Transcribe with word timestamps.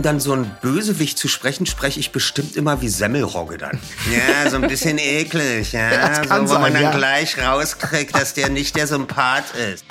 Um 0.00 0.04
dann 0.04 0.18
so 0.18 0.32
ein 0.32 0.50
Bösewicht 0.62 1.18
zu 1.18 1.28
sprechen, 1.28 1.66
spreche 1.66 2.00
ich 2.00 2.10
bestimmt 2.10 2.56
immer 2.56 2.80
wie 2.80 2.88
Semmelrogge 2.88 3.58
dann. 3.58 3.78
Ja, 4.10 4.48
so 4.48 4.56
ein 4.56 4.66
bisschen 4.66 4.96
eklig, 4.96 5.72
ja. 5.72 6.24
So, 6.24 6.30
wo 6.30 6.36
man 6.36 6.46
sein, 6.46 6.72
dann 6.72 6.82
ja. 6.84 6.96
gleich 6.96 7.36
rauskriegt, 7.36 8.16
dass 8.16 8.32
der 8.32 8.48
nicht 8.48 8.76
der 8.76 8.86
Sympath 8.86 9.54
ist. 9.54 9.84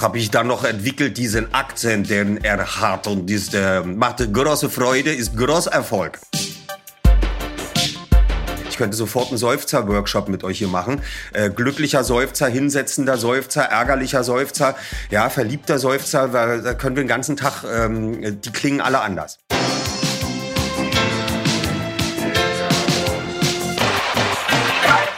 Habe 0.00 0.18
ich 0.18 0.30
dann 0.30 0.46
noch 0.46 0.62
entwickelt, 0.62 1.18
diesen 1.18 1.52
Akzent, 1.52 2.10
den 2.10 2.44
er 2.44 2.64
hat. 2.80 3.08
Und 3.08 3.28
das 3.28 3.52
äh, 3.54 3.80
macht 3.80 4.18
große 4.32 4.70
Freude, 4.70 5.12
ist 5.12 5.36
großer 5.36 5.72
Erfolg. 5.72 6.20
Ich 8.82 8.84
könnte 8.84 8.96
sofort 8.96 9.28
einen 9.28 9.38
Seufzer-Workshop 9.38 10.28
mit 10.28 10.42
euch 10.42 10.58
hier 10.58 10.66
machen. 10.66 11.02
Äh, 11.32 11.50
glücklicher 11.50 12.02
Seufzer, 12.02 12.48
hinsetzender 12.48 13.16
Seufzer, 13.16 13.62
ärgerlicher 13.62 14.24
Seufzer, 14.24 14.74
ja, 15.08 15.30
verliebter 15.30 15.78
Seufzer. 15.78 16.32
weil 16.32 16.62
Da 16.62 16.74
können 16.74 16.96
wir 16.96 17.04
den 17.04 17.08
ganzen 17.08 17.36
Tag, 17.36 17.62
ähm, 17.62 18.40
die 18.40 18.50
klingen 18.50 18.80
alle 18.80 19.00
anders. 19.00 19.38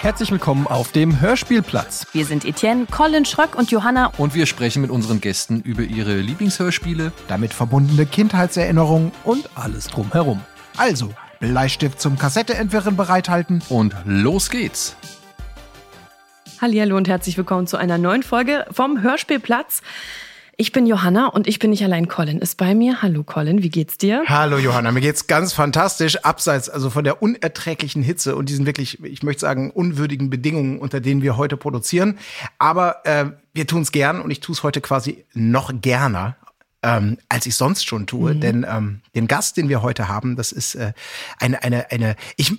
Herzlich 0.01 0.31
willkommen 0.31 0.67
auf 0.67 0.93
dem 0.93 1.23
Hörspielplatz. 1.23 2.07
Wir 2.13 2.27
sind 2.27 2.45
Etienne, 2.45 2.85
Colin 2.91 3.25
Schröck 3.25 3.57
und 3.57 3.71
Johanna. 3.71 4.13
Und 4.19 4.35
wir 4.35 4.45
sprechen 4.45 4.83
mit 4.83 4.91
unseren 4.91 5.23
Gästen 5.23 5.63
über 5.63 5.85
ihre 5.85 6.17
Lieblingshörspiele. 6.17 7.13
Damit 7.29 7.55
verbundene 7.55 8.05
Kindheitserinnerungen 8.05 9.11
und 9.25 9.49
alles 9.55 9.87
drumherum. 9.87 10.43
Also, 10.77 11.15
Bleistift 11.45 12.01
zum 12.01 12.17
Kassetteentwirren 12.17 12.97
bereithalten. 12.97 13.63
Und 13.69 13.95
los 14.07 14.49
geht's. 14.49 14.97
Hallihallo 16.59 16.97
und 16.97 17.07
herzlich 17.07 17.37
willkommen 17.37 17.67
zu 17.67 17.77
einer 17.77 17.99
neuen 17.99 18.23
Folge 18.23 18.65
vom 18.71 19.03
Hörspielplatz. 19.03 19.83
Ich 20.57 20.73
bin 20.73 20.87
Johanna 20.87 21.27
und 21.27 21.47
ich 21.47 21.59
bin 21.59 21.69
nicht 21.69 21.85
allein. 21.85 22.09
Colin 22.09 22.39
ist 22.39 22.57
bei 22.57 22.75
mir. 22.75 23.03
Hallo 23.03 23.25
Colin, 23.25 23.63
wie 23.63 23.69
geht's 23.69 23.99
dir? 23.99 24.25
Hallo 24.27 24.57
Johanna, 24.57 24.91
mir 24.91 25.03
geht's 25.03 25.27
ganz 25.27 25.53
fantastisch, 25.53 26.17
abseits 26.25 26.71
also 26.71 26.89
von 26.89 27.05
der 27.05 27.21
unerträglichen 27.21 28.03
Hitze 28.03 28.37
und 28.37 28.49
diesen 28.49 28.65
wirklich, 28.65 29.05
ich 29.05 29.23
möchte 29.23 29.41
sagen, 29.41 29.71
unwürdigen 29.71 30.31
Bedingungen, 30.31 30.79
unter 30.79 31.01
denen 31.01 31.21
wir 31.21 31.37
heute 31.37 31.59
produzieren. 31.59 32.19
Aber 32.59 33.05
äh, 33.05 33.27
wir 33.53 33.67
tun's 33.67 33.93
gern 33.93 34.23
und 34.23 34.31
ich 34.31 34.41
tu's 34.41 34.63
heute 34.63 34.81
quasi 34.81 35.27
noch 35.35 35.73
gerner. 35.83 36.37
Ähm, 36.87 37.17
als 37.31 37.47
ich 37.47 37.57
sonst 37.57 37.87
schon 37.87 38.07
tue, 38.07 38.37
denn 38.37 38.67
ähm, 38.69 39.01
den 39.15 39.27
Gast, 39.27 39.57
den 39.57 39.71
wir 39.71 39.81
heute 39.81 40.07
haben, 40.09 40.37
das 40.37 40.53
ist 40.53 40.75
äh, 40.75 40.93
eine, 41.41 41.63
eine, 41.63 41.91
eine, 41.91 42.15
ich, 42.37 42.53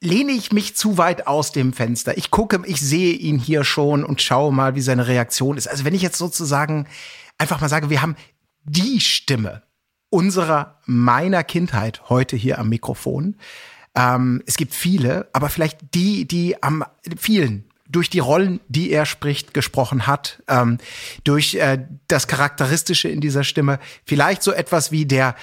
lehne 0.00 0.32
ich 0.32 0.52
mich 0.52 0.74
zu 0.74 0.96
weit 0.96 1.26
aus 1.26 1.52
dem 1.52 1.74
Fenster. 1.74 2.16
Ich 2.16 2.30
gucke, 2.30 2.62
ich 2.64 2.80
sehe 2.80 3.12
ihn 3.12 3.38
hier 3.38 3.64
schon 3.64 4.04
und 4.04 4.22
schaue 4.22 4.54
mal, 4.54 4.74
wie 4.74 4.80
seine 4.80 5.06
Reaktion 5.06 5.58
ist. 5.58 5.68
Also 5.68 5.84
wenn 5.84 5.94
ich 5.94 6.00
jetzt 6.00 6.16
sozusagen 6.16 6.86
einfach 7.36 7.60
mal 7.60 7.68
sage, 7.68 7.90
wir 7.90 8.00
haben 8.00 8.16
die 8.64 9.00
Stimme 9.00 9.62
unserer, 10.08 10.78
meiner 10.86 11.44
Kindheit 11.44 12.08
heute 12.08 12.36
hier 12.36 12.58
am 12.58 12.70
Mikrofon. 12.70 13.36
Ähm, 13.94 14.42
es 14.46 14.56
gibt 14.56 14.74
viele, 14.74 15.28
aber 15.34 15.50
vielleicht 15.50 15.94
die, 15.94 16.26
die 16.26 16.62
am 16.62 16.84
vielen 17.18 17.67
durch 17.88 18.10
die 18.10 18.18
Rollen, 18.18 18.60
die 18.68 18.90
er 18.90 19.06
spricht, 19.06 19.54
gesprochen 19.54 20.06
hat, 20.06 20.42
ähm, 20.48 20.78
durch 21.24 21.54
äh, 21.54 21.78
das 22.06 22.28
Charakteristische 22.28 23.08
in 23.08 23.20
dieser 23.20 23.44
Stimme, 23.44 23.78
vielleicht 24.04 24.42
so 24.42 24.52
etwas 24.52 24.92
wie 24.92 25.06
der 25.06 25.34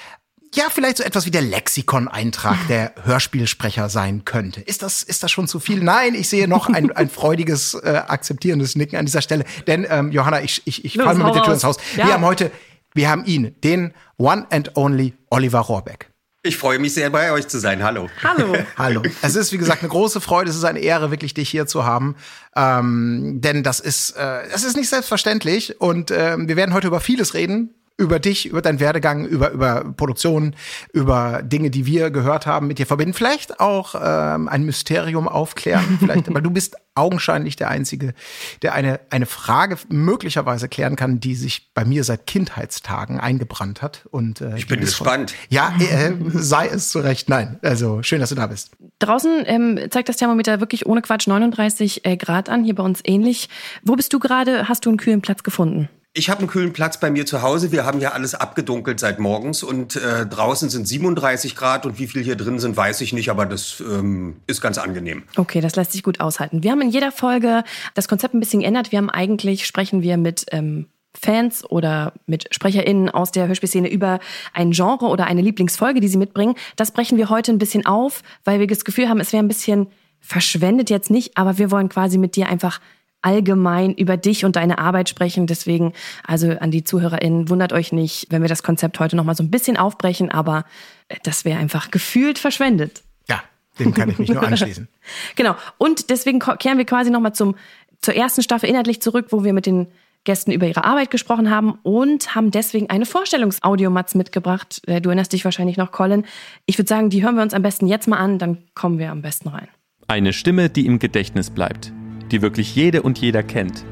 ja, 0.54 0.64
vielleicht 0.70 0.96
so 0.96 1.02
etwas 1.02 1.26
wie 1.26 1.30
der 1.30 1.42
Lexikon-Eintrag 1.42 2.56
der 2.68 2.94
Hörspielsprecher 3.04 3.90
sein 3.90 4.24
könnte. 4.24 4.62
Ist 4.62 4.82
das, 4.82 5.02
ist 5.02 5.22
das 5.22 5.30
schon 5.30 5.48
zu 5.48 5.60
viel? 5.60 5.82
Nein, 5.82 6.14
ich 6.14 6.28
sehe 6.28 6.48
noch 6.48 6.68
ein, 6.68 6.90
ein 6.92 7.10
freudiges, 7.10 7.74
äh, 7.74 8.02
akzeptierendes 8.06 8.74
Nicken 8.74 8.96
an 8.98 9.04
dieser 9.04 9.20
Stelle. 9.20 9.44
Denn, 9.66 9.86
ähm, 9.90 10.12
Johanna, 10.12 10.42
ich, 10.42 10.62
ich, 10.64 10.84
ich 10.84 10.94
Los, 10.94 11.04
falle 11.04 11.18
mal 11.18 11.26
mit 11.26 11.34
der 11.34 11.42
Tür 11.42 11.54
ins 11.54 11.64
Haus. 11.64 11.76
Ja. 11.96 12.06
Wir 12.06 12.14
haben 12.14 12.24
heute, 12.24 12.50
wir 12.94 13.10
haben 13.10 13.24
ihn, 13.26 13.54
den 13.64 13.92
One 14.16 14.46
and 14.50 14.76
Only 14.76 15.14
Oliver 15.30 15.60
Rohrbeck. 15.60 16.10
Ich 16.46 16.56
freue 16.56 16.78
mich 16.78 16.94
sehr, 16.94 17.10
bei 17.10 17.32
euch 17.32 17.48
zu 17.48 17.58
sein. 17.58 17.82
Hallo. 17.82 18.08
Hallo. 18.22 18.56
Hallo. 18.78 19.02
Es 19.20 19.34
ist, 19.34 19.52
wie 19.52 19.58
gesagt, 19.58 19.82
eine 19.82 19.88
große 19.88 20.20
Freude. 20.20 20.48
Es 20.48 20.56
ist 20.56 20.62
eine 20.62 20.78
Ehre, 20.78 21.10
wirklich 21.10 21.34
dich 21.34 21.50
hier 21.50 21.66
zu 21.66 21.84
haben. 21.84 22.14
Ähm, 22.54 23.40
denn 23.40 23.64
das 23.64 23.80
ist, 23.80 24.12
äh, 24.12 24.48
das 24.48 24.62
ist 24.62 24.76
nicht 24.76 24.88
selbstverständlich. 24.88 25.80
Und 25.80 26.12
ähm, 26.12 26.46
wir 26.46 26.54
werden 26.54 26.72
heute 26.72 26.86
über 26.86 27.00
vieles 27.00 27.34
reden. 27.34 27.74
Über 27.98 28.18
dich, 28.18 28.46
über 28.46 28.60
deinen 28.60 28.78
Werdegang, 28.78 29.24
über, 29.24 29.50
über 29.52 29.84
Produktionen, 29.96 30.54
über 30.92 31.42
Dinge, 31.42 31.70
die 31.70 31.86
wir 31.86 32.10
gehört 32.10 32.46
haben, 32.46 32.66
mit 32.66 32.78
dir 32.78 32.86
verbinden. 32.86 33.14
Vielleicht 33.14 33.58
auch 33.58 33.94
ähm, 33.98 34.48
ein 34.48 34.64
Mysterium 34.64 35.28
aufklären. 35.28 35.96
Vielleicht, 36.00 36.32
weil 36.32 36.42
du 36.42 36.50
bist 36.50 36.76
augenscheinlich 36.94 37.56
der 37.56 37.68
Einzige, 37.68 38.14
der 38.62 38.74
eine, 38.74 39.00
eine 39.10 39.26
Frage 39.26 39.78
möglicherweise 39.88 40.68
klären 40.68 40.96
kann, 40.96 41.20
die 41.20 41.34
sich 41.34 41.72
bei 41.74 41.84
mir 41.84 42.04
seit 42.04 42.26
Kindheitstagen 42.26 43.20
eingebrannt 43.20 43.82
hat. 43.82 44.06
Und, 44.10 44.40
äh, 44.40 44.56
Ich 44.56 44.66
bin 44.66 44.80
gespannt. 44.80 45.34
Ja, 45.48 45.74
äh, 45.78 46.12
sei 46.32 46.68
es 46.68 46.90
zu 46.90 47.00
Recht. 47.00 47.28
Nein, 47.28 47.58
also 47.62 48.02
schön, 48.02 48.20
dass 48.20 48.30
du 48.30 48.34
da 48.34 48.46
bist. 48.46 48.72
Draußen 48.98 49.42
ähm, 49.46 49.78
zeigt 49.90 50.08
das 50.08 50.16
Thermometer 50.16 50.60
wirklich 50.60 50.86
ohne 50.86 51.02
Quatsch 51.02 51.28
39 51.28 52.04
äh, 52.04 52.16
Grad 52.16 52.48
an, 52.48 52.64
hier 52.64 52.74
bei 52.74 52.82
uns 52.82 53.00
ähnlich. 53.04 53.48
Wo 53.82 53.94
bist 53.94 54.12
du 54.12 54.18
gerade? 54.18 54.68
Hast 54.68 54.86
du 54.86 54.90
einen 54.90 54.98
kühlen 54.98 55.20
Platz 55.20 55.42
gefunden? 55.42 55.88
Ich 56.18 56.30
habe 56.30 56.38
einen 56.38 56.48
kühlen 56.48 56.72
Platz 56.72 56.98
bei 56.98 57.10
mir 57.10 57.26
zu 57.26 57.42
Hause. 57.42 57.72
Wir 57.72 57.84
haben 57.84 58.00
ja 58.00 58.12
alles 58.12 58.34
abgedunkelt 58.34 58.98
seit 58.98 59.18
morgens 59.18 59.62
und 59.62 59.96
äh, 59.96 60.24
draußen 60.24 60.70
sind 60.70 60.88
37 60.88 61.54
Grad 61.54 61.84
und 61.84 61.98
wie 61.98 62.06
viel 62.06 62.24
hier 62.24 62.36
drin 62.36 62.58
sind, 62.58 62.74
weiß 62.74 63.02
ich 63.02 63.12
nicht, 63.12 63.28
aber 63.28 63.44
das 63.44 63.82
ähm, 63.86 64.36
ist 64.46 64.62
ganz 64.62 64.78
angenehm. 64.78 65.24
Okay, 65.36 65.60
das 65.60 65.76
lässt 65.76 65.92
sich 65.92 66.02
gut 66.02 66.20
aushalten. 66.20 66.62
Wir 66.62 66.70
haben 66.70 66.80
in 66.80 66.88
jeder 66.88 67.12
Folge 67.12 67.64
das 67.92 68.08
Konzept 68.08 68.32
ein 68.32 68.40
bisschen 68.40 68.60
geändert. 68.60 68.92
Wir 68.92 68.96
haben 68.96 69.10
eigentlich, 69.10 69.66
sprechen 69.66 70.00
wir 70.00 70.16
mit 70.16 70.46
ähm, 70.52 70.86
Fans 71.14 71.68
oder 71.70 72.14
mit 72.24 72.48
SprecherInnen 72.50 73.10
aus 73.10 73.30
der 73.30 73.46
Hörspielszene 73.46 73.90
über 73.90 74.18
ein 74.54 74.70
Genre 74.70 75.08
oder 75.08 75.26
eine 75.26 75.42
Lieblingsfolge, 75.42 76.00
die 76.00 76.08
sie 76.08 76.16
mitbringen. 76.16 76.54
Das 76.76 76.92
brechen 76.92 77.18
wir 77.18 77.28
heute 77.28 77.52
ein 77.52 77.58
bisschen 77.58 77.84
auf, 77.84 78.22
weil 78.42 78.58
wir 78.58 78.66
das 78.66 78.86
Gefühl 78.86 79.10
haben, 79.10 79.20
es 79.20 79.34
wäre 79.34 79.42
ein 79.42 79.48
bisschen 79.48 79.88
verschwendet 80.20 80.88
jetzt 80.88 81.10
nicht, 81.10 81.36
aber 81.36 81.58
wir 81.58 81.70
wollen 81.70 81.90
quasi 81.90 82.16
mit 82.16 82.36
dir 82.36 82.48
einfach 82.48 82.80
allgemein 83.26 83.92
über 83.92 84.16
dich 84.16 84.44
und 84.44 84.54
deine 84.54 84.78
Arbeit 84.78 85.08
sprechen. 85.08 85.48
Deswegen, 85.48 85.92
also 86.24 86.50
an 86.50 86.70
die 86.70 86.84
ZuhörerInnen, 86.84 87.48
wundert 87.48 87.72
euch 87.72 87.92
nicht, 87.92 88.28
wenn 88.30 88.40
wir 88.40 88.48
das 88.48 88.62
Konzept 88.62 89.00
heute 89.00 89.16
nochmal 89.16 89.34
so 89.34 89.42
ein 89.42 89.50
bisschen 89.50 89.76
aufbrechen, 89.76 90.30
aber 90.30 90.64
äh, 91.08 91.16
das 91.24 91.44
wäre 91.44 91.58
einfach 91.58 91.90
gefühlt 91.90 92.38
verschwendet. 92.38 93.02
Ja, 93.28 93.42
dem 93.80 93.92
kann 93.92 94.08
ich 94.08 94.18
mich 94.18 94.28
nur 94.30 94.42
anschließen. 94.42 94.88
Genau. 95.34 95.56
Und 95.76 96.08
deswegen 96.10 96.38
kehren 96.38 96.78
wir 96.78 96.84
quasi 96.84 97.10
nochmal 97.10 97.34
zum, 97.34 97.56
zur 98.00 98.14
ersten 98.14 98.42
Staffel 98.42 98.68
inhaltlich 98.68 99.02
zurück, 99.02 99.26
wo 99.30 99.42
wir 99.42 99.52
mit 99.52 99.66
den 99.66 99.88
Gästen 100.22 100.52
über 100.52 100.66
ihre 100.66 100.84
Arbeit 100.84 101.10
gesprochen 101.10 101.50
haben 101.50 101.78
und 101.82 102.34
haben 102.34 102.50
deswegen 102.52 102.90
eine 102.90 103.06
Vorstellungsaudiomatz 103.06 104.14
mitgebracht. 104.14 104.82
Äh, 104.86 105.00
Du 105.00 105.08
erinnerst 105.08 105.32
dich 105.32 105.44
wahrscheinlich 105.44 105.76
noch, 105.76 105.90
Colin. 105.90 106.24
Ich 106.66 106.78
würde 106.78 106.88
sagen, 106.88 107.10
die 107.10 107.24
hören 107.24 107.34
wir 107.34 107.42
uns 107.42 107.54
am 107.54 107.62
besten 107.62 107.88
jetzt 107.88 108.06
mal 108.06 108.18
an, 108.18 108.38
dann 108.38 108.58
kommen 108.74 109.00
wir 109.00 109.10
am 109.10 109.22
besten 109.22 109.48
rein. 109.48 109.68
Eine 110.06 110.32
Stimme, 110.32 110.70
die 110.70 110.86
im 110.86 111.00
Gedächtnis 111.00 111.50
bleibt, 111.50 111.92
die 112.30 112.42
wirklich 112.42 112.74
jede 112.74 113.02
und 113.02 113.18
jeder 113.18 113.42
kennt 113.42 113.84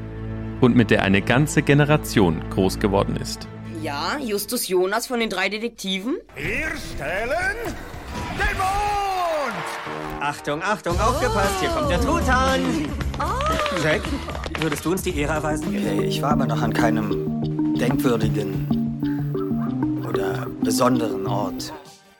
und 0.61 0.75
mit 0.75 0.91
der 0.91 1.03
eine 1.03 1.21
ganze 1.21 1.61
Generation 1.61 2.41
groß 2.49 2.79
geworden 2.79 3.17
ist. 3.17 3.47
Ja, 3.81 4.17
Justus 4.17 4.67
Jonas 4.67 5.07
von 5.07 5.19
den 5.19 5.29
drei 5.29 5.49
Detektiven? 5.49 6.17
Wir 6.35 6.67
stellen 6.95 7.57
den 7.65 8.57
Mond! 8.57 10.21
Achtung, 10.21 10.61
Achtung, 10.63 10.99
aufgepasst, 10.99 11.59
hier 11.59 11.69
kommt 11.69 11.91
der 11.91 12.01
Truthahn. 12.01 12.61
Jack, 13.83 14.01
würdest 14.59 14.85
du 14.85 14.91
uns 14.91 15.03
die 15.03 15.15
Ehre 15.15 15.33
erweisen? 15.33 16.01
Ich 16.01 16.21
war 16.21 16.31
aber 16.31 16.47
noch 16.47 16.61
an 16.61 16.73
keinem 16.73 17.75
denkwürdigen 17.75 20.01
oder 20.07 20.47
besonderen 20.63 21.27
Ort. 21.27 21.71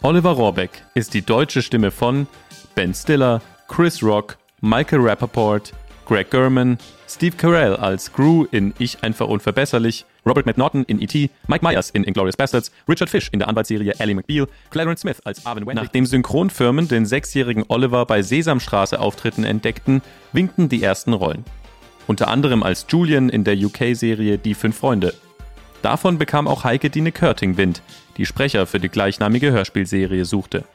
Oliver 0.04 0.32
Rohrbeck 0.32 0.84
ist 0.94 1.16
die 1.16 1.24
deutsche 1.24 1.64
Stimme 1.64 1.90
von 1.90 2.28
Ben 2.76 2.94
Stiller, 2.94 3.42
Chris 3.68 4.04
Rock, 4.04 4.38
Michael 4.62 5.02
Rappaport, 5.02 5.74
Greg 6.06 6.30
Gurman, 6.30 6.78
Steve 7.08 7.36
Carell 7.36 7.76
als 7.76 8.14
Gru 8.14 8.46
in 8.52 8.74
Ich 8.78 9.04
einfach 9.04 9.28
unverbesserlich, 9.28 10.06
Robert 10.26 10.46
McNaughton 10.46 10.84
in 10.84 11.02
E.T., 11.02 11.30
Mike 11.48 11.66
Myers 11.66 11.90
in 11.90 12.04
Inglourious 12.04 12.38
Bastards, 12.38 12.72
Richard 12.88 13.10
Fish 13.10 13.30
in 13.32 13.40
der 13.40 13.48
Anwaltsserie 13.48 13.94
Ally 14.00 14.14
McBeal, 14.14 14.48
Clarence 14.70 15.02
Smith 15.02 15.20
als 15.24 15.46
Arvin 15.46 15.66
Wendy. 15.66 15.82
Nachdem 15.82 16.06
Synchronfirmen 16.06 16.88
den 16.88 17.06
sechsjährigen 17.06 17.66
Oliver 17.68 18.06
bei 18.06 18.22
Sesamstraße-Auftritten 18.22 19.44
entdeckten, 19.44 20.02
winkten 20.32 20.70
die 20.70 20.84
ersten 20.84 21.14
Rollen. 21.14 21.44
Unter 22.08 22.28
anderem 22.28 22.62
als 22.62 22.86
Julian 22.88 23.30
in 23.30 23.44
der 23.44 23.58
UK-Serie 23.58 24.38
Die 24.38 24.54
Fünf 24.54 24.78
Freunde. 24.78 25.14
Davon 25.82 26.18
bekam 26.18 26.48
auch 26.48 26.64
Heike 26.64 26.90
Dine 26.90 27.12
Körting 27.12 27.58
Wind, 27.58 27.82
die 28.18 28.26
Sprecher 28.26 28.68
für 28.68 28.80
die 28.80 28.90
gleichnamige 28.90 29.52
Hörspielserie 29.52 30.26
suchte. 30.26 30.66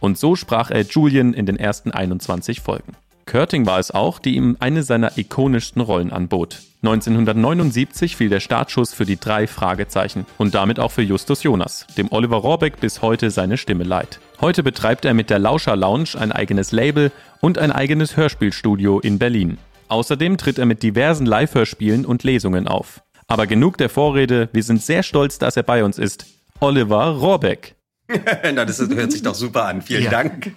Und 0.00 0.18
so 0.18 0.36
sprach 0.36 0.70
er 0.70 0.82
Julian 0.82 1.34
in 1.34 1.46
den 1.46 1.56
ersten 1.56 1.90
21 1.90 2.60
Folgen. 2.60 2.96
Körting 3.26 3.66
war 3.66 3.80
es 3.80 3.90
auch, 3.90 4.20
die 4.20 4.36
ihm 4.36 4.56
eine 4.60 4.84
seiner 4.84 5.18
ikonischsten 5.18 5.82
Rollen 5.82 6.12
anbot. 6.12 6.60
1979 6.82 8.14
fiel 8.14 8.28
der 8.28 8.38
Startschuss 8.38 8.94
für 8.94 9.04
die 9.04 9.18
drei 9.18 9.48
Fragezeichen 9.48 10.26
und 10.38 10.54
damit 10.54 10.78
auch 10.78 10.92
für 10.92 11.02
Justus 11.02 11.42
Jonas, 11.42 11.86
dem 11.98 12.12
Oliver 12.12 12.36
Rohrbeck 12.36 12.78
bis 12.78 13.02
heute 13.02 13.32
seine 13.32 13.56
Stimme 13.56 13.82
leiht. 13.82 14.20
Heute 14.40 14.62
betreibt 14.62 15.04
er 15.04 15.12
mit 15.12 15.28
der 15.28 15.40
Lauscher 15.40 15.74
Lounge 15.74 16.10
ein 16.16 16.30
eigenes 16.30 16.70
Label 16.70 17.10
und 17.40 17.58
ein 17.58 17.72
eigenes 17.72 18.16
Hörspielstudio 18.16 19.00
in 19.00 19.18
Berlin. 19.18 19.58
Außerdem 19.88 20.38
tritt 20.38 20.58
er 20.58 20.66
mit 20.66 20.84
diversen 20.84 21.26
Live-Hörspielen 21.26 22.06
und 22.06 22.22
Lesungen 22.22 22.68
auf. 22.68 23.02
Aber 23.26 23.48
genug 23.48 23.76
der 23.76 23.88
Vorrede, 23.88 24.48
wir 24.52 24.62
sind 24.62 24.82
sehr 24.82 25.02
stolz, 25.02 25.38
dass 25.38 25.56
er 25.56 25.64
bei 25.64 25.82
uns 25.82 25.98
ist. 25.98 26.26
Oliver 26.60 27.08
Rohrbeck. 27.08 27.75
Na, 28.54 28.64
das 28.64 28.78
hört 28.78 29.12
sich 29.12 29.22
doch 29.22 29.34
super 29.34 29.64
an. 29.64 29.82
Vielen 29.82 30.04
ja. 30.04 30.10
Dank. 30.10 30.52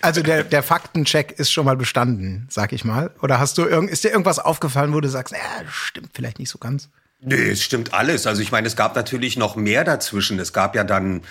Also 0.00 0.22
der, 0.22 0.44
der 0.44 0.62
Faktencheck 0.62 1.32
ist 1.32 1.50
schon 1.50 1.64
mal 1.64 1.76
bestanden, 1.76 2.46
sag 2.50 2.72
ich 2.72 2.84
mal. 2.84 3.10
Oder 3.22 3.38
hast 3.38 3.58
du 3.58 3.66
irgend, 3.66 3.90
ist 3.90 4.04
dir 4.04 4.10
irgendwas 4.10 4.38
aufgefallen, 4.38 4.92
wo 4.92 5.00
du 5.00 5.08
sagst, 5.08 5.32
ja, 5.32 5.62
das 5.64 5.74
stimmt 5.74 6.10
vielleicht 6.14 6.38
nicht 6.38 6.50
so 6.50 6.58
ganz? 6.58 6.88
Nee, 7.20 7.50
es 7.50 7.62
stimmt 7.62 7.94
alles. 7.94 8.26
Also 8.26 8.42
ich 8.42 8.52
meine, 8.52 8.66
es 8.66 8.76
gab 8.76 8.94
natürlich 8.94 9.36
noch 9.36 9.56
mehr 9.56 9.84
dazwischen. 9.84 10.38
Es 10.38 10.52
gab 10.52 10.74
ja 10.74 10.84
dann 10.84 11.22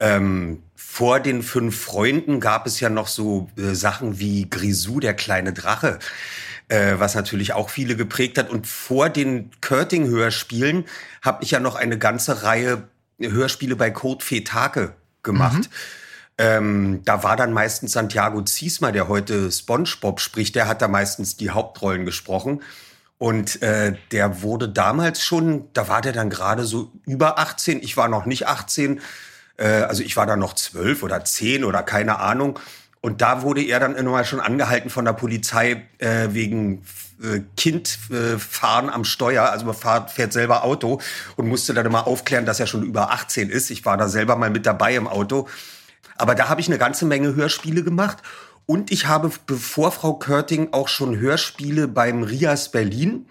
ähm, 0.00 0.62
vor 0.74 1.20
den 1.20 1.42
fünf 1.42 1.80
Freunden 1.80 2.40
gab 2.40 2.66
es 2.66 2.80
ja 2.80 2.88
noch 2.88 3.08
so 3.08 3.48
äh, 3.56 3.74
Sachen 3.74 4.18
wie 4.18 4.48
Grisou, 4.48 5.00
der 5.00 5.14
kleine 5.14 5.52
Drache, 5.52 5.98
äh, 6.68 6.94
was 6.98 7.14
natürlich 7.14 7.52
auch 7.52 7.70
viele 7.70 7.96
geprägt 7.96 8.38
hat. 8.38 8.50
Und 8.50 8.66
vor 8.66 9.08
den 9.10 9.50
Körting-Hörspielen 9.60 10.84
habe 11.22 11.42
ich 11.44 11.52
ja 11.52 11.60
noch 11.60 11.74
eine 11.76 11.98
ganze 11.98 12.42
Reihe 12.42 12.88
Hörspiele 13.20 13.76
bei 13.76 13.90
Kurt 13.90 14.22
Fetake 14.22 14.94
gemacht. 15.24 15.58
Mhm. 15.58 15.68
Ähm, 16.36 17.00
da 17.04 17.22
war 17.22 17.36
dann 17.36 17.52
meistens 17.52 17.92
Santiago 17.92 18.42
Ziesmer, 18.42 18.92
der 18.92 19.08
heute 19.08 19.50
SpongeBob 19.52 20.20
spricht, 20.20 20.56
der 20.56 20.66
hat 20.66 20.82
da 20.82 20.88
meistens 20.88 21.36
die 21.36 21.50
Hauptrollen 21.50 22.04
gesprochen. 22.04 22.62
Und 23.18 23.62
äh, 23.62 23.96
der 24.10 24.42
wurde 24.42 24.68
damals 24.68 25.22
schon, 25.22 25.68
da 25.72 25.88
war 25.88 26.00
der 26.00 26.12
dann 26.12 26.30
gerade 26.30 26.64
so 26.64 26.90
über 27.06 27.38
18, 27.38 27.80
ich 27.82 27.96
war 27.96 28.08
noch 28.08 28.26
nicht 28.26 28.48
18, 28.48 29.00
äh, 29.56 29.66
also 29.66 30.02
ich 30.02 30.16
war 30.16 30.26
dann 30.26 30.40
noch 30.40 30.54
12 30.54 31.02
oder 31.04 31.24
10 31.24 31.64
oder 31.64 31.82
keine 31.82 32.18
Ahnung. 32.18 32.58
Und 33.00 33.20
da 33.20 33.42
wurde 33.42 33.62
er 33.62 33.80
dann 33.80 33.94
immer 33.94 34.24
schon 34.24 34.40
angehalten 34.40 34.90
von 34.90 35.04
der 35.04 35.12
Polizei 35.12 35.86
äh, 35.98 36.28
wegen 36.30 36.82
Kind 37.56 37.98
äh, 38.10 38.38
fahren 38.38 38.90
am 38.90 39.04
Steuer, 39.04 39.50
also 39.50 39.66
man 39.66 39.74
fährt, 39.74 40.10
fährt 40.10 40.32
selber 40.32 40.64
Auto 40.64 41.00
und 41.36 41.48
musste 41.48 41.74
dann 41.74 41.86
immer 41.86 42.06
aufklären, 42.06 42.46
dass 42.46 42.60
er 42.60 42.66
schon 42.66 42.82
über 42.82 43.12
18 43.12 43.50
ist. 43.50 43.70
Ich 43.70 43.84
war 43.84 43.96
da 43.96 44.08
selber 44.08 44.36
mal 44.36 44.50
mit 44.50 44.66
dabei 44.66 44.94
im 44.94 45.06
Auto. 45.06 45.48
Aber 46.16 46.34
da 46.34 46.48
habe 46.48 46.60
ich 46.60 46.68
eine 46.68 46.78
ganze 46.78 47.06
Menge 47.06 47.34
Hörspiele 47.34 47.82
gemacht. 47.82 48.18
Und 48.66 48.90
ich 48.90 49.06
habe, 49.06 49.30
bevor 49.46 49.92
Frau 49.92 50.14
Körting, 50.14 50.68
auch 50.72 50.88
schon 50.88 51.18
Hörspiele 51.18 51.88
beim 51.88 52.22
RIAS 52.22 52.70
Berlin, 52.70 53.26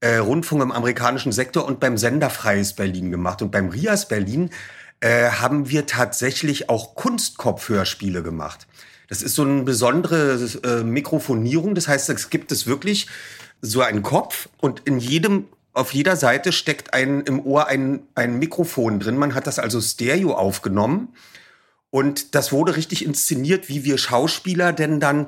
äh, 0.00 0.16
Rundfunk 0.16 0.62
im 0.62 0.72
amerikanischen 0.72 1.32
Sektor 1.32 1.66
und 1.66 1.80
beim 1.80 1.98
Sender 1.98 2.30
Freies 2.30 2.74
Berlin 2.74 3.10
gemacht. 3.10 3.42
Und 3.42 3.50
beim 3.50 3.68
RIAS 3.68 4.08
Berlin 4.08 4.50
äh, 5.00 5.30
haben 5.30 5.68
wir 5.68 5.86
tatsächlich 5.86 6.70
auch 6.70 6.94
Kunstkopfhörspiele 6.94 8.22
gemacht. 8.22 8.66
Das 9.08 9.22
ist 9.22 9.34
so 9.34 9.42
eine 9.42 9.62
besondere 9.62 10.38
äh, 10.62 10.84
Mikrofonierung. 10.84 11.74
Das 11.74 11.88
heißt, 11.88 12.08
es 12.10 12.30
gibt 12.30 12.52
es 12.52 12.66
wirklich 12.66 13.08
so 13.60 13.80
einen 13.80 14.02
Kopf 14.02 14.48
und 14.58 14.82
in 14.84 14.98
jedem 14.98 15.46
auf 15.72 15.92
jeder 15.92 16.16
Seite 16.16 16.52
steckt 16.52 16.92
ein 16.92 17.20
im 17.22 17.44
Ohr 17.44 17.68
ein, 17.68 18.00
ein 18.14 18.38
Mikrofon 18.38 19.00
drin. 19.00 19.16
Man 19.16 19.34
hat 19.34 19.46
das 19.46 19.58
also 19.58 19.80
Stereo 19.80 20.34
aufgenommen 20.34 21.08
und 21.90 22.34
das 22.34 22.52
wurde 22.52 22.76
richtig 22.76 23.04
inszeniert, 23.04 23.68
wie 23.68 23.84
wir 23.84 23.96
Schauspieler 23.96 24.72
denn 24.72 25.00
dann 25.00 25.26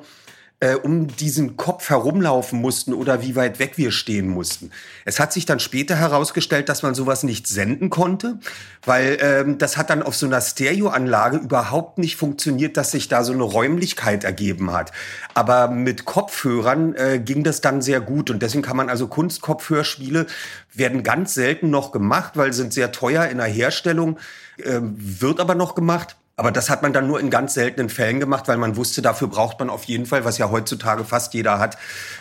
äh, 0.60 0.74
um 0.74 1.08
diesen 1.08 1.56
Kopf 1.56 1.88
herumlaufen 1.88 2.60
mussten 2.60 2.92
oder 2.92 3.22
wie 3.22 3.34
weit 3.34 3.58
weg 3.58 3.72
wir 3.76 3.90
stehen 3.90 4.28
mussten. 4.28 4.70
Es 5.06 5.18
hat 5.18 5.32
sich 5.32 5.46
dann 5.46 5.58
später 5.58 5.96
herausgestellt, 5.96 6.68
dass 6.68 6.82
man 6.82 6.94
sowas 6.94 7.22
nicht 7.22 7.46
senden 7.46 7.88
konnte, 7.88 8.38
weil 8.84 9.16
ähm, 9.22 9.56
das 9.56 9.78
hat 9.78 9.88
dann 9.88 10.02
auf 10.02 10.14
so 10.14 10.26
einer 10.26 10.42
Stereoanlage 10.42 11.38
überhaupt 11.38 11.96
nicht 11.96 12.16
funktioniert, 12.16 12.76
dass 12.76 12.90
sich 12.90 13.08
da 13.08 13.24
so 13.24 13.32
eine 13.32 13.42
Räumlichkeit 13.42 14.22
ergeben 14.22 14.72
hat. 14.72 14.92
Aber 15.32 15.68
mit 15.68 16.04
Kopfhörern 16.04 16.94
äh, 16.94 17.18
ging 17.18 17.42
das 17.42 17.62
dann 17.62 17.80
sehr 17.80 18.02
gut 18.02 18.30
und 18.30 18.42
deswegen 18.42 18.62
kann 18.62 18.76
man 18.76 18.90
also 18.90 19.08
Kunstkopfhörspiele 19.08 20.26
werden 20.74 21.02
ganz 21.02 21.32
selten 21.32 21.70
noch 21.70 21.90
gemacht, 21.90 22.36
weil 22.36 22.52
sind 22.52 22.74
sehr 22.74 22.92
teuer 22.92 23.24
in 23.26 23.38
der 23.38 23.46
Herstellung, 23.46 24.18
äh, 24.58 24.80
wird 24.82 25.40
aber 25.40 25.54
noch 25.54 25.74
gemacht. 25.74 26.16
Aber 26.40 26.52
das 26.52 26.70
hat 26.70 26.80
man 26.80 26.94
dann 26.94 27.06
nur 27.06 27.20
in 27.20 27.28
ganz 27.28 27.52
seltenen 27.52 27.90
Fällen 27.90 28.18
gemacht, 28.18 28.48
weil 28.48 28.56
man 28.56 28.74
wusste, 28.74 29.02
dafür 29.02 29.28
braucht 29.28 29.58
man 29.60 29.68
auf 29.68 29.84
jeden 29.84 30.06
Fall, 30.06 30.24
was 30.24 30.38
ja 30.38 30.50
heutzutage 30.50 31.04
fast 31.04 31.34
jeder 31.34 31.58
hat, 31.58 31.76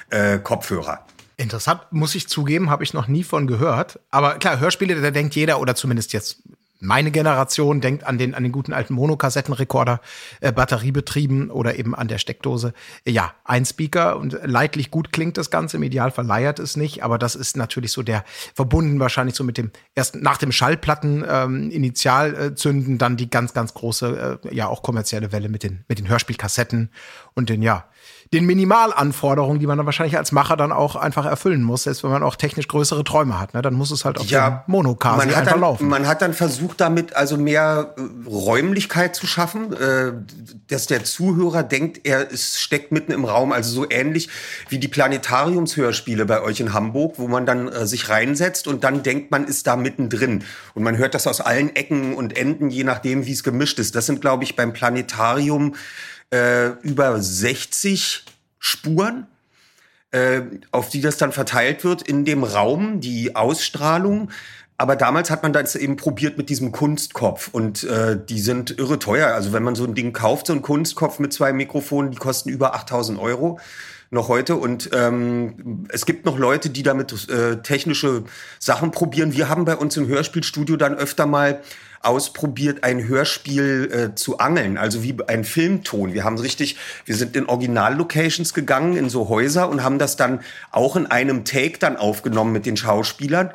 äh, 0.09 0.39
Kopfhörer. 0.39 1.05
Interessant, 1.37 1.83
muss 1.91 2.15
ich 2.15 2.27
zugeben, 2.27 2.69
habe 2.69 2.83
ich 2.83 2.93
noch 2.93 3.07
nie 3.07 3.23
von 3.23 3.47
gehört. 3.47 3.97
Aber 4.11 4.33
klar, 4.33 4.59
Hörspiele, 4.59 5.01
da 5.01 5.11
denkt 5.11 5.35
jeder, 5.35 5.61
oder 5.61 5.73
zumindest 5.73 6.11
jetzt 6.11 6.43
meine 6.79 7.11
Generation 7.11 7.81
denkt 7.81 8.05
an 8.05 8.17
den, 8.17 8.33
an 8.33 8.43
den 8.43 8.51
guten 8.51 8.73
alten 8.73 8.93
Monokassettenrekorder, 8.93 9.99
äh, 10.39 10.51
batteriebetrieben 10.51 11.51
oder 11.51 11.77
eben 11.77 11.93
an 11.93 12.07
der 12.07 12.17
Steckdose. 12.17 12.73
Ja, 13.05 13.33
ein 13.43 13.65
Speaker 13.65 14.17
und 14.17 14.39
leidlich 14.43 14.89
gut 14.89 15.11
klingt 15.11 15.37
das 15.37 15.49
Ganze. 15.49 15.77
Im 15.77 15.83
Idealfall 15.83 16.25
leiert 16.25 16.59
es 16.59 16.77
nicht, 16.77 17.03
aber 17.03 17.17
das 17.17 17.35
ist 17.35 17.57
natürlich 17.57 17.91
so 17.91 18.01
der 18.01 18.23
verbunden 18.53 18.99
wahrscheinlich 18.99 19.35
so 19.35 19.43
mit 19.43 19.57
dem 19.57 19.71
ersten, 19.95 20.21
nach 20.21 20.37
dem 20.37 20.51
Schallplatten 20.51 21.25
ähm, 21.27 21.69
Initialzünden, 21.69 22.97
dann 22.97 23.17
die 23.17 23.29
ganz, 23.29 23.53
ganz 23.53 23.73
große, 23.73 24.39
äh, 24.43 24.55
ja 24.55 24.67
auch 24.67 24.81
kommerzielle 24.81 25.31
Welle 25.31 25.49
mit 25.49 25.63
den, 25.63 25.83
mit 25.87 25.99
den 25.99 26.07
Hörspielkassetten 26.07 26.91
und 27.33 27.49
den, 27.49 27.61
ja, 27.61 27.89
den 28.31 28.45
Minimalanforderungen, 28.45 29.59
die 29.59 29.65
man 29.65 29.77
dann 29.77 29.87
wahrscheinlich 29.87 30.15
als 30.15 30.31
Macher 30.31 30.55
dann 30.55 30.71
auch 30.71 30.95
einfach 30.95 31.25
erfüllen 31.25 31.63
muss, 31.63 31.83
selbst 31.83 32.03
wenn 32.03 32.11
man 32.11 32.21
auch 32.21 32.35
technisch 32.35 32.67
größere 32.67 33.03
Träume 33.03 33.39
hat. 33.39 33.55
Ne? 33.55 33.63
Dann 33.63 33.73
muss 33.73 33.89
es 33.89 34.05
halt 34.05 34.19
auf 34.19 34.27
ja, 34.27 34.63
Monokasi 34.67 35.29
einfach 35.29 35.53
dann, 35.53 35.61
laufen. 35.61 35.87
Man 35.87 36.05
hat 36.05 36.21
dann 36.21 36.35
versucht, 36.35 36.79
damit 36.79 37.15
also 37.15 37.37
mehr 37.37 37.95
äh, 37.97 38.29
Räumlichkeit 38.29 39.15
zu 39.15 39.25
schaffen, 39.25 39.73
äh, 39.73 40.11
dass 40.67 40.85
der 40.85 41.03
Zuhörer 41.05 41.63
denkt, 41.63 42.01
er 42.03 42.29
ist, 42.29 42.61
steckt 42.61 42.91
mitten 42.91 43.11
im 43.11 43.25
Raum. 43.25 43.51
Also 43.51 43.71
so 43.71 43.89
ähnlich 43.89 44.29
wie 44.69 44.77
die 44.77 44.87
Planetariumshörspiele 44.87 46.27
bei 46.27 46.43
euch 46.43 46.59
in 46.59 46.71
Hamburg, 46.71 47.15
wo 47.17 47.27
man 47.27 47.47
dann 47.47 47.67
äh, 47.67 47.87
sich 47.87 48.09
reinsetzt 48.09 48.67
und 48.67 48.83
dann 48.83 49.01
denkt, 49.01 49.31
man 49.31 49.45
ist 49.45 49.65
da 49.65 49.75
mittendrin. 49.75 50.43
Und 50.75 50.83
man 50.83 50.97
hört 50.97 51.15
das 51.15 51.25
aus 51.25 51.41
allen 51.41 51.75
Ecken 51.75 52.13
und 52.13 52.37
Enden, 52.37 52.69
je 52.69 52.83
nachdem, 52.83 53.25
wie 53.25 53.31
es 53.31 53.43
gemischt 53.43 53.79
ist. 53.79 53.95
Das 53.95 54.05
sind, 54.05 54.21
glaube 54.21 54.43
ich, 54.43 54.55
beim 54.55 54.71
Planetarium 54.71 55.73
äh, 56.31 56.69
über 56.81 57.21
60 57.21 58.25
Spuren, 58.59 59.27
äh, 60.11 60.41
auf 60.71 60.89
die 60.89 61.01
das 61.01 61.17
dann 61.17 61.31
verteilt 61.31 61.83
wird 61.83 62.01
in 62.01 62.25
dem 62.25 62.43
Raum, 62.43 62.99
die 62.99 63.35
Ausstrahlung. 63.35 64.31
Aber 64.77 64.95
damals 64.95 65.29
hat 65.29 65.43
man 65.43 65.51
das 65.51 65.75
eben 65.75 65.97
probiert 65.97 66.37
mit 66.37 66.49
diesem 66.49 66.71
Kunstkopf 66.71 67.49
und 67.51 67.83
äh, 67.83 68.17
die 68.17 68.39
sind 68.39 68.79
irre 68.79 68.97
teuer. 68.97 69.33
Also 69.33 69.51
wenn 69.51 69.63
man 69.63 69.75
so 69.75 69.83
ein 69.83 69.93
Ding 69.93 70.13
kauft, 70.13 70.47
so 70.47 70.53
ein 70.53 70.61
Kunstkopf 70.61 71.19
mit 71.19 71.33
zwei 71.33 71.51
Mikrofonen, 71.51 72.11
die 72.11 72.17
kosten 72.17 72.49
über 72.49 72.73
8000 72.73 73.19
Euro 73.19 73.59
noch 74.09 74.27
heute. 74.27 74.55
Und 74.55 74.89
ähm, 74.93 75.85
es 75.89 76.05
gibt 76.05 76.25
noch 76.25 76.37
Leute, 76.37 76.69
die 76.69 76.83
damit 76.83 77.29
äh, 77.29 77.57
technische 77.61 78.23
Sachen 78.57 78.91
probieren. 78.91 79.33
Wir 79.33 79.49
haben 79.49 79.65
bei 79.65 79.75
uns 79.75 79.97
im 79.97 80.07
Hörspielstudio 80.07 80.77
dann 80.77 80.95
öfter 80.95 81.25
mal 81.25 81.61
ausprobiert, 82.01 82.83
ein 82.83 83.07
Hörspiel 83.07 83.91
äh, 83.91 84.15
zu 84.15 84.39
angeln, 84.39 84.77
also 84.77 85.03
wie 85.03 85.15
ein 85.27 85.43
Filmton. 85.43 86.13
Wir 86.13 86.23
haben 86.23 86.37
richtig, 86.37 86.77
wir 87.05 87.15
sind 87.15 87.35
in 87.35 87.47
Originallocations 87.47 88.53
gegangen, 88.53 88.95
in 88.95 89.09
so 89.09 89.29
Häuser 89.29 89.69
und 89.69 89.83
haben 89.83 89.99
das 89.99 90.15
dann 90.15 90.41
auch 90.71 90.95
in 90.95 91.07
einem 91.07 91.45
Take 91.45 91.79
dann 91.79 91.97
aufgenommen 91.97 92.53
mit 92.53 92.65
den 92.65 92.77
Schauspielern 92.77 93.51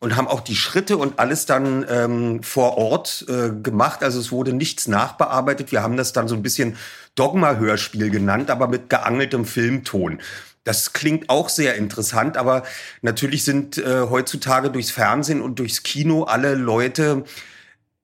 und 0.00 0.16
haben 0.16 0.28
auch 0.28 0.40
die 0.40 0.54
Schritte 0.54 0.96
und 0.96 1.18
alles 1.18 1.46
dann 1.46 1.84
ähm, 1.88 2.42
vor 2.42 2.78
Ort 2.78 3.26
äh, 3.28 3.50
gemacht. 3.50 4.04
Also 4.04 4.20
es 4.20 4.30
wurde 4.30 4.52
nichts 4.52 4.86
nachbearbeitet. 4.86 5.72
Wir 5.72 5.82
haben 5.82 5.96
das 5.96 6.12
dann 6.12 6.28
so 6.28 6.36
ein 6.36 6.42
bisschen 6.42 6.76
Dogma-Hörspiel 7.16 8.10
genannt, 8.10 8.50
aber 8.50 8.68
mit 8.68 8.88
geangeltem 8.88 9.44
Filmton. 9.44 10.20
Das 10.62 10.92
klingt 10.92 11.30
auch 11.30 11.48
sehr 11.48 11.76
interessant, 11.76 12.36
aber 12.36 12.62
natürlich 13.02 13.44
sind 13.44 13.78
äh, 13.78 14.02
heutzutage 14.08 14.70
durchs 14.70 14.90
Fernsehen 14.90 15.40
und 15.40 15.58
durchs 15.58 15.82
Kino 15.82 16.24
alle 16.24 16.54
Leute 16.54 17.24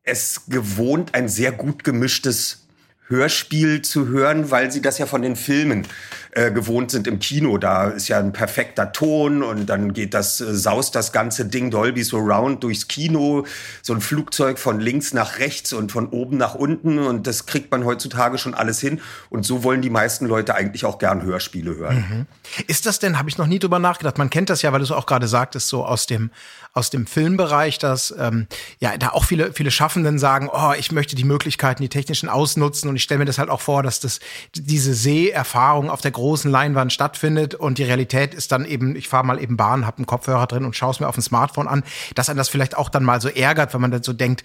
es 0.04 0.42
gewohnt, 0.48 1.14
ein 1.14 1.28
sehr 1.28 1.52
gut 1.52 1.82
gemischtes 1.82 2.66
Hörspiel 3.08 3.82
zu 3.82 4.08
hören, 4.08 4.50
weil 4.50 4.70
sie 4.70 4.80
das 4.80 4.98
ja 4.98 5.06
von 5.06 5.22
den 5.22 5.36
Filmen 5.36 5.86
äh, 6.34 6.50
gewohnt 6.50 6.90
sind 6.90 7.06
im 7.06 7.20
Kino. 7.20 7.58
Da 7.58 7.88
ist 7.88 8.08
ja 8.08 8.18
ein 8.18 8.32
perfekter 8.32 8.92
Ton 8.92 9.42
und 9.42 9.66
dann 9.66 9.92
geht 9.92 10.14
das, 10.14 10.40
äh, 10.40 10.52
saust 10.52 10.96
das 10.96 11.12
ganze 11.12 11.46
Ding 11.46 11.70
Dolby 11.70 12.02
Surround 12.02 12.64
durchs 12.64 12.88
Kino. 12.88 13.46
So 13.82 13.94
ein 13.94 14.00
Flugzeug 14.00 14.58
von 14.58 14.80
links 14.80 15.14
nach 15.14 15.38
rechts 15.38 15.72
und 15.72 15.92
von 15.92 16.08
oben 16.08 16.36
nach 16.36 16.56
unten 16.56 16.98
und 16.98 17.28
das 17.28 17.46
kriegt 17.46 17.70
man 17.70 17.84
heutzutage 17.84 18.38
schon 18.38 18.52
alles 18.52 18.80
hin. 18.80 19.00
Und 19.30 19.46
so 19.46 19.62
wollen 19.62 19.80
die 19.80 19.90
meisten 19.90 20.26
Leute 20.26 20.56
eigentlich 20.56 20.84
auch 20.84 20.98
gern 20.98 21.22
Hörspiele 21.22 21.76
hören. 21.76 21.96
Mhm. 21.96 22.26
Ist 22.66 22.86
das 22.86 22.98
denn, 22.98 23.16
habe 23.16 23.28
ich 23.28 23.38
noch 23.38 23.46
nie 23.46 23.60
drüber 23.60 23.78
nachgedacht, 23.78 24.18
man 24.18 24.28
kennt 24.28 24.50
das 24.50 24.62
ja, 24.62 24.72
weil 24.72 24.80
du 24.80 24.84
es 24.84 24.90
auch 24.90 25.06
gerade 25.06 25.28
sagtest, 25.28 25.68
so 25.68 25.84
aus 25.84 26.06
dem, 26.06 26.30
aus 26.72 26.90
dem 26.90 27.06
Filmbereich, 27.06 27.78
dass 27.78 28.12
ähm, 28.18 28.48
ja 28.80 28.96
da 28.98 29.10
auch 29.10 29.24
viele, 29.24 29.52
viele 29.52 29.70
Schaffenden 29.70 30.18
sagen, 30.18 30.50
oh, 30.52 30.72
ich 30.76 30.90
möchte 30.90 31.14
die 31.14 31.22
Möglichkeiten, 31.22 31.80
die 31.80 31.88
technischen 31.88 32.28
ausnutzen 32.28 32.90
Und 32.90 32.96
ich 32.96 33.04
stelle 33.04 33.20
mir 33.20 33.24
das 33.24 33.38
halt 33.38 33.50
auch 33.50 33.60
vor, 33.60 33.84
dass 33.84 34.00
das 34.00 34.18
diese 34.52 34.94
Seherfahrung 34.94 35.90
auf 35.90 36.00
der 36.00 36.10
großen 36.10 36.23
Leinwand 36.50 36.92
stattfindet 36.92 37.54
und 37.54 37.78
die 37.78 37.84
Realität 37.84 38.34
ist 38.34 38.52
dann 38.52 38.64
eben, 38.64 38.96
ich 38.96 39.08
fahre 39.08 39.24
mal 39.24 39.40
eben 39.40 39.56
Bahn, 39.56 39.86
habe 39.86 39.98
einen 39.98 40.06
Kopfhörer 40.06 40.46
drin 40.46 40.64
und 40.64 40.74
schaue 40.74 40.90
es 40.90 41.00
mir 41.00 41.08
auf 41.08 41.16
dem 41.16 41.22
Smartphone 41.22 41.68
an, 41.68 41.84
dass 42.14 42.28
einen 42.28 42.38
das 42.38 42.48
vielleicht 42.48 42.76
auch 42.76 42.88
dann 42.88 43.04
mal 43.04 43.20
so 43.20 43.28
ärgert, 43.28 43.74
wenn 43.74 43.80
man 43.80 43.90
dann 43.90 44.02
so 44.02 44.12
denkt, 44.12 44.42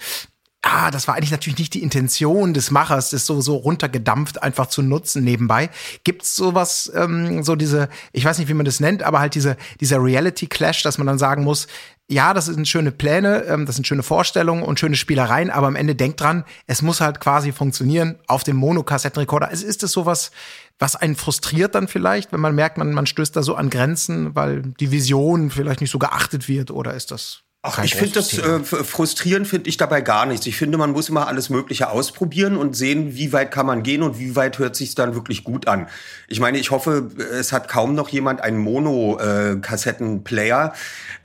ah, 0.62 0.92
das 0.92 1.08
war 1.08 1.16
eigentlich 1.16 1.32
natürlich 1.32 1.60
nicht 1.60 1.74
die 1.74 1.84
Intention 1.84 2.54
des 2.54 2.72
Machers, 2.72 3.12
das 3.12 3.26
so 3.26 3.42
so 3.42 3.56
runtergedampft 3.56 4.44
einfach 4.44 4.68
zu 4.68 4.82
nutzen 4.82 5.24
nebenbei. 5.24 5.70
Gibt's 6.04 6.36
sowas, 6.36 6.92
ähm, 6.96 7.44
so 7.44 7.56
diese, 7.56 7.90
ich 8.12 8.26
weiß 8.26 8.40
nicht, 8.40 8.50
wie 8.50 8.54
man 8.54 8.66
das 8.66 8.80
nennt, 8.80 9.04
aber 9.04 9.20
halt 9.20 9.36
diese 9.36 9.56
dieser 9.80 10.04
Reality 10.04 10.48
Clash, 10.48 10.84
dass 10.84 10.98
man 10.98 11.08
dann 11.08 11.18
sagen 11.18 11.44
muss, 11.44 11.68
ja, 12.12 12.34
das 12.34 12.46
sind 12.48 12.68
schöne 12.68 12.92
Pläne, 12.92 13.44
ähm, 13.44 13.66
das 13.66 13.76
sind 13.76 13.86
schöne 13.86 14.02
Vorstellungen 14.02 14.64
und 14.64 14.80
schöne 14.80 14.96
Spielereien, 14.96 15.52
aber 15.52 15.68
am 15.68 15.76
Ende 15.76 15.96
denkt 15.96 16.20
dran, 16.20 16.44
es 16.66 16.82
muss 16.82 17.02
halt 17.02 17.20
quasi 17.20 17.52
funktionieren 17.52 18.18
auf 18.28 18.44
dem 18.44 18.56
Monokassettenrekorder. 18.56 19.48
Also 19.48 19.66
ist 19.66 19.84
es 19.84 19.92
sowas, 19.92 20.32
was 20.80 20.96
einen 20.96 21.16
frustriert 21.16 21.76
dann 21.76 21.88
vielleicht, 21.88 22.32
wenn 22.34 22.40
man 22.40 22.56
merkt, 22.56 22.78
man, 22.78 22.94
man 22.94 23.06
stößt 23.06 23.36
da 23.36 23.44
so 23.44 23.56
an 23.56 23.70
Grenzen, 23.70 24.34
weil 24.36 24.62
die 24.80 24.92
Vision 24.92 25.52
vielleicht 25.52 25.82
nicht 25.82 25.92
so 25.92 26.00
geachtet 26.00 26.48
wird 26.48 26.72
oder 26.72 26.96
ist 26.96 27.12
das 27.12 27.44
Ach, 27.62 27.84
ich 27.84 27.94
finde 27.94 28.14
das 28.14 28.38
äh, 28.38 28.64
frustrierend 28.64 29.46
finde 29.46 29.68
ich 29.68 29.76
dabei 29.76 30.00
gar 30.00 30.26
nichts. 30.26 30.48
Ich 30.48 30.56
finde, 30.56 30.78
man 30.78 30.92
muss 30.92 31.10
immer 31.10 31.28
alles 31.28 31.50
Mögliche 31.50 31.90
ausprobieren 31.90 32.56
und 32.56 32.74
sehen, 32.74 33.16
wie 33.16 33.34
weit 33.34 33.52
kann 33.52 33.66
man 33.66 33.84
gehen 33.84 34.02
und 34.02 34.18
wie 34.18 34.38
weit 34.38 34.60
hört 34.60 34.78
sich 34.78 34.96
dann 34.96 35.14
wirklich 35.14 35.44
gut 35.44 35.68
an. 35.68 35.90
Ich 36.30 36.40
meine, 36.40 36.58
ich 36.58 36.72
hoffe, 36.72 37.10
es 37.34 37.52
hat 37.52 37.68
kaum 37.68 37.96
noch 37.96 38.08
jemand 38.08 38.40
einen 38.40 38.60
Mono-Kassettenplayer 38.60 40.72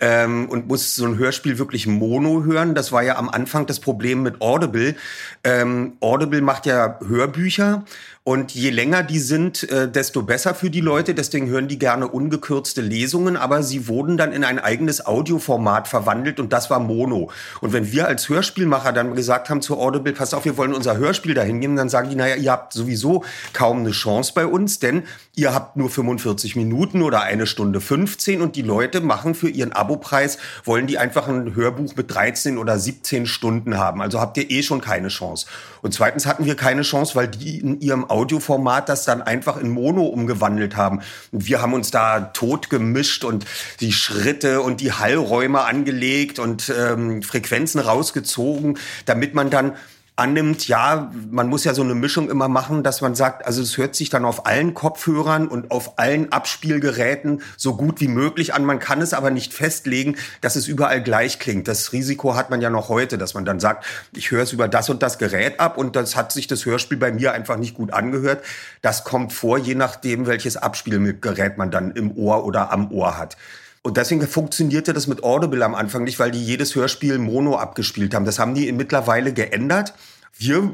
äh, 0.00 0.24
ähm, 0.24 0.48
und 0.48 0.66
muss 0.66 0.96
so 0.96 1.06
ein 1.06 1.18
Hörspiel 1.18 1.58
wirklich 1.58 1.86
Mono 1.86 2.42
hören. 2.42 2.74
Das 2.74 2.90
war 2.90 3.04
ja 3.04 3.16
am 3.16 3.28
Anfang 3.28 3.66
das 3.66 3.78
Problem 3.78 4.24
mit 4.24 4.40
Audible. 4.40 4.96
Ähm, 5.44 5.92
Audible 6.00 6.40
macht 6.40 6.66
ja 6.66 6.98
Hörbücher 7.06 7.84
und 8.26 8.54
je 8.54 8.70
länger 8.70 9.02
die 9.02 9.18
sind, 9.18 9.70
äh, 9.70 9.86
desto 9.86 10.22
besser 10.22 10.54
für 10.54 10.70
die 10.70 10.80
Leute. 10.80 11.14
Deswegen 11.14 11.46
hören 11.46 11.68
die 11.68 11.78
gerne 11.78 12.08
ungekürzte 12.08 12.80
Lesungen, 12.80 13.36
aber 13.36 13.62
sie 13.62 13.86
wurden 13.86 14.16
dann 14.16 14.32
in 14.32 14.44
ein 14.44 14.58
eigenes 14.58 15.04
Audioformat 15.04 15.88
verwandelt 15.88 16.40
und 16.40 16.50
das 16.50 16.70
war 16.70 16.80
Mono. 16.80 17.30
Und 17.60 17.74
wenn 17.74 17.92
wir 17.92 18.08
als 18.08 18.30
Hörspielmacher 18.30 18.94
dann 18.94 19.14
gesagt 19.14 19.50
haben 19.50 19.60
zu 19.60 19.78
Audible, 19.78 20.14
pass 20.14 20.32
auf, 20.32 20.46
wir 20.46 20.56
wollen 20.56 20.72
unser 20.72 20.96
Hörspiel 20.96 21.34
dahin 21.34 21.60
geben, 21.60 21.76
dann 21.76 21.90
sagen 21.90 22.08
die, 22.08 22.16
naja, 22.16 22.36
ihr 22.36 22.50
habt 22.50 22.72
sowieso 22.72 23.24
kaum 23.52 23.80
eine 23.80 23.90
Chance 23.90 24.32
bei 24.34 24.46
uns, 24.46 24.78
denn 24.78 25.02
ihr 25.36 25.52
habt 25.52 25.76
nur 25.76 25.90
45 25.90 26.56
Minuten 26.56 27.02
oder 27.02 27.20
eine 27.20 27.46
Stunde 27.46 27.82
15 27.82 28.40
und 28.40 28.56
die 28.56 28.62
Leute 28.62 29.02
machen 29.02 29.34
für 29.34 29.50
ihren 29.50 29.72
Abopreis, 29.72 30.38
wollen 30.64 30.86
die 30.86 30.96
einfach 30.96 31.28
ein 31.28 31.54
Hörbuch 31.54 31.94
mit 31.94 32.14
13 32.14 32.56
oder 32.56 32.78
17 32.78 33.26
Stunden 33.26 33.76
haben. 33.76 34.00
Also 34.00 34.18
habt 34.18 34.38
ihr 34.38 34.50
eh 34.50 34.62
schon 34.62 34.80
keine 34.80 35.08
Chance. 35.08 35.44
Und 35.84 35.92
zweitens 35.92 36.24
hatten 36.24 36.46
wir 36.46 36.56
keine 36.56 36.80
Chance, 36.80 37.14
weil 37.14 37.28
die 37.28 37.58
in 37.58 37.78
ihrem 37.78 38.08
Audioformat 38.08 38.88
das 38.88 39.04
dann 39.04 39.20
einfach 39.20 39.58
in 39.58 39.68
Mono 39.68 40.04
umgewandelt 40.04 40.76
haben. 40.76 41.02
Und 41.30 41.46
wir 41.46 41.60
haben 41.60 41.74
uns 41.74 41.90
da 41.90 42.20
tot 42.20 42.70
gemischt 42.70 43.22
und 43.22 43.44
die 43.80 43.92
Schritte 43.92 44.62
und 44.62 44.80
die 44.80 44.92
Hallräume 44.92 45.60
angelegt 45.60 46.38
und 46.38 46.72
ähm, 46.74 47.22
Frequenzen 47.22 47.80
rausgezogen, 47.80 48.78
damit 49.04 49.34
man 49.34 49.50
dann 49.50 49.74
annimmt, 50.16 50.68
ja, 50.68 51.10
man 51.30 51.48
muss 51.48 51.64
ja 51.64 51.74
so 51.74 51.82
eine 51.82 51.96
Mischung 51.96 52.30
immer 52.30 52.46
machen, 52.46 52.84
dass 52.84 53.00
man 53.00 53.16
sagt, 53.16 53.44
also 53.44 53.60
es 53.62 53.76
hört 53.76 53.96
sich 53.96 54.10
dann 54.10 54.24
auf 54.24 54.46
allen 54.46 54.72
Kopfhörern 54.72 55.48
und 55.48 55.72
auf 55.72 55.98
allen 55.98 56.30
Abspielgeräten 56.30 57.42
so 57.56 57.76
gut 57.76 58.00
wie 58.00 58.06
möglich 58.06 58.54
an. 58.54 58.64
Man 58.64 58.78
kann 58.78 59.00
es 59.00 59.12
aber 59.12 59.30
nicht 59.30 59.52
festlegen, 59.52 60.16
dass 60.40 60.54
es 60.54 60.68
überall 60.68 61.02
gleich 61.02 61.40
klingt. 61.40 61.66
Das 61.66 61.92
Risiko 61.92 62.36
hat 62.36 62.48
man 62.48 62.60
ja 62.60 62.70
noch 62.70 62.88
heute, 62.88 63.18
dass 63.18 63.34
man 63.34 63.44
dann 63.44 63.58
sagt, 63.58 63.86
ich 64.14 64.30
höre 64.30 64.44
es 64.44 64.52
über 64.52 64.68
das 64.68 64.88
und 64.88 65.02
das 65.02 65.18
Gerät 65.18 65.58
ab 65.58 65.76
und 65.76 65.96
das 65.96 66.14
hat 66.14 66.30
sich 66.30 66.46
das 66.46 66.64
Hörspiel 66.64 66.98
bei 66.98 67.10
mir 67.10 67.32
einfach 67.32 67.56
nicht 67.56 67.74
gut 67.74 67.92
angehört. 67.92 68.44
Das 68.82 69.02
kommt 69.02 69.32
vor, 69.32 69.58
je 69.58 69.74
nachdem, 69.74 70.26
welches 70.26 70.56
Abspielgerät 70.56 71.58
man 71.58 71.72
dann 71.72 71.90
im 71.90 72.16
Ohr 72.16 72.44
oder 72.44 72.70
am 72.70 72.92
Ohr 72.92 73.18
hat. 73.18 73.36
Und 73.86 73.98
deswegen 73.98 74.26
funktionierte 74.26 74.94
das 74.94 75.06
mit 75.08 75.22
Audible 75.22 75.62
am 75.62 75.74
Anfang 75.74 76.04
nicht, 76.04 76.18
weil 76.18 76.30
die 76.30 76.42
jedes 76.42 76.74
Hörspiel 76.74 77.18
Mono 77.18 77.56
abgespielt 77.58 78.14
haben. 78.14 78.24
Das 78.24 78.38
haben 78.38 78.54
die 78.54 78.72
mittlerweile 78.72 79.34
geändert. 79.34 79.92
Wir 80.38 80.72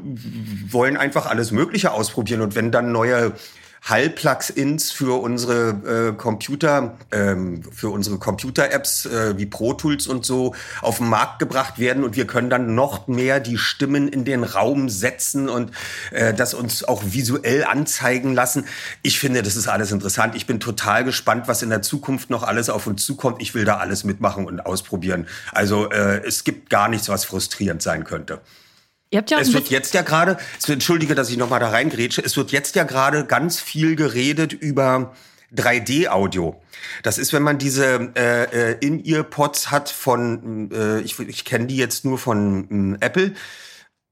wollen 0.69 0.95
einfach 0.95 1.25
alles 1.25 1.51
Mögliche 1.51 1.91
ausprobieren. 1.91 2.39
Und 2.39 2.55
wenn 2.55 2.71
dann 2.71 2.93
neue 2.93 3.33
Hall-Plugins 3.81 4.91
für 4.91 5.21
unsere 5.21 6.11
äh, 6.11 6.15
Computer, 6.15 6.97
ähm, 7.11 7.63
für 7.73 7.89
unsere 7.89 8.19
Computer-Apps 8.19 9.07
äh, 9.07 9.37
wie 9.37 9.47
Pro 9.47 9.73
Tools 9.73 10.05
und 10.05 10.23
so 10.23 10.53
auf 10.81 10.99
den 10.99 11.09
Markt 11.09 11.39
gebracht 11.39 11.79
werden 11.79 12.03
und 12.03 12.15
wir 12.15 12.27
können 12.27 12.51
dann 12.51 12.75
noch 12.75 13.07
mehr 13.07 13.39
die 13.39 13.57
Stimmen 13.57 14.07
in 14.07 14.23
den 14.23 14.43
Raum 14.43 14.87
setzen 14.87 15.49
und 15.49 15.71
äh, 16.11 16.33
das 16.33 16.53
uns 16.53 16.83
auch 16.83 17.01
visuell 17.05 17.63
anzeigen 17.63 18.33
lassen. 18.33 18.65
Ich 19.01 19.19
finde, 19.19 19.41
das 19.41 19.55
ist 19.55 19.67
alles 19.67 19.91
interessant. 19.91 20.35
Ich 20.35 20.45
bin 20.45 20.59
total 20.59 21.03
gespannt, 21.03 21.47
was 21.47 21.63
in 21.63 21.69
der 21.69 21.81
Zukunft 21.81 22.29
noch 22.29 22.43
alles 22.43 22.69
auf 22.69 22.85
uns 22.85 23.03
zukommt. 23.03 23.41
Ich 23.41 23.55
will 23.55 23.65
da 23.65 23.77
alles 23.77 24.03
mitmachen 24.03 24.45
und 24.45 24.63
ausprobieren. 24.63 25.27
Also 25.51 25.89
äh, 25.89 26.21
es 26.23 26.43
gibt 26.43 26.69
gar 26.69 26.87
nichts, 26.87 27.09
was 27.09 27.25
frustrierend 27.25 27.81
sein 27.81 28.03
könnte. 28.03 28.41
Ihr 29.11 29.17
habt 29.17 29.29
ja 29.29 29.39
es 29.39 29.51
wird 29.51 29.69
jetzt 29.69 29.93
ja 29.93 30.03
gerade, 30.03 30.37
entschuldige, 30.65 31.15
dass 31.15 31.29
ich 31.29 31.35
noch 31.35 31.49
mal 31.49 31.59
da 31.59 31.69
reingrätsche, 31.69 32.23
es 32.23 32.37
wird 32.37 32.51
jetzt 32.51 32.75
ja 32.75 32.85
gerade 32.85 33.25
ganz 33.25 33.59
viel 33.59 33.97
geredet 33.97 34.53
über 34.53 35.13
3D-Audio. 35.53 36.55
Das 37.03 37.17
ist, 37.17 37.33
wenn 37.33 37.43
man 37.43 37.57
diese 37.57 38.11
äh, 38.15 38.71
äh 38.71 38.77
In-Ear-Pods 38.79 39.69
hat 39.69 39.89
von, 39.89 40.71
äh, 40.71 41.01
ich, 41.01 41.19
ich 41.19 41.43
kenne 41.43 41.67
die 41.67 41.75
jetzt 41.75 42.05
nur 42.05 42.17
von 42.17 42.97
äh, 43.01 43.05
Apple, 43.05 43.33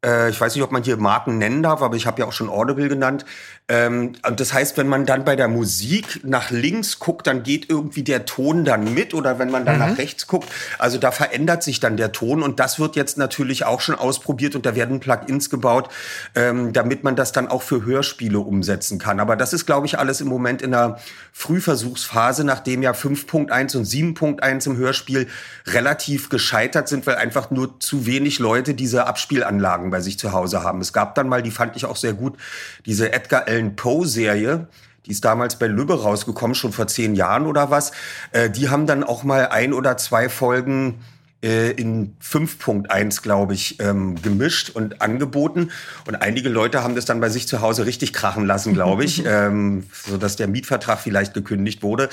äh, 0.06 0.30
ich 0.30 0.40
weiß 0.40 0.56
nicht, 0.56 0.64
ob 0.64 0.72
man 0.72 0.84
hier 0.84 0.98
Marken 0.98 1.38
nennen 1.38 1.64
darf, 1.64 1.82
aber 1.82 1.96
ich 1.96 2.08
habe 2.08 2.22
ja 2.22 2.28
auch 2.28 2.32
schon 2.32 2.50
Audible 2.50 2.88
genannt. 2.88 3.26
Ähm, 3.68 4.14
und 4.28 4.40
das 4.40 4.54
heißt, 4.54 4.78
wenn 4.78 4.88
man 4.88 5.06
dann 5.06 5.26
bei 5.26 5.36
der 5.36 5.48
Musik 5.48 6.22
nach 6.24 6.50
links 6.52 7.00
guckt, 7.00 7.28
dann 7.28 7.44
geht 7.44 7.70
irgendwie 7.70 8.04
der 8.04 8.26
Ton 8.26 8.66
dann 8.66 8.94
mit 8.94 9.14
oder 9.14 9.38
wenn 9.38 9.52
man 9.52 9.66
dann 9.66 9.76
mhm. 9.76 9.82
nach 9.82 9.98
rechts 9.98 10.26
guckt, 10.26 10.50
also 10.80 10.98
da 10.98 11.12
verändert 11.12 11.64
sich 11.64 11.80
dann 11.80 11.98
der 11.98 12.12
Ton 12.12 12.42
und 12.42 12.60
das 12.60 12.80
wird 12.80 12.96
jetzt 12.96 13.18
natürlich 13.18 13.66
auch 13.66 13.82
schon 13.82 13.96
ausprobiert 13.96 14.56
und 14.56 14.66
da 14.66 14.76
werden 14.76 15.00
Plugins 15.00 15.50
gebaut, 15.50 15.90
ähm, 16.34 16.74
damit 16.74 17.04
man 17.04 17.16
das 17.16 17.32
dann 17.32 17.48
auch 17.48 17.62
für 17.62 17.86
Hörspiele 17.86 18.40
umsetzen 18.40 18.98
kann. 18.98 19.20
Aber 19.20 19.36
das 19.36 19.54
ist, 19.54 19.66
glaube 19.66 19.86
ich, 19.86 20.00
alles 20.00 20.22
im 20.22 20.28
Moment 20.28 20.62
in 20.62 20.72
der 20.72 21.00
Frühversuchsphase, 21.32 22.44
nachdem 22.44 22.82
ja 22.82 22.92
5.1 22.92 23.78
und 23.78 23.86
7.1 23.86 24.66
im 24.68 24.78
Hörspiel 24.78 25.28
relativ 25.68 26.30
gescheitert 26.30 26.88
sind, 26.88 27.06
weil 27.06 27.16
einfach 27.16 27.52
nur 27.52 27.80
zu 27.80 28.06
wenig 28.06 28.40
Leute 28.40 28.74
diese 28.74 29.06
Abspielanlagen 29.06 29.89
bei 29.90 30.02
sich 30.02 30.20
zu 30.20 30.32
Hause 30.32 30.64
haben. 30.64 30.82
Es 30.82 30.94
gab 30.94 31.16
dann 31.16 31.28
mal, 31.30 31.42
die 31.42 31.52
fand 31.52 31.76
ich 31.76 31.86
auch 31.86 31.96
sehr 31.96 32.14
gut, 32.14 32.38
diese 32.86 33.12
Edgar 33.12 33.48
Allan 33.48 33.76
Poe-Serie, 33.76 34.68
die 35.06 35.12
ist 35.12 35.26
damals 35.26 35.58
bei 35.58 35.68
Lübbe 35.68 36.02
rausgekommen, 36.02 36.56
schon 36.56 36.72
vor 36.72 36.88
zehn 36.88 37.16
Jahren 37.16 37.46
oder 37.46 37.72
was. 37.72 37.92
Äh, 38.32 38.50
die 38.50 38.70
haben 38.70 38.86
dann 38.86 39.04
auch 39.04 39.24
mal 39.24 39.48
ein 39.48 39.74
oder 39.74 39.98
zwei 39.98 40.30
Folgen 40.30 41.00
äh, 41.42 41.72
in 41.72 42.16
5.1, 42.22 43.22
glaube 43.22 43.54
ich, 43.54 43.80
ähm, 43.80 44.22
gemischt 44.22 44.72
und 44.72 45.02
angeboten. 45.02 45.72
Und 46.06 46.16
einige 46.16 46.50
Leute 46.50 46.84
haben 46.84 46.96
das 46.96 47.06
dann 47.06 47.22
bei 47.22 47.30
sich 47.30 47.48
zu 47.48 47.62
Hause 47.62 47.86
richtig 47.86 48.14
krachen 48.14 48.46
lassen, 48.46 48.74
glaube 48.74 49.06
ich, 49.06 49.24
ähm, 49.28 49.86
so 50.06 50.18
dass 50.18 50.36
der 50.36 50.48
Mietvertrag 50.48 51.00
vielleicht 51.00 51.34
gekündigt 51.34 51.82
wurde. 51.82 52.10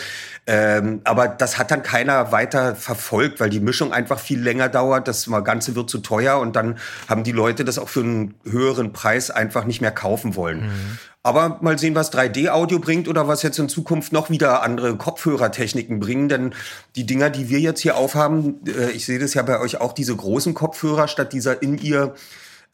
Ähm, 0.46 1.00
aber 1.04 1.28
das 1.28 1.58
hat 1.58 1.70
dann 1.70 1.82
keiner 1.82 2.30
weiter 2.30 2.76
verfolgt, 2.76 3.40
weil 3.40 3.50
die 3.50 3.60
Mischung 3.60 3.92
einfach 3.92 4.20
viel 4.20 4.40
länger 4.40 4.68
dauert. 4.68 5.08
Das 5.08 5.28
Ganze 5.44 5.74
wird 5.74 5.90
zu 5.90 5.98
teuer 5.98 6.38
und 6.38 6.54
dann 6.54 6.78
haben 7.08 7.24
die 7.24 7.32
Leute 7.32 7.64
das 7.64 7.78
auch 7.78 7.88
für 7.88 8.00
einen 8.00 8.34
höheren 8.44 8.92
Preis 8.92 9.30
einfach 9.30 9.64
nicht 9.64 9.80
mehr 9.80 9.92
kaufen 9.92 10.36
wollen. 10.36 10.66
Mhm. 10.66 10.98
Aber 11.26 11.58
mal 11.60 11.76
sehen, 11.76 11.96
was 11.96 12.12
3D-Audio 12.12 12.78
bringt 12.78 13.08
oder 13.08 13.26
was 13.26 13.42
jetzt 13.42 13.58
in 13.58 13.68
Zukunft 13.68 14.12
noch 14.12 14.30
wieder 14.30 14.62
andere 14.62 14.96
Kopfhörertechniken 14.96 15.98
bringen. 15.98 16.28
Denn 16.28 16.54
die 16.94 17.04
Dinger, 17.04 17.30
die 17.30 17.48
wir 17.48 17.58
jetzt 17.58 17.80
hier 17.80 17.96
aufhaben, 17.96 18.60
äh, 18.64 18.92
ich 18.92 19.06
sehe 19.06 19.18
das 19.18 19.34
ja 19.34 19.42
bei 19.42 19.58
euch 19.58 19.80
auch, 19.80 19.92
diese 19.92 20.14
großen 20.14 20.54
Kopfhörer 20.54 21.08
statt 21.08 21.32
dieser 21.32 21.60
in 21.62 21.78
ihr 21.78 22.14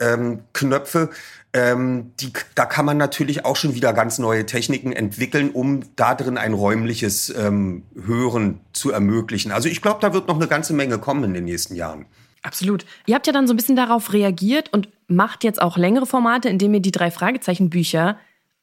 ähm, 0.00 0.40
Knöpfe, 0.52 1.08
ähm, 1.54 2.12
die, 2.20 2.30
da 2.54 2.66
kann 2.66 2.84
man 2.84 2.98
natürlich 2.98 3.46
auch 3.46 3.56
schon 3.56 3.74
wieder 3.74 3.94
ganz 3.94 4.18
neue 4.18 4.44
Techniken 4.44 4.92
entwickeln, 4.92 5.48
um 5.50 5.84
da 5.96 6.14
drin 6.14 6.36
ein 6.36 6.52
räumliches 6.52 7.34
ähm, 7.34 7.84
Hören 8.04 8.60
zu 8.74 8.90
ermöglichen. 8.90 9.50
Also 9.50 9.70
ich 9.70 9.80
glaube, 9.80 10.00
da 10.02 10.12
wird 10.12 10.28
noch 10.28 10.36
eine 10.36 10.46
ganze 10.46 10.74
Menge 10.74 10.98
kommen 10.98 11.24
in 11.24 11.32
den 11.32 11.44
nächsten 11.44 11.74
Jahren. 11.74 12.04
Absolut. 12.42 12.84
Ihr 13.06 13.14
habt 13.14 13.26
ja 13.26 13.32
dann 13.32 13.46
so 13.46 13.54
ein 13.54 13.56
bisschen 13.56 13.76
darauf 13.76 14.12
reagiert 14.12 14.70
und 14.74 14.90
macht 15.06 15.42
jetzt 15.42 15.62
auch 15.62 15.78
längere 15.78 16.04
Formate, 16.04 16.50
indem 16.50 16.74
ihr 16.74 16.80
die 16.80 16.92
drei 16.92 17.10
Fragezeichen 17.10 17.70
Bücher 17.70 18.18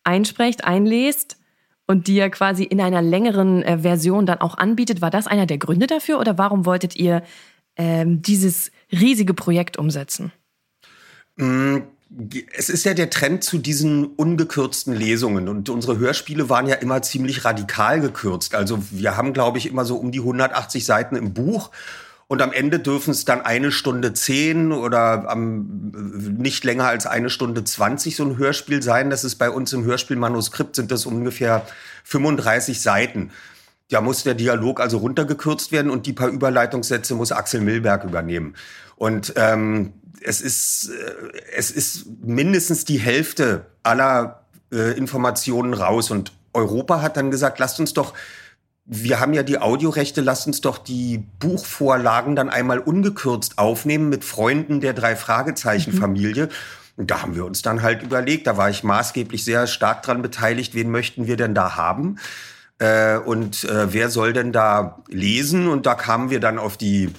einsprecht, 0.09 0.65
einlest 0.65 1.37
und 1.85 2.07
ja 2.09 2.29
quasi 2.29 2.63
in 2.63 2.81
einer 2.81 3.01
längeren 3.01 3.63
äh, 3.63 3.79
Version 3.79 4.25
dann 4.25 4.41
auch 4.41 4.57
anbietet. 4.57 5.01
War 5.01 5.11
das 5.11 5.27
einer 5.27 5.45
der 5.45 5.59
Gründe 5.59 5.87
dafür 5.87 6.19
oder 6.19 6.37
warum 6.37 6.65
wolltet 6.65 6.95
ihr 6.95 7.23
ähm, 7.77 8.21
dieses 8.21 8.71
riesige 8.91 9.33
Projekt 9.33 9.77
umsetzen? 9.77 10.31
Mm, 11.37 11.77
es 12.57 12.69
ist 12.69 12.85
ja 12.85 12.95
der 12.95 13.11
Trend 13.11 13.43
zu 13.43 13.59
diesen 13.59 14.05
ungekürzten 14.05 14.95
Lesungen 14.95 15.47
und 15.47 15.69
unsere 15.69 15.99
Hörspiele 15.99 16.49
waren 16.49 16.67
ja 16.67 16.75
immer 16.75 17.01
ziemlich 17.03 17.45
radikal 17.45 18.01
gekürzt. 18.01 18.55
Also 18.55 18.79
wir 18.89 19.15
haben, 19.15 19.31
glaube 19.31 19.59
ich, 19.59 19.67
immer 19.67 19.85
so 19.85 19.95
um 19.95 20.11
die 20.11 20.19
180 20.19 20.85
Seiten 20.85 21.15
im 21.15 21.33
Buch 21.33 21.69
Und 22.31 22.43
am 22.43 22.53
Ende 22.53 22.77
dürfen 22.77 23.09
es 23.09 23.25
dann 23.25 23.41
eine 23.41 23.71
Stunde 23.71 24.13
zehn 24.13 24.71
oder 24.71 25.27
am, 25.27 25.91
nicht 26.37 26.63
länger 26.63 26.85
als 26.85 27.07
eine 27.07 27.31
Stunde 27.31 27.63
zwanzig 27.63 28.15
so 28.15 28.23
ein 28.23 28.37
Hörspiel 28.37 28.83
sein. 28.83 29.09
Das 29.09 29.23
ist 29.23 29.37
bei 29.37 29.49
uns 29.49 29.73
im 29.73 29.83
Hörspielmanuskript 29.83 30.75
sind 30.75 30.91
das 30.91 31.07
ungefähr 31.07 31.65
35 32.03 32.83
Seiten. 32.83 33.31
Da 33.89 34.01
muss 34.01 34.21
der 34.21 34.35
Dialog 34.35 34.79
also 34.79 34.99
runtergekürzt 34.99 35.71
werden 35.71 35.89
und 35.89 36.05
die 36.05 36.13
paar 36.13 36.27
Überleitungssätze 36.27 37.15
muss 37.15 37.31
Axel 37.31 37.61
Milberg 37.61 38.03
übernehmen. 38.03 38.53
Und 38.95 39.33
ähm, 39.35 39.93
es 40.21 40.39
ist 40.39 40.91
äh, 40.91 41.31
es 41.55 41.71
ist 41.71 42.05
mindestens 42.21 42.85
die 42.85 42.99
Hälfte 42.99 43.65
aller 43.81 44.43
äh, 44.71 44.95
Informationen 44.95 45.73
raus 45.73 46.11
und 46.11 46.31
Europa 46.53 47.01
hat 47.01 47.17
dann 47.17 47.31
gesagt, 47.31 47.57
lasst 47.57 47.79
uns 47.79 47.93
doch 47.93 48.13
wir 48.91 49.19
haben 49.19 49.33
ja 49.33 49.43
die 49.43 49.59
Audiorechte, 49.59 50.21
lasst 50.21 50.47
uns 50.47 50.61
doch 50.61 50.79
die 50.79 51.23
Buchvorlagen 51.39 52.35
dann 52.35 52.49
einmal 52.49 52.79
ungekürzt 52.79 53.59
aufnehmen 53.59 54.09
mit 54.09 54.25
Freunden 54.25 54.81
der 54.81 54.93
drei 54.93 55.15
Fragezeichen 55.15 55.93
Familie. 55.93 56.47
Mhm. 56.47 56.51
Und 56.97 57.11
da 57.11 57.21
haben 57.21 57.35
wir 57.35 57.45
uns 57.45 57.61
dann 57.61 57.83
halt 57.83 58.01
überlegt, 58.01 58.47
da 58.47 58.57
war 58.57 58.69
ich 58.71 58.83
maßgeblich 58.83 59.45
sehr 59.45 59.67
stark 59.67 60.01
dran 60.01 60.23
beteiligt, 60.23 60.73
wen 60.73 60.89
möchten 60.89 61.27
wir 61.27 61.37
denn 61.37 61.53
da 61.53 61.75
haben? 61.75 62.17
Äh, 62.79 63.17
und 63.17 63.63
äh, 63.63 63.93
wer 63.93 64.09
soll 64.09 64.33
denn 64.33 64.51
da 64.51 65.03
lesen? 65.07 65.67
Und 65.67 65.85
da 65.85 65.93
kamen 65.93 66.31
wir 66.31 66.39
dann 66.39 66.57
auf 66.57 66.75
die 66.75 67.13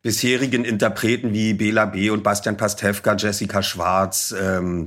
bisherigen 0.00 0.64
Interpreten 0.64 1.34
wie 1.34 1.52
Bela 1.52 1.84
B. 1.84 2.08
und 2.08 2.22
Bastian 2.22 2.56
Pastewka, 2.56 3.14
Jessica 3.16 3.62
Schwarz, 3.62 4.34
ähm, 4.40 4.86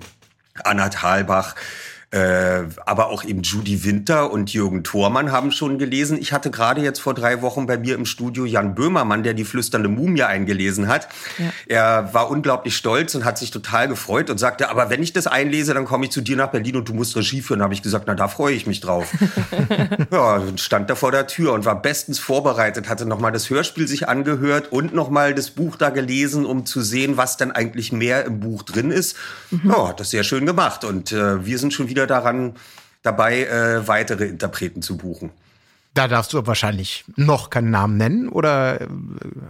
Anna 0.64 0.90
Thalbach, 0.90 1.56
äh, 2.12 2.64
aber 2.86 3.08
auch 3.08 3.24
eben 3.24 3.42
Judy 3.42 3.84
Winter 3.84 4.32
und 4.32 4.54
Jürgen 4.54 4.84
Thormann 4.84 5.32
haben 5.32 5.52
schon 5.52 5.78
gelesen. 5.78 6.18
Ich 6.20 6.34
hatte 6.34 6.52
gerade 6.52 6.82
jetzt 6.82 7.00
vor 7.00 7.14
drei 7.14 7.42
Wochen 7.42 7.68
bei 7.68 7.78
mir 7.78 7.96
im 7.96 8.06
Studio 8.06 8.46
Jan 8.46 8.76
Böhmermann, 8.76 9.24
der 9.24 9.34
die 9.34 9.44
flüsternde 9.44 9.90
Mumie 9.90 10.24
eingelesen 10.24 10.88
hat. 10.88 11.08
Ja. 11.38 11.46
Er 11.68 12.14
war 12.14 12.30
unglaublich 12.30 12.76
stolz 12.76 13.16
und 13.16 13.26
hat 13.26 13.38
sich 13.38 13.52
total 13.52 13.88
gefreut 13.88 14.30
und 14.30 14.38
sagte, 14.38 14.70
aber 14.70 14.90
wenn 14.90 15.04
ich 15.04 15.14
das 15.14 15.28
einlese, 15.28 15.74
dann 15.74 15.86
komme 15.86 16.06
ich 16.06 16.12
zu 16.12 16.22
dir 16.22 16.38
nach 16.38 16.50
Berlin 16.50 16.78
und 16.78 16.88
du 16.88 16.94
musst 16.94 17.16
Regie 17.16 17.42
führen. 17.42 17.60
Da 17.60 17.64
habe 17.66 17.74
ich 17.74 17.82
gesagt, 17.82 18.06
na, 18.08 18.16
da 18.16 18.28
freue 18.28 18.54
ich 18.54 18.68
mich 18.68 18.80
drauf. 18.82 19.12
ja, 20.12 20.42
stand 20.58 20.90
da 20.90 20.96
vor 20.96 21.12
der 21.12 21.28
Tür 21.28 21.54
und 21.54 21.66
war 21.66 21.82
bestens 21.82 22.20
vorbereitet, 22.20 22.88
hatte 22.88 23.06
nochmal 23.06 23.32
das 23.32 23.50
Hörspiel 23.50 23.88
sich 23.88 24.08
angehört 24.08 24.72
und 24.72 24.94
nochmal 24.94 25.34
das 25.34 25.50
Buch 25.50 25.76
da 25.76 25.90
gelesen, 25.90 26.46
um 26.46 26.66
zu 26.66 26.82
sehen, 26.82 27.18
was 27.18 27.38
denn 27.38 27.52
eigentlich 27.52 27.92
mehr 27.92 28.26
im 28.26 28.40
Buch 28.40 28.64
drin 28.64 28.92
ist. 28.92 29.16
Mhm. 29.52 29.70
Ja, 29.70 29.90
hat 29.90 30.00
das 30.00 30.12
sehr 30.12 30.24
schön 30.24 30.46
gemacht 30.46 30.84
und 30.84 31.12
äh, 31.12 31.46
wir 31.46 31.60
sind 31.60 31.74
schon 31.74 31.90
wieder 31.90 32.05
daran 32.08 32.56
dabei, 33.02 33.46
äh, 33.46 33.88
weitere 33.88 34.26
Interpreten 34.26 34.82
zu 34.82 34.98
buchen. 34.98 35.32
Da 35.94 36.08
darfst 36.08 36.34
du 36.34 36.46
wahrscheinlich 36.46 37.06
noch 37.16 37.50
keinen 37.50 37.72
Namen 37.72 37.98
nennen 37.98 38.30
oder 38.30 38.82
äh, 38.82 38.88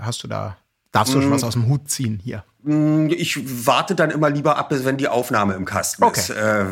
hast 0.02 0.24
du 0.24 0.28
da, 0.28 0.58
darfst 0.92 1.14
du 1.14 1.22
schon 1.22 1.32
was 1.32 1.42
mm. 1.42 1.46
aus 1.46 1.54
dem 1.54 1.68
Hut 1.68 1.90
ziehen 1.90 2.20
hier? 2.24 2.44
Mm, 2.68 3.10
ich 3.12 3.38
warte 3.68 3.94
dann 3.94 4.10
immer 4.10 4.32
lieber 4.32 4.58
ab, 4.58 4.70
wenn 4.72 4.98
die 4.98 5.08
Aufnahme 5.08 5.54
im 5.54 5.66
Kasten 5.66 6.04
okay. 6.04 6.20
ist. 6.20 6.30
Äh, 6.32 6.66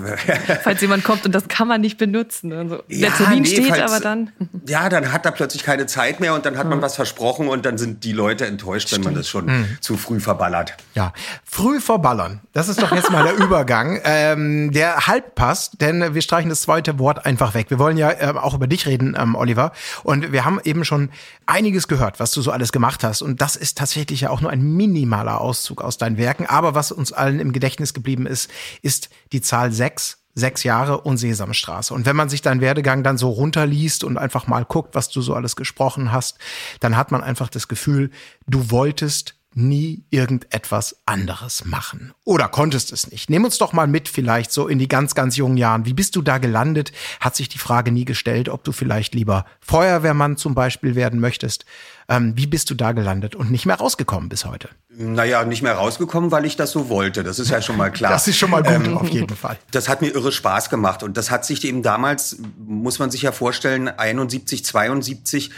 falls 0.63 0.81
jemand 0.81 1.03
kommt 1.03 1.23
und 1.27 1.33
das 1.35 1.47
kann 1.47 1.67
man 1.67 1.81
nicht 1.81 1.99
benutzen. 1.99 2.51
Also, 2.51 2.81
ja, 2.87 3.09
der 3.09 3.17
Termin 3.17 3.43
nee, 3.43 3.49
steht, 3.49 3.67
falls, 3.67 3.91
aber 3.91 3.99
dann. 3.99 4.31
Ja, 4.67 4.89
dann 4.89 5.13
hat 5.13 5.23
er 5.25 5.31
plötzlich 5.31 5.63
keine 5.63 5.85
Zeit 5.85 6.19
mehr 6.19 6.33
und 6.33 6.47
dann 6.47 6.57
hat 6.57 6.67
man 6.67 6.81
was 6.81 6.95
versprochen 6.95 7.47
und 7.47 7.63
dann 7.67 7.77
sind 7.77 8.03
die 8.03 8.11
Leute 8.11 8.47
enttäuscht, 8.47 8.87
Stimmt. 8.87 9.05
wenn 9.05 9.13
man 9.13 9.19
das 9.21 9.29
schon 9.29 9.45
mhm. 9.45 9.77
zu 9.81 9.95
früh 9.95 10.19
verballert. 10.19 10.75
Ja, 10.95 11.13
früh 11.43 11.79
verballern. 11.79 12.41
Das 12.53 12.69
ist 12.69 12.81
doch 12.81 12.91
jetzt 12.91 13.11
mal 13.11 13.23
der 13.23 13.35
Übergang, 13.45 13.99
ähm, 14.03 14.71
der 14.71 15.05
halb 15.05 15.35
passt, 15.35 15.79
denn 15.79 16.15
wir 16.15 16.21
streichen 16.23 16.49
das 16.49 16.61
zweite 16.63 16.97
Wort 16.97 17.27
einfach 17.27 17.53
weg. 17.53 17.69
Wir 17.69 17.77
wollen 17.77 17.97
ja 17.97 18.09
äh, 18.09 18.33
auch 18.35 18.55
über 18.55 18.65
dich 18.65 18.87
reden, 18.87 19.15
ähm, 19.19 19.35
Oliver. 19.35 19.73
Und 20.03 20.31
wir 20.31 20.43
haben 20.43 20.59
eben 20.63 20.85
schon 20.85 21.09
einiges 21.45 21.87
gehört, 21.87 22.19
was 22.19 22.31
du 22.31 22.41
so 22.41 22.51
alles 22.51 22.71
gemacht 22.71 23.03
hast. 23.03 23.21
Und 23.21 23.41
das 23.41 23.55
ist 23.55 23.77
tatsächlich 23.77 24.21
ja 24.21 24.31
auch 24.31 24.41
nur 24.41 24.49
ein 24.49 24.63
minimaler 24.75 25.39
Auszug 25.39 25.82
aus 25.83 25.97
deinen 25.97 26.17
Werken. 26.17 26.45
Aber 26.45 26.75
was 26.75 26.91
uns 26.91 27.13
allen 27.13 27.39
im 27.39 27.53
Gedächtnis 27.53 27.93
geblieben 27.93 28.25
ist, 28.25 28.49
ist 28.81 29.09
die 29.31 29.41
Zahl 29.41 29.71
sechs 29.71 30.19
sechs 30.35 30.63
Jahre 30.63 31.01
und 31.01 31.17
Sesamstraße. 31.17 31.93
Und 31.93 32.05
wenn 32.05 32.15
man 32.15 32.29
sich 32.29 32.41
deinen 32.41 32.61
Werdegang 32.61 33.03
dann 33.03 33.17
so 33.17 33.29
runterliest 33.29 34.03
und 34.03 34.17
einfach 34.17 34.47
mal 34.47 34.65
guckt, 34.65 34.95
was 34.95 35.09
du 35.09 35.21
so 35.21 35.35
alles 35.35 35.55
gesprochen 35.55 36.11
hast, 36.11 36.39
dann 36.79 36.97
hat 36.97 37.11
man 37.11 37.23
einfach 37.23 37.49
das 37.49 37.67
Gefühl, 37.67 38.09
du 38.47 38.71
wolltest 38.71 39.35
nie 39.55 40.03
irgendetwas 40.09 40.97
anderes 41.05 41.65
machen. 41.65 42.13
Oder 42.23 42.47
konntest 42.47 42.91
es 42.91 43.09
nicht. 43.11 43.29
Nimm 43.29 43.45
uns 43.45 43.57
doch 43.57 43.73
mal 43.73 43.87
mit 43.87 44.09
vielleicht 44.09 44.51
so 44.51 44.67
in 44.67 44.79
die 44.79 44.87
ganz, 44.87 45.15
ganz 45.15 45.35
jungen 45.35 45.57
Jahren. 45.57 45.85
Wie 45.85 45.93
bist 45.93 46.15
du 46.15 46.21
da 46.21 46.37
gelandet? 46.37 46.91
Hat 47.19 47.35
sich 47.35 47.49
die 47.49 47.57
Frage 47.57 47.91
nie 47.91 48.05
gestellt, 48.05 48.49
ob 48.49 48.63
du 48.63 48.71
vielleicht 48.71 49.15
lieber 49.15 49.45
Feuerwehrmann 49.59 50.37
zum 50.37 50.55
Beispiel 50.55 50.95
werden 50.95 51.19
möchtest? 51.19 51.65
Ähm, 52.09 52.33
wie 52.35 52.47
bist 52.47 52.69
du 52.69 52.75
da 52.75 52.91
gelandet 52.91 53.35
und 53.35 53.49
nicht 53.49 53.65
mehr 53.65 53.77
rausgekommen 53.77 54.29
bis 54.29 54.45
heute? 54.45 54.69
Naja, 54.89 55.45
nicht 55.45 55.61
mehr 55.61 55.75
rausgekommen, 55.75 56.31
weil 56.31 56.45
ich 56.45 56.55
das 56.55 56.71
so 56.71 56.89
wollte. 56.89 57.23
Das 57.23 57.39
ist 57.39 57.49
ja 57.49 57.61
schon 57.61 57.77
mal 57.77 57.91
klar. 57.91 58.11
Das 58.11 58.27
ist 58.27 58.37
schon 58.37 58.49
mal 58.49 58.63
gut, 58.63 58.87
ähm, 58.87 58.97
auf 58.97 59.09
jeden 59.09 59.35
Fall. 59.35 59.57
Das 59.71 59.87
hat 59.87 60.01
mir 60.01 60.09
irre 60.09 60.31
Spaß 60.31 60.69
gemacht. 60.69 61.03
Und 61.03 61.17
das 61.17 61.31
hat 61.31 61.45
sich 61.45 61.63
eben 61.63 61.81
damals, 61.81 62.37
muss 62.57 62.99
man 62.99 63.09
sich 63.09 63.21
ja 63.21 63.31
vorstellen, 63.31 63.87
71, 63.87 64.65
72, 64.65 65.51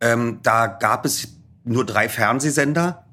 ähm, 0.00 0.38
da 0.42 0.66
gab 0.66 1.04
es 1.04 1.28
nur 1.64 1.84
drei 1.84 2.08
Fernsehsender 2.08 3.04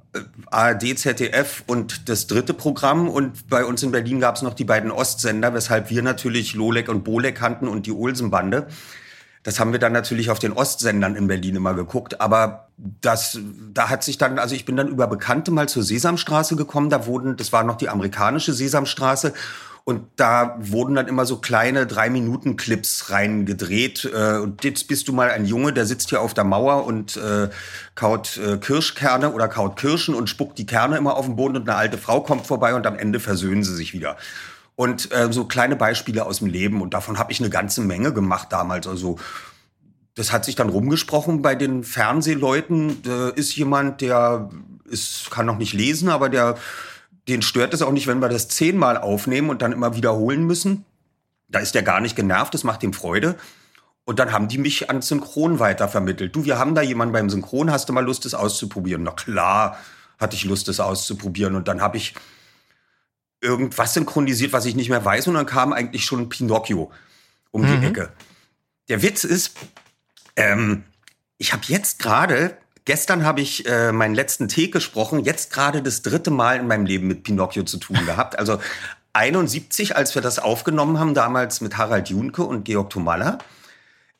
ARD, 0.51 0.97
ZDF 0.97 1.63
und 1.67 2.09
das 2.09 2.27
dritte 2.27 2.53
Programm. 2.53 3.09
Und 3.09 3.49
bei 3.49 3.65
uns 3.65 3.83
in 3.83 3.91
Berlin 3.91 4.19
gab 4.19 4.35
es 4.35 4.41
noch 4.41 4.53
die 4.53 4.63
beiden 4.63 4.91
Ostsender, 4.91 5.53
weshalb 5.53 5.89
wir 5.89 6.01
natürlich 6.01 6.53
Lolek 6.53 6.89
und 6.89 7.03
Bolek 7.03 7.35
kannten 7.35 7.67
und 7.67 7.85
die 7.85 7.91
Olsenbande. 7.91 8.67
Das 9.43 9.61
haben 9.61 9.71
wir 9.71 9.79
dann 9.79 9.93
natürlich 9.93 10.29
auf 10.29 10.39
den 10.39 10.51
Ostsendern 10.51 11.15
in 11.15 11.27
Berlin 11.27 11.55
immer 11.55 11.73
geguckt. 11.73 12.19
Aber 12.19 12.67
das, 12.77 13.39
da 13.73 13.89
hat 13.89 14.03
sich 14.03 14.17
dann, 14.17 14.39
also 14.39 14.55
ich 14.55 14.65
bin 14.65 14.75
dann 14.75 14.89
über 14.89 15.07
Bekannte 15.07 15.51
mal 15.51 15.69
zur 15.69 15.83
Sesamstraße 15.83 16.57
gekommen. 16.57 16.89
Da 16.89 17.05
wurden, 17.05 17.37
das 17.37 17.53
war 17.53 17.63
noch 17.63 17.77
die 17.77 17.87
amerikanische 17.87 18.51
Sesamstraße. 18.51 19.33
Und 19.87 20.01
da 20.17 20.57
wurden 20.59 20.95
dann 20.95 21.07
immer 21.07 21.25
so 21.25 21.37
kleine 21.37 21.87
Drei-Minuten-Clips 21.87 23.09
reingedreht. 23.09 24.03
Äh, 24.13 24.39
und 24.39 24.65
jetzt 24.65 24.89
bist 24.89 25.07
du 25.07 25.13
mal 25.13 25.29
ein 25.31 25.45
Junge, 25.45 25.71
der 25.71 25.85
sitzt 25.85 26.09
hier 26.09 26.19
auf 26.19 26.33
der 26.33 26.43
Mauer 26.43 26.85
und 26.85 27.15
äh, 27.15 27.47
kaut 27.95 28.35
äh, 28.35 28.57
Kirschkerne 28.57 29.31
oder 29.31 29.47
kaut 29.47 29.77
Kirschen 29.77 30.13
und 30.13 30.29
spuckt 30.29 30.57
die 30.57 30.65
Kerne 30.65 30.97
immer 30.97 31.15
auf 31.15 31.25
den 31.25 31.37
Boden 31.37 31.55
und 31.55 31.69
eine 31.69 31.77
alte 31.77 31.97
Frau 31.97 32.19
kommt 32.19 32.45
vorbei 32.45 32.75
und 32.75 32.85
am 32.85 32.97
Ende 32.97 33.21
versöhnen 33.21 33.63
sie 33.63 33.73
sich 33.77 33.93
wieder. 33.93 34.17
Und 34.75 35.09
äh, 35.13 35.31
so 35.31 35.45
kleine 35.45 35.77
Beispiele 35.77 36.25
aus 36.25 36.39
dem 36.39 36.49
Leben. 36.49 36.81
Und 36.81 36.93
davon 36.93 37.17
habe 37.17 37.31
ich 37.31 37.39
eine 37.39 37.49
ganze 37.49 37.79
Menge 37.79 38.11
gemacht 38.11 38.49
damals. 38.51 38.87
Also 38.87 39.17
das 40.15 40.33
hat 40.33 40.43
sich 40.43 40.55
dann 40.55 40.67
rumgesprochen 40.67 41.41
bei 41.41 41.55
den 41.55 41.85
Fernsehleuten. 41.85 43.03
Da 43.03 43.29
ist 43.29 43.55
jemand, 43.55 44.01
der 44.01 44.49
ist, 44.83 45.31
kann 45.31 45.45
noch 45.45 45.57
nicht 45.57 45.71
lesen, 45.71 46.09
aber 46.09 46.27
der 46.27 46.57
den 47.27 47.41
stört 47.41 47.73
es 47.73 47.81
auch 47.81 47.91
nicht, 47.91 48.07
wenn 48.07 48.19
wir 48.19 48.29
das 48.29 48.47
zehnmal 48.47 48.97
aufnehmen 48.97 49.49
und 49.49 49.61
dann 49.61 49.71
immer 49.71 49.95
wiederholen 49.95 50.45
müssen. 50.45 50.85
Da 51.49 51.59
ist 51.59 51.75
der 51.75 51.83
gar 51.83 51.99
nicht 51.99 52.15
genervt, 52.15 52.53
das 52.53 52.63
macht 52.63 52.83
ihm 52.83 52.93
Freude. 52.93 53.35
Und 54.05 54.19
dann 54.19 54.31
haben 54.31 54.47
die 54.47 54.57
mich 54.57 54.89
an 54.89 55.01
Synchron 55.01 55.59
weitervermittelt. 55.59 56.33
Du, 56.33 56.45
wir 56.45 56.57
haben 56.57 56.75
da 56.75 56.81
jemanden 56.81 57.11
beim 57.11 57.29
Synchron, 57.29 57.71
hast 57.71 57.89
du 57.89 57.93
mal 57.93 58.05
Lust, 58.05 58.23
das 58.23 58.33
auszuprobieren? 58.33 59.03
Na 59.03 59.11
klar, 59.11 59.77
hatte 60.17 60.35
ich 60.35 60.45
Lust, 60.45 60.69
das 60.69 60.79
auszuprobieren. 60.79 61.55
Und 61.55 61.67
dann 61.67 61.81
habe 61.81 61.97
ich 61.97 62.15
irgendwas 63.41 63.93
synchronisiert, 63.93 64.53
was 64.53 64.65
ich 64.65 64.75
nicht 64.75 64.89
mehr 64.89 65.03
weiß. 65.03 65.27
Und 65.27 65.33
dann 65.33 65.45
kam 65.45 65.73
eigentlich 65.73 66.05
schon 66.05 66.29
Pinocchio 66.29 66.91
um 67.51 67.61
mhm. 67.61 67.81
die 67.81 67.87
Ecke. 67.87 68.13
Der 68.87 69.01
Witz 69.01 69.25
ist, 69.25 69.57
ähm, 70.37 70.85
ich 71.37 71.51
habe 71.51 71.63
jetzt 71.67 71.99
gerade 71.99 72.57
Gestern 72.87 73.25
habe 73.25 73.41
ich 73.41 73.67
äh, 73.67 73.91
meinen 73.91 74.15
letzten 74.15 74.47
Tee 74.47 74.69
gesprochen, 74.69 75.25
jetzt 75.25 75.51
gerade 75.51 75.81
das 75.81 76.03
dritte 76.03 76.31
Mal 76.31 76.55
in 76.55 76.67
meinem 76.67 76.85
Leben 76.85 77.05
mit 77.05 77.23
Pinocchio 77.23 77.63
zu 77.63 77.79
tun 77.79 77.97
gehabt. 78.05 78.39
Also 78.39 78.61
71, 79.11 79.97
als 79.97 80.15
wir 80.15 80.21
das 80.21 80.39
aufgenommen 80.39 80.97
haben, 80.97 81.13
damals 81.13 81.59
mit 81.59 81.75
Harald 81.75 82.07
Junke 82.07 82.43
und 82.43 82.63
Georg 82.63 82.89
Tomalla. 82.89 83.39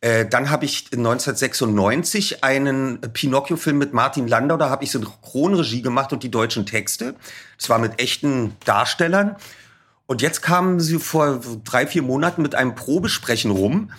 Äh, 0.01 0.25
dann 0.25 0.49
habe 0.49 0.65
ich 0.65 0.87
1996 0.91 2.43
einen 2.43 2.99
Pinocchio-Film 2.99 3.77
mit 3.77 3.93
Martin 3.93 4.27
Landau, 4.27 4.57
da 4.57 4.69
habe 4.69 4.83
ich 4.83 4.91
Synchronregie 4.91 5.81
gemacht 5.81 6.11
und 6.11 6.21
die 6.23 6.29
deutschen 6.29 6.65
Texte. 6.65 7.15
Das 7.57 7.69
war 7.69 7.79
mit 7.79 8.01
echten 8.01 8.57
Darstellern. 8.65 9.37
Und 10.07 10.21
jetzt 10.21 10.41
kamen 10.41 10.81
sie 10.81 10.99
vor 10.99 11.39
drei, 11.63 11.87
vier 11.87 12.01
Monaten 12.01 12.41
mit 12.41 12.53
einem 12.53 12.75
Probesprechen 12.75 13.51
rum 13.51 13.91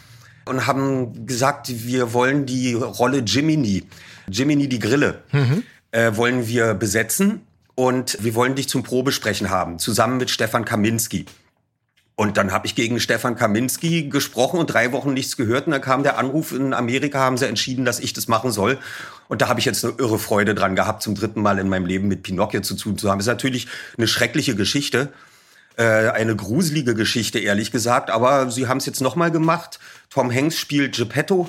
und 0.45 0.67
haben 0.67 1.25
gesagt, 1.25 1.69
wir 1.71 2.13
wollen 2.13 2.45
die 2.45 2.75
Rolle 2.75 3.21
Jiminy 3.21 3.87
Jiminy 4.31 4.69
die 4.69 4.79
Grille 4.79 5.23
mhm. 5.33 5.63
äh, 5.91 6.17
wollen 6.17 6.47
wir 6.47 6.75
besetzen 6.75 7.43
und 7.75 8.19
wir 8.21 8.35
wollen 8.35 8.55
dich 8.55 8.69
zum 8.69 8.83
Probesprechen 8.83 9.51
haben, 9.51 9.79
zusammen 9.79 10.17
mit 10.17 10.31
Stefan 10.31 10.65
Kaminski. 10.65 11.27
Und 12.17 12.37
dann 12.37 12.51
habe 12.51 12.67
ich 12.67 12.75
gegen 12.75 12.99
Stefan 12.99 13.37
Kaminski 13.37 14.09
gesprochen 14.09 14.59
und 14.59 14.67
drei 14.67 14.91
Wochen 14.91 15.15
nichts 15.15 15.37
gehört. 15.37 15.67
Und 15.67 15.71
dann 15.71 15.81
kam 15.81 16.03
der 16.03 16.19
Anruf, 16.19 16.51
in 16.51 16.75
Amerika 16.75 17.21
haben 17.21 17.37
sie 17.37 17.47
entschieden, 17.47 17.85
dass 17.85 18.01
ich 18.01 18.13
das 18.13 18.27
machen 18.27 18.51
soll. 18.51 18.79
Und 19.29 19.41
da 19.41 19.47
habe 19.47 19.61
ich 19.61 19.67
jetzt 19.67 19.85
eine 19.85 19.95
irre 19.99 20.19
Freude 20.19 20.57
dran 20.57 20.75
gehabt, 20.75 21.05
zum 21.05 21.15
dritten 21.15 21.41
Mal 21.41 21.61
in 21.61 21.69
meinem 21.69 21.87
Leben 21.87 22.09
mit 22.09 22.25
Pinocchio 22.25 22.61
zu 22.61 22.75
tun 22.75 22.99
zu 22.99 23.09
haben. 23.09 23.21
Ist 23.21 23.27
natürlich 23.27 23.69
eine 23.97 24.09
schreckliche 24.09 24.57
Geschichte, 24.57 25.13
äh, 25.77 25.85
eine 25.85 26.35
gruselige 26.35 26.97
Geschichte, 26.97 27.39
ehrlich 27.39 27.71
gesagt. 27.71 28.11
Aber 28.11 28.51
sie 28.51 28.67
haben 28.67 28.79
es 28.79 28.87
jetzt 28.87 29.01
nochmal 29.01 29.31
gemacht. 29.31 29.79
Tom 30.11 30.35
Hanks 30.35 30.59
spielt 30.59 30.97
Geppetto. 30.97 31.49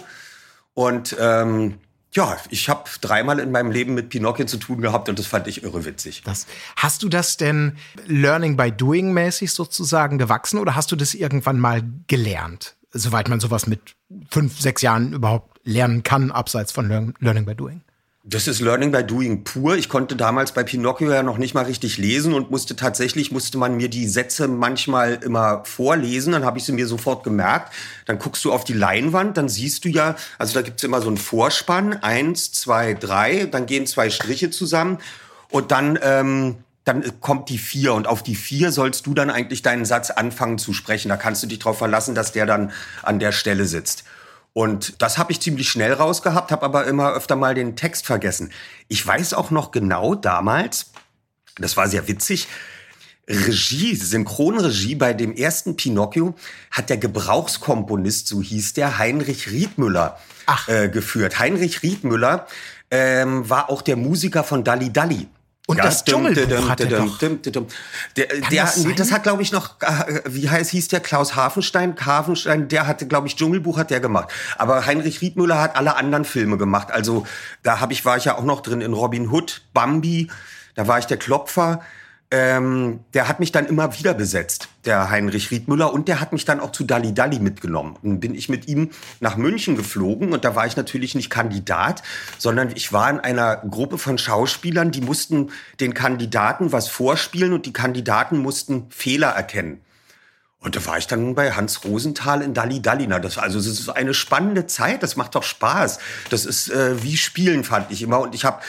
Und 0.76 1.16
ähm, 1.20 1.80
ja, 2.12 2.38
ich 2.50 2.70
habe 2.70 2.90
dreimal 3.02 3.40
in 3.40 3.52
meinem 3.52 3.72
Leben 3.72 3.94
mit 3.94 4.10
Pinocchio 4.10 4.46
zu 4.46 4.58
tun 4.58 4.82
gehabt 4.82 5.10
und 5.10 5.20
das 5.20 5.28
fand 5.28 5.48
ich 5.48 5.64
irre 5.64 5.86
witzig. 5.86 6.24
Das, 6.26 6.48
hast 6.76 7.04
du 7.04 7.10
das 7.10 7.38
denn 7.38 7.78
Learning 8.06 8.58
by 8.58 8.72
Doing 8.72 9.14
mäßig 9.14 9.54
sozusagen 9.54 10.18
gewachsen 10.18 10.58
oder 10.60 10.76
hast 10.76 10.92
du 10.92 10.96
das 10.96 11.14
irgendwann 11.14 11.60
mal 11.60 11.84
gelernt? 12.08 12.76
Soweit 12.92 13.30
man 13.30 13.40
sowas 13.40 13.68
mit 13.68 13.96
fünf, 14.32 14.60
sechs 14.60 14.82
Jahren 14.82 15.14
überhaupt 15.14 15.60
lernen 15.64 16.02
kann, 16.02 16.32
abseits 16.32 16.72
von 16.72 17.14
Learning 17.20 17.46
by 17.46 17.54
Doing? 17.54 17.82
Das 18.32 18.48
ist 18.48 18.60
Learning 18.60 18.92
by 18.92 19.04
Doing 19.04 19.44
pur. 19.44 19.76
Ich 19.76 19.90
konnte 19.90 20.16
damals 20.16 20.52
bei 20.52 20.62
Pinocchio 20.62 21.12
ja 21.12 21.24
noch 21.24 21.40
nicht 21.40 21.56
mal 21.56 21.66
richtig 21.66 21.98
lesen 21.98 22.36
und 22.36 22.52
musste 22.52 22.76
tatsächlich, 22.76 23.32
musste 23.32 23.58
man 23.58 23.76
mir 23.76 23.90
die 23.90 24.08
Sätze 24.08 24.48
manchmal 24.48 25.16
immer 25.24 25.64
vorlesen. 25.66 26.34
Dann 26.34 26.46
habe 26.46 26.60
ich 26.60 26.64
sie 26.64 26.72
mir 26.72 26.86
sofort 26.86 27.24
gemerkt. 27.24 27.74
Dann 28.06 28.20
guckst 28.20 28.46
du 28.46 28.54
auf 28.54 28.64
die 28.64 28.74
Leinwand, 28.74 29.36
dann 29.36 29.50
siehst 29.50 29.84
du 29.84 29.90
ja, 29.90 30.16
also 30.38 30.54
da 30.54 30.62
gibt's 30.62 30.84
immer 30.84 31.02
so 31.02 31.08
einen 31.08 31.18
Vorspann, 31.18 31.94
eins, 32.04 32.52
zwei, 32.52 32.94
drei, 32.94 33.46
dann 33.46 33.66
gehen 33.66 33.88
zwei 33.88 34.12
Striche 34.12 34.52
zusammen 34.52 35.00
und 35.50 35.72
dann... 35.72 35.98
Ähm, 36.04 36.58
dann 36.86 37.04
kommt 37.20 37.50
die 37.50 37.60
vier 37.60 37.94
und 37.94 38.08
auf 38.08 38.24
die 38.24 38.34
vier 38.34 38.72
sollst 38.72 39.06
du 39.06 39.14
dann 39.14 39.30
eigentlich 39.30 39.62
deinen 39.62 39.86
Satz 39.86 40.10
anfangen 40.10 40.58
zu 40.58 40.74
sprechen. 40.74 41.10
Da 41.10 41.18
kannst 41.18 41.44
du 41.44 41.48
dich 41.48 41.60
darauf 41.60 41.78
verlassen, 41.78 42.16
dass 42.16 42.32
der 42.32 42.48
dann 42.48 42.72
an 43.04 43.20
der 43.20 43.32
Stelle 43.32 43.66
sitzt. 43.66 44.06
Und 44.54 45.02
das 45.02 45.18
habe 45.18 45.32
ich 45.32 45.40
ziemlich 45.40 45.70
schnell 45.70 45.94
rausgehabt, 45.94 46.52
habe 46.52 46.66
aber 46.66 46.86
immer 46.86 47.14
öfter 47.14 47.36
mal 47.36 47.54
den 47.54 47.76
Text 47.76 48.06
vergessen. 48.06 48.52
Ich 48.88 49.06
weiß 49.06 49.34
auch 49.34 49.52
noch 49.52 49.72
genau 49.72 50.16
damals, 50.16 50.92
das 51.58 51.78
war 51.78 51.88
sehr 51.88 52.08
witzig, 52.08 52.48
Regie, 53.30 53.96
Synchronregie 53.96 54.96
bei 54.96 55.14
dem 55.14 55.36
ersten 55.36 55.76
Pinocchio 55.76 56.34
hat 56.72 56.90
der 56.90 56.98
Gebrauchskomponist, 56.98 58.28
so 58.28 58.42
hieß 58.42 58.74
der, 58.74 58.98
Heinrich 58.98 59.52
Riedmüller, 59.52 60.18
äh, 60.66 60.90
geführt. 60.90 61.38
Heinrich 61.38 61.84
Riedmüller 61.84 62.48
ähm, 62.90 63.48
war 63.48 63.70
auch 63.70 63.84
der 63.84 63.98
Musiker 63.98 64.44
von 64.44 64.64
Dalli 64.64 64.92
Dalli. 64.92 65.28
Und 65.70 65.78
ja, 65.78 65.84
das 65.84 66.04
Dschungelbuch 66.04 66.68
hat 66.68 66.80
er 66.80 66.88
doch. 66.88 67.20
Der, 67.20 67.30
der, 67.30 68.26
das, 68.50 68.78
nee, 68.78 68.94
das 68.96 69.12
hat, 69.12 69.22
glaube 69.22 69.44
ich, 69.44 69.52
noch, 69.52 69.80
äh, 69.82 70.22
wie 70.26 70.50
heißt, 70.50 70.72
hieß 70.72 70.88
der 70.88 71.00
Klaus 71.00 71.36
Hafenstein? 71.36 71.96
Hafenstein, 72.04 72.68
der 72.70 72.88
hatte, 72.88 73.06
glaube 73.06 73.28
ich, 73.28 73.36
Dschungelbuch 73.36 73.78
hat 73.78 73.92
der 73.92 74.00
gemacht. 74.00 74.30
Aber 74.58 74.88
Heinrich 74.88 75.22
Riedmüller 75.22 75.62
hat 75.62 75.76
alle 75.76 75.96
anderen 75.96 76.26
Filme 76.26 76.58
gemacht. 76.58 76.92
Also 76.92 77.28
da 77.62 77.80
hab 77.82 77.92
ich, 77.92 78.04
war 78.04 78.18
ich 78.18 78.26
ja 78.26 78.36
auch 78.36 78.44
noch 78.44 78.62
drin 78.62 78.82
in 78.82 78.94
Robin 78.94 79.30
Hood, 79.30 79.62
Bambi, 79.76 80.32
da 80.74 80.88
war 80.88 80.98
ich 80.98 81.06
der 81.06 81.18
Klopfer 81.18 81.82
ähm, 82.32 83.00
der 83.16 83.28
hat 83.28 83.40
mich 83.40 83.52
dann 83.52 83.66
immer 83.66 83.98
wieder 83.98 84.14
besetzt, 84.14 84.70
der 84.86 85.10
Heinrich 85.10 85.50
Riedmüller, 85.50 85.92
und 85.92 86.08
der 86.08 86.20
hat 86.20 86.32
mich 86.32 86.46
dann 86.46 86.60
auch 86.60 86.72
zu 86.72 86.84
Dalli 86.84 87.14
Dalli 87.14 87.40
mitgenommen. 87.40 87.96
Und 88.04 88.20
bin 88.20 88.36
ich 88.36 88.50
mit 88.50 88.68
ihm 88.68 88.92
nach 89.20 89.36
München 89.36 89.76
geflogen 89.76 90.32
und 90.32 90.46
da 90.46 90.56
war 90.56 90.68
ich 90.68 90.78
natürlich 90.78 91.16
nicht 91.16 91.32
Kandidat, 91.32 92.04
sondern 92.38 92.72
ich 92.76 92.94
war 92.94 93.10
in 93.10 93.20
einer 93.20 93.58
Gruppe 93.58 93.98
von 93.98 94.20
Schauspielern, 94.20 94.92
die 94.92 95.02
mussten 95.02 95.50
den 95.80 95.96
Kandidaten 95.96 96.72
was 96.72 96.88
vorspielen 96.88 97.54
und 97.54 97.66
die 97.66 97.74
Kandidaten 97.74 98.38
mussten 98.38 98.86
Fehler 98.90 99.30
erkennen. 99.30 99.82
Und 100.62 100.76
da 100.76 100.86
war 100.86 100.98
ich 100.98 101.08
dann 101.08 101.36
bei 101.36 101.54
Hans 101.54 101.86
Rosenthal 101.86 102.42
in 102.42 102.54
Dalli 102.54 102.82
Dalli. 102.82 103.08
Na, 103.08 103.20
das, 103.20 103.38
also, 103.38 103.58
das 103.58 103.68
ist 103.68 103.90
eine 103.90 104.14
spannende 104.14 104.68
Zeit, 104.68 105.04
das 105.04 105.16
macht 105.16 105.36
doch 105.36 105.44
Spaß. 105.44 106.00
Das 106.30 106.46
ist 106.46 106.70
äh, 106.70 107.02
wie 107.02 107.16
Spielen, 107.16 107.64
fand 107.64 107.92
ich 107.92 108.02
immer. 108.02 108.20
Und 108.20 108.36
ich 108.36 108.44
habe 108.44 108.62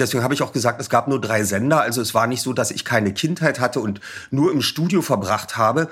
Deswegen 0.00 0.24
habe 0.24 0.34
ich 0.34 0.42
auch 0.42 0.52
gesagt, 0.52 0.80
es 0.80 0.90
gab 0.90 1.08
nur 1.08 1.20
drei 1.20 1.44
Sender. 1.44 1.80
Also 1.80 2.00
es 2.00 2.14
war 2.14 2.26
nicht 2.26 2.42
so, 2.42 2.52
dass 2.52 2.70
ich 2.70 2.84
keine 2.84 3.12
Kindheit 3.12 3.60
hatte 3.60 3.80
und 3.80 4.00
nur 4.30 4.50
im 4.52 4.62
Studio 4.62 5.02
verbracht 5.02 5.56
habe. 5.56 5.88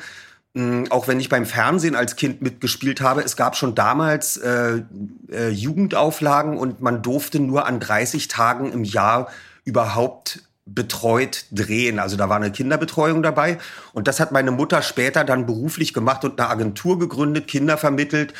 Mm, 0.55 0.85
auch 0.91 1.07
wenn 1.07 1.21
ich 1.21 1.29
beim 1.29 1.47
Fernsehen 1.47 1.95
als 1.95 2.17
Kind 2.17 2.43
mitgespielt 2.43 3.01
habe, 3.01 3.23
es 3.23 3.37
gab 3.37 3.57
schon 3.57 3.75
damals 3.75 4.39
äh, 4.39 4.83
äh, 5.31 5.51
Jugendauflagen 5.51 6.57
und 6.57 6.81
man 6.81 7.03
durfte 7.03 7.39
nur 7.39 7.67
an 7.67 7.81
30 7.81 8.29
Tagen 8.29 8.73
im 8.73 8.85
Jahr 8.85 9.29
überhaupt 9.65 10.41
betreut 10.75 11.45
drehen. 11.51 11.99
Also 11.99 12.17
da 12.17 12.29
war 12.29 12.37
eine 12.37 12.53
Kinderbetreuung 12.53 13.23
dabei. 13.23 13.59
Und 13.93 14.09
das 14.09 14.21
hat 14.21 14.33
meine 14.33 14.51
Mutter 14.51 14.83
später 14.83 15.25
dann 15.25 15.47
beruflich 15.47 15.95
gemacht 15.95 16.25
und 16.25 16.39
eine 16.39 16.51
Agentur 16.51 16.99
gegründet, 16.99 17.49
Kinder 17.49 17.79
vermittelt. 17.79 18.35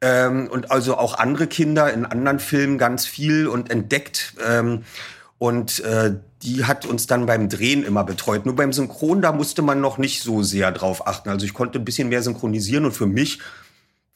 Ähm, 0.00 0.48
und 0.48 0.70
also 0.70 0.96
auch 0.96 1.18
andere 1.18 1.46
Kinder 1.46 1.92
in 1.92 2.06
anderen 2.06 2.38
Filmen 2.38 2.78
ganz 2.78 3.06
viel 3.06 3.46
und 3.48 3.70
entdeckt. 3.70 4.34
Ähm, 4.46 4.84
und 5.38 5.80
äh, 5.80 6.14
die 6.42 6.64
hat 6.64 6.86
uns 6.86 7.06
dann 7.06 7.26
beim 7.26 7.48
Drehen 7.48 7.84
immer 7.84 8.04
betreut. 8.04 8.46
Nur 8.46 8.56
beim 8.56 8.72
Synchron, 8.72 9.22
da 9.22 9.32
musste 9.32 9.62
man 9.62 9.80
noch 9.80 9.98
nicht 9.98 10.22
so 10.22 10.42
sehr 10.42 10.72
drauf 10.72 11.06
achten. 11.06 11.28
Also 11.28 11.46
ich 11.46 11.54
konnte 11.54 11.78
ein 11.78 11.84
bisschen 11.84 12.08
mehr 12.08 12.22
synchronisieren 12.22 12.84
und 12.84 12.92
für 12.92 13.06
mich 13.06 13.40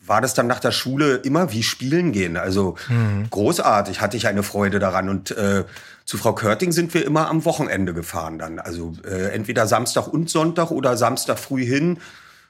war 0.04 0.20
das 0.20 0.34
dann 0.34 0.48
nach 0.48 0.58
der 0.58 0.72
Schule 0.72 1.16
immer 1.16 1.52
wie 1.52 1.62
Spielen 1.62 2.12
gehen. 2.12 2.36
Also 2.36 2.76
mhm. 2.88 3.28
großartig, 3.30 4.00
hatte 4.00 4.16
ich 4.16 4.26
eine 4.26 4.42
Freude 4.42 4.78
daran. 4.78 5.08
Und 5.08 5.30
äh, 5.32 5.64
zu 6.04 6.18
Frau 6.18 6.32
Körting 6.32 6.72
sind 6.72 6.92
wir 6.94 7.04
immer 7.06 7.28
am 7.28 7.44
Wochenende 7.44 7.94
gefahren 7.94 8.38
dann. 8.38 8.58
Also 8.58 8.94
äh, 9.04 9.32
entweder 9.32 9.66
Samstag 9.66 10.08
und 10.08 10.28
Sonntag 10.28 10.70
oder 10.72 10.96
Samstag 10.96 11.38
früh 11.38 11.64
hin, 11.64 11.98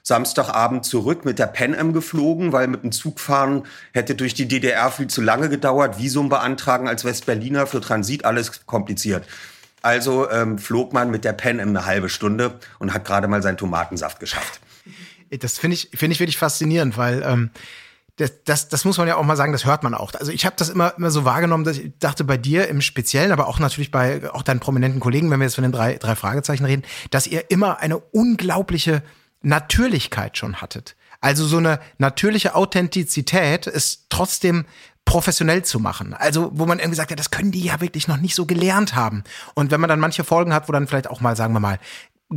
Samstagabend 0.03 0.85
zurück 0.85 1.23
mit 1.23 1.39
der 1.39 1.47
Pen 1.47 1.73
Am 1.73 1.93
geflogen, 1.93 2.51
weil 2.51 2.67
mit 2.67 2.83
dem 2.83 2.91
Zug 2.91 3.21
fahren 3.21 3.63
hätte 3.93 4.15
durch 4.15 4.33
die 4.33 4.47
DDR 4.47 4.91
viel 4.91 5.07
zu 5.07 5.21
lange 5.21 5.47
gedauert. 5.47 5.97
Visum 5.97 6.27
beantragen 6.27 6.89
als 6.89 7.05
Westberliner 7.05 7.67
für 7.67 7.79
Transit, 7.79 8.25
alles 8.25 8.65
kompliziert. 8.65 9.25
Also 9.81 10.29
ähm, 10.29 10.59
flog 10.59 10.93
man 10.93 11.09
mit 11.09 11.23
der 11.23 11.33
Pen 11.33 11.59
Am 11.61 11.69
eine 11.69 11.85
halbe 11.85 12.09
Stunde 12.09 12.59
und 12.79 12.93
hat 12.93 13.05
gerade 13.05 13.27
mal 13.29 13.41
seinen 13.41 13.57
Tomatensaft 13.57 14.19
geschafft. 14.19 14.59
Das 15.29 15.57
finde 15.57 15.75
ich, 15.75 15.89
finde 15.93 16.13
ich 16.13 16.19
wirklich 16.19 16.37
faszinierend, 16.37 16.97
weil 16.97 17.23
ähm, 17.25 17.49
das, 18.17 18.43
das, 18.43 18.67
das 18.67 18.85
muss 18.85 18.97
man 18.97 19.07
ja 19.07 19.15
auch 19.15 19.23
mal 19.23 19.37
sagen, 19.37 19.53
das 19.53 19.65
hört 19.65 19.83
man 19.83 19.93
auch. 19.93 20.13
Also 20.13 20.31
ich 20.31 20.45
habe 20.45 20.55
das 20.57 20.69
immer, 20.69 20.93
immer 20.97 21.11
so 21.11 21.25
wahrgenommen, 21.25 21.63
dass 21.63 21.77
ich 21.77 21.91
dachte 21.99 22.23
bei 22.23 22.37
dir 22.37 22.67
im 22.67 22.81
Speziellen, 22.81 23.31
aber 23.31 23.47
auch 23.47 23.59
natürlich 23.59 23.89
bei 23.89 24.29
auch 24.31 24.43
deinen 24.43 24.59
prominenten 24.59 24.99
Kollegen, 24.99 25.31
wenn 25.31 25.39
wir 25.39 25.45
jetzt 25.45 25.55
von 25.55 25.63
den 25.63 25.71
drei, 25.71 25.95
drei 25.95 26.15
Fragezeichen 26.15 26.65
reden, 26.65 26.83
dass 27.09 27.25
ihr 27.25 27.49
immer 27.49 27.79
eine 27.79 27.97
unglaubliche 27.97 29.01
Natürlichkeit 29.43 30.37
schon 30.37 30.61
hattet. 30.61 30.95
Also 31.21 31.45
so 31.45 31.57
eine 31.57 31.79
natürliche 31.99 32.55
Authentizität 32.55 33.67
ist 33.67 34.07
trotzdem 34.09 34.65
professionell 35.05 35.63
zu 35.63 35.79
machen. 35.79 36.13
Also, 36.13 36.51
wo 36.53 36.65
man 36.65 36.79
irgendwie 36.79 36.97
sagt, 36.97 37.11
ja, 37.11 37.15
das 37.15 37.31
können 37.31 37.51
die 37.51 37.63
ja 37.63 37.81
wirklich 37.81 38.07
noch 38.07 38.17
nicht 38.17 38.35
so 38.35 38.45
gelernt 38.45 38.95
haben. 38.95 39.23
Und 39.53 39.71
wenn 39.71 39.81
man 39.81 39.89
dann 39.89 39.99
manche 39.99 40.23
Folgen 40.23 40.53
hat, 40.53 40.67
wo 40.67 40.73
dann 40.73 40.87
vielleicht 40.87 41.09
auch 41.09 41.21
mal, 41.21 41.35
sagen 41.35 41.53
wir 41.53 41.59
mal, 41.59 41.79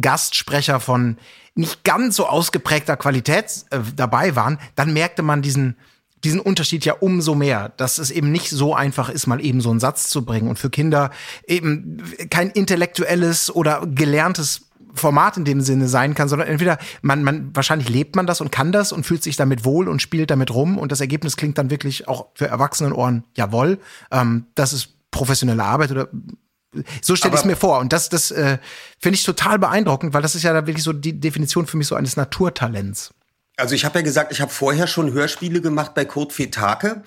Gastsprecher 0.00 0.80
von 0.80 1.16
nicht 1.54 1.84
ganz 1.84 2.16
so 2.16 2.26
ausgeprägter 2.26 2.96
Qualität 2.96 3.64
äh, 3.70 3.78
dabei 3.94 4.36
waren, 4.36 4.58
dann 4.74 4.92
merkte 4.92 5.22
man 5.22 5.42
diesen, 5.42 5.76
diesen 6.22 6.40
Unterschied 6.40 6.84
ja 6.84 6.94
umso 6.94 7.34
mehr, 7.34 7.70
dass 7.76 7.98
es 7.98 8.10
eben 8.10 8.30
nicht 8.30 8.50
so 8.50 8.74
einfach 8.74 9.08
ist, 9.08 9.26
mal 9.26 9.42
eben 9.42 9.60
so 9.60 9.70
einen 9.70 9.80
Satz 9.80 10.08
zu 10.08 10.24
bringen 10.24 10.48
und 10.48 10.58
für 10.58 10.70
Kinder 10.70 11.10
eben 11.46 12.02
kein 12.30 12.50
intellektuelles 12.50 13.54
oder 13.54 13.86
gelerntes 13.86 14.65
Format 14.96 15.36
in 15.36 15.44
dem 15.44 15.60
Sinne 15.60 15.88
sein 15.88 16.14
kann, 16.14 16.28
sondern 16.28 16.48
entweder 16.48 16.78
man, 17.02 17.22
man, 17.22 17.50
wahrscheinlich 17.54 17.88
lebt 17.88 18.16
man 18.16 18.26
das 18.26 18.40
und 18.40 18.50
kann 18.50 18.72
das 18.72 18.92
und 18.92 19.04
fühlt 19.04 19.22
sich 19.22 19.36
damit 19.36 19.64
wohl 19.64 19.88
und 19.88 20.02
spielt 20.02 20.30
damit 20.30 20.52
rum 20.52 20.78
und 20.78 20.92
das 20.92 21.00
Ergebnis 21.00 21.36
klingt 21.36 21.58
dann 21.58 21.70
wirklich 21.70 22.08
auch 22.08 22.28
für 22.34 22.46
Erwachsenenohren, 22.46 23.24
jawohl, 23.34 23.78
ähm, 24.10 24.46
das 24.54 24.72
ist 24.72 24.94
professionelle 25.10 25.64
Arbeit 25.64 25.90
oder 25.90 26.08
so 27.00 27.16
stelle 27.16 27.34
ich 27.34 27.40
es 27.40 27.46
mir 27.46 27.56
vor. 27.56 27.78
Und 27.78 27.92
das, 27.92 28.08
das 28.08 28.30
äh, 28.30 28.58
finde 28.98 29.16
ich 29.16 29.24
total 29.24 29.58
beeindruckend, 29.58 30.14
weil 30.14 30.22
das 30.22 30.34
ist 30.34 30.42
ja 30.42 30.52
da 30.52 30.66
wirklich 30.66 30.84
so 30.84 30.92
die 30.92 31.18
Definition 31.18 31.66
für 31.66 31.76
mich 31.76 31.86
so 31.86 31.94
eines 31.94 32.16
Naturtalents. 32.16 33.14
Also 33.56 33.74
ich 33.74 33.84
habe 33.84 33.98
ja 33.98 34.04
gesagt, 34.04 34.32
ich 34.32 34.40
habe 34.40 34.50
vorher 34.50 34.86
schon 34.86 35.12
Hörspiele 35.12 35.60
gemacht 35.60 35.94
bei 35.94 36.04
Kurt 36.04 36.32
Fetake. 36.32 37.02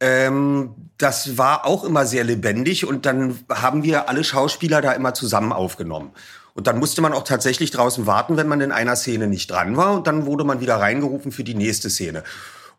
Ähm, 0.00 0.74
das 0.96 1.36
war 1.36 1.66
auch 1.66 1.84
immer 1.84 2.06
sehr 2.06 2.24
lebendig 2.24 2.86
und 2.86 3.04
dann 3.04 3.38
haben 3.50 3.82
wir 3.82 4.08
alle 4.08 4.24
Schauspieler 4.24 4.80
da 4.80 4.92
immer 4.92 5.12
zusammen 5.12 5.52
aufgenommen. 5.52 6.12
Und 6.54 6.66
dann 6.66 6.78
musste 6.78 7.02
man 7.02 7.12
auch 7.12 7.24
tatsächlich 7.24 7.70
draußen 7.70 8.06
warten, 8.06 8.36
wenn 8.36 8.48
man 8.48 8.60
in 8.60 8.72
einer 8.72 8.96
Szene 8.96 9.26
nicht 9.26 9.50
dran 9.50 9.76
war. 9.76 9.94
Und 9.94 10.06
dann 10.06 10.26
wurde 10.26 10.44
man 10.44 10.60
wieder 10.60 10.76
reingerufen 10.76 11.32
für 11.32 11.44
die 11.44 11.54
nächste 11.54 11.90
Szene. 11.90 12.24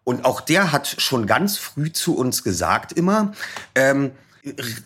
Und 0.03 0.25
auch 0.25 0.41
der 0.41 0.71
hat 0.71 0.95
schon 0.99 1.27
ganz 1.27 1.57
früh 1.57 1.91
zu 1.91 2.15
uns 2.17 2.43
gesagt 2.43 2.91
immer, 2.91 3.33
ähm, 3.75 4.11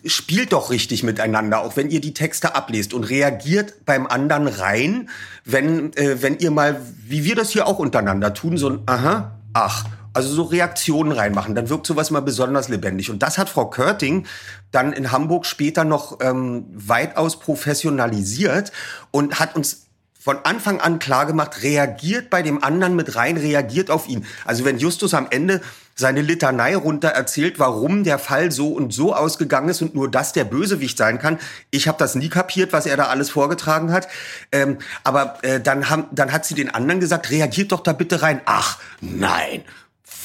spielt 0.04 0.52
doch 0.52 0.70
richtig 0.70 1.02
miteinander, 1.02 1.60
auch 1.60 1.76
wenn 1.76 1.90
ihr 1.90 2.00
die 2.00 2.12
Texte 2.12 2.54
ablest 2.54 2.92
und 2.92 3.04
reagiert 3.04 3.86
beim 3.86 4.06
anderen 4.06 4.48
rein, 4.48 5.08
wenn, 5.44 5.94
äh, 5.96 6.20
wenn 6.20 6.38
ihr 6.38 6.50
mal, 6.50 6.80
wie 7.06 7.24
wir 7.24 7.34
das 7.34 7.50
hier 7.50 7.66
auch 7.66 7.78
untereinander 7.78 8.34
tun, 8.34 8.58
so 8.58 8.68
ein 8.68 8.82
Aha, 8.84 9.38
ach 9.54 9.84
also 10.16 10.34
so 10.34 10.42
Reaktionen 10.44 11.12
reinmachen, 11.12 11.54
dann 11.54 11.68
wirkt 11.68 11.86
sowas 11.86 12.10
mal 12.10 12.20
besonders 12.20 12.68
lebendig. 12.68 13.10
Und 13.10 13.22
das 13.22 13.36
hat 13.38 13.48
Frau 13.48 13.68
Körting 13.68 14.26
dann 14.72 14.92
in 14.92 15.12
Hamburg 15.12 15.46
später 15.46 15.84
noch 15.84 16.18
ähm, 16.20 16.64
weitaus 16.72 17.38
professionalisiert 17.38 18.72
und 19.10 19.38
hat 19.38 19.54
uns 19.54 19.86
von 20.18 20.38
Anfang 20.42 20.80
an 20.80 20.98
klar 20.98 21.24
gemacht, 21.26 21.62
reagiert 21.62 22.30
bei 22.30 22.42
dem 22.42 22.64
anderen 22.64 22.96
mit 22.96 23.14
rein, 23.14 23.36
reagiert 23.36 23.90
auf 23.90 24.08
ihn. 24.08 24.26
Also 24.44 24.64
wenn 24.64 24.78
Justus 24.78 25.14
am 25.14 25.28
Ende 25.30 25.60
seine 25.94 26.20
Litanei 26.20 26.74
runter 26.76 27.10
erzählt, 27.10 27.58
warum 27.58 28.02
der 28.02 28.18
Fall 28.18 28.50
so 28.50 28.68
und 28.70 28.92
so 28.92 29.14
ausgegangen 29.14 29.68
ist 29.68 29.82
und 29.82 29.94
nur 29.94 30.10
das 30.10 30.32
der 30.32 30.44
Bösewicht 30.44 30.98
sein 30.98 31.18
kann. 31.18 31.38
Ich 31.70 31.88
habe 31.88 31.98
das 31.98 32.16
nie 32.16 32.28
kapiert, 32.28 32.72
was 32.72 32.86
er 32.86 32.96
da 32.96 33.04
alles 33.04 33.30
vorgetragen 33.30 33.92
hat. 33.92 34.08
Ähm, 34.50 34.78
aber 35.04 35.38
äh, 35.42 35.60
dann, 35.60 35.90
haben, 35.90 36.06
dann 36.10 36.32
hat 36.32 36.44
sie 36.44 36.54
den 36.54 36.70
anderen 36.70 37.00
gesagt, 37.00 37.30
reagiert 37.30 37.70
doch 37.70 37.80
da 37.80 37.92
bitte 37.92 38.22
rein. 38.22 38.40
Ach, 38.46 38.78
nein, 39.00 39.62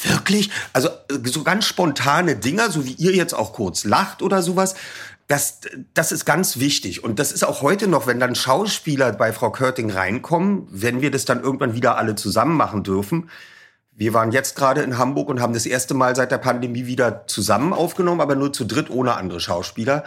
Wirklich? 0.03 0.49
Also 0.73 0.89
so 1.23 1.43
ganz 1.43 1.65
spontane 1.65 2.35
Dinger, 2.35 2.71
so 2.71 2.85
wie 2.85 2.93
ihr 2.93 3.13
jetzt 3.13 3.33
auch 3.33 3.53
kurz 3.53 3.83
lacht 3.83 4.21
oder 4.21 4.41
sowas, 4.41 4.75
das, 5.27 5.59
das 5.93 6.11
ist 6.11 6.25
ganz 6.25 6.59
wichtig. 6.59 7.03
Und 7.03 7.19
das 7.19 7.31
ist 7.31 7.43
auch 7.43 7.61
heute 7.61 7.87
noch, 7.87 8.05
wenn 8.05 8.19
dann 8.19 8.35
Schauspieler 8.35 9.13
bei 9.13 9.31
Frau 9.31 9.51
Körting 9.51 9.89
reinkommen, 9.89 10.67
wenn 10.69 11.01
wir 11.01 11.09
das 11.09 11.25
dann 11.25 11.41
irgendwann 11.41 11.73
wieder 11.73 11.97
alle 11.97 12.15
zusammen 12.15 12.57
machen 12.57 12.83
dürfen. 12.83 13.29
Wir 13.93 14.13
waren 14.13 14.31
jetzt 14.31 14.55
gerade 14.55 14.81
in 14.81 14.97
Hamburg 14.97 15.29
und 15.29 15.41
haben 15.41 15.53
das 15.53 15.65
erste 15.65 15.93
Mal 15.93 16.15
seit 16.15 16.31
der 16.31 16.37
Pandemie 16.37 16.85
wieder 16.85 17.27
zusammen 17.27 17.71
aufgenommen, 17.71 18.19
aber 18.19 18.35
nur 18.35 18.51
zu 18.51 18.65
dritt 18.65 18.89
ohne 18.89 19.15
andere 19.15 19.39
Schauspieler. 19.39 20.03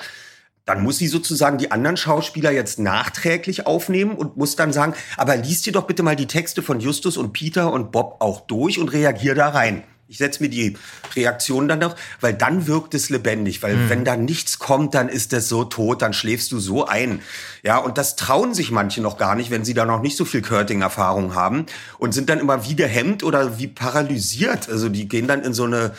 Dann 0.65 0.83
muss 0.83 0.99
sie 0.99 1.09
sozusagen 1.09 1.59
die 1.59 1.71
anderen 1.71 1.97
Schauspieler 1.97 2.51
jetzt 2.51 2.79
nachträglich 2.79 3.67
aufnehmen 3.67 4.17
und 4.17 4.37
muss 4.37 4.57
dann 4.57 4.73
sagen, 4.73 4.95
aber 5.17 5.37
liest 5.37 5.67
dir 5.67 5.73
doch 5.73 5.87
bitte 5.87 6.03
mal 6.03 6.17
die 6.17 6.27
Texte 6.27 6.63
von 6.63 6.81
Justus 6.81 7.17
und 7.17 7.33
Peter 7.33 7.73
und 7.73 7.93
Bob 7.93 8.17
auch 8.21 8.41
durch 8.41 8.79
und 8.79 8.93
reagier 8.93 9.35
da 9.35 9.51
rein. 9.51 9.83
Ich 10.07 10.19
setze 10.19 10.43
mir 10.43 10.51
die 10.51 10.77
Reaktion 11.17 11.67
dann 11.67 11.79
noch, 11.79 11.97
weil 12.21 12.35
dann 12.35 12.67
wirkt 12.67 12.95
es 12.95 13.09
lebendig. 13.09 13.63
Weil 13.63 13.77
mhm. 13.77 13.89
wenn 13.89 14.05
da 14.05 14.17
nichts 14.17 14.59
kommt, 14.59 14.95
dann 14.95 15.09
ist 15.09 15.33
es 15.33 15.49
so 15.49 15.65
tot, 15.65 16.03
dann 16.03 16.13
schläfst 16.13 16.53
du 16.53 16.59
so 16.59 16.87
ein. 16.87 17.23
Ja, 17.63 17.79
und 17.79 17.97
das 17.97 18.15
trauen 18.15 18.53
sich 18.53 18.71
manche 18.71 19.01
noch 19.01 19.17
gar 19.17 19.35
nicht, 19.35 19.51
wenn 19.51 19.65
sie 19.65 19.73
da 19.73 19.87
noch 19.87 20.03
nicht 20.03 20.17
so 20.17 20.27
viel 20.27 20.43
Curting-Erfahrung 20.43 21.35
haben 21.35 21.65
und 21.99 22.13
sind 22.13 22.29
dann 22.29 22.39
immer 22.39 22.67
wie 22.67 22.77
gehemmt 22.77 23.25
oder 23.25 23.59
wie 23.59 23.67
paralysiert. 23.67 24.69
Also 24.69 24.91
die 24.91 25.09
gehen 25.09 25.27
dann 25.27 25.43
in 25.43 25.55
so 25.55 25.65
eine 25.65 25.93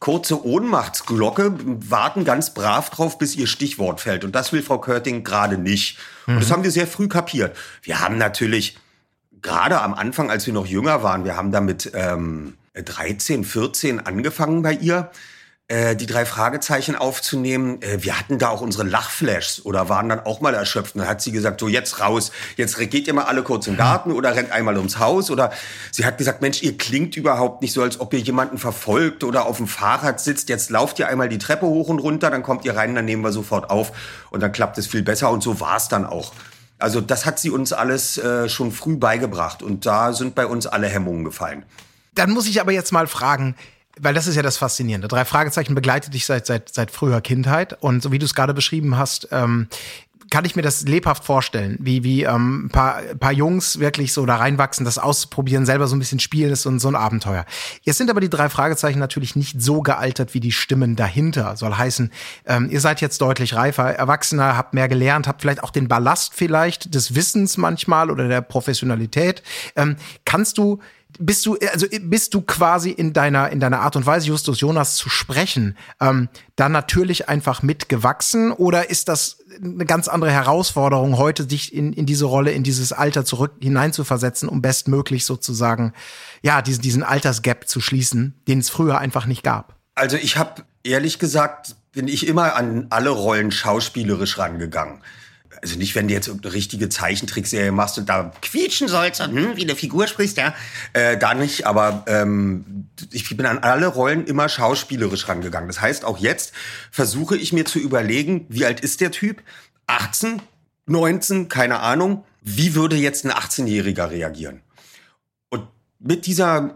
kurze 0.00 0.44
Ohnmachtsglocke, 0.44 1.54
warten 1.64 2.24
ganz 2.24 2.54
brav 2.54 2.90
drauf, 2.90 3.18
bis 3.18 3.36
ihr 3.36 3.46
Stichwort 3.46 4.00
fällt. 4.00 4.24
Und 4.24 4.34
das 4.34 4.52
will 4.52 4.62
Frau 4.62 4.78
Körting 4.78 5.24
gerade 5.24 5.58
nicht. 5.58 5.98
Mhm. 6.26 6.34
Und 6.34 6.40
das 6.40 6.48
mhm. 6.48 6.54
haben 6.54 6.64
wir 6.64 6.70
sehr 6.70 6.86
früh 6.86 7.06
kapiert. 7.06 7.56
Wir 7.82 8.00
haben 8.00 8.18
natürlich 8.18 8.78
gerade 9.42 9.80
am 9.80 9.94
Anfang, 9.94 10.30
als 10.30 10.46
wir 10.46 10.54
noch 10.54 10.66
jünger 10.66 11.02
waren, 11.02 11.24
wir 11.24 11.36
haben 11.36 11.52
damit 11.52 11.92
ähm, 11.94 12.54
13, 12.74 13.44
14 13.44 14.00
angefangen 14.00 14.62
bei 14.62 14.72
ihr, 14.72 15.10
äh, 15.70 15.94
die 15.94 16.06
drei 16.06 16.26
Fragezeichen 16.26 16.96
aufzunehmen. 16.96 17.80
Äh, 17.80 18.02
wir 18.02 18.18
hatten 18.18 18.38
da 18.38 18.48
auch 18.48 18.60
unsere 18.60 18.82
Lachflashs 18.82 19.64
oder 19.64 19.88
waren 19.88 20.08
dann 20.08 20.18
auch 20.18 20.40
mal 20.40 20.52
erschöpft. 20.52 20.96
Dann 20.96 21.06
hat 21.06 21.22
sie 21.22 21.30
gesagt, 21.30 21.60
so 21.60 21.68
jetzt 21.68 22.00
raus, 22.00 22.32
jetzt 22.56 22.76
geht 22.90 23.06
ihr 23.06 23.14
mal 23.14 23.26
alle 23.26 23.44
kurz 23.44 23.68
im 23.68 23.76
Garten 23.76 24.10
oder 24.10 24.34
rennt 24.34 24.50
einmal 24.50 24.76
ums 24.76 24.98
Haus. 24.98 25.30
Oder 25.30 25.52
sie 25.92 26.04
hat 26.04 26.18
gesagt, 26.18 26.42
Mensch, 26.42 26.60
ihr 26.64 26.76
klingt 26.76 27.16
überhaupt 27.16 27.62
nicht 27.62 27.72
so, 27.72 27.82
als 27.82 28.00
ob 28.00 28.12
ihr 28.12 28.18
jemanden 28.18 28.58
verfolgt 28.58 29.22
oder 29.22 29.46
auf 29.46 29.58
dem 29.58 29.68
Fahrrad 29.68 30.18
sitzt. 30.18 30.48
Jetzt 30.48 30.70
lauft 30.70 30.98
ihr 30.98 31.06
einmal 31.06 31.28
die 31.28 31.38
Treppe 31.38 31.66
hoch 31.66 31.86
und 31.86 32.00
runter, 32.00 32.30
dann 32.30 32.42
kommt 32.42 32.64
ihr 32.64 32.74
rein, 32.74 32.96
dann 32.96 33.04
nehmen 33.04 33.22
wir 33.22 33.30
sofort 33.30 33.70
auf 33.70 33.92
und 34.30 34.40
dann 34.40 34.50
klappt 34.50 34.76
es 34.76 34.88
viel 34.88 35.04
besser. 35.04 35.30
Und 35.30 35.44
so 35.44 35.60
war 35.60 35.76
es 35.76 35.86
dann 35.86 36.04
auch. 36.04 36.32
Also 36.80 37.00
das 37.00 37.26
hat 37.26 37.38
sie 37.38 37.50
uns 37.50 37.72
alles 37.72 38.18
äh, 38.18 38.48
schon 38.48 38.72
früh 38.72 38.96
beigebracht 38.96 39.62
und 39.62 39.86
da 39.86 40.14
sind 40.14 40.34
bei 40.34 40.46
uns 40.46 40.66
alle 40.66 40.88
Hemmungen 40.88 41.22
gefallen. 41.22 41.64
Dann 42.16 42.30
muss 42.30 42.48
ich 42.48 42.60
aber 42.60 42.72
jetzt 42.72 42.90
mal 42.90 43.06
fragen, 43.06 43.54
weil 43.98 44.14
das 44.14 44.26
ist 44.26 44.36
ja 44.36 44.42
das 44.42 44.56
Faszinierende. 44.56 45.08
Drei 45.08 45.24
Fragezeichen 45.24 45.74
begleitet 45.74 46.14
dich 46.14 46.26
seit, 46.26 46.46
seit, 46.46 46.72
seit 46.72 46.90
früher 46.90 47.20
Kindheit. 47.20 47.76
Und 47.80 48.02
so 48.02 48.12
wie 48.12 48.18
du 48.18 48.24
es 48.24 48.34
gerade 48.34 48.54
beschrieben 48.54 48.96
hast, 48.96 49.28
ähm, 49.32 49.68
kann 50.30 50.44
ich 50.44 50.54
mir 50.54 50.62
das 50.62 50.82
lebhaft 50.82 51.24
vorstellen, 51.24 51.76
wie, 51.80 52.04
wie 52.04 52.22
ähm, 52.22 52.66
ein 52.66 52.68
paar, 52.68 53.02
paar 53.18 53.32
Jungs 53.32 53.80
wirklich 53.80 54.12
so 54.12 54.24
da 54.26 54.36
reinwachsen, 54.36 54.84
das 54.84 54.96
auszuprobieren, 54.96 55.66
selber 55.66 55.88
so 55.88 55.96
ein 55.96 55.98
bisschen 55.98 56.20
spielen, 56.20 56.52
ist 56.52 56.62
so 56.62 56.70
ein, 56.70 56.78
so 56.78 56.88
ein 56.88 56.94
Abenteuer. 56.94 57.44
Jetzt 57.82 57.98
sind 57.98 58.10
aber 58.10 58.20
die 58.20 58.30
drei 58.30 58.48
Fragezeichen 58.48 59.00
natürlich 59.00 59.34
nicht 59.34 59.60
so 59.60 59.82
gealtert 59.82 60.32
wie 60.32 60.40
die 60.40 60.52
Stimmen 60.52 60.94
dahinter. 60.94 61.56
Soll 61.56 61.74
heißen, 61.74 62.12
ähm, 62.46 62.68
ihr 62.70 62.80
seid 62.80 63.00
jetzt 63.00 63.20
deutlich 63.20 63.54
reifer, 63.54 63.92
erwachsener, 63.92 64.56
habt 64.56 64.72
mehr 64.72 64.88
gelernt, 64.88 65.26
habt 65.26 65.40
vielleicht 65.40 65.64
auch 65.64 65.70
den 65.70 65.88
Ballast 65.88 66.32
vielleicht 66.32 66.94
des 66.94 67.16
Wissens 67.16 67.56
manchmal 67.56 68.10
oder 68.10 68.28
der 68.28 68.40
Professionalität. 68.40 69.42
Ähm, 69.74 69.96
kannst 70.24 70.58
du 70.58 70.78
bist 71.20 71.44
du, 71.44 71.56
also 71.70 71.86
bist 72.00 72.34
du 72.34 72.40
quasi 72.40 72.90
in 72.90 73.12
deiner, 73.12 73.50
in 73.50 73.60
deiner 73.60 73.80
Art 73.80 73.94
und 73.94 74.06
Weise, 74.06 74.26
Justus 74.26 74.60
Jonas 74.60 74.96
zu 74.96 75.08
sprechen, 75.10 75.76
ähm, 76.00 76.28
dann 76.56 76.72
natürlich 76.72 77.28
einfach 77.28 77.62
mitgewachsen 77.62 78.52
oder 78.52 78.90
ist 78.90 79.08
das 79.08 79.38
eine 79.62 79.84
ganz 79.84 80.08
andere 80.08 80.32
Herausforderung, 80.32 81.18
heute 81.18 81.46
dich 81.46 81.74
in, 81.74 81.92
in 81.92 82.06
diese 82.06 82.24
Rolle, 82.24 82.52
in 82.52 82.62
dieses 82.62 82.92
Alter 82.92 83.24
zurück 83.24 83.52
hineinzuversetzen, 83.60 84.48
um 84.48 84.62
bestmöglich 84.62 85.26
sozusagen, 85.26 85.92
ja, 86.42 86.62
diesen, 86.62 86.82
diesen 86.82 87.02
Altersgap 87.02 87.68
zu 87.68 87.80
schließen, 87.80 88.34
den 88.48 88.58
es 88.58 88.70
früher 88.70 88.98
einfach 88.98 89.26
nicht 89.26 89.42
gab? 89.42 89.76
Also 89.94 90.16
ich 90.16 90.38
habe 90.38 90.62
ehrlich 90.82 91.18
gesagt, 91.18 91.76
bin 91.92 92.08
ich 92.08 92.26
immer 92.26 92.56
an 92.56 92.86
alle 92.88 93.10
Rollen 93.10 93.50
schauspielerisch 93.50 94.38
rangegangen 94.38 95.00
also 95.62 95.76
nicht, 95.76 95.94
wenn 95.94 96.08
du 96.08 96.14
jetzt 96.14 96.28
eine 96.28 96.52
richtige 96.52 96.88
Zeichentrickserie 96.88 97.72
machst 97.72 97.98
und 97.98 98.08
da 98.08 98.32
quietschen 98.42 98.88
sollst 98.88 99.20
und 99.20 99.34
hm, 99.34 99.56
wie 99.56 99.62
eine 99.62 99.76
Figur 99.76 100.06
sprichst, 100.06 100.36
ja, 100.36 100.54
äh, 100.92 101.16
da 101.16 101.34
nicht. 101.34 101.66
Aber 101.66 102.04
ähm, 102.06 102.88
ich 103.10 103.28
bin 103.36 103.46
an 103.46 103.58
alle 103.58 103.86
Rollen 103.86 104.26
immer 104.26 104.48
schauspielerisch 104.48 105.28
rangegangen. 105.28 105.68
Das 105.68 105.80
heißt, 105.80 106.04
auch 106.04 106.18
jetzt 106.18 106.52
versuche 106.90 107.36
ich 107.36 107.52
mir 107.52 107.64
zu 107.64 107.78
überlegen, 107.78 108.46
wie 108.48 108.64
alt 108.64 108.80
ist 108.80 109.00
der 109.00 109.10
Typ? 109.10 109.42
18, 109.86 110.40
19, 110.86 111.48
keine 111.48 111.80
Ahnung. 111.80 112.24
Wie 112.42 112.74
würde 112.74 112.96
jetzt 112.96 113.24
ein 113.24 113.32
18-Jähriger 113.32 114.10
reagieren? 114.10 114.62
Mit 116.00 116.26
dieser, 116.26 116.74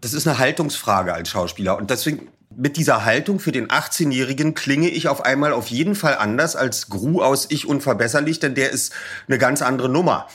das 0.00 0.14
ist 0.14 0.26
eine 0.26 0.38
Haltungsfrage 0.38 1.12
als 1.12 1.28
Schauspieler. 1.28 1.76
Und 1.76 1.90
deswegen 1.90 2.28
mit 2.56 2.76
dieser 2.76 3.04
Haltung 3.04 3.38
für 3.38 3.52
den 3.52 3.68
18-Jährigen 3.68 4.54
klinge 4.54 4.88
ich 4.88 5.08
auf 5.08 5.24
einmal 5.24 5.52
auf 5.52 5.68
jeden 5.68 5.94
Fall 5.94 6.16
anders 6.16 6.56
als 6.56 6.88
Gru 6.88 7.22
aus 7.22 7.46
Ich 7.50 7.66
Unverbesserlich, 7.66 8.40
denn 8.40 8.54
der 8.54 8.70
ist 8.70 8.92
eine 9.28 9.38
ganz 9.38 9.62
andere 9.62 9.88
Nummer. 9.88 10.26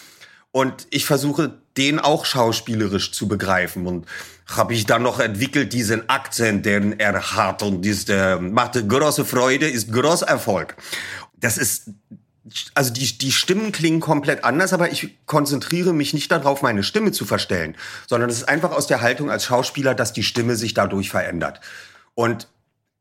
Und 0.51 0.87
ich 0.89 1.05
versuche, 1.05 1.59
den 1.77 1.99
auch 1.99 2.25
schauspielerisch 2.25 3.11
zu 3.11 3.27
begreifen. 3.27 3.85
Und 3.85 4.05
habe 4.47 4.73
ich 4.73 4.85
dann 4.85 5.03
noch 5.03 5.19
entwickelt 5.19 5.73
diesen 5.73 6.09
Akzent, 6.09 6.65
den 6.65 6.99
er 6.99 7.35
hat. 7.35 7.61
Und 7.63 7.85
ist, 7.85 8.09
äh, 8.09 8.37
macht 8.37 8.73
große 8.87 9.25
Freude, 9.25 9.67
ist 9.67 9.91
großer 9.91 10.27
Erfolg. 10.27 10.75
Das 11.35 11.57
ist, 11.57 11.91
also 12.73 12.93
die, 12.93 13.17
die 13.17 13.31
Stimmen 13.31 13.71
klingen 13.71 13.99
komplett 13.99 14.43
anders, 14.43 14.73
aber 14.73 14.91
ich 14.91 15.17
konzentriere 15.25 15.93
mich 15.93 16.13
nicht 16.13 16.31
darauf, 16.31 16.61
meine 16.61 16.83
Stimme 16.83 17.11
zu 17.11 17.25
verstellen, 17.25 17.75
sondern 18.07 18.29
es 18.29 18.37
ist 18.37 18.49
einfach 18.49 18.71
aus 18.71 18.87
der 18.87 19.01
Haltung 19.01 19.29
als 19.29 19.45
Schauspieler, 19.45 19.95
dass 19.95 20.13
die 20.13 20.23
Stimme 20.23 20.55
sich 20.55 20.73
dadurch 20.73 21.09
verändert. 21.09 21.61
Und 22.15 22.47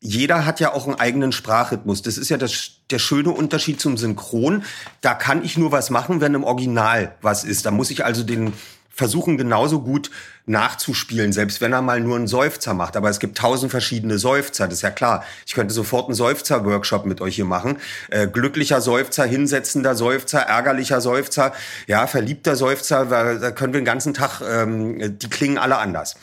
jeder 0.00 0.44
hat 0.44 0.60
ja 0.60 0.72
auch 0.72 0.86
einen 0.86 0.96
eigenen 0.96 1.32
Sprachrhythmus. 1.32 2.02
Das 2.02 2.18
ist 2.18 2.28
ja 2.28 2.36
das, 2.36 2.72
der 2.90 2.98
schöne 2.98 3.30
Unterschied 3.30 3.80
zum 3.80 3.96
Synchron. 3.96 4.62
Da 5.00 5.14
kann 5.14 5.44
ich 5.44 5.56
nur 5.56 5.72
was 5.72 5.90
machen, 5.90 6.20
wenn 6.20 6.34
im 6.34 6.44
Original 6.44 7.14
was 7.22 7.44
ist. 7.44 7.66
Da 7.66 7.70
muss 7.70 7.90
ich 7.90 8.04
also 8.04 8.22
den 8.22 8.52
versuchen 8.96 9.36
genauso 9.36 9.82
gut 9.82 10.10
nachzuspielen, 10.46 11.32
selbst 11.32 11.60
wenn 11.60 11.72
er 11.72 11.82
mal 11.82 12.00
nur 12.00 12.16
einen 12.16 12.26
Seufzer 12.26 12.72
macht. 12.72 12.96
Aber 12.96 13.10
es 13.10 13.20
gibt 13.20 13.36
tausend 13.36 13.70
verschiedene 13.70 14.18
Seufzer, 14.18 14.66
das 14.66 14.78
ist 14.78 14.82
ja 14.82 14.90
klar. 14.90 15.24
Ich 15.46 15.54
könnte 15.54 15.74
sofort 15.74 16.06
einen 16.06 16.14
Seufzer-Workshop 16.14 17.04
mit 17.04 17.20
euch 17.20 17.36
hier 17.36 17.44
machen. 17.44 17.78
Äh, 18.10 18.26
glücklicher 18.26 18.80
Seufzer, 18.80 19.24
hinsetzender 19.24 19.94
Seufzer, 19.94 20.40
ärgerlicher 20.40 21.00
Seufzer, 21.00 21.52
ja, 21.86 22.06
verliebter 22.06 22.56
Seufzer, 22.56 23.04
da 23.04 23.50
können 23.50 23.74
wir 23.74 23.80
den 23.80 23.86
ganzen 23.86 24.14
Tag, 24.14 24.40
ähm, 24.40 25.18
die 25.18 25.28
klingen 25.28 25.58
alle 25.58 25.76
anders 25.76 26.16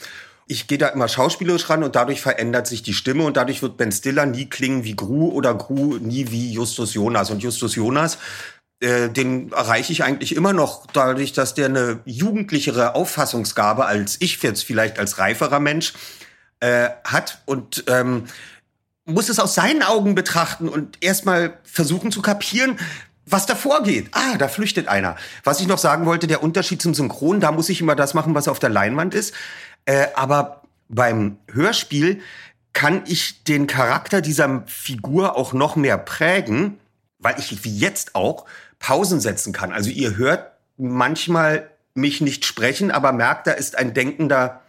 ich 0.48 0.68
gehe 0.68 0.78
da 0.78 0.90
immer 0.90 1.08
schauspielerisch 1.08 1.70
ran 1.70 1.84
und 1.84 1.96
dadurch 1.96 2.22
verändert 2.22 2.68
sich 2.68 2.84
die 2.84 2.94
Stimme 2.94 3.24
und 3.24 3.38
dadurch 3.38 3.62
wird 3.62 3.78
Ben 3.78 3.92
Stiller 3.92 4.26
nie 4.26 4.46
klingen 4.46 4.84
wie 4.84 4.96
Gru 4.96 5.30
oder 5.30 5.54
Gru 5.56 5.98
nie 5.98 6.32
wie 6.32 6.52
Justus 6.52 6.94
Jonas. 6.94 7.32
Und 7.32 7.42
Justus 7.42 7.76
Jonas, 7.76 8.18
äh, 8.84 9.10
den 9.10 9.52
erreiche 9.52 9.92
ich 9.92 10.04
eigentlich 10.04 10.36
immer 10.36 10.54
noch 10.54 10.86
dadurch, 10.88 11.34
dass 11.34 11.54
der 11.54 11.68
eine 11.68 12.00
jugendlichere 12.06 12.96
Auffassungsgabe 12.96 13.86
als 13.86 14.18
ich 14.20 14.42
jetzt 14.44 14.64
vielleicht 14.64 15.00
als 15.00 15.18
reiferer 15.18 15.60
Mensch 15.60 15.94
äh, 16.60 16.90
hat 17.04 17.40
und 17.46 17.86
ähm, 17.88 18.26
muss 19.06 19.30
es 19.30 19.40
aus 19.40 19.56
seinen 19.56 19.84
Augen 19.84 20.16
betrachten 20.16 20.70
und 20.70 20.98
erstmal 21.02 21.58
versuchen 21.64 22.12
zu 22.12 22.22
kapieren, 22.22 22.78
was 23.26 23.46
da 23.46 23.56
vorgeht. 23.56 24.10
Ah, 24.12 24.38
da 24.38 24.48
flüchtet 24.48 24.88
einer. 24.88 25.16
Was 25.44 25.60
ich 25.60 25.68
noch 25.68 25.78
sagen 25.78 26.06
wollte, 26.06 26.28
der 26.28 26.44
Unterschied 26.44 26.82
zum 26.82 26.94
Synchron, 26.94 27.40
da 27.40 27.52
muss 27.52 27.70
ich 27.70 27.82
immer 27.82 27.96
das 27.96 28.14
machen, 28.14 28.36
was 28.36 28.48
auf 28.48 28.60
der 28.60 28.70
Leinwand 28.70 29.14
ist. 29.14 29.34
Äh, 29.86 30.08
aber 30.16 30.64
beim 30.90 31.38
Hörspiel 31.52 32.22
kann 32.74 33.04
ich 33.06 33.44
den 33.44 33.68
Charakter 33.68 34.22
dieser 34.22 34.64
Figur 34.68 35.38
auch 35.38 35.54
noch 35.54 35.76
mehr 35.76 35.98
prägen, 35.98 36.80
weil 37.20 37.36
ich 37.40 37.64
wie 37.64 37.78
jetzt 37.78 38.16
auch 38.16 38.46
Pausen 38.84 39.22
setzen 39.22 39.54
kann. 39.54 39.72
Also 39.72 39.90
ihr 39.90 40.18
hört 40.18 40.52
manchmal 40.78 41.70
mich 41.94 42.20
nicht 42.20 42.44
sprechen, 42.46 42.92
aber 42.92 43.14
merkt, 43.14 43.48
da 43.48 43.52
ist 43.52 43.78
ein 43.78 43.94
denkender 43.94 44.60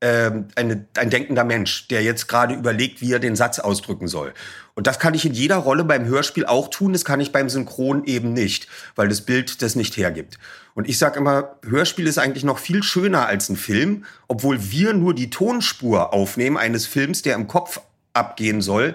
ähm, 0.00 0.46
eine, 0.54 0.86
ein 0.96 1.10
denkender 1.10 1.42
Mensch, 1.42 1.88
der 1.88 2.04
jetzt 2.04 2.28
gerade 2.28 2.54
überlegt, 2.54 3.00
wie 3.00 3.12
er 3.12 3.18
den 3.18 3.34
Satz 3.34 3.58
ausdrücken 3.58 4.06
soll. 4.06 4.32
Und 4.74 4.86
das 4.86 5.00
kann 5.00 5.12
ich 5.12 5.26
in 5.26 5.32
jeder 5.32 5.56
Rolle 5.56 5.82
beim 5.82 6.04
Hörspiel 6.04 6.46
auch 6.46 6.68
tun, 6.70 6.92
das 6.92 7.04
kann 7.04 7.20
ich 7.20 7.32
beim 7.32 7.48
Synchron 7.48 8.04
eben 8.04 8.32
nicht, 8.32 8.68
weil 8.94 9.08
das 9.08 9.22
Bild 9.22 9.60
das 9.60 9.74
nicht 9.74 9.96
hergibt. 9.96 10.38
Und 10.74 10.88
ich 10.88 10.98
sage 10.98 11.18
immer, 11.18 11.56
Hörspiel 11.68 12.06
ist 12.06 12.18
eigentlich 12.18 12.44
noch 12.44 12.60
viel 12.60 12.84
schöner 12.84 13.26
als 13.26 13.48
ein 13.48 13.56
Film, 13.56 14.04
obwohl 14.28 14.70
wir 14.70 14.92
nur 14.92 15.14
die 15.14 15.30
Tonspur 15.30 16.12
aufnehmen 16.12 16.56
eines 16.56 16.86
Films, 16.86 17.22
der 17.22 17.34
im 17.34 17.48
Kopf 17.48 17.80
abgehen 18.12 18.62
soll. 18.62 18.94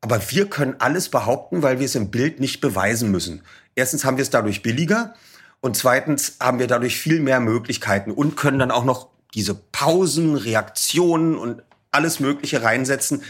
Aber 0.00 0.20
wir 0.30 0.46
können 0.46 0.76
alles 0.78 1.08
behaupten, 1.08 1.62
weil 1.62 1.80
wir 1.80 1.86
es 1.86 1.96
im 1.96 2.12
Bild 2.12 2.38
nicht 2.38 2.60
beweisen 2.60 3.10
müssen. 3.10 3.42
Erstens 3.76 4.04
haben 4.04 4.16
wir 4.16 4.22
es 4.22 4.30
dadurch 4.30 4.62
billiger 4.62 5.14
und 5.60 5.76
zweitens 5.76 6.38
haben 6.40 6.58
wir 6.58 6.66
dadurch 6.66 6.98
viel 6.98 7.20
mehr 7.20 7.38
Möglichkeiten 7.38 8.10
und 8.10 8.36
können 8.36 8.58
dann 8.58 8.72
auch 8.72 8.84
noch 8.84 9.08
diese 9.34 9.54
Pausen, 9.54 10.34
Reaktionen 10.34 11.36
und 11.36 11.62
alles 11.92 12.18
Mögliche 12.18 12.62
reinsetzen, 12.62 13.22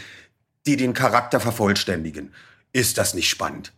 die 0.65 0.77
den 0.77 0.93
Charakter 0.93 1.39
vervollständigen. 1.39 2.33
Ist 2.73 2.97
das 2.97 3.13
nicht 3.13 3.29
spannend? 3.29 3.73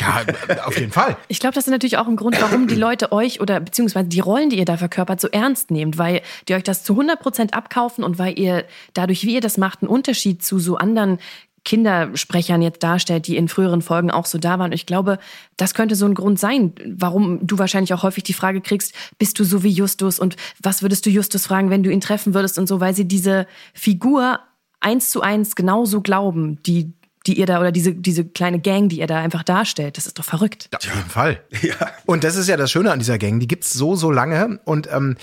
Ja, 0.00 0.24
auf 0.64 0.78
jeden 0.78 0.92
Fall. 0.92 1.18
Ich 1.28 1.38
glaube, 1.38 1.54
das 1.54 1.66
ist 1.66 1.70
natürlich 1.70 1.98
auch 1.98 2.06
ein 2.06 2.16
Grund, 2.16 2.40
warum 2.40 2.66
die 2.66 2.76
Leute 2.76 3.12
euch 3.12 3.42
oder 3.42 3.60
beziehungsweise 3.60 4.08
die 4.08 4.20
Rollen, 4.20 4.48
die 4.48 4.56
ihr 4.56 4.64
da 4.64 4.78
verkörpert, 4.78 5.20
so 5.20 5.28
ernst 5.28 5.70
nehmt, 5.70 5.98
weil 5.98 6.22
die 6.48 6.54
euch 6.54 6.62
das 6.62 6.82
zu 6.82 6.94
100 6.94 7.20
Prozent 7.20 7.52
abkaufen 7.52 8.02
und 8.02 8.18
weil 8.18 8.38
ihr 8.38 8.64
dadurch, 8.94 9.24
wie 9.24 9.34
ihr 9.34 9.42
das 9.42 9.58
macht, 9.58 9.82
einen 9.82 9.90
Unterschied 9.90 10.42
zu 10.42 10.58
so 10.58 10.76
anderen 10.76 11.18
Kindersprechern 11.66 12.62
jetzt 12.62 12.82
darstellt, 12.82 13.26
die 13.26 13.36
in 13.36 13.48
früheren 13.48 13.82
Folgen 13.82 14.10
auch 14.10 14.24
so 14.24 14.38
da 14.38 14.58
waren. 14.58 14.72
Ich 14.72 14.86
glaube, 14.86 15.18
das 15.58 15.74
könnte 15.74 15.96
so 15.96 16.06
ein 16.06 16.14
Grund 16.14 16.40
sein, 16.40 16.72
warum 16.86 17.46
du 17.46 17.58
wahrscheinlich 17.58 17.92
auch 17.92 18.02
häufig 18.02 18.24
die 18.24 18.32
Frage 18.32 18.62
kriegst, 18.62 18.94
bist 19.18 19.38
du 19.38 19.44
so 19.44 19.62
wie 19.62 19.68
Justus 19.68 20.18
und 20.18 20.36
was 20.62 20.80
würdest 20.80 21.04
du 21.04 21.10
Justus 21.10 21.46
fragen, 21.46 21.68
wenn 21.68 21.82
du 21.82 21.90
ihn 21.90 22.00
treffen 22.00 22.32
würdest 22.32 22.58
und 22.58 22.66
so, 22.66 22.80
weil 22.80 22.94
sie 22.94 23.06
diese 23.06 23.46
Figur 23.74 24.40
eins 24.80 25.10
zu 25.10 25.20
eins 25.20 25.56
genauso 25.56 26.00
glauben, 26.00 26.62
die 26.62 26.94
die 27.26 27.40
ihr 27.40 27.46
da 27.46 27.58
oder 27.58 27.72
diese, 27.72 27.92
diese 27.92 28.24
kleine 28.24 28.60
Gang, 28.60 28.88
die 28.88 29.00
ihr 29.00 29.08
da 29.08 29.18
einfach 29.18 29.42
darstellt. 29.42 29.96
Das 29.96 30.06
ist 30.06 30.16
doch 30.16 30.24
verrückt. 30.24 30.68
Auf 30.72 30.84
jeden 30.84 31.10
Fall. 31.10 31.40
Ja. 31.60 31.74
Und 32.04 32.22
das 32.22 32.36
ist 32.36 32.48
ja 32.48 32.56
das 32.56 32.70
Schöne 32.70 32.92
an 32.92 33.00
dieser 33.00 33.18
Gang. 33.18 33.40
Die 33.40 33.48
gibt's 33.48 33.72
so, 33.72 33.96
so 33.96 34.12
lange. 34.12 34.60
Und 34.64 34.88
ähm, 34.92 35.16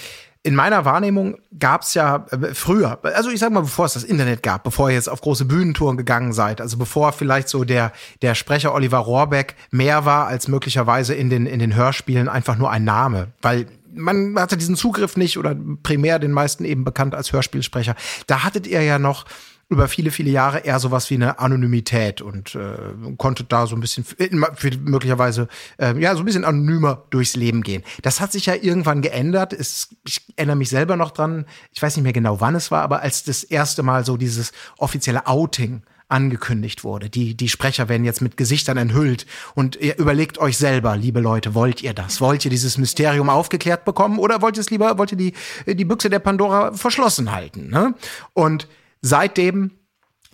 in 0.45 0.55
meiner 0.55 0.83
Wahrnehmung 0.83 1.37
gab's 1.57 1.93
ja 1.93 2.25
äh, 2.29 2.53
früher, 2.53 2.99
also 3.01 3.29
ich 3.29 3.39
sag 3.39 3.51
mal, 3.51 3.61
bevor 3.61 3.85
es 3.85 3.93
das 3.93 4.03
Internet 4.03 4.43
gab, 4.43 4.63
bevor 4.65 4.89
ihr 4.89 4.95
jetzt 4.95 5.07
auf 5.07 5.21
große 5.21 5.45
Bühnentouren 5.45 5.95
gegangen 5.95 6.33
seid, 6.33 6.59
also 6.59 6.77
bevor 6.77 7.13
vielleicht 7.13 7.47
so 7.47 7.63
der, 7.63 7.93
der 8.21 8.35
Sprecher 8.35 8.73
Oliver 8.73 8.97
Rohrbeck 8.97 9.55
mehr 9.71 10.03
war 10.03 10.27
als 10.27 10.49
möglicherweise 10.49 11.15
in 11.15 11.29
den, 11.29 11.45
in 11.45 11.59
den 11.59 11.75
Hörspielen 11.75 12.27
einfach 12.27 12.57
nur 12.57 12.69
ein 12.69 12.83
Name. 12.83 13.29
Weil 13.41 13.67
man 13.95 14.37
hatte 14.37 14.57
diesen 14.57 14.75
Zugriff 14.75 15.15
nicht 15.15 15.37
oder 15.37 15.55
primär 15.81 16.19
den 16.19 16.31
meisten 16.31 16.65
eben 16.65 16.83
bekannt 16.83 17.15
als 17.15 17.31
Hörspielsprecher. 17.31 17.95
Da 18.27 18.43
hattet 18.43 18.67
ihr 18.67 18.81
ja 18.81 18.99
noch 18.99 19.25
über 19.69 19.87
viele, 19.87 20.11
viele 20.11 20.29
Jahre 20.29 20.59
eher 20.59 20.79
sowas 20.79 21.09
wie 21.09 21.15
eine 21.15 21.39
Anonymität 21.39 22.21
und 22.21 22.55
äh, 22.55 22.77
konnte 23.17 23.43
da 23.43 23.65
so 23.65 23.75
ein 23.75 23.79
bisschen 23.79 24.03
für, 24.03 24.77
möglicherweise 24.77 25.47
äh, 25.77 25.99
ja 25.99 26.15
so 26.15 26.21
ein 26.21 26.25
bisschen 26.25 26.45
anonymer 26.45 27.03
durchs 27.09 27.35
Leben 27.35 27.63
gehen. 27.63 27.83
Das 28.01 28.21
hat 28.21 28.31
sich 28.31 28.45
ja 28.45 28.55
irgendwann 28.55 29.01
geändert. 29.01 29.53
Es, 29.53 29.95
ich 30.05 30.21
erinnere 30.35 30.57
mich 30.57 30.69
selber 30.69 30.95
noch 30.95 31.11
dran, 31.11 31.45
ich 31.71 31.81
weiß 31.81 31.95
nicht 31.95 32.03
mehr 32.03 32.13
genau, 32.13 32.39
wann 32.39 32.55
es 32.55 32.71
war, 32.71 32.81
aber 32.81 33.01
als 33.01 33.23
das 33.23 33.43
erste 33.43 33.83
Mal 33.83 34.05
so 34.05 34.17
dieses 34.17 34.51
offizielle 34.77 35.27
Outing 35.27 35.81
angekündigt 36.09 36.83
wurde. 36.83 37.09
Die, 37.09 37.35
die 37.35 37.49
Sprecher 37.49 37.89
werden 37.89 38.05
jetzt 38.05 38.21
mit 38.21 38.37
Gesichtern 38.37 38.77
enthüllt. 38.77 39.25
Und 39.55 39.75
ihr 39.77 39.97
überlegt 39.97 40.37
euch 40.37 40.57
selber, 40.57 40.95
liebe 40.95 41.19
Leute, 41.19 41.55
wollt 41.55 41.81
ihr 41.81 41.93
das? 41.93 42.21
Wollt 42.21 42.45
ihr 42.45 42.51
dieses 42.51 42.77
Mysterium 42.77 43.29
aufgeklärt 43.29 43.83
bekommen 43.83 44.19
oder 44.19 44.41
wollt 44.41 44.57
ihr 44.57 44.61
es 44.61 44.69
lieber, 44.69 44.97
wollt 44.99 45.13
ihr 45.13 45.17
die, 45.17 45.33
die 45.65 45.85
Büchse 45.85 46.11
der 46.11 46.19
Pandora 46.19 46.73
verschlossen 46.73 47.31
halten? 47.31 47.69
Ne? 47.69 47.95
Und 48.33 48.67
Seitdem 49.03 49.71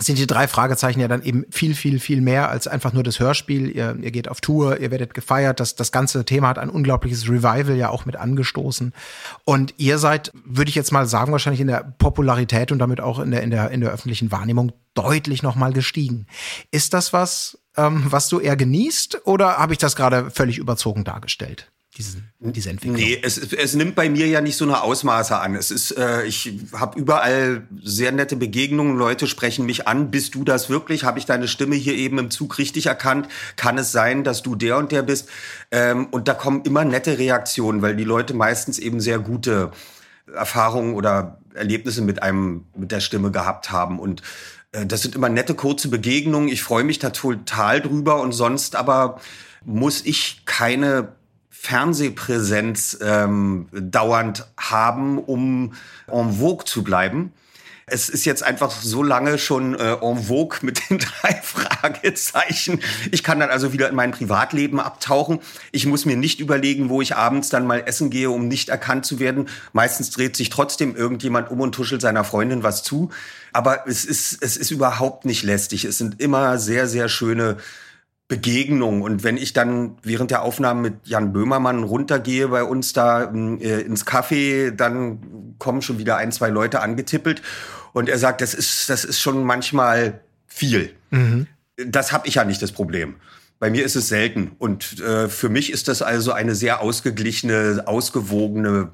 sind 0.02 0.18
die 0.18 0.28
drei 0.28 0.48
Fragezeichen 0.48 1.02
ja 1.02 1.10
dann 1.10 1.24
eben 1.24 1.44
viel, 1.50 1.76
viel, 1.76 2.00
viel 2.00 2.22
mehr 2.22 2.50
als 2.50 2.68
einfach 2.68 2.94
nur 2.94 3.04
das 3.04 3.20
Hörspiel. 3.20 3.70
Ihr, 3.70 3.98
ihr 4.00 4.12
geht 4.12 4.30
auf 4.30 4.40
Tour, 4.40 4.80
ihr 4.80 4.92
werdet 4.92 5.14
gefeiert. 5.14 5.60
Das, 5.60 5.76
das 5.76 5.92
ganze 5.92 6.24
Thema 6.24 6.48
hat 6.48 6.58
ein 6.58 6.70
unglaubliches 6.70 7.28
Revival 7.28 7.76
ja 7.76 7.90
auch 7.90 8.06
mit 8.06 8.16
angestoßen. 8.16 8.94
Und 9.44 9.74
ihr 9.78 9.98
seid, 9.98 10.32
würde 10.46 10.70
ich 10.70 10.76
jetzt 10.76 10.92
mal 10.92 11.06
sagen, 11.06 11.32
wahrscheinlich 11.32 11.60
in 11.60 11.68
der 11.68 11.94
Popularität 11.98 12.72
und 12.72 12.80
damit 12.80 13.02
auch 13.02 13.20
in 13.20 13.32
der, 13.32 13.42
in 13.42 13.52
der, 13.52 13.72
in 13.72 13.82
der 13.82 13.92
öffentlichen 13.92 14.32
Wahrnehmung 14.32 14.72
deutlich 14.94 15.44
nochmal 15.44 15.74
gestiegen. 15.74 16.28
Ist 16.72 16.94
das 16.94 17.12
was, 17.12 17.58
ähm, 17.76 18.06
was 18.06 18.30
du 18.30 18.40
eher 18.40 18.56
genießt 18.56 19.26
oder 19.26 19.58
habe 19.58 19.74
ich 19.74 19.80
das 19.80 19.96
gerade 19.98 20.32
völlig 20.32 20.60
überzogen 20.60 21.04
dargestellt? 21.04 21.72
Diesen, 22.00 22.32
diese 22.40 22.70
Entwicklung? 22.70 22.96
Nee, 22.96 23.20
es, 23.22 23.38
es 23.38 23.76
nimmt 23.76 23.94
bei 23.94 24.10
mir 24.10 24.26
ja 24.26 24.40
nicht 24.42 24.56
so 24.56 24.66
eine 24.66 24.82
Ausmaße 24.82 25.38
an. 25.38 25.54
Es 25.54 25.70
ist, 25.70 25.92
äh, 25.92 26.24
ich 26.24 26.54
habe 26.74 26.98
überall 26.98 27.68
sehr 27.84 28.12
nette 28.12 28.38
Begegnungen. 28.38 28.98
Leute 28.98 29.28
sprechen 29.28 29.66
mich 29.66 29.88
an. 29.88 30.10
Bist 30.10 30.34
du 30.34 30.44
das 30.44 30.70
wirklich? 30.70 31.04
Habe 31.04 31.20
ich 31.20 31.26
deine 31.26 31.48
Stimme 31.48 31.76
hier 31.76 31.94
eben 31.94 32.18
im 32.18 32.32
Zug 32.32 32.58
richtig 32.58 32.86
erkannt? 32.86 33.28
Kann 33.58 33.78
es 33.78 33.92
sein, 33.92 34.24
dass 34.24 34.42
du 34.42 34.56
der 34.56 34.78
und 34.78 34.92
der 34.92 35.04
bist? 35.04 35.30
Ähm, 35.72 36.08
und 36.12 36.28
da 36.28 36.34
kommen 36.34 36.64
immer 36.64 36.86
nette 36.86 37.20
Reaktionen, 37.20 37.82
weil 37.82 37.96
die 37.96 38.06
Leute 38.06 38.34
meistens 38.34 38.80
eben 38.80 39.02
sehr 39.02 39.20
gute 39.20 39.72
Erfahrungen 40.34 40.94
oder 40.94 41.40
Erlebnisse 41.54 42.02
mit 42.02 42.24
einem, 42.24 42.66
mit 42.76 42.92
der 42.92 43.02
Stimme 43.02 43.32
gehabt 43.32 43.72
haben 43.72 44.00
und 44.00 44.22
äh, 44.72 44.86
das 44.86 45.02
sind 45.02 45.16
immer 45.16 45.28
nette 45.28 45.56
kurze 45.56 45.90
Begegnungen. 45.90 46.48
Ich 46.48 46.64
freue 46.64 46.84
mich 46.84 47.00
da 47.00 47.10
total 47.10 47.82
drüber 47.82 48.22
und 48.22 48.32
sonst 48.32 48.76
aber 48.76 49.20
muss 49.66 50.06
ich 50.06 50.44
keine 50.46 51.19
Fernsehpräsenz 51.62 52.98
ähm, 53.02 53.68
dauernd 53.74 54.48
haben, 54.58 55.20
um 55.20 55.74
en 56.08 56.40
vogue 56.40 56.64
zu 56.64 56.86
bleiben. 56.86 57.34
Es 57.86 58.08
ist 58.08 58.24
jetzt 58.24 58.44
einfach 58.44 58.72
so 58.72 59.04
lange 59.04 59.38
schon 59.38 59.76
äh, 59.76 59.96
en 59.96 60.24
vogue 60.24 60.60
mit 60.62 60.90
den 60.90 61.00
drei 61.22 61.34
Fragezeichen. 61.34 62.80
Ich 63.12 63.24
kann 63.24 63.42
dann 63.42 63.50
also 63.50 63.74
wieder 63.74 63.90
in 63.90 63.96
mein 63.96 64.12
Privatleben 64.12 64.80
abtauchen. 64.80 65.40
Ich 65.74 65.86
muss 65.86 66.06
mir 66.06 66.16
nicht 66.16 66.40
überlegen, 66.40 66.88
wo 66.88 67.02
ich 67.02 67.18
abends 67.18 67.50
dann 67.50 67.68
mal 67.68 67.84
essen 67.86 68.10
gehe, 68.10 68.30
um 68.30 68.48
nicht 68.48 68.70
erkannt 68.70 69.06
zu 69.06 69.20
werden. 69.20 69.50
Meistens 69.74 70.12
dreht 70.12 70.38
sich 70.38 70.50
trotzdem 70.50 70.96
irgendjemand 70.96 71.52
um 71.52 71.60
und 71.60 71.76
tuschelt 71.76 72.02
seiner 72.02 72.24
Freundin 72.24 72.64
was 72.64 72.84
zu. 72.84 73.10
Aber 73.52 73.86
es 73.86 74.06
ist, 74.06 74.42
es 74.42 74.56
ist 74.56 74.72
überhaupt 74.72 75.26
nicht 75.26 75.44
lästig. 75.44 75.84
Es 75.84 75.98
sind 75.98 76.22
immer 76.22 76.58
sehr, 76.58 76.88
sehr 76.88 77.10
schöne 77.10 77.58
Begegnung. 78.30 79.02
Und 79.02 79.24
wenn 79.24 79.36
ich 79.36 79.54
dann 79.54 79.98
während 80.04 80.32
der 80.32 80.44
Aufnahmen 80.44 80.82
mit 80.82 80.94
Jan 81.04 81.34
Böhmermann 81.34 81.84
runtergehe 81.84 82.48
bei 82.48 82.64
uns 82.64 82.94
da 82.94 83.24
äh, 83.24 83.82
ins 83.82 84.06
Café, 84.06 84.70
dann 84.72 85.56
kommen 85.58 85.82
schon 85.82 85.98
wieder 85.98 86.16
ein, 86.16 86.32
zwei 86.32 86.50
Leute 86.50 86.80
angetippelt. 86.80 87.42
Und 87.92 88.08
er 88.08 88.20
sagt, 88.20 88.42
das 88.42 88.54
ist, 88.54 88.88
das 88.88 89.04
ist 89.04 89.20
schon 89.20 89.44
manchmal 89.44 90.22
viel. 90.46 90.94
Mhm. 91.10 91.48
Das 91.76 92.12
habe 92.12 92.28
ich 92.28 92.36
ja 92.36 92.46
nicht 92.46 92.62
das 92.62 92.72
Problem. 92.72 93.16
Bei 93.58 93.72
mir 93.72 93.84
ist 93.84 93.96
es 93.96 94.10
selten. 94.10 94.52
Und 94.60 95.00
äh, 95.00 95.28
für 95.28 95.50
mich 95.50 95.72
ist 95.72 95.88
das 95.88 96.04
also 96.04 96.32
eine 96.32 96.54
sehr 96.54 96.82
ausgeglichene, 96.82 97.84
ausgewogene, 97.88 98.92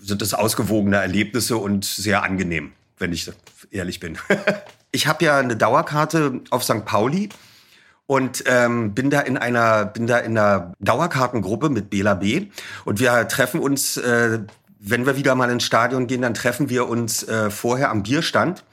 sind 0.00 0.22
das 0.22 0.34
ausgewogene 0.34 0.98
Erlebnisse 0.98 1.56
und 1.56 1.84
sehr 1.84 2.22
angenehm, 2.22 2.70
wenn 2.98 3.12
ich 3.12 3.28
ehrlich 3.72 3.98
bin. 3.98 4.18
ich 4.92 5.08
habe 5.08 5.24
ja 5.24 5.38
eine 5.38 5.56
Dauerkarte 5.56 6.42
auf 6.50 6.62
St. 6.62 6.84
Pauli 6.84 7.28
und 8.06 8.44
ähm, 8.46 8.94
bin 8.94 9.10
da 9.10 9.20
in 9.20 9.36
einer 9.36 9.84
bin 9.84 10.06
da 10.06 10.18
in 10.18 10.38
einer 10.38 10.72
Dauerkartengruppe 10.78 11.70
mit 11.70 11.90
Bela 11.90 12.14
B 12.14 12.46
und 12.84 13.00
wir 13.00 13.26
treffen 13.28 13.60
uns 13.60 13.96
äh, 13.96 14.40
wenn 14.78 15.06
wir 15.06 15.16
wieder 15.16 15.34
mal 15.34 15.50
ins 15.50 15.64
Stadion 15.64 16.06
gehen 16.06 16.22
dann 16.22 16.34
treffen 16.34 16.68
wir 16.68 16.88
uns 16.88 17.24
äh, 17.24 17.50
vorher 17.50 17.90
am 17.90 18.02
Bierstand 18.02 18.64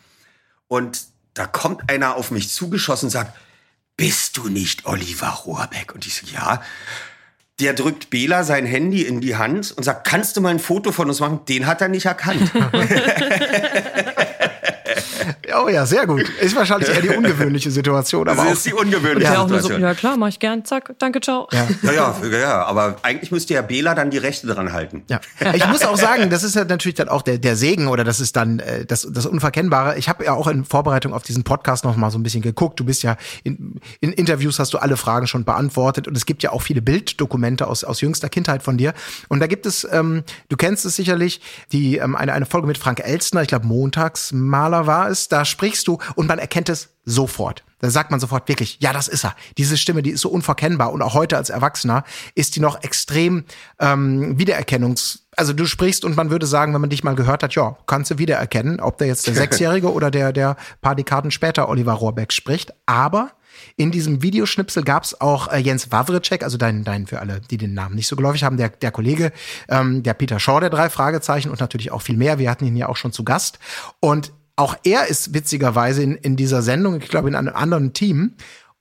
und 0.67 1.05
da 1.33 1.47
kommt 1.47 1.89
einer 1.89 2.15
auf 2.15 2.29
mich 2.29 2.49
zugeschossen 2.49 3.07
und 3.07 3.11
sagt 3.11 3.35
bist 3.97 4.37
du 4.37 4.49
nicht 4.49 4.85
Oliver 4.85 5.29
Rohrbeck 5.29 5.93
und 5.95 6.05
ich 6.05 6.15
so 6.15 6.27
ja 6.27 6.61
der 7.59 7.73
drückt 7.73 8.09
Bela 8.09 8.43
sein 8.43 8.65
Handy 8.65 9.03
in 9.03 9.21
die 9.21 9.35
Hand 9.35 9.71
und 9.71 9.83
sagt, 9.83 10.07
kannst 10.07 10.35
du 10.35 10.41
mal 10.41 10.49
ein 10.49 10.59
Foto 10.59 10.91
von 10.91 11.07
uns 11.07 11.19
machen? 11.19 11.45
Den 11.47 11.67
hat 11.67 11.81
er 11.81 11.87
nicht 11.87 12.05
erkannt. 12.05 12.51
Oh 15.55 15.69
ja, 15.69 15.85
sehr 15.85 16.07
gut. 16.07 16.27
Ist 16.39 16.55
wahrscheinlich 16.55 16.89
eher 16.89 17.01
die 17.01 17.09
ungewöhnliche 17.17 17.71
Situation. 17.71 18.27
Aber 18.27 18.43
das 18.43 18.53
ist 18.53 18.65
die 18.65 18.73
ungewöhnliche 18.73 19.31
ja, 19.31 19.41
Situation. 19.41 19.79
So, 19.79 19.85
ja 19.85 19.93
klar, 19.93 20.17
mach 20.17 20.29
ich 20.29 20.39
gern. 20.39 20.65
Zack, 20.65 20.93
danke, 20.99 21.21
ciao. 21.21 21.47
Ja. 21.51 21.67
Ja, 21.83 21.91
ja, 21.91 22.37
ja, 22.37 22.63
aber 22.65 22.97
eigentlich 23.03 23.31
müsste 23.31 23.53
ja 23.53 23.61
Bela 23.61 23.95
dann 23.95 24.09
die 24.09 24.17
Rechte 24.17 24.47
dran 24.47 24.73
halten. 24.73 25.03
Ja. 25.09 25.19
Ich 25.53 25.67
muss 25.67 25.83
auch 25.83 25.97
sagen, 25.97 26.29
das 26.29 26.43
ist 26.43 26.55
ja 26.55 26.65
natürlich 26.65 26.95
dann 26.95 27.09
auch 27.09 27.21
der, 27.21 27.37
der 27.37 27.55
Segen 27.55 27.87
oder 27.87 28.03
das 28.03 28.19
ist 28.19 28.35
dann 28.35 28.59
äh, 28.59 28.85
das, 28.85 29.07
das 29.09 29.25
Unverkennbare. 29.25 29.97
Ich 29.97 30.09
habe 30.09 30.25
ja 30.25 30.33
auch 30.33 30.47
in 30.47 30.65
Vorbereitung 30.65 31.13
auf 31.13 31.23
diesen 31.23 31.43
Podcast 31.43 31.83
noch 31.83 31.95
mal 31.95 32.09
so 32.11 32.17
ein 32.17 32.23
bisschen 32.23 32.41
geguckt. 32.41 32.79
Du 32.79 32.85
bist 32.85 33.03
ja 33.03 33.17
in, 33.43 33.79
in 33.99 34.11
Interviews 34.13 34.59
hast 34.59 34.73
du 34.73 34.77
alle 34.77 34.97
Fragen 34.97 35.27
schon 35.27 35.45
beantwortet 35.45 36.07
und 36.07 36.17
es 36.17 36.25
gibt 36.25 36.43
ja 36.43 36.51
auch 36.51 36.61
viele 36.61 36.81
Bilddokumente 36.81 37.67
aus, 37.67 37.83
aus 37.83 38.01
jüngster 38.01 38.29
Kindheit 38.29 38.63
von 38.63 38.77
dir. 38.77 38.93
Und 39.29 39.39
da 39.39 39.47
gibt 39.47 39.65
es, 39.65 39.87
ähm, 39.91 40.23
du 40.49 40.57
kennst 40.57 40.85
es 40.85 40.95
sicherlich, 40.95 41.41
die 41.71 41.97
ähm, 41.97 42.15
eine, 42.15 42.33
eine 42.33 42.45
Folge 42.45 42.67
mit 42.67 42.77
Frank 42.77 42.99
Elstner, 42.99 43.41
ich 43.41 43.47
glaube 43.47 43.67
Montagsmaler 43.67 44.87
war 44.87 45.09
es, 45.09 45.27
da 45.27 45.42
sprichst 45.45 45.87
du 45.87 45.99
und 46.15 46.27
man 46.27 46.39
erkennt 46.39 46.69
es 46.69 46.89
sofort. 47.05 47.63
Da 47.79 47.89
sagt 47.89 48.11
man 48.11 48.19
sofort 48.19 48.47
wirklich, 48.47 48.77
ja, 48.79 48.93
das 48.93 49.07
ist 49.07 49.25
er. 49.25 49.35
Diese 49.57 49.77
Stimme, 49.77 50.01
die 50.01 50.11
ist 50.11 50.21
so 50.21 50.29
unverkennbar 50.29 50.91
und 50.91 51.01
auch 51.01 51.13
heute 51.13 51.37
als 51.37 51.49
Erwachsener 51.49 52.03
ist 52.33 52.55
die 52.55 52.59
noch 52.61 52.81
extrem 52.83 53.43
ähm, 53.79 54.37
wiedererkennungs 54.39 55.23
also 55.35 55.53
du 55.53 55.65
sprichst 55.65 56.05
und 56.05 56.15
man 56.15 56.29
würde 56.29 56.45
sagen, 56.45 56.73
wenn 56.73 56.81
man 56.81 56.89
dich 56.89 57.03
mal 57.03 57.15
gehört 57.15 57.43
hat, 57.43 57.55
ja, 57.55 57.75
kannst 57.87 58.11
du 58.11 58.17
wiedererkennen, 58.17 58.79
ob 58.79 58.97
der 58.97 59.07
jetzt 59.07 59.27
der 59.27 59.33
Sechsjährige 59.35 59.91
oder 59.91 60.11
der, 60.11 60.31
der 60.31 60.57
paar 60.81 60.95
Dekaden 60.95 61.31
später 61.31 61.69
Oliver 61.69 61.93
Rohrbeck 61.93 62.31
spricht. 62.31 62.73
Aber 62.85 63.31
in 63.75 63.91
diesem 63.91 64.21
Videoschnipsel 64.21 64.83
gab 64.83 65.03
es 65.03 65.19
auch 65.19 65.47
äh, 65.51 65.57
Jens 65.57 65.91
Wawritschek, 65.91 66.43
also 66.43 66.57
dein, 66.57 66.83
dein 66.83 67.07
für 67.07 67.19
alle, 67.19 67.39
die 67.39 67.57
den 67.57 67.73
Namen 67.73 67.95
nicht 67.95 68.07
so 68.07 68.15
geläufig 68.15 68.43
haben, 68.43 68.57
der, 68.57 68.69
der 68.69 68.91
Kollege, 68.91 69.31
ähm, 69.69 70.03
der 70.03 70.13
Peter 70.13 70.39
Shaw 70.39 70.59
der 70.59 70.69
drei 70.69 70.89
Fragezeichen 70.89 71.49
und 71.49 71.59
natürlich 71.59 71.91
auch 71.91 72.01
viel 72.01 72.17
mehr. 72.17 72.39
Wir 72.39 72.49
hatten 72.49 72.65
ihn 72.65 72.75
ja 72.75 72.89
auch 72.89 72.97
schon 72.97 73.11
zu 73.11 73.23
Gast. 73.23 73.59
Und 73.99 74.31
auch 74.55 74.75
er 74.83 75.07
ist 75.07 75.33
witzigerweise 75.33 76.03
in, 76.03 76.15
in 76.15 76.35
dieser 76.35 76.61
Sendung, 76.61 76.97
ich 77.01 77.09
glaube, 77.09 77.27
in 77.27 77.35
einem 77.35 77.55
anderen 77.55 77.93
Team. 77.93 78.35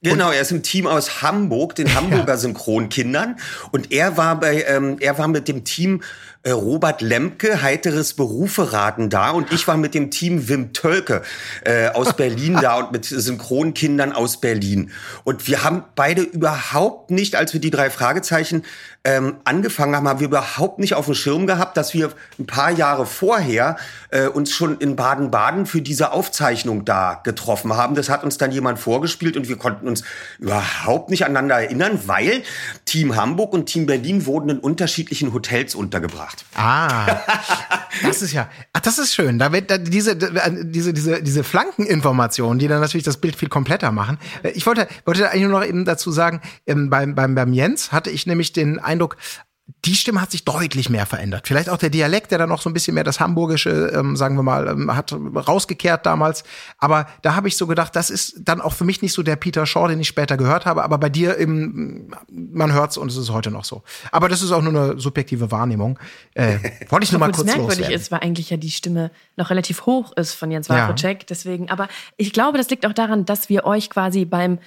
Genau, 0.05 0.33
er 0.33 0.41
ist 0.41 0.51
im 0.51 0.65
Team 0.65 0.89
aus 0.89 1.23
Hamburg, 1.23 1.77
den 1.77 1.95
Hamburger 1.95 2.33
ja. 2.33 2.37
Synchronkindern. 2.37 3.37
Und 3.71 3.93
er 3.93 4.17
war 4.17 4.39
bei, 4.39 4.65
ähm, 4.65 4.97
er 4.99 5.17
war 5.19 5.29
mit 5.29 5.47
dem 5.47 5.65
Team 5.65 6.03
äh, 6.43 6.51
Robert 6.51 7.03
Lemke, 7.03 7.63
heiteres 7.63 8.15
Beruferaten 8.15 9.11
da 9.11 9.31
und 9.31 9.53
ich 9.53 9.69
war 9.69 9.77
mit 9.77 9.95
dem 9.95 10.11
Team 10.11 10.49
Wim 10.49 10.73
Tölke 10.73 11.23
äh, 11.65 11.89
aus 11.91 12.17
Berlin 12.17 12.59
da 12.61 12.79
und 12.79 12.91
mit 12.91 13.05
Synchronkindern 13.05 14.13
aus 14.13 14.41
Berlin. 14.41 14.91
Und 15.23 15.47
wir 15.47 15.63
haben 15.63 15.85
beide 15.95 16.23
überhaupt 16.23 17.13
nicht, 17.13 17.37
als 17.37 17.53
wir 17.53 17.61
die 17.61 17.71
drei 17.71 17.91
Fragezeichen 17.91 18.65
ähm, 19.05 19.39
angefangen 19.45 19.97
haben, 19.97 20.07
haben 20.07 20.21
wir 20.21 20.29
überhaupt 20.29 20.79
nicht 20.79 20.95
auf 20.95 21.07
dem 21.07 21.15
Schirm 21.15 21.47
gehabt, 21.47 21.77
dass 21.77 21.93
wir 21.93 22.13
ein 22.39 22.47
paar 22.47 22.71
Jahre 22.71 23.05
vorher 23.05 23.77
äh, 24.11 24.29
uns 24.29 24.53
schon 24.53 24.79
in 24.79 24.95
Baden-Baden 24.95 25.67
für 25.67 25.83
diese 25.83 26.13
Aufzeichnung 26.13 26.85
da 26.85 27.21
getroffen 27.25 27.73
haben. 27.75 27.97
Das 27.97 28.09
hat 28.09 28.23
uns 28.23 28.39
dann 28.39 28.53
jemand 28.53 28.79
vorgespielt 28.79 29.37
und 29.37 29.49
wir 29.49 29.57
konnten 29.57 29.89
uns 29.89 30.05
überhaupt 30.39 31.11
nicht 31.11 31.25
aneinander 31.25 31.57
erinnern, 31.57 32.01
weil 32.07 32.43
Team 32.85 33.17
Hamburg 33.17 33.53
und 33.53 33.67
Team 33.67 33.87
Berlin 33.87 34.25
wurden 34.27 34.51
in 34.51 34.59
unterschiedlichen 34.61 35.33
Hotels 35.35 35.75
untergebracht. 35.75 36.45
Ah, 36.55 37.07
das 38.05 38.23
ist 38.23 38.33
ja, 38.33 38.49
ach, 38.73 38.81
das 38.81 38.99
ist 38.99 39.15
schön. 39.15 39.39
Da 39.41 39.53
wird 39.53 39.71
da, 39.71 39.79
diese, 39.79 40.15
diese, 40.17 40.93
diese, 40.93 41.23
diese 41.23 41.45
Flankeninformationen, 41.45 42.61
die 42.61 42.69
dann 42.69 42.81
natürlich 42.81 43.05
das 43.05 43.17
Bild 43.17 43.35
viel 43.35 43.49
kompletter 43.49 43.91
machen. 43.91 44.19
Ich 44.55 44.65
wollte, 44.67 44.87
wollte 45.05 45.29
eigentlich 45.29 45.43
nur 45.43 45.61
noch 45.61 45.67
eben 45.67 45.85
dazu 45.85 46.13
sagen, 46.13 46.41
ähm, 46.69 46.89
beim, 46.89 47.17
beim, 47.17 47.35
beim 47.35 47.53
Jens 47.53 47.91
hatte 47.91 48.11
ich 48.11 48.27
nämlich 48.27 48.53
den 48.53 48.79
Eindruck, 48.93 49.17
die 49.85 49.95
Stimme 49.95 50.21
hat 50.21 50.31
sich 50.31 50.45
deutlich 50.45 50.91
mehr 50.91 51.07
verändert. 51.07 51.49
Vielleicht 51.49 51.69
auch 51.69 51.77
der 51.77 51.91
Dialekt, 51.91 52.31
der 52.31 52.39
dann 52.39 52.49
noch 52.49 52.63
so 52.63 52.71
ein 52.71 52.73
bisschen 52.73 52.95
mehr 52.95 53.05
das 53.05 53.19
Hamburgische, 53.19 53.93
ähm, 53.95 54.17
sagen 54.17 54.37
wir 54.37 54.43
mal, 54.43 54.69
ähm, 54.69 54.95
hat 54.95 55.13
rausgekehrt 55.13 56.07
damals. 56.07 56.45
Aber 56.79 57.07
da 57.23 57.35
habe 57.35 57.49
ich 57.49 57.57
so 57.57 57.67
gedacht, 57.67 57.97
das 57.97 58.11
ist 58.11 58.41
dann 58.45 58.61
auch 58.61 58.73
für 58.73 58.85
mich 58.85 59.03
nicht 59.03 59.13
so 59.13 59.23
der 59.23 59.37
Peter 59.37 59.67
Shaw, 59.67 59.89
den 59.89 60.01
ich 60.01 60.09
später 60.09 60.37
gehört 60.37 60.67
habe. 60.67 60.85
Aber 60.85 60.99
bei 60.99 61.09
dir, 61.09 61.37
im, 61.37 62.13
man 62.31 62.73
hört's 62.73 62.97
und 62.97 63.11
es 63.11 63.17
ist 63.17 63.31
heute 63.31 63.51
noch 63.51 63.65
so. 63.65 63.83
Aber 64.13 64.29
das 64.29 64.43
ist 64.43 64.53
auch 64.53 64.63
nur 64.63 64.73
eine 64.73 65.01
subjektive 65.01 65.51
Wahrnehmung. 65.51 65.99
Äh, 66.35 66.59
wollte 66.89 67.05
ich 67.05 67.13
nur 67.13 67.19
mal 67.19 67.33
kurz 67.33 67.47
merkwürdig 67.47 67.79
loswerden. 67.79 67.97
ist, 67.97 68.13
weil 68.13 68.21
eigentlich 68.21 68.51
ja 68.51 68.57
die 68.57 68.71
Stimme 68.71 69.11
noch 69.37 69.51
relativ 69.51 69.87
hoch 69.87 70.13
ist 70.17 70.35
von 70.35 70.51
Jens 70.51 70.69
Wawrczyk. 70.69 71.21
Ja. 71.21 71.27
Deswegen, 71.29 71.71
aber 71.71 71.89
ich 72.17 72.33
glaube, 72.33 72.59
das 72.59 72.69
liegt 72.71 72.87
auch 72.87 72.93
daran, 72.93 73.25
dass 73.25 73.49
wir 73.49 73.65
euch 73.65 73.91
quasi 73.91 74.25
beim 74.25 74.59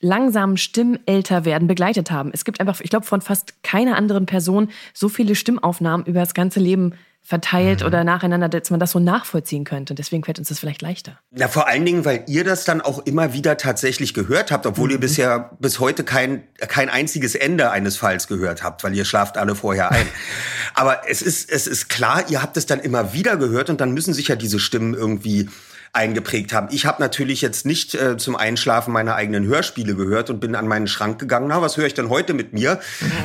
langsamen 0.00 0.56
Stimmelterwerden 0.56 1.68
begleitet 1.68 2.10
haben. 2.10 2.30
Es 2.32 2.44
gibt 2.44 2.60
einfach, 2.60 2.80
ich 2.80 2.90
glaube, 2.90 3.06
von 3.06 3.20
fast 3.20 3.62
keiner 3.62 3.96
anderen 3.96 4.26
Person 4.26 4.70
so 4.94 5.08
viele 5.08 5.34
Stimmaufnahmen 5.34 6.06
über 6.06 6.20
das 6.20 6.34
ganze 6.34 6.60
Leben 6.60 6.94
verteilt 7.22 7.84
oder 7.84 8.02
nacheinander, 8.02 8.48
dass 8.48 8.70
man 8.70 8.80
das 8.80 8.90
so 8.90 8.98
nachvollziehen 8.98 9.64
könnte. 9.64 9.92
Und 9.92 9.98
deswegen 9.98 10.24
fällt 10.24 10.38
uns 10.38 10.48
das 10.48 10.58
vielleicht 10.58 10.82
leichter. 10.82 11.20
Ja, 11.30 11.48
vor 11.48 11.68
allen 11.68 11.84
Dingen, 11.84 12.04
weil 12.04 12.24
ihr 12.26 12.44
das 12.44 12.64
dann 12.64 12.80
auch 12.80 13.06
immer 13.06 13.32
wieder 13.32 13.56
tatsächlich 13.56 14.14
gehört 14.14 14.50
habt, 14.50 14.66
obwohl 14.66 14.90
ihr 14.90 14.98
bisher 14.98 15.50
bis 15.60 15.78
heute 15.78 16.02
kein, 16.02 16.42
kein 16.58 16.88
einziges 16.88 17.34
Ende 17.34 17.70
eines 17.70 17.98
Falls 17.98 18.26
gehört 18.26 18.64
habt, 18.64 18.82
weil 18.82 18.96
ihr 18.96 19.04
schlaft 19.04 19.36
alle 19.36 19.54
vorher 19.54 19.92
ein. 19.92 20.06
Aber 20.74 21.08
es 21.08 21.22
ist, 21.22 21.50
es 21.50 21.66
ist 21.68 21.88
klar, 21.88 22.24
ihr 22.30 22.42
habt 22.42 22.56
es 22.56 22.66
dann 22.66 22.80
immer 22.80 23.12
wieder 23.12 23.36
gehört 23.36 23.70
und 23.70 23.80
dann 23.80 23.92
müssen 23.92 24.14
sich 24.14 24.28
ja 24.28 24.34
diese 24.34 24.58
Stimmen 24.58 24.94
irgendwie 24.94 25.48
eingeprägt 25.92 26.52
haben. 26.52 26.68
Ich 26.70 26.86
habe 26.86 27.02
natürlich 27.02 27.40
jetzt 27.40 27.66
nicht 27.66 27.94
äh, 27.94 28.16
zum 28.16 28.36
Einschlafen 28.36 28.92
meine 28.92 29.14
eigenen 29.14 29.44
Hörspiele 29.46 29.94
gehört 29.96 30.30
und 30.30 30.38
bin 30.38 30.54
an 30.54 30.68
meinen 30.68 30.86
Schrank 30.86 31.18
gegangen. 31.18 31.48
Na, 31.48 31.62
was 31.62 31.76
höre 31.76 31.86
ich 31.86 31.94
denn 31.94 32.08
heute 32.08 32.32
mit 32.32 32.52
mir? 32.52 32.80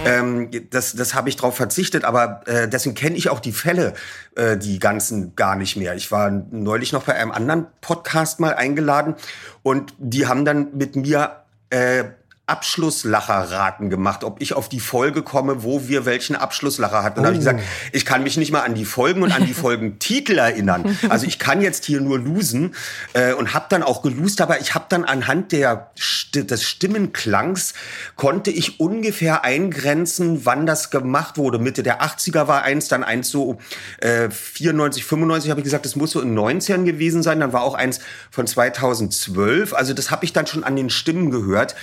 Ähm, 0.06 0.50
das 0.72 0.94
das 0.94 1.14
habe 1.14 1.30
ich 1.30 1.36
drauf 1.36 1.56
verzichtet, 1.56 2.04
aber 2.04 2.42
äh, 2.48 2.68
deswegen 2.68 2.96
kenne 2.96 3.16
ich 3.16 3.30
auch 3.30 3.40
die 3.40 3.52
Fälle, 3.52 3.94
äh, 4.36 4.58
die 4.58 4.80
ganzen 4.80 5.36
gar 5.36 5.56
nicht 5.56 5.78
mehr. 5.78 5.96
Ich 5.96 6.12
war 6.12 6.30
neulich 6.30 6.92
noch 6.92 7.04
bei 7.04 7.16
einem 7.16 7.32
anderen 7.32 7.68
Podcast 7.82 8.40
mal 8.40 8.56
eingeladen 8.56 9.16
und 9.64 9.94
die 9.98 10.28
haben 10.28 10.46
dann 10.46 10.76
mit 10.76 10.96
mir 10.96 11.44
äh, 11.70 12.06
Abschlusslacherraten 12.48 13.90
gemacht, 13.90 14.24
ob 14.24 14.40
ich 14.40 14.54
auf 14.54 14.70
die 14.70 14.80
Folge 14.80 15.24
komme, 15.24 15.64
wo 15.64 15.88
wir 15.88 16.06
welchen 16.06 16.36
Abschlusslacher 16.36 17.02
hatten. 17.02 17.20
Und 17.20 17.24
da 17.24 17.28
habe 17.30 17.36
ich 17.36 17.40
gesagt, 17.40 17.62
ich 17.92 18.06
kann 18.06 18.22
mich 18.22 18.38
nicht 18.38 18.52
mal 18.52 18.62
an 18.62 18.76
die 18.76 18.86
Folgen 18.86 19.24
und 19.24 19.32
an 19.32 19.46
die 19.46 19.54
Folgentitel 19.56 20.38
erinnern. 20.38 20.98
Also 21.10 21.26
ich 21.26 21.40
kann 21.40 21.62
jetzt 21.62 21.86
hier 21.86 22.02
nur 22.02 22.20
losen 22.20 22.76
äh, 23.14 23.34
und 23.34 23.56
habe 23.56 23.66
dann 23.70 23.82
auch 23.82 24.04
gelost, 24.04 24.42
aber 24.42 24.62
ich 24.62 24.76
habe 24.76 24.86
dann 24.90 25.06
anhand 25.06 25.52
der 25.52 25.92
des 26.34 26.64
Stimmenklangs 26.64 27.74
konnte 28.16 28.52
ich 28.52 28.80
ungefähr 28.80 29.44
eingrenzen, 29.44 30.46
wann 30.46 30.66
das 30.66 30.92
gemacht 30.92 31.38
wurde. 31.38 31.60
Mitte 31.60 31.82
der 31.82 32.04
80er 32.04 32.48
war 32.48 32.64
eins, 32.64 32.88
dann 32.88 33.04
eins 33.04 33.30
so 33.30 33.58
äh, 34.00 34.30
94, 34.30 35.04
95 35.04 35.50
habe 35.50 35.62
ich 35.62 35.64
gesagt, 35.64 35.86
das 35.86 35.96
muss 35.96 36.12
so 36.12 36.22
in 36.22 36.34
19 36.34 36.86
gewesen 36.86 37.24
sein. 37.24 37.40
Dann 37.40 37.54
war 37.54 37.64
auch 37.64 37.74
eins 37.74 38.02
von 38.30 38.46
2012. 38.46 39.74
Also 39.74 39.94
das 39.94 40.12
habe 40.12 40.26
ich 40.26 40.34
dann 40.34 40.46
schon 40.46 40.64
an 40.64 40.76
den 40.76 40.90
Stimmen 40.90 41.32
gehört 41.32 41.76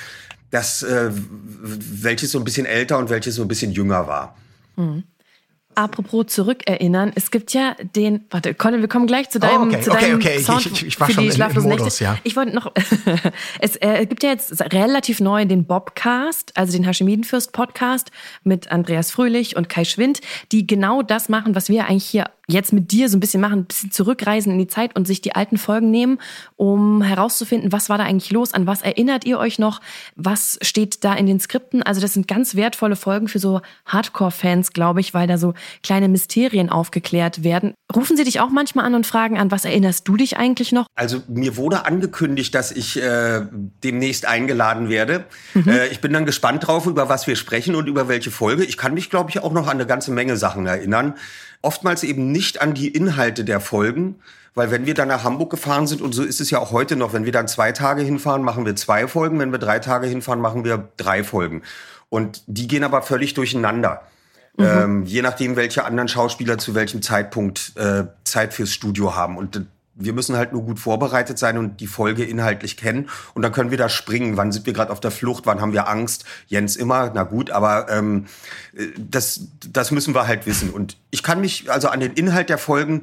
das, 0.53 0.85
äh, 0.85 1.11
welches 1.13 2.31
so 2.31 2.39
ein 2.39 2.45
bisschen 2.45 2.67
älter 2.67 2.99
und 2.99 3.11
welches 3.11 3.35
so 3.35 3.43
ein 3.43 3.49
bisschen 3.49 3.73
jünger 3.73 4.07
war. 4.07 4.37
Apropos 5.75 6.27
zurückerinnern, 6.27 7.13
es 7.15 7.31
gibt 7.31 7.55
ja 7.55 7.75
den, 7.97 8.27
warte, 8.31 8.53
Colin, 8.53 8.83
wir 8.83 8.89
kommen 8.89 9.07
gleich 9.07 9.31
zu 9.31 9.39
deinem, 9.41 9.69
okay, 9.69 9.81
zu 9.81 9.91
okay, 9.91 10.01
deinem 10.03 10.17
okay. 10.17 10.37
Ich- 10.39 10.45
Sound 10.45 10.67
ich- 10.67 10.87
ich 10.87 11.01
war 11.01 11.07
für 11.07 11.15
schon 11.15 11.25
die 11.25 11.33
schlaflosen 11.33 11.71
Modus, 11.71 11.85
Nächte. 11.87 12.05
ja. 12.05 12.19
Ich 12.25 12.37
wollte 12.37 12.55
noch, 12.55 12.71
es 13.59 13.77
äh, 13.77 14.05
gibt 14.05 14.23
ja 14.23 14.29
jetzt 14.31 14.61
relativ 14.75 15.21
neu 15.21 15.47
den 15.47 15.65
Bobcast, 15.65 16.53
also 16.59 16.73
den 16.75 16.85
Hashemidenfürst 16.85 17.53
Podcast 17.53 18.11
mit 18.45 18.71
Andreas 18.71 19.11
Fröhlich 19.11 19.57
und 19.57 19.71
Kai 19.71 19.87
Schwind, 19.87 20.21
die 20.53 20.67
genau 20.67 21.01
das 21.01 21.31
machen, 21.31 21.55
was 21.55 21.71
wir 21.71 21.87
eigentlich 21.87 22.05
hier 22.05 22.27
jetzt 22.49 22.73
mit 22.73 22.91
dir 22.91 23.09
so 23.09 23.17
ein 23.17 23.21
bisschen 23.21 23.41
machen, 23.41 23.61
ein 23.61 23.65
bisschen 23.65 23.93
zurückreisen 23.93 24.53
in 24.53 24.59
die 24.59 24.67
Zeit 24.67 24.97
und 24.97 25.07
sich 25.07 25.21
die 25.21 25.35
alten 25.35 25.59
Folgen 25.59 25.91
nehmen, 25.91 26.19
um 26.57 27.03
herauszufinden, 27.03 27.73
was 27.73 27.89
war 27.89 27.99
da 27.99 28.05
eigentlich 28.05 28.33
los, 28.33 28.53
an 28.53 28.67
was 28.67 28.83
erinnert 28.83 29.25
ihr 29.25 29.39
euch 29.39 29.59
noch, 29.59 29.81
was 30.17 30.59
steht 30.63 31.05
da 31.05 31.15
in 31.15 31.27
den 31.27 31.41
Skripten. 31.41 31.83
Also 31.83 32.01
das 32.01 32.15
sind 32.15 32.27
ganz 32.27 32.55
wertvolle 32.55 32.97
Folgen 32.97 33.29
für 33.29 33.39
so 33.39 33.61
Hardcore-Fans, 33.87 34.73
glaube 34.73 35.01
ich, 35.01 35.15
weil 35.15 35.27
da 35.27 35.39
so 35.39 35.55
kleine 35.83 36.09
Mysterien 36.09 36.69
aufgeklärt 36.69 37.45
werden. 37.45 37.75
Rufen 37.95 38.17
sie 38.17 38.25
dich 38.25 38.41
auch 38.41 38.51
manchmal 38.51 38.87
an 38.87 38.95
und 38.95 39.07
fragen 39.07 39.39
an, 39.39 39.51
was 39.51 39.65
erinnerst 39.65 40.09
du 40.09 40.17
dich 40.17 40.37
eigentlich 40.37 40.73
noch? 40.73 40.87
Also 40.97 41.23
mir 41.29 41.57
wurde 41.57 41.87
angekündigt, 41.87 42.55
dass 42.55 42.73
ich 42.73 43.01
äh, 43.01 43.43
demnächst 43.85 44.27
eingeladen 44.27 44.89
werde. 44.89 45.27
Äh, 45.67 45.89
ich 45.89 46.01
bin 46.01 46.13
dann 46.13 46.27
gespannt 46.27 46.67
drauf, 46.67 46.87
über 46.87 47.09
was 47.09 47.27
wir 47.27 47.37
sprechen 47.37 47.75
und 47.75 47.87
über 47.87 48.09
welche 48.09 48.31
Folge. 48.31 48.65
Ich 48.65 48.77
kann 48.77 48.95
mich, 48.95 49.11
glaube 49.11 49.31
ich, 49.31 49.41
auch 49.41 49.53
noch 49.53 49.67
an 49.67 49.77
eine 49.77 49.87
ganze 49.87 50.11
Menge 50.11 50.37
Sachen 50.37 50.67
erinnern. 50.67 51.15
Oftmals 51.65 52.03
eben 52.03 52.32
nicht 52.33 52.61
an 52.61 52.75
die 52.75 52.89
Inhalte 52.89 53.45
der 53.45 53.61
Folgen, 53.61 54.17
weil 54.55 54.71
wenn 54.71 54.85
wir 54.85 54.95
dann 54.95 55.09
nach 55.09 55.25
Hamburg 55.25 55.51
gefahren 55.51 55.87
sind, 55.87 56.03
und 56.03 56.13
so 56.13 56.23
ist 56.23 56.41
es 56.41 56.51
ja 56.51 56.59
auch 56.59 56.73
heute 56.73 56.97
noch, 56.97 57.13
wenn 57.13 57.25
wir 57.25 57.33
dann 57.33 57.49
zwei 57.49 57.73
Tage 57.73 58.03
hinfahren, 58.03 58.43
machen 58.43 58.67
wir 58.67 58.77
zwei 58.77 59.07
Folgen, 59.09 59.39
wenn 59.39 59.53
wir 59.53 59.59
drei 59.59 59.79
Tage 59.79 60.07
hinfahren, 60.07 60.41
machen 60.41 60.65
wir 60.65 60.89
drei 60.97 61.25
Folgen. 61.25 61.63
Und 62.09 62.43
die 62.47 62.69
gehen 62.69 62.85
aber 62.85 63.03
völlig 63.03 63.33
durcheinander. 63.35 64.03
Ähm, 64.59 65.05
je 65.05 65.23
nachdem, 65.23 65.57
welche 65.57 65.85
anderen 65.85 66.09
Schauspieler 66.09 66.59
zu 66.59 66.75
welchem 66.75 67.01
Zeitpunkt 67.01 67.73
äh, 67.77 68.05
Zeit 68.25 68.53
fürs 68.53 68.71
Studio 68.71 69.17
haben. 69.17 69.39
Und 69.39 69.65
wir 69.95 70.13
müssen 70.13 70.37
halt 70.37 70.53
nur 70.53 70.63
gut 70.63 70.79
vorbereitet 70.79 71.39
sein 71.39 71.59
und 71.59 71.81
die 71.81 71.87
Folge 71.87 72.25
inhaltlich 72.25 72.77
kennen. 72.77 73.09
Und 73.35 73.43
dann 73.43 73.53
können 73.53 73.71
wir 73.71 73.79
da 73.79 73.89
springen. 73.89 74.37
Wann 74.37 74.53
sind 74.53 74.67
wir 74.67 74.73
gerade 74.73 74.91
auf 74.91 75.01
der 75.01 75.11
Flucht? 75.11 75.47
Wann 75.47 75.61
haben 75.61 75.73
wir 75.73 75.89
Angst? 75.89 76.25
Jens 76.47 76.77
immer, 76.77 77.11
na 77.15 77.25
gut, 77.25 77.51
aber 77.51 77.89
ähm, 77.91 78.27
äh, 78.75 78.87
das, 78.99 79.49
das 79.71 79.91
müssen 79.91 80.15
wir 80.15 80.27
halt 80.27 80.47
wissen. 80.47 80.71
Und 80.71 80.97
ich 81.11 81.23
kann 81.23 81.41
mich 81.41 81.71
also 81.71 81.89
an 81.89 82.01
den 82.01 82.13
Inhalt 82.13 82.49
der 82.49 82.59
Folgen 82.59 83.03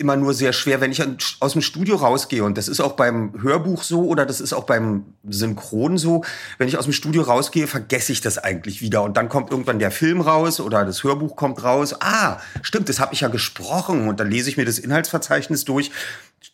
immer 0.00 0.16
nur 0.16 0.34
sehr 0.34 0.52
schwer, 0.52 0.80
wenn 0.80 0.90
ich 0.90 1.02
aus 1.40 1.52
dem 1.52 1.62
Studio 1.62 1.96
rausgehe. 1.96 2.42
Und 2.42 2.58
das 2.58 2.66
ist 2.66 2.80
auch 2.80 2.92
beim 2.92 3.34
Hörbuch 3.40 3.82
so 3.82 4.06
oder 4.06 4.26
das 4.26 4.40
ist 4.40 4.52
auch 4.52 4.64
beim 4.64 5.04
Synchron 5.28 5.98
so. 5.98 6.24
Wenn 6.58 6.66
ich 6.66 6.78
aus 6.78 6.84
dem 6.84 6.92
Studio 6.92 7.22
rausgehe, 7.22 7.66
vergesse 7.66 8.12
ich 8.12 8.20
das 8.20 8.38
eigentlich 8.38 8.80
wieder. 8.80 9.02
Und 9.02 9.16
dann 9.16 9.28
kommt 9.28 9.50
irgendwann 9.50 9.78
der 9.78 9.90
Film 9.90 10.20
raus 10.20 10.58
oder 10.58 10.84
das 10.84 11.04
Hörbuch 11.04 11.36
kommt 11.36 11.62
raus. 11.62 11.94
Ah, 12.00 12.38
stimmt, 12.62 12.88
das 12.88 12.98
habe 12.98 13.14
ich 13.14 13.20
ja 13.20 13.28
gesprochen. 13.28 14.08
Und 14.08 14.18
dann 14.18 14.30
lese 14.30 14.48
ich 14.48 14.56
mir 14.56 14.64
das 14.64 14.78
Inhaltsverzeichnis 14.78 15.64
durch. 15.64 15.90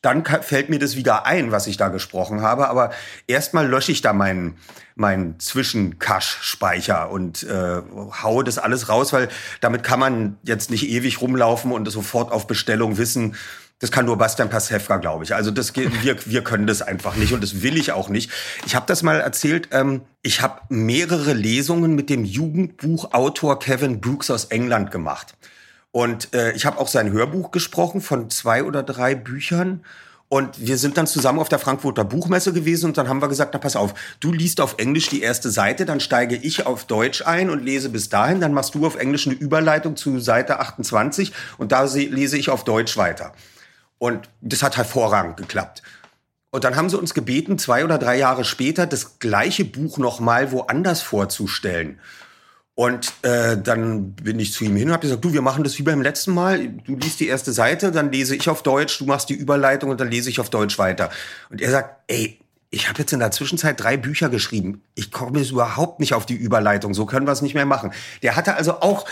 Dann 0.03 0.25
fällt 0.25 0.69
mir 0.69 0.79
das 0.79 0.97
wieder 0.97 1.27
ein, 1.27 1.53
was 1.53 1.69
ich 1.69 1.77
da 1.77 1.89
gesprochen 1.89 2.43
habe. 2.43 2.69
Aber 2.69 2.91
erstmal 3.27 3.67
lösche 3.67 3.93
ich 3.93 4.03
da 4.03 4.13
meinen 4.13 4.57
meinen 4.97 5.39
Zwischencache-Speicher 5.39 7.11
und 7.11 7.43
äh, 7.45 7.83
haue 8.23 8.45
das 8.45 8.59
alles 8.59 8.89
raus, 8.89 9.13
weil 9.13 9.29
damit 9.61 9.85
kann 9.85 10.01
man 10.01 10.39
jetzt 10.43 10.71
nicht 10.71 10.89
ewig 10.89 11.21
rumlaufen 11.21 11.71
und 11.71 11.89
sofort 11.91 12.33
auf 12.33 12.47
Bestellung 12.47 12.97
wissen. 12.97 13.37
Das 13.79 13.91
kann 13.91 14.07
nur 14.07 14.17
Bastian 14.17 14.49
Pasewka, 14.49 14.97
glaube 14.97 15.23
ich. 15.25 15.35
Also 15.35 15.51
das 15.51 15.77
wir, 15.77 16.17
wir 16.25 16.43
können 16.43 16.67
das 16.67 16.81
einfach 16.81 17.15
nicht 17.15 17.35
und 17.35 17.43
das 17.43 17.61
will 17.63 17.77
ich 17.77 17.93
auch 17.93 18.09
nicht. 18.09 18.31
Ich 18.65 18.75
habe 18.75 18.87
das 18.87 19.03
mal 19.03 19.21
erzählt. 19.21 19.69
Ähm, 19.71 20.01
ich 20.23 20.41
habe 20.41 20.63
mehrere 20.71 21.35
Lesungen 21.35 21.95
mit 21.95 22.09
dem 22.09 22.25
Jugendbuchautor 22.25 23.59
Kevin 23.59 24.01
Brooks 24.01 24.31
aus 24.31 24.47
England 24.47 24.91
gemacht. 24.91 25.35
Und 25.93 26.35
äh, 26.35 26.53
ich 26.53 26.65
habe 26.65 26.79
auch 26.79 26.89
sein 26.89 27.13
Hörbuch 27.13 27.51
gesprochen 27.51 28.01
von 28.01 28.31
zwei 28.31 28.65
oder 28.65 28.83
drei 28.83 29.15
Büchern. 29.15 29.85
Und 30.29 30.67
wir 30.67 30.77
sind 30.77 30.97
dann 30.97 31.07
zusammen 31.07 31.39
auf 31.39 31.49
der 31.49 31.61
Frankfurter 31.61 32.05
Buchmesse 32.05 32.53
gewesen 32.53 32.87
und 32.87 32.99
dann 32.99 33.09
haben 33.09 33.23
wir 33.23 33.29
gesagt, 33.29 33.53
na 33.55 33.61
pass 33.61 33.77
auf, 33.77 33.95
du 34.19 34.33
liest 34.33 34.61
auf 34.61 34.75
Englisch 34.79 35.09
die 35.09 35.23
erste 35.23 35.51
Seite, 35.51 35.87
dann 35.87 36.01
steige 36.01 36.35
ich 36.35 36.67
auf 36.67 36.85
Deutsch 36.85 37.23
ein 37.25 37.49
und 37.49 37.63
lese 37.65 37.91
bis 37.91 38.09
dahin, 38.09 38.41
dann 38.41 38.53
machst 38.53 38.75
du 38.75 38.85
auf 38.85 38.97
Englisch 38.97 39.27
eine 39.29 39.37
Überleitung 39.37 39.95
zu 39.95 40.19
Seite 40.19 40.59
28 40.59 41.33
und 41.59 41.71
da 41.71 41.87
se- 41.87 42.01
lese 42.01 42.37
ich 42.37 42.51
auf 42.51 42.65
Deutsch 42.65 42.97
weiter. 42.97 43.35
Und 43.99 44.29
das 44.41 44.65
hat 44.65 44.77
hervorragend 44.77 45.37
geklappt. 45.37 45.83
Und 46.51 46.65
dann 46.65 46.75
haben 46.75 46.91
sie 46.91 46.99
uns 46.99 47.15
gebeten, 47.15 47.59
zwei 47.59 47.85
oder 47.85 47.99
drei 47.99 48.19
Jahre 48.19 48.45
später 48.45 48.87
das 48.87 49.19
gleiche 49.21 49.65
Buch 49.65 49.99
nochmal 49.99 50.51
woanders 50.51 51.03
vorzustellen. 51.03 52.01
Und 52.77 53.11
äh, 53.23 53.57
dann 53.57 54.13
bin 54.13 54.39
ich 54.39 54.53
zu 54.53 54.63
ihm 54.65 54.77
hin 54.77 54.89
und 54.89 54.93
habe 54.93 55.01
gesagt, 55.01 55.25
du, 55.25 55.33
wir 55.33 55.41
machen 55.41 55.65
das 55.65 55.79
wie 55.79 55.83
beim 55.83 56.03
letzten 56.03 56.35
Mal. 56.35 56.69
Du 56.69 56.95
liest 56.95 57.21
die 57.21 57.27
erste 57.27 57.51
Seite, 57.53 57.91
dann 57.91 58.13
lese 58.13 58.37
ich 58.37 58.51
auf 58.51 58.63
Deutsch, 58.63 58.99
du 58.99 59.07
machst 59.07 59.31
die 59.31 59.35
Überleitung 59.35 59.89
und 59.89 59.99
dann 59.99 60.11
lese 60.11 60.29
ich 60.29 60.41
auf 60.41 60.51
Deutsch 60.51 60.79
weiter. 60.79 61.09
Und 61.49 61.63
er 61.63 61.71
sagt, 61.71 62.03
ey, 62.07 62.39
ich 62.69 62.91
habe 62.91 62.99
jetzt 62.99 63.15
in 63.15 63.21
der 63.21 63.31
Zwischenzeit 63.31 63.81
drei 63.81 63.97
Bücher 63.97 64.29
geschrieben. 64.29 64.83
Ich 64.95 65.11
komme 65.11 65.39
jetzt 65.39 65.53
überhaupt 65.53 66.01
nicht 66.01 66.13
auf 66.13 66.27
die 66.27 66.35
Überleitung. 66.35 66.93
So 66.93 67.07
können 67.07 67.27
wir 67.27 67.33
es 67.33 67.41
nicht 67.41 67.55
mehr 67.55 67.65
machen. 67.65 67.95
Der 68.23 68.37
hatte 68.37 68.57
also 68.57 68.83
auch 68.83 69.07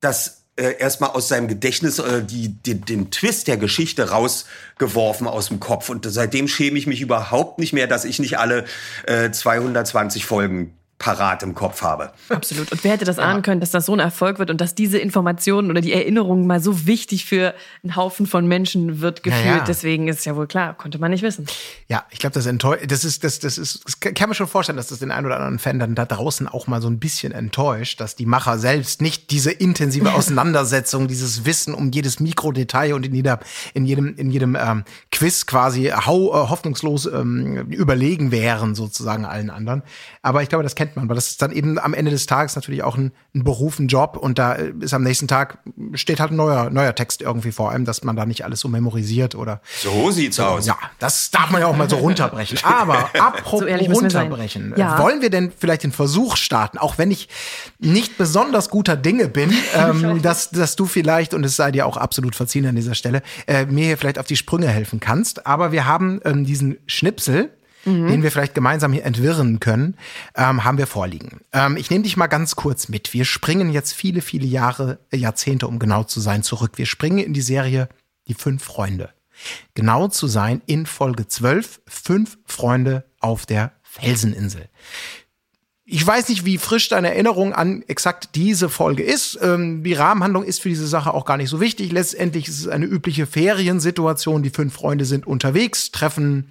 das 0.00 0.44
äh, 0.56 0.78
erstmal 0.78 1.10
aus 1.10 1.28
seinem 1.28 1.46
Gedächtnis 1.46 1.98
äh, 1.98 2.22
die, 2.22 2.48
die, 2.48 2.80
den 2.80 3.10
Twist 3.10 3.48
der 3.48 3.58
Geschichte 3.58 4.08
rausgeworfen 4.08 5.26
aus 5.26 5.48
dem 5.48 5.60
Kopf. 5.60 5.90
Und 5.90 6.06
seitdem 6.08 6.48
schäme 6.48 6.78
ich 6.78 6.86
mich 6.86 7.02
überhaupt 7.02 7.58
nicht 7.58 7.74
mehr, 7.74 7.86
dass 7.86 8.06
ich 8.06 8.18
nicht 8.18 8.38
alle 8.38 8.64
äh, 9.06 9.30
220 9.30 10.24
Folgen 10.24 10.72
parat 10.98 11.42
im 11.42 11.54
Kopf 11.54 11.82
habe. 11.82 12.12
Absolut. 12.28 12.70
Und 12.70 12.84
wer 12.84 12.92
hätte 12.92 13.04
das 13.04 13.18
ahnen 13.18 13.42
können, 13.42 13.60
dass 13.60 13.70
das 13.70 13.86
so 13.86 13.92
ein 13.92 13.98
Erfolg 13.98 14.38
wird 14.38 14.50
und 14.50 14.60
dass 14.60 14.74
diese 14.74 14.98
Informationen 14.98 15.70
oder 15.70 15.80
die 15.80 15.92
Erinnerungen 15.92 16.46
mal 16.46 16.60
so 16.60 16.86
wichtig 16.86 17.24
für 17.24 17.54
einen 17.82 17.96
Haufen 17.96 18.26
von 18.26 18.46
Menschen 18.46 19.00
wird 19.00 19.22
gefühlt. 19.22 19.44
Ja, 19.44 19.56
ja. 19.58 19.64
Deswegen 19.64 20.08
ist 20.08 20.20
es 20.20 20.24
ja 20.24 20.36
wohl 20.36 20.46
klar, 20.46 20.74
konnte 20.74 20.98
man 20.98 21.10
nicht 21.10 21.22
wissen. 21.22 21.46
Ja, 21.88 22.04
ich 22.10 22.20
glaube, 22.20 22.34
das 22.34 22.46
enttäuscht, 22.46 22.84
das 22.88 23.04
ist, 23.04 23.24
das, 23.24 23.40
das 23.40 23.58
ist, 23.58 23.82
das 23.84 24.00
kann 24.00 24.28
man 24.28 24.34
schon 24.34 24.46
vorstellen, 24.46 24.76
dass 24.76 24.86
das 24.86 25.00
den 25.00 25.10
einen 25.10 25.26
oder 25.26 25.36
anderen 25.36 25.58
Fan 25.58 25.78
dann 25.78 25.94
da 25.94 26.04
draußen 26.04 26.46
auch 26.48 26.68
mal 26.68 26.80
so 26.80 26.88
ein 26.88 27.00
bisschen 27.00 27.32
enttäuscht, 27.32 28.00
dass 28.00 28.14
die 28.14 28.26
Macher 28.26 28.58
selbst 28.58 29.02
nicht 29.02 29.30
diese 29.30 29.50
intensive 29.50 30.12
Auseinandersetzung, 30.14 31.08
dieses 31.08 31.44
Wissen 31.44 31.74
um 31.74 31.90
jedes 31.90 32.20
Mikrodetail 32.20 32.94
und 32.94 33.04
in 33.04 33.14
jeder, 33.14 33.40
in 33.74 33.84
jedem, 33.84 34.14
in 34.16 34.30
jedem 34.30 34.56
ähm, 34.56 34.84
Quiz 35.10 35.46
quasi 35.46 35.92
hau, 35.94 36.30
äh, 36.30 36.48
hoffnungslos 36.48 37.06
ähm, 37.06 37.66
überlegen 37.68 38.30
wären 38.30 38.74
sozusagen 38.74 39.24
allen 39.24 39.50
anderen. 39.50 39.82
Aber 40.22 40.42
ich 40.42 40.48
glaube, 40.48 40.62
das 40.62 40.74
kennt 40.84 40.96
man, 40.96 41.08
weil 41.08 41.16
das 41.16 41.28
ist 41.28 41.42
dann 41.42 41.50
eben 41.50 41.78
am 41.78 41.94
Ende 41.94 42.10
des 42.10 42.26
Tages 42.26 42.56
natürlich 42.56 42.82
auch 42.82 42.96
ein, 42.96 43.12
ein 43.34 43.42
Beruf, 43.42 43.78
ein 43.78 43.88
Job 43.88 44.16
und 44.16 44.38
da 44.38 44.52
ist 44.52 44.92
am 44.92 45.02
nächsten 45.02 45.28
Tag 45.28 45.58
steht 45.94 46.20
halt 46.20 46.30
ein 46.30 46.36
neuer, 46.36 46.70
neuer 46.70 46.94
Text 46.94 47.22
irgendwie 47.22 47.52
vor 47.52 47.70
allem, 47.70 47.84
dass 47.84 48.04
man 48.04 48.16
da 48.16 48.26
nicht 48.26 48.44
alles 48.44 48.60
so 48.60 48.68
memorisiert 48.68 49.34
oder. 49.34 49.60
So 49.78 50.10
sieht's 50.10 50.36
so, 50.36 50.44
aus. 50.44 50.66
Ja, 50.66 50.76
das 50.98 51.30
darf 51.30 51.50
man 51.50 51.62
ja 51.62 51.68
auch 51.68 51.76
mal 51.76 51.88
so 51.88 51.96
runterbrechen. 51.96 52.58
Aber 52.62 53.10
apropos 53.18 53.60
so 53.60 53.92
runterbrechen, 53.92 54.74
ja. 54.76 54.98
wollen 54.98 55.22
wir 55.22 55.30
denn 55.30 55.52
vielleicht 55.56 55.84
den 55.84 55.92
Versuch 55.92 56.36
starten, 56.36 56.78
auch 56.78 56.98
wenn 56.98 57.10
ich 57.10 57.28
nicht 57.78 58.18
besonders 58.18 58.68
guter 58.68 58.96
Dinge 58.96 59.28
bin, 59.28 59.52
ähm, 59.74 60.20
dass, 60.20 60.50
dass 60.50 60.76
du 60.76 60.86
vielleicht, 60.86 61.32
und 61.32 61.44
es 61.44 61.56
sei 61.56 61.70
dir 61.70 61.86
auch 61.86 61.96
absolut 61.96 62.36
verziehen 62.36 62.66
an 62.66 62.76
dieser 62.76 62.94
Stelle, 62.94 63.22
äh, 63.46 63.64
mir 63.66 63.86
hier 63.86 63.98
vielleicht 63.98 64.18
auf 64.18 64.26
die 64.26 64.36
Sprünge 64.36 64.68
helfen 64.68 65.00
kannst. 65.00 65.46
Aber 65.46 65.72
wir 65.72 65.86
haben 65.86 66.20
ähm, 66.24 66.44
diesen 66.44 66.76
Schnipsel, 66.86 67.50
mhm. 67.84 68.08
den 68.08 68.22
wir 68.22 68.30
vielleicht 68.30 68.54
gemeinsam 68.54 68.92
hier 68.92 69.04
entwirren 69.04 69.60
können, 69.60 69.96
ähm, 70.36 70.64
haben 70.64 70.78
wir 70.78 70.86
vorliegen. 70.86 71.40
Ähm, 71.52 71.76
ich 71.76 71.90
nehme 71.90 72.04
dich 72.04 72.16
mal 72.16 72.26
ganz 72.26 72.56
kurz 72.56 72.88
mit. 72.88 73.12
Wir 73.12 73.24
springen 73.24 73.70
jetzt 73.70 73.92
viele, 73.92 74.20
viele 74.20 74.46
Jahre, 74.46 74.98
äh, 75.10 75.16
Jahrzehnte, 75.16 75.66
um 75.66 75.78
genau 75.78 76.04
zu 76.04 76.20
sein, 76.20 76.42
zurück. 76.42 76.72
Wir 76.76 76.86
springen 76.86 77.18
in 77.18 77.34
die 77.34 77.42
Serie 77.42 77.88
Die 78.28 78.34
Fünf 78.34 78.62
Freunde. 78.62 79.10
Genau 79.74 80.08
zu 80.08 80.26
sein 80.26 80.62
in 80.66 80.86
Folge 80.86 81.26
12, 81.26 81.80
Fünf 81.86 82.38
Freunde 82.46 83.04
auf 83.20 83.46
der 83.46 83.72
Felseninsel. 83.82 84.68
Ich 85.86 86.06
weiß 86.06 86.30
nicht, 86.30 86.46
wie 86.46 86.56
frisch 86.56 86.88
deine 86.88 87.10
Erinnerung 87.10 87.52
an 87.52 87.82
exakt 87.88 88.30
diese 88.34 88.70
Folge 88.70 89.02
ist. 89.02 89.38
Ähm, 89.42 89.84
die 89.84 89.92
Rahmenhandlung 89.92 90.42
ist 90.42 90.62
für 90.62 90.70
diese 90.70 90.86
Sache 90.86 91.12
auch 91.12 91.26
gar 91.26 91.36
nicht 91.36 91.50
so 91.50 91.60
wichtig. 91.60 91.92
Letztendlich 91.92 92.48
ist 92.48 92.60
es 92.60 92.68
eine 92.68 92.86
übliche 92.86 93.26
Feriensituation. 93.26 94.42
Die 94.42 94.50
fünf 94.50 94.72
Freunde 94.72 95.04
sind 95.04 95.26
unterwegs, 95.26 95.92
treffen 95.92 96.48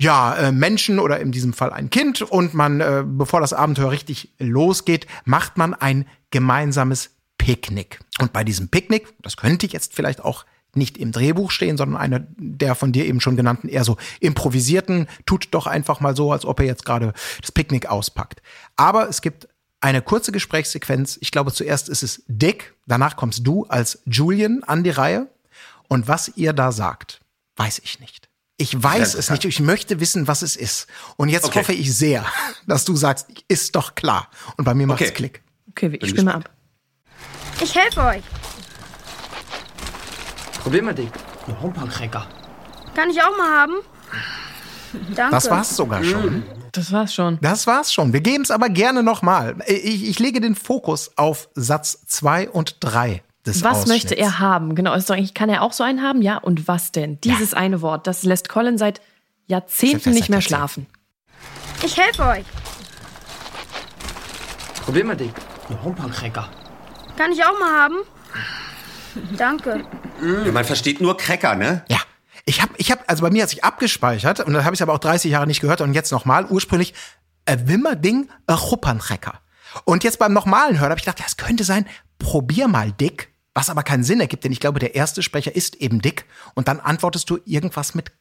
ja, 0.00 0.34
äh, 0.36 0.52
Menschen 0.52 0.98
oder 0.98 1.18
in 1.20 1.32
diesem 1.32 1.52
Fall 1.52 1.72
ein 1.72 1.90
Kind 1.90 2.22
und 2.22 2.54
man, 2.54 2.80
äh, 2.80 3.04
bevor 3.04 3.40
das 3.40 3.52
Abenteuer 3.52 3.90
richtig 3.90 4.30
losgeht, 4.38 5.06
macht 5.24 5.56
man 5.58 5.74
ein 5.74 6.06
gemeinsames 6.30 7.10
Picknick. 7.36 7.98
Und 8.20 8.32
bei 8.32 8.44
diesem 8.44 8.68
Picknick, 8.68 9.14
das 9.22 9.36
könnte 9.36 9.66
jetzt 9.66 9.94
vielleicht 9.94 10.24
auch 10.24 10.44
nicht 10.74 10.98
im 10.98 11.12
Drehbuch 11.12 11.50
stehen, 11.50 11.76
sondern 11.76 12.00
einer 12.00 12.20
der 12.36 12.74
von 12.74 12.92
dir 12.92 13.06
eben 13.06 13.20
schon 13.20 13.36
genannten, 13.36 13.68
eher 13.68 13.84
so 13.84 13.96
improvisierten, 14.20 15.08
tut 15.26 15.48
doch 15.50 15.66
einfach 15.66 16.00
mal 16.00 16.14
so, 16.14 16.30
als 16.30 16.44
ob 16.44 16.60
er 16.60 16.66
jetzt 16.66 16.84
gerade 16.84 17.12
das 17.40 17.50
Picknick 17.50 17.86
auspackt. 17.86 18.42
Aber 18.76 19.08
es 19.08 19.22
gibt 19.22 19.48
eine 19.80 20.02
kurze 20.02 20.30
Gesprächssequenz. 20.30 21.18
Ich 21.20 21.30
glaube, 21.30 21.52
zuerst 21.52 21.88
ist 21.88 22.02
es 22.02 22.22
Dick, 22.26 22.74
danach 22.86 23.16
kommst 23.16 23.46
du 23.46 23.64
als 23.66 24.00
Julian 24.06 24.62
an 24.64 24.84
die 24.84 24.90
Reihe. 24.90 25.28
Und 25.88 26.06
was 26.06 26.32
ihr 26.36 26.52
da 26.52 26.70
sagt, 26.70 27.20
weiß 27.56 27.80
ich 27.82 27.98
nicht. 27.98 28.27
Ich 28.60 28.82
weiß 28.82 29.14
es 29.14 29.30
nicht. 29.30 29.44
Ich 29.44 29.60
möchte 29.60 30.00
wissen, 30.00 30.26
was 30.26 30.42
es 30.42 30.56
ist. 30.56 30.88
Und 31.16 31.28
jetzt 31.28 31.46
okay. 31.46 31.60
hoffe 31.60 31.72
ich 31.72 31.96
sehr, 31.96 32.26
dass 32.66 32.84
du 32.84 32.96
sagst, 32.96 33.28
ist 33.46 33.76
doch 33.76 33.94
klar. 33.94 34.28
Und 34.56 34.64
bei 34.64 34.74
mir 34.74 34.88
macht 34.88 35.00
es 35.00 35.14
Klick. 35.14 35.42
Okay, 35.70 35.96
ich 36.02 36.10
stimme 36.10 36.34
ab. 36.34 36.50
Ich 37.62 37.72
helfe 37.74 38.00
euch. 38.00 38.22
Probier 40.60 40.82
mal 40.82 40.94
den. 40.94 41.08
Ein 41.46 41.60
Humpercracker. 41.62 42.26
Kann 42.94 43.10
ich 43.10 43.22
auch 43.22 43.36
mal 43.36 43.60
haben? 43.60 43.74
Danke. 45.14 45.30
Das 45.30 45.50
war's 45.50 45.76
sogar 45.76 46.02
schon. 46.02 46.42
Das 46.72 46.90
war's 46.90 47.14
schon. 47.14 47.38
Das 47.40 47.66
war's 47.68 47.92
schon. 47.92 48.12
Wir 48.12 48.20
geben 48.20 48.42
es 48.42 48.50
aber 48.50 48.68
gerne 48.68 49.04
nochmal. 49.04 49.56
Ich, 49.66 50.08
ich 50.08 50.18
lege 50.18 50.40
den 50.40 50.56
Fokus 50.56 51.12
auf 51.16 51.48
Satz 51.54 52.00
2 52.06 52.50
und 52.50 52.78
3 52.80 53.22
des 53.48 53.62
Was 53.62 53.86
möchte 53.86 54.14
er 54.14 54.38
haben? 54.38 54.74
Genau, 54.74 54.94
ist 54.94 55.10
doch 55.10 55.16
eigentlich, 55.16 55.34
kann 55.34 55.48
er 55.48 55.62
auch 55.62 55.72
so 55.72 55.84
einen 55.84 56.02
haben? 56.02 56.22
Ja, 56.22 56.38
und 56.38 56.68
was 56.68 56.92
denn? 56.92 57.20
Dieses 57.20 57.52
ja. 57.52 57.58
eine 57.58 57.82
Wort, 57.82 58.06
das 58.06 58.22
lässt 58.22 58.48
Colin 58.48 58.78
seit 58.78 59.00
Jahrzehnten 59.46 60.10
nicht 60.10 60.28
mehr 60.28 60.40
schlafen. 60.40 60.86
Ich 61.82 61.96
helfe 61.96 62.24
euch. 62.24 62.44
Probier 64.84 65.04
mal 65.04 65.16
den. 65.16 65.32
Ein 65.68 65.82
Humpercracker. 65.82 66.48
Kann 67.16 67.32
ich 67.32 67.44
auch 67.44 67.58
mal 67.58 67.82
haben? 67.82 67.96
Danke. 69.36 69.84
Ja, 70.20 70.50
man 70.50 70.64
versteht 70.64 71.00
nur 71.00 71.16
Cracker, 71.16 71.54
ne? 71.54 71.84
Ja. 71.88 71.98
Ich 72.44 72.60
habe, 72.60 72.72
ich 72.76 72.90
hab, 72.90 73.08
also 73.08 73.22
bei 73.22 73.30
mir 73.30 73.44
hat 73.44 73.50
sich 73.50 73.62
abgespeichert 73.62 74.40
und 74.40 74.52
dann 74.52 74.64
habe 74.64 74.74
ich 74.74 74.82
aber 74.82 74.92
auch 74.92 74.98
30 74.98 75.30
Jahre 75.30 75.46
nicht 75.46 75.60
gehört 75.60 75.80
und 75.80 75.94
jetzt 75.94 76.10
nochmal 76.10 76.44
ursprünglich 76.46 76.92
äh, 77.44 77.56
Wimmerding 77.66 78.28
äh, 78.48 78.56
Chuppernrecker. 78.56 79.34
Und 79.84 80.02
jetzt 80.02 80.18
beim 80.18 80.32
nochmalen 80.32 80.80
Hören 80.80 80.90
habe 80.90 80.98
ich 80.98 81.04
gedacht, 81.04 81.20
ja, 81.20 81.26
es 81.28 81.36
könnte 81.36 81.62
sein, 81.62 81.86
probier 82.18 82.66
mal 82.66 82.90
Dick 82.90 83.32
was 83.58 83.70
aber 83.70 83.82
keinen 83.82 84.04
Sinn 84.04 84.20
ergibt, 84.20 84.44
denn 84.44 84.52
ich 84.52 84.60
glaube, 84.60 84.78
der 84.78 84.94
erste 84.94 85.20
Sprecher 85.20 85.56
ist 85.56 85.74
eben 85.74 86.00
Dick 86.00 86.26
und 86.54 86.68
dann 86.68 86.78
antwortest 86.78 87.28
du 87.28 87.40
irgendwas 87.44 87.92
mit 87.92 88.12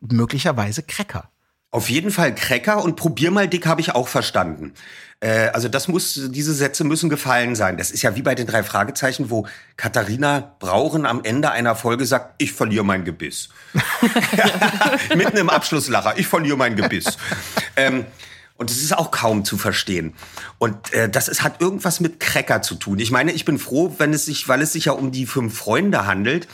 möglicherweise 0.00 0.82
Cracker. 0.82 1.28
Auf 1.70 1.90
jeden 1.90 2.10
Fall 2.10 2.34
Cracker 2.34 2.82
und 2.82 2.96
probier 2.96 3.30
mal 3.30 3.46
Dick 3.46 3.66
habe 3.66 3.82
ich 3.82 3.94
auch 3.94 4.08
verstanden. 4.08 4.72
Äh, 5.20 5.48
also 5.48 5.68
das 5.68 5.86
muss, 5.86 6.18
diese 6.30 6.54
Sätze 6.54 6.84
müssen 6.84 7.10
gefallen 7.10 7.56
sein. 7.56 7.76
Das 7.76 7.90
ist 7.90 8.00
ja 8.00 8.16
wie 8.16 8.22
bei 8.22 8.34
den 8.34 8.46
drei 8.46 8.62
Fragezeichen, 8.62 9.28
wo 9.28 9.46
Katharina 9.76 10.56
Brauchen 10.60 11.04
am 11.04 11.22
Ende 11.24 11.50
einer 11.50 11.76
Folge 11.76 12.06
sagt, 12.06 12.36
ich 12.38 12.52
verliere 12.52 12.82
mein 12.82 13.04
Gebiss. 13.04 13.50
Mitten 15.14 15.36
im 15.36 15.50
Abschlusslacher, 15.50 16.18
ich 16.18 16.26
verliere 16.26 16.56
mein 16.56 16.74
Gebiss. 16.74 17.18
ähm, 17.76 18.06
und 18.60 18.70
es 18.70 18.82
ist 18.82 18.94
auch 18.96 19.10
kaum 19.10 19.46
zu 19.46 19.56
verstehen. 19.56 20.12
Und 20.58 20.92
äh, 20.92 21.08
das 21.08 21.28
ist, 21.28 21.42
hat 21.42 21.62
irgendwas 21.62 21.98
mit 21.98 22.20
Cracker 22.20 22.60
zu 22.60 22.74
tun. 22.74 22.98
Ich 22.98 23.10
meine, 23.10 23.32
ich 23.32 23.46
bin 23.46 23.58
froh, 23.58 23.94
wenn 23.96 24.12
es 24.12 24.26
sich, 24.26 24.48
weil 24.48 24.60
es 24.60 24.74
sich 24.74 24.84
ja 24.84 24.92
um 24.92 25.12
die 25.12 25.24
fünf 25.24 25.56
Freunde 25.56 26.06
handelt, 26.06 26.46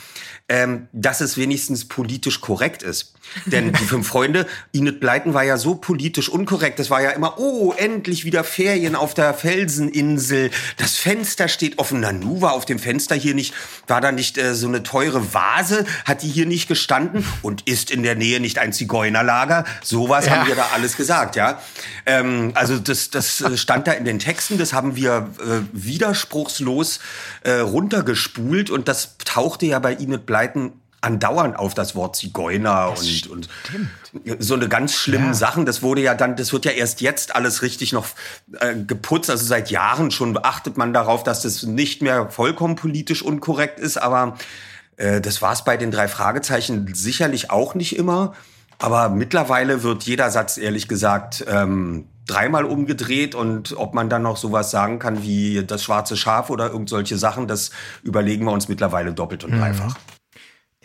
ähm, 0.47 0.87
dass 0.93 1.19
es 1.19 1.35
wenigstens 1.35 1.85
politisch 1.85 2.39
korrekt 2.39 2.81
ist. 2.81 3.15
Denn 3.45 3.73
die 3.73 3.83
fünf 3.83 4.07
Freunde, 4.07 4.47
Enid 4.73 4.99
Blyton 4.99 5.33
war 5.33 5.43
ja 5.43 5.57
so 5.57 5.75
politisch 5.75 6.29
unkorrekt. 6.29 6.79
Das 6.79 6.89
war 6.89 7.01
ja 7.01 7.11
immer, 7.11 7.39
oh, 7.39 7.73
endlich 7.77 8.25
wieder 8.25 8.43
Ferien 8.43 8.95
auf 8.95 9.13
der 9.13 9.33
Felseninsel. 9.33 10.51
Das 10.77 10.97
Fenster 10.97 11.47
steht 11.47 11.79
offen. 11.79 11.99
Nanu 11.99 12.41
war 12.41 12.53
auf 12.53 12.65
dem 12.65 12.79
Fenster 12.79 13.15
hier 13.15 13.35
nicht, 13.35 13.53
war 13.87 14.01
da 14.01 14.11
nicht 14.11 14.37
äh, 14.37 14.55
so 14.55 14.67
eine 14.67 14.83
teure 14.83 15.33
Vase? 15.33 15.85
Hat 16.05 16.23
die 16.23 16.27
hier 16.27 16.45
nicht 16.45 16.67
gestanden? 16.67 17.25
Und 17.41 17.67
ist 17.67 17.91
in 17.91 18.03
der 18.03 18.15
Nähe 18.15 18.39
nicht 18.39 18.59
ein 18.59 18.73
Zigeunerlager? 18.73 19.65
Sowas 19.83 20.25
ja. 20.25 20.33
haben 20.33 20.47
wir 20.47 20.55
da 20.55 20.69
alles 20.73 20.97
gesagt, 20.97 21.35
ja. 21.35 21.61
Ähm, 22.05 22.51
also 22.55 22.77
das, 22.77 23.09
das 23.09 23.41
äh, 23.41 23.57
stand 23.57 23.87
da 23.87 23.91
in 23.93 24.05
den 24.05 24.19
Texten. 24.19 24.57
Das 24.57 24.73
haben 24.73 24.95
wir 24.95 25.29
äh, 25.39 25.61
widerspruchslos 25.73 26.99
äh, 27.43 27.51
runtergespult. 27.53 28.69
Und 28.69 28.87
das 28.87 29.17
tauchte 29.23 29.65
ja 29.65 29.79
bei 29.79 29.93
Enid 29.93 30.25
Blyton 30.25 30.73
andauernd 31.07 31.57
auf 31.57 31.73
das 31.73 31.95
Wort 31.95 32.15
Zigeuner 32.15 32.93
und, 32.97 33.27
und 33.27 33.49
so 34.39 34.53
eine 34.53 34.67
ganz 34.67 34.93
schlimmen 34.93 35.27
ja. 35.27 35.33
Sachen. 35.33 35.65
Das 35.65 35.81
wurde 35.81 36.01
ja 36.01 36.13
dann, 36.13 36.35
das 36.35 36.53
wird 36.53 36.65
ja 36.65 36.71
erst 36.71 37.01
jetzt 37.01 37.35
alles 37.35 37.61
richtig 37.61 37.93
noch 37.93 38.07
äh, 38.59 38.75
geputzt. 38.75 39.29
Also 39.29 39.45
seit 39.45 39.71
Jahren 39.71 40.11
schon 40.11 40.37
achtet 40.43 40.77
man 40.77 40.93
darauf, 40.93 41.23
dass 41.23 41.41
das 41.41 41.63
nicht 41.63 42.01
mehr 42.01 42.29
vollkommen 42.29 42.75
politisch 42.75 43.23
unkorrekt 43.23 43.79
ist. 43.79 43.97
Aber 43.97 44.37
äh, 44.97 45.21
das 45.21 45.41
war 45.41 45.53
es 45.53 45.63
bei 45.63 45.77
den 45.77 45.91
drei 45.91 46.07
Fragezeichen 46.07 46.93
sicherlich 46.93 47.49
auch 47.49 47.73
nicht 47.73 47.97
immer. 47.97 48.33
Aber 48.79 49.09
mittlerweile 49.09 49.81
wird 49.81 50.03
jeder 50.03 50.29
Satz, 50.29 50.57
ehrlich 50.57 50.87
gesagt, 50.87 51.43
ähm, 51.47 52.05
dreimal 52.27 52.65
umgedreht 52.65 53.33
und 53.33 53.75
ob 53.77 53.93
man 53.93 54.09
dann 54.09 54.21
noch 54.21 54.37
sowas 54.37 54.69
sagen 54.69 54.99
kann 54.99 55.23
wie 55.23 55.63
das 55.65 55.83
schwarze 55.83 56.17
Schaf 56.17 56.49
oder 56.49 56.71
irgend 56.71 56.89
solche 56.89 57.17
Sachen, 57.17 57.47
das 57.47 57.71
überlegen 58.03 58.45
wir 58.45 58.51
uns 58.51 58.67
mittlerweile 58.67 59.13
doppelt 59.13 59.45
und 59.45 59.53
mhm. 59.53 59.59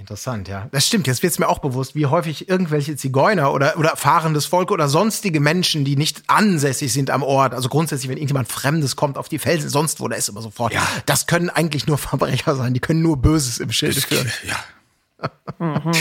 Interessant, 0.03 0.48
ja. 0.48 0.68
Das 0.72 0.84
stimmt. 0.84 1.07
Jetzt 1.07 1.22
wird 1.22 1.32
es 1.32 1.38
mir 1.38 1.48
auch 1.48 1.61
bewusst, 1.61 1.94
wie 1.94 2.07
häufig 2.07 2.48
irgendwelche 2.48 2.96
Zigeuner 2.96 3.53
oder, 3.53 3.78
oder 3.78 3.94
fahrendes 3.96 4.46
Volk 4.46 4.72
oder 4.72 4.88
sonstige 4.88 5.38
Menschen, 5.38 5.84
die 5.84 5.94
nicht 5.94 6.24
ansässig 6.26 6.92
sind 6.92 7.09
am 7.09 7.22
Ort, 7.22 7.55
also 7.55 7.68
grundsätzlich, 7.68 8.09
wenn 8.09 8.16
irgendjemand 8.16 8.48
Fremdes 8.50 8.96
kommt 8.96 9.16
auf 9.16 9.28
die 9.28 9.38
Felsen, 9.38 9.70
sonst 9.70 10.00
wo, 10.00 10.09
da 10.09 10.16
ist 10.16 10.28
immer 10.28 10.42
sofort. 10.42 10.74
Ja. 10.74 10.82
Das 11.07 11.28
können 11.28 11.50
eigentlich 11.50 11.86
nur 11.86 11.98
Verbrecher 12.09 12.57
sein. 12.57 12.74
Die 12.74 12.80
können 12.80 13.00
nur 13.00 13.16
Böses 13.16 13.59
im 13.59 13.70
Schilde 13.70 14.00
führen. 14.00 14.28
Ja. 14.42 15.28
Mhm. 15.61 15.92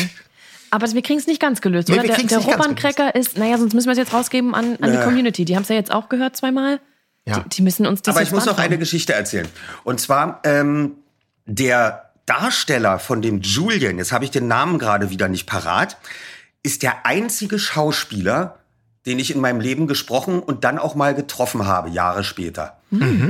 Aber 0.71 0.91
wir 0.91 1.01
kriegen 1.03 1.19
es 1.19 1.27
nicht 1.27 1.39
ganz 1.39 1.61
gelöst, 1.61 1.87
Nee, 1.89 1.99
oder? 1.99 2.03
wir 2.03 2.15
Der, 2.15 2.25
der 2.25 2.39
Roman-Cracker 2.39 3.13
ist, 3.13 3.37
naja, 3.37 3.59
sonst 3.59 3.75
müssen 3.75 3.85
wir 3.85 3.91
es 3.91 3.99
jetzt 3.99 4.13
rausgeben 4.13 4.55
an, 4.55 4.77
an 4.81 4.89
die 4.91 4.97
Ja. 4.97 5.03
Community. 5.03 5.45
Die 5.45 5.55
haben 5.55 5.61
es 5.63 5.69
ja 5.69 5.75
jetzt 5.75 5.91
auch 5.91 6.09
gehört 6.09 6.35
zweimal. 6.35 6.79
Ja. 7.25 7.41
Die, 7.41 7.49
die 7.49 7.61
müssen 7.61 7.85
uns 7.85 8.01
das 8.01 8.15
Aber 8.15 8.23
ich 8.23 8.31
muss 8.31 8.47
noch 8.47 8.57
eine 8.57 8.79
Geschichte 8.79 9.13
erzählen. 9.13 9.47
Und 9.83 9.99
zwar 9.99 10.39
ähm, 10.43 10.93
der 11.45 12.10
Darsteller 12.25 12.99
von 12.99 13.21
dem 13.21 13.41
Julian, 13.41 13.97
jetzt 13.97 14.11
habe 14.11 14.25
ich 14.25 14.31
den 14.31 14.47
Namen 14.47 14.79
gerade 14.79 15.09
wieder 15.09 15.27
nicht 15.27 15.47
parat, 15.47 15.97
ist 16.63 16.83
der 16.83 17.05
einzige 17.05 17.59
Schauspieler, 17.59 18.59
den 19.05 19.17
ich 19.17 19.33
in 19.33 19.41
meinem 19.41 19.59
Leben 19.59 19.87
gesprochen 19.87 20.39
und 20.39 20.63
dann 20.63 20.77
auch 20.77 20.93
mal 20.93 21.15
getroffen 21.15 21.65
habe, 21.65 21.89
Jahre 21.89 22.23
später. 22.23 22.77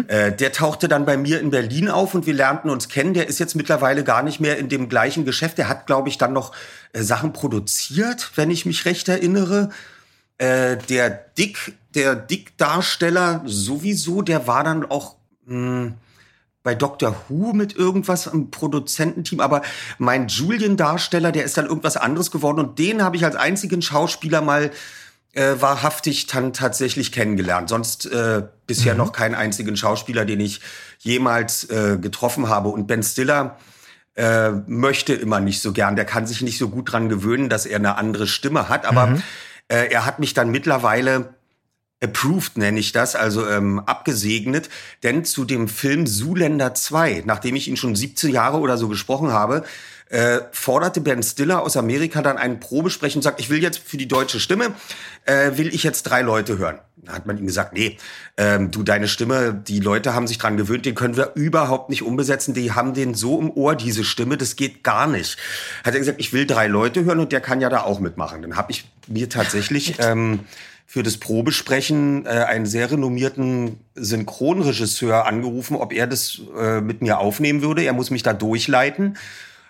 Äh, 0.10 0.36
der 0.36 0.52
tauchte 0.52 0.88
dann 0.88 1.06
bei 1.06 1.16
mir 1.16 1.39
in 1.39 1.52
Berlin 1.52 1.88
auf 1.88 2.14
und 2.14 2.26
wir 2.26 2.34
lernten 2.34 2.70
uns 2.70 2.89
kennen. 2.89 3.14
Der 3.14 3.28
ist 3.28 3.39
jetzt 3.39 3.56
mittlerweile 3.56 4.04
gar 4.04 4.24
nicht 4.24 4.39
mehr 4.39 4.58
in 4.58 4.70
dem 4.70 4.89
gleichen 4.89 5.24
Geschäft. 5.24 5.58
Der 5.58 5.70
hat, 5.70 5.88
glaube 5.88 6.10
ich, 6.10 6.18
dann 6.18 6.34
noch 6.34 6.52
äh, 6.94 7.02
Sachen 7.04 7.32
produziert, 7.32 8.32
wenn 8.36 8.52
ich 8.52 8.66
mich 8.66 8.86
recht 8.86 9.08
erinnere. 9.08 9.70
Äh, 10.39 10.78
der 10.89 11.10
Dick, 11.10 11.78
der 11.94 12.16
Dick-Darsteller 12.16 13.44
sowieso, 13.46 14.24
der 14.24 14.48
war 14.48 14.64
dann 14.64 14.84
auch 14.84 15.16
mh, 15.46 15.94
bei 16.64 16.76
Doctor 16.76 17.16
Who 17.28 17.53
mit 17.53 17.76
irgendwas 17.76 18.28
im 18.28 18.51
Produzententeam, 18.51 19.39
aber 19.39 19.62
mein 19.97 20.28
Julian-Darsteller, 20.28 21.32
der 21.32 21.43
ist 21.43 21.57
dann 21.57 21.66
irgendwas 21.66 21.97
anderes 21.97 22.32
geworden 22.32 22.59
und 22.59 22.80
den 22.80 23.03
habe 23.03 23.16
ich 23.16 23.26
als 23.26 23.36
einzigen 23.36 23.82
Schauspieler 23.82 24.41
mal 24.41 24.72
äh, 25.34 25.55
wahrhaftig 25.59 26.28
dann 26.28 26.53
tatsächlich 26.53 27.12
kennengelernt. 27.12 27.70
Sonst 27.70 28.05
äh, 28.05 28.43
bisher 28.68 28.95
noch 28.95 29.14
keinen 29.14 29.36
einzigen 29.36 29.78
Schauspieler, 29.78 30.26
den 30.26 30.39
ich 30.39 30.62
jemals 30.99 31.70
äh, 31.70 31.97
getroffen 31.99 32.49
habe. 32.49 32.70
Und 32.70 32.88
Ben 32.88 33.01
Stiller 33.01 33.57
äh, 34.16 34.51
möchte 34.68 35.14
immer 35.14 35.39
nicht 35.39 35.62
so 35.62 35.72
gern. 35.72 35.95
Der 35.95 36.05
kann 36.05 36.28
sich 36.28 36.41
nicht 36.41 36.57
so 36.57 36.70
gut 36.70 36.91
dran 36.91 37.07
gewöhnen, 37.07 37.47
dass 37.47 37.66
er 37.66 37.78
eine 37.78 37.97
andere 37.97 38.28
Stimme 38.28 38.68
hat. 38.68 38.86
Aber 38.86 39.22
äh, 39.70 39.88
er 39.89 40.05
hat 40.05 40.20
mich 40.20 40.34
dann 40.34 40.51
mittlerweile 40.51 41.34
approved, 42.02 42.58
nenne 42.58 42.80
ich 42.80 42.91
das, 42.91 43.16
also 43.16 43.47
ähm, 43.47 43.80
abgesegnet. 43.80 44.70
Denn 45.04 45.24
zu 45.24 45.45
dem 45.45 45.68
Film 45.68 46.06
Zuländer 46.06 46.74
2, 46.74 47.24
nachdem 47.26 47.56
ich 47.56 47.68
ihn 47.68 47.78
schon 47.78 47.95
17 47.95 48.32
Jahre 48.32 48.60
oder 48.60 48.78
so 48.78 48.88
gesprochen 48.88 49.32
habe, 49.32 49.64
äh, 50.12 50.41
forderte 50.52 50.99
Ben 50.99 51.24
Stiller 51.24 51.62
aus 51.62 51.78
Amerika 51.78 52.22
dann 52.22 52.38
einen 52.38 52.60
Probesprechen 52.60 53.20
und 53.20 53.24
sagt, 53.24 53.39
ich 53.39 53.49
will 53.49 53.62
jetzt 53.64 53.80
für 53.80 53.95
die 53.95 54.10
deutsche 54.10 54.41
Stimme, 54.41 54.74
äh, 55.26 55.52
will 55.56 55.74
ich 55.74 55.84
jetzt 55.84 56.04
drei 56.04 56.22
Leute 56.22 56.58
hören. 56.58 56.80
Da 56.97 57.14
hat 57.14 57.26
man 57.26 57.38
ihm 57.38 57.47
gesagt, 57.47 57.74
nee, 57.74 57.97
ähm, 58.36 58.72
du, 58.72 58.84
deine 58.84 59.08
Stimme, 59.08 59.54
die 59.54 59.80
Leute 59.80 60.14
haben 60.14 60.28
sich 60.28 60.38
dran 60.38 60.58
gewöhnt, 60.58 60.86
den 60.86 60.95
können 60.95 61.16
wir 61.16 61.32
überhaupt 61.36 61.89
nicht 61.89 62.04
umbesetzen, 62.04 62.54
die 62.54 62.74
haben 62.74 62.93
den 62.93 63.14
so 63.14 63.39
im 63.39 63.49
Ohr, 63.52 63.76
diese 63.76 64.04
Stimme, 64.04 64.38
das 64.38 64.58
geht 64.58 64.84
gar 64.84 65.08
nicht. 65.08 65.38
Hat 65.86 65.93
er 65.93 65.99
gesagt, 65.99 66.20
ich 66.20 66.34
will 66.34 66.45
drei 66.45 66.68
Leute 66.68 67.06
hören 67.06 67.20
und 67.20 67.32
der 67.32 67.41
kann 67.41 67.62
ja 67.62 67.70
da 67.70 67.82
auch 67.84 68.02
mitmachen. 68.02 68.41
Dann 68.41 68.58
habe 68.58 68.72
ich 68.72 68.91
mir 69.08 69.30
tatsächlich 69.30 69.95
ähm, 69.99 70.41
für 70.92 71.04
das 71.04 71.16
Probesprechen 71.16 72.26
äh, 72.26 72.32
einen 72.32 72.66
sehr 72.66 72.92
renommierten 72.92 73.80
Synchronregisseur 73.96 75.26
angerufen, 75.26 75.78
ob 75.78 75.94
er 75.94 76.06
das 76.06 76.42
äh, 76.60 76.82
mit 76.82 77.02
mir 77.02 77.20
aufnehmen 77.20 77.62
würde. 77.62 77.82
Er 77.82 77.94
muss 77.94 78.12
mich 78.12 78.24
da 78.24 78.34
durchleiten. 78.34 79.16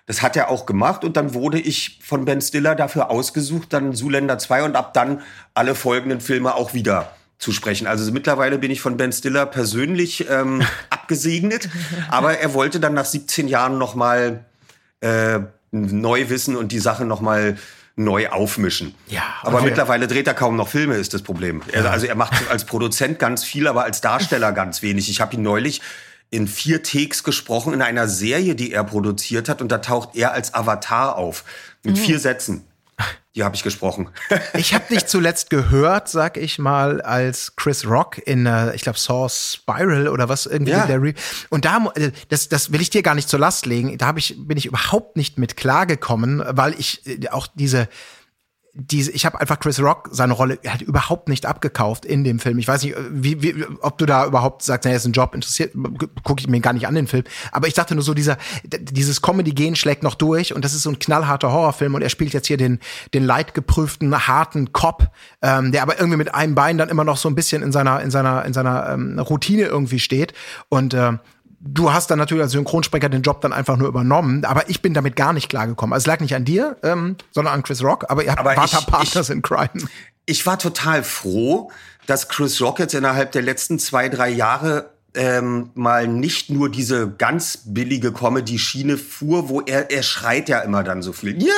Das 0.08 0.24
hat 0.24 0.36
er 0.36 0.50
auch 0.50 0.66
gemacht 0.66 1.04
und 1.04 1.18
dann 1.18 1.36
wurde 1.36 1.60
ich 1.60 2.00
von 2.04 2.26
Ben 2.26 2.42
Stiller 2.42 2.74
dafür 2.74 3.12
ausgesucht, 3.12 3.72
dann 3.72 3.94
Zuländer 3.94 4.40
2 4.40 4.64
und 4.64 4.76
ab 4.76 4.96
dann 4.96 5.22
alle 5.54 5.76
folgenden 5.76 6.22
Filme 6.22 6.56
auch 6.56 6.74
wieder 6.74 7.12
zu 7.38 7.52
sprechen. 7.52 7.86
Also 7.86 8.12
mittlerweile 8.12 8.58
bin 8.58 8.72
ich 8.72 8.82
von 8.82 8.98
Ben 8.98 9.12
Stiller 9.12 9.46
persönlich 9.46 10.28
ähm, 10.28 10.64
abgesegnet, 10.90 11.70
aber 12.10 12.40
er 12.40 12.56
wollte 12.56 12.80
dann 12.80 12.96
nach 12.96 13.06
17 13.06 13.48
Jahren 13.48 13.78
noch 13.78 13.94
mal 13.94 14.44
äh, 15.02 15.42
neu 15.70 16.30
wissen 16.30 16.56
und 16.56 16.72
die 16.72 16.80
Sache 16.80 17.06
noch 17.06 17.22
mal 17.22 17.58
neu 17.96 18.30
aufmischen. 18.30 18.96
Ja, 19.08 19.24
aber 19.42 19.58
okay. 19.58 19.66
mittlerweile 19.66 20.08
dreht 20.08 20.28
er 20.28 20.34
kaum 20.34 20.56
noch 20.56 20.68
Filme, 20.68 20.96
ist 20.96 21.14
das 21.14 21.22
Problem. 21.22 21.62
Er, 21.72 21.92
also 21.92 22.06
er 22.06 22.16
macht 22.16 22.34
als 22.50 22.66
Produzent 22.66 23.20
ganz 23.20 23.44
viel, 23.44 23.68
aber 23.68 23.84
als 23.84 24.02
Darsteller 24.02 24.52
ganz 24.52 24.82
wenig. 24.82 25.10
Ich 25.10 25.22
habe 25.22 25.36
ihn 25.36 25.42
neulich 25.42 25.82
in 26.30 26.48
vier 26.48 26.82
Takes 26.82 27.24
gesprochen 27.24 27.74
in 27.74 27.82
einer 27.82 28.08
Serie, 28.08 28.56
die 28.56 28.72
er 28.72 28.86
produziert 28.86 29.50
hat, 29.50 29.62
und 29.62 29.72
da 29.72 29.80
taucht 29.80 30.16
er 30.16 30.32
als 30.32 30.54
Avatar 30.54 31.18
auf 31.18 31.44
mit 31.84 31.98
vier 32.00 32.20
Sätzen. 32.20 32.66
Die 33.36 33.44
habe 33.46 33.56
ich 33.56 33.64
gesprochen. 33.64 34.10
Ich 34.54 34.74
habe 34.74 34.84
dich 34.94 35.06
zuletzt 35.06 35.50
gehört, 35.50 36.10
sag 36.10 36.36
ich 36.38 36.60
mal, 36.60 37.02
als 37.02 37.56
Chris 37.56 37.86
Rock 37.88 38.18
in, 38.18 38.46
äh, 38.46 38.76
ich 38.76 38.82
glaube, 38.82 39.00
Saw 39.00 39.30
Spiral 39.30 40.08
oder 40.10 40.28
was 40.28 40.46
irgendwie 40.46 40.74
Ja. 40.74 40.86
der 40.86 41.02
Re 41.02 41.14
Und 41.50 41.64
da, 41.66 41.92
äh, 41.96 42.12
das, 42.30 42.50
das 42.50 42.72
will 42.74 42.82
ich 42.82 42.90
dir 42.90 43.02
gar 43.04 43.16
nicht 43.16 43.30
zur 43.30 43.40
Last 43.40 43.66
legen. 43.66 43.98
Da 43.98 44.08
hab 44.08 44.18
ich, 44.18 44.36
bin 44.38 44.58
ich 44.58 44.66
überhaupt 44.66 45.16
nicht 45.16 45.38
mit 45.38 45.56
klargekommen, 45.56 46.44
weil 46.46 46.76
ich 46.78 47.06
äh, 47.08 47.30
auch 47.30 47.48
diese 47.56 47.88
diese, 48.74 49.12
ich 49.12 49.26
habe 49.26 49.40
einfach 49.42 49.60
Chris 49.60 49.82
Rock 49.82 50.10
seine 50.12 50.34
Rolle 50.34 50.58
halt 50.66 50.82
überhaupt 50.82 51.28
nicht 51.28 51.46
abgekauft 51.46 52.06
in 52.06 52.24
dem 52.24 52.40
Film. 52.40 52.58
Ich 52.58 52.68
weiß 52.68 52.84
nicht, 52.84 52.96
wie, 53.12 53.42
wie, 53.42 53.66
ob 53.82 53.98
du 53.98 54.06
da 54.06 54.26
überhaupt 54.26 54.64
sagst, 54.64 54.86
naja, 54.86 54.96
ist 54.96 55.06
ein 55.06 55.12
Job, 55.12 55.36
interessiert, 55.36 55.74
gucke 56.24 56.40
ich 56.40 56.48
mir 56.48 56.62
gar 56.62 56.72
nicht 56.72 56.88
an 56.88 56.96
den 56.96 57.08
Film. 57.08 57.24
Aber 57.52 57.68
ich 57.68 57.74
dachte 57.74 57.96
nur 57.96 58.04
so, 58.04 58.14
dieser, 58.14 58.38
dieses 58.64 59.22
Comedy-Gen 59.22 59.76
schlägt 59.76 60.04
noch 60.04 60.16
durch 60.16 60.54
und 60.54 60.64
das 60.64 60.74
ist 60.74 60.84
so 60.84 60.90
ein 60.90 61.00
knallharter 61.00 61.52
Horrorfilm 61.52 61.96
und 61.96 62.02
er 62.02 62.10
spielt 62.10 62.34
jetzt 62.34 62.48
hier 62.48 62.58
den, 62.58 62.80
den 63.14 63.26
leidgeprüften, 63.26 64.28
harten 64.28 64.72
Cop, 64.72 65.10
ähm, 65.42 65.74
der 65.74 65.82
aber 65.82 66.00
irgendwie 66.00 66.18
mit 66.18 66.34
einem 66.34 66.56
Bein 66.56 66.78
dann 66.78 66.90
immer 66.90 67.04
noch 67.04 67.18
so 67.18 67.28
ein 67.28 67.36
bisschen 67.36 67.64
in 67.64 67.74
seiner, 67.74 68.02
in 68.02 68.10
seiner, 68.10 68.46
in 68.46 68.54
seiner 68.54 68.90
ähm, 68.90 69.20
Routine 69.20 69.64
irgendwie 69.64 70.00
steht. 70.00 70.34
Und 70.70 70.94
äh, 70.94 71.14
du 71.64 71.94
hast 71.94 72.10
dann 72.12 72.18
natürlich 72.20 72.44
als 72.44 72.52
Synchronsprecher 72.54 73.10
den 73.10 73.22
Job 73.22 73.42
dann 73.42 73.54
einfach 73.54 73.78
nur 73.78 73.88
übernommen, 73.88 74.46
aber 74.46 74.70
ich 74.70 74.82
bin 74.82 74.94
damit 74.94 75.16
gar 75.16 75.34
nicht 75.34 75.50
klargekommen. 75.50 75.94
Also 75.94 76.04
es 76.04 76.08
lag 76.08 76.20
nicht 76.20 76.36
an 76.36 76.46
dir, 76.46 76.78
ähm, 76.84 77.16
sondern 77.32 77.54
an 77.54 77.64
Chris 77.64 77.84
Rock, 77.84 78.06
aber 78.10 78.24
ihr 78.24 78.32
habt 78.32 78.40
Aber 78.40 78.56
da 78.56 78.66
ich- 78.66 78.88
Partners 78.88 79.30
in 79.30 79.42
Crime. 79.42 79.70
Ich 80.26 80.46
war 80.46 80.58
total 80.60 81.04
froh, 81.04 81.72
dass 82.08 82.30
Chris 82.30 82.62
Rock 82.62 82.80
jetzt 82.80 82.94
innerhalb 82.94 83.32
der 83.32 83.42
letzten 83.42 83.80
zwei, 83.80 84.08
drei 84.10 84.30
Jahre 84.30 84.91
ähm, 85.14 85.72
mal 85.74 86.08
nicht 86.08 86.50
nur 86.50 86.70
diese 86.70 87.10
ganz 87.10 87.64
billige 87.66 88.14
Comedy-Schiene 88.14 88.98
fuhr, 88.98 89.50
wo 89.50 89.62
er, 89.62 89.92
er 89.92 90.04
schreit 90.04 90.48
ja 90.48 90.60
immer 90.60 90.84
dann 90.84 91.02
so 91.02 91.12
viel, 91.12 91.42
ja, 91.42 91.52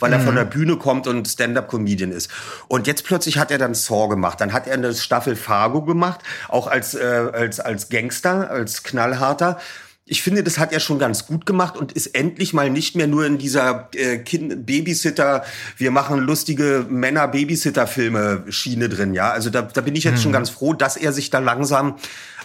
weil 0.00 0.12
er 0.12 0.20
von 0.20 0.34
der 0.34 0.44
Bühne 0.44 0.76
kommt 0.76 1.06
und 1.06 1.28
Stand-up-Comedian 1.28 2.10
ist. 2.10 2.30
Und 2.68 2.86
jetzt 2.86 3.04
plötzlich 3.04 3.38
hat 3.38 3.50
er 3.50 3.58
dann 3.58 3.74
Saw 3.74 4.08
gemacht. 4.08 4.40
Dann 4.40 4.52
hat 4.52 4.66
er 4.66 4.74
eine 4.74 4.94
Staffel 4.94 5.36
Fargo 5.36 5.82
gemacht, 5.82 6.20
auch 6.48 6.66
als, 6.66 6.94
äh, 6.94 7.28
als, 7.32 7.60
als 7.60 7.88
Gangster, 7.90 8.50
als 8.50 8.82
Knallharter. 8.82 9.60
Ich 10.04 10.22
finde, 10.22 10.42
das 10.42 10.58
hat 10.58 10.72
er 10.72 10.80
schon 10.80 10.98
ganz 10.98 11.26
gut 11.26 11.46
gemacht 11.46 11.76
und 11.76 11.92
ist 11.92 12.08
endlich 12.08 12.52
mal 12.52 12.68
nicht 12.68 12.96
mehr 12.96 13.06
nur 13.06 13.24
in 13.24 13.38
dieser 13.38 13.88
äh, 13.94 14.18
kind 14.18 14.66
Babysitter, 14.66 15.44
wir 15.76 15.92
machen 15.92 16.18
lustige 16.18 16.84
Männer-Babysitter-Filme-Schiene 16.88 18.88
drin, 18.88 19.14
ja. 19.14 19.30
Also 19.30 19.50
da, 19.50 19.62
da 19.62 19.80
bin 19.80 19.94
ich 19.94 20.02
jetzt 20.02 20.20
schon 20.20 20.32
ganz 20.32 20.50
froh, 20.50 20.72
dass 20.72 20.96
er 20.96 21.12
sich 21.12 21.30
da 21.30 21.38
langsam 21.38 21.94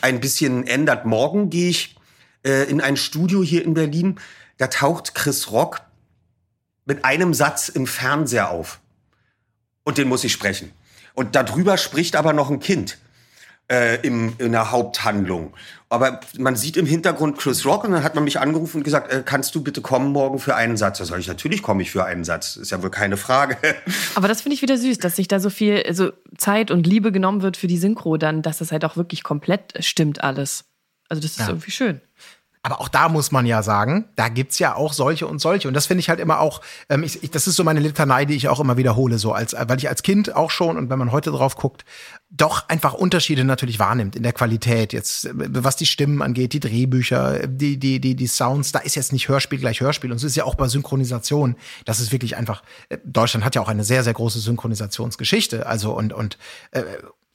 ein 0.01 0.19
bisschen 0.19 0.65
ändert. 0.67 1.05
Morgen 1.05 1.49
gehe 1.49 1.69
ich 1.69 1.95
äh, 2.45 2.69
in 2.69 2.81
ein 2.81 2.97
Studio 2.97 3.43
hier 3.43 3.63
in 3.63 3.73
Berlin, 3.73 4.19
da 4.57 4.67
taucht 4.67 5.15
Chris 5.15 5.51
Rock 5.51 5.81
mit 6.85 7.03
einem 7.03 7.33
Satz 7.33 7.69
im 7.69 7.87
Fernseher 7.87 8.51
auf. 8.51 8.79
Und 9.83 9.97
den 9.97 10.07
muss 10.07 10.23
ich 10.23 10.31
sprechen. 10.31 10.71
Und 11.13 11.35
darüber 11.35 11.77
spricht 11.77 12.15
aber 12.15 12.33
noch 12.33 12.49
ein 12.49 12.59
Kind 12.59 12.97
äh, 13.71 13.95
im, 14.05 14.33
in 14.37 14.51
der 14.51 14.71
Haupthandlung. 14.71 15.53
Aber 15.89 16.19
man 16.37 16.55
sieht 16.55 16.77
im 16.77 16.85
Hintergrund 16.85 17.37
Chris 17.37 17.65
Rock 17.65 17.83
und 17.83 17.91
dann 17.91 18.03
hat 18.03 18.15
man 18.15 18.23
mich 18.23 18.39
angerufen 18.39 18.77
und 18.77 18.83
gesagt, 18.83 19.11
äh, 19.13 19.23
kannst 19.25 19.55
du 19.55 19.63
bitte 19.63 19.81
kommen 19.81 20.11
morgen 20.11 20.39
für 20.39 20.55
einen 20.55 20.77
Satz? 20.77 20.97
Da 20.97 21.05
sage 21.05 21.21
ich, 21.21 21.27
natürlich 21.27 21.61
komme 21.63 21.81
ich 21.83 21.91
für 21.91 22.03
einen 22.03 22.23
Satz. 22.23 22.55
Ist 22.57 22.71
ja 22.71 22.81
wohl 22.83 22.89
keine 22.91 23.17
Frage. 23.17 23.57
Aber 24.15 24.27
das 24.27 24.41
finde 24.41 24.55
ich 24.55 24.61
wieder 24.61 24.77
süß, 24.77 24.97
dass 24.97 25.15
sich 25.15 25.27
da 25.27 25.39
so 25.39 25.49
viel 25.49 25.83
also 25.87 26.11
Zeit 26.37 26.71
und 26.71 26.85
Liebe 26.87 27.11
genommen 27.11 27.41
wird 27.43 27.55
für 27.57 27.67
die 27.67 27.77
Synchro, 27.77 28.17
dann, 28.17 28.41
dass 28.41 28.57
das 28.57 28.71
halt 28.71 28.83
auch 28.83 28.97
wirklich 28.97 29.23
komplett 29.23 29.73
stimmt 29.85 30.23
alles. 30.23 30.65
Also 31.07 31.21
das 31.21 31.31
ist 31.31 31.39
Ja. 31.39 31.47
irgendwie 31.49 31.71
schön. 31.71 32.01
Aber 32.65 32.81
auch 32.81 32.87
da 32.87 33.09
muss 33.09 33.31
man 33.31 33.45
ja 33.45 33.61
sagen, 33.61 34.05
da 34.15 34.27
gibt's 34.27 34.57
ja 34.57 34.73
auch 34.73 34.91
solche 34.91 35.27
und 35.27 35.37
solche. 35.37 35.67
Und 35.67 35.75
das 35.75 35.85
finde 35.85 35.99
ich 35.99 36.09
halt 36.09 36.19
immer 36.19 36.39
auch, 36.39 36.61
ähm, 36.89 37.03
ich, 37.03 37.21
ich, 37.21 37.29
das 37.29 37.45
ist 37.45 37.57
so 37.57 37.63
meine 37.63 37.79
Litanei, 37.79 38.25
die 38.25 38.33
ich 38.33 38.47
auch 38.47 38.59
immer 38.59 38.75
wiederhole, 38.75 39.19
so 39.19 39.33
als, 39.33 39.55
weil 39.55 39.77
ich 39.77 39.87
als 39.87 40.01
Kind 40.01 40.35
auch 40.35 40.49
schon 40.49 40.75
und 40.75 40.89
wenn 40.89 40.97
man 40.97 41.11
heute 41.11 41.29
drauf 41.29 41.57
guckt, 41.57 41.85
doch 42.31 42.67
einfach 42.67 42.95
Unterschiede 42.95 43.43
natürlich 43.43 43.77
wahrnimmt 43.77 44.15
in 44.15 44.23
der 44.23 44.33
Qualität. 44.33 44.93
Jetzt, 44.93 45.25
äh, 45.25 45.33
was 45.35 45.75
die 45.75 45.85
Stimmen 45.85 46.23
angeht, 46.23 46.53
die 46.53 46.59
Drehbücher, 46.59 47.45
die, 47.45 47.77
die, 47.77 48.01
die, 48.01 48.15
die 48.15 48.27
Sounds, 48.27 48.71
da 48.71 48.79
ist 48.79 48.95
jetzt 48.95 49.13
nicht 49.13 49.29
Hörspiel 49.29 49.59
gleich 49.59 49.79
Hörspiel. 49.81 50.11
Und 50.11 50.17
so 50.17 50.25
ist 50.25 50.35
ja 50.35 50.45
auch 50.45 50.55
bei 50.55 50.67
Synchronisation. 50.67 51.57
Das 51.85 51.99
ist 51.99 52.11
wirklich 52.11 52.35
einfach, 52.35 52.63
äh, 52.89 52.97
Deutschland 53.03 53.45
hat 53.45 53.53
ja 53.53 53.61
auch 53.61 53.69
eine 53.69 53.83
sehr, 53.83 54.03
sehr 54.03 54.13
große 54.13 54.39
Synchronisationsgeschichte. 54.39 55.67
Also 55.67 55.95
und, 55.95 56.13
und 56.13 56.39
äh, 56.71 56.81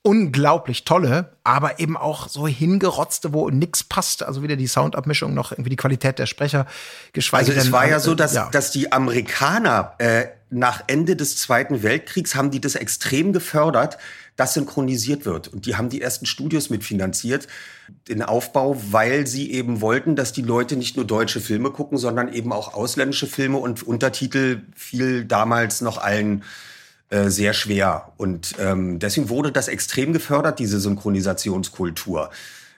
unglaublich 0.02 0.84
tolle, 0.84 1.36
aber 1.44 1.78
eben 1.78 1.96
auch 1.96 2.28
so 2.28 2.48
hingerotzte, 2.48 3.34
wo 3.34 3.50
nix 3.50 3.84
passt. 3.84 4.22
Also 4.22 4.42
wieder 4.42 4.56
die 4.56 4.66
Soundabmischung 4.66 5.34
noch 5.34 5.52
irgendwie 5.52 5.70
die 5.70 5.76
Qualität 5.76 6.18
der 6.18 6.26
Sprecher, 6.26 6.66
geschweige 7.12 7.50
Also 7.50 7.58
es 7.58 7.64
denn, 7.64 7.72
war 7.72 7.86
ja 7.86 7.96
äh, 7.96 8.00
so, 8.00 8.14
dass, 8.14 8.34
ja. 8.34 8.48
dass 8.50 8.70
die 8.70 8.92
Amerikaner 8.92 9.94
äh, 9.98 10.26
nach 10.48 10.82
Ende 10.86 11.16
des 11.16 11.36
Zweiten 11.36 11.82
Weltkriegs 11.82 12.34
haben 12.34 12.50
die 12.50 12.60
das 12.60 12.74
extrem 12.74 13.32
gefördert, 13.32 13.98
dass 14.36 14.54
synchronisiert 14.54 15.26
wird. 15.26 15.48
Und 15.48 15.66
die 15.66 15.76
haben 15.76 15.90
die 15.90 16.00
ersten 16.00 16.24
Studios 16.24 16.70
mitfinanziert, 16.70 17.46
den 18.08 18.22
Aufbau, 18.22 18.80
weil 18.90 19.26
sie 19.26 19.52
eben 19.52 19.82
wollten, 19.82 20.16
dass 20.16 20.32
die 20.32 20.42
Leute 20.42 20.76
nicht 20.76 20.96
nur 20.96 21.04
deutsche 21.04 21.40
Filme 21.40 21.70
gucken, 21.70 21.98
sondern 21.98 22.32
eben 22.32 22.52
auch 22.52 22.72
ausländische 22.72 23.26
Filme 23.26 23.58
und 23.58 23.82
Untertitel 23.82 24.62
fiel 24.74 25.26
damals 25.26 25.82
noch 25.82 25.98
allen 25.98 26.42
äh, 27.10 27.28
sehr 27.28 27.52
schwer. 27.52 28.12
Und 28.16 28.54
ähm, 28.60 29.00
deswegen 29.00 29.28
wurde 29.28 29.50
das 29.50 29.66
extrem 29.68 30.12
gefördert, 30.12 30.60
diese 30.60 30.78
Synchronisationskultur. 30.78 32.30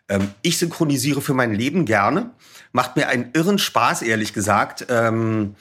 Ähm, 0.08 0.30
ich 0.40 0.58
synchronisiere 0.58 1.20
für 1.20 1.34
mein 1.34 1.54
Leben 1.54 1.84
gerne. 1.84 2.30
Macht 2.72 2.96
mir 2.96 3.08
einen 3.08 3.30
irren 3.34 3.58
Spaß, 3.58 4.00
ehrlich 4.00 4.32
gesagt, 4.32 4.86
ähm, 4.88 5.54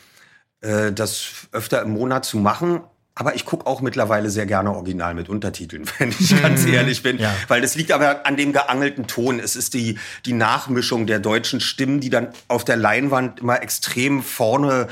äh, 0.61 0.93
das 0.93 1.47
öfter 1.51 1.81
im 1.81 1.91
Monat 1.91 2.23
zu 2.23 2.37
machen. 2.37 2.81
Aber 3.13 3.35
ich 3.35 3.45
gucke 3.45 3.67
auch 3.67 3.81
mittlerweile 3.81 4.29
sehr 4.29 4.45
gerne 4.45 4.73
original 4.73 5.13
mit 5.15 5.27
Untertiteln, 5.27 5.83
wenn 5.97 6.09
ich 6.17 6.41
ganz 6.41 6.65
ehrlich 6.65 7.03
bin. 7.03 7.17
Ja. 7.17 7.35
Weil 7.49 7.59
das 7.59 7.75
liegt 7.75 7.91
aber 7.91 8.25
an 8.25 8.37
dem 8.37 8.53
geangelten 8.53 9.05
Ton. 9.05 9.39
Es 9.39 9.57
ist 9.57 9.73
die, 9.73 9.99
die 10.25 10.33
Nachmischung 10.33 11.07
der 11.07 11.19
deutschen 11.19 11.59
Stimmen, 11.59 11.99
die 11.99 12.09
dann 12.09 12.29
auf 12.47 12.63
der 12.63 12.77
Leinwand 12.77 13.41
immer 13.41 13.61
extrem 13.61 14.23
vorne 14.23 14.87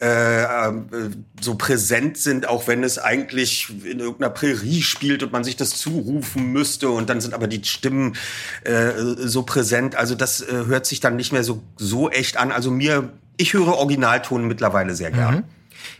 äh, 0.00 0.42
äh, 0.42 0.72
so 1.40 1.54
präsent 1.54 2.18
sind, 2.18 2.48
auch 2.48 2.66
wenn 2.66 2.82
es 2.82 2.98
eigentlich 2.98 3.72
in 3.84 4.00
irgendeiner 4.00 4.30
Prärie 4.30 4.82
spielt 4.82 5.22
und 5.22 5.32
man 5.32 5.44
sich 5.44 5.56
das 5.56 5.70
zurufen 5.70 6.52
müsste 6.52 6.90
und 6.90 7.08
dann 7.08 7.20
sind 7.20 7.32
aber 7.32 7.46
die 7.46 7.64
Stimmen 7.64 8.16
äh, 8.64 8.90
so 9.16 9.44
präsent. 9.44 9.94
Also 9.94 10.14
das 10.14 10.40
äh, 10.42 10.66
hört 10.66 10.86
sich 10.86 11.00
dann 11.00 11.16
nicht 11.16 11.32
mehr 11.32 11.44
so, 11.44 11.62
so 11.76 12.10
echt 12.10 12.36
an. 12.36 12.52
Also 12.52 12.70
mir, 12.70 13.12
ich 13.36 13.54
höre 13.54 13.68
Originalton 13.68 14.46
mittlerweile 14.46 14.94
sehr 14.94 15.10
gern. 15.10 15.44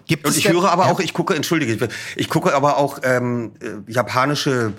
Gibt 0.06 0.26
Und 0.26 0.36
ich 0.36 0.48
höre 0.48 0.70
aber 0.70 0.86
auch, 0.86 1.00
ich 1.00 1.14
gucke, 1.14 1.34
entschuldige, 1.34 1.72
ich, 1.72 1.90
ich 2.16 2.28
gucke 2.28 2.54
aber 2.54 2.76
auch 2.76 2.98
ähm, 3.04 3.52
äh, 3.60 3.90
japanische, 3.90 4.74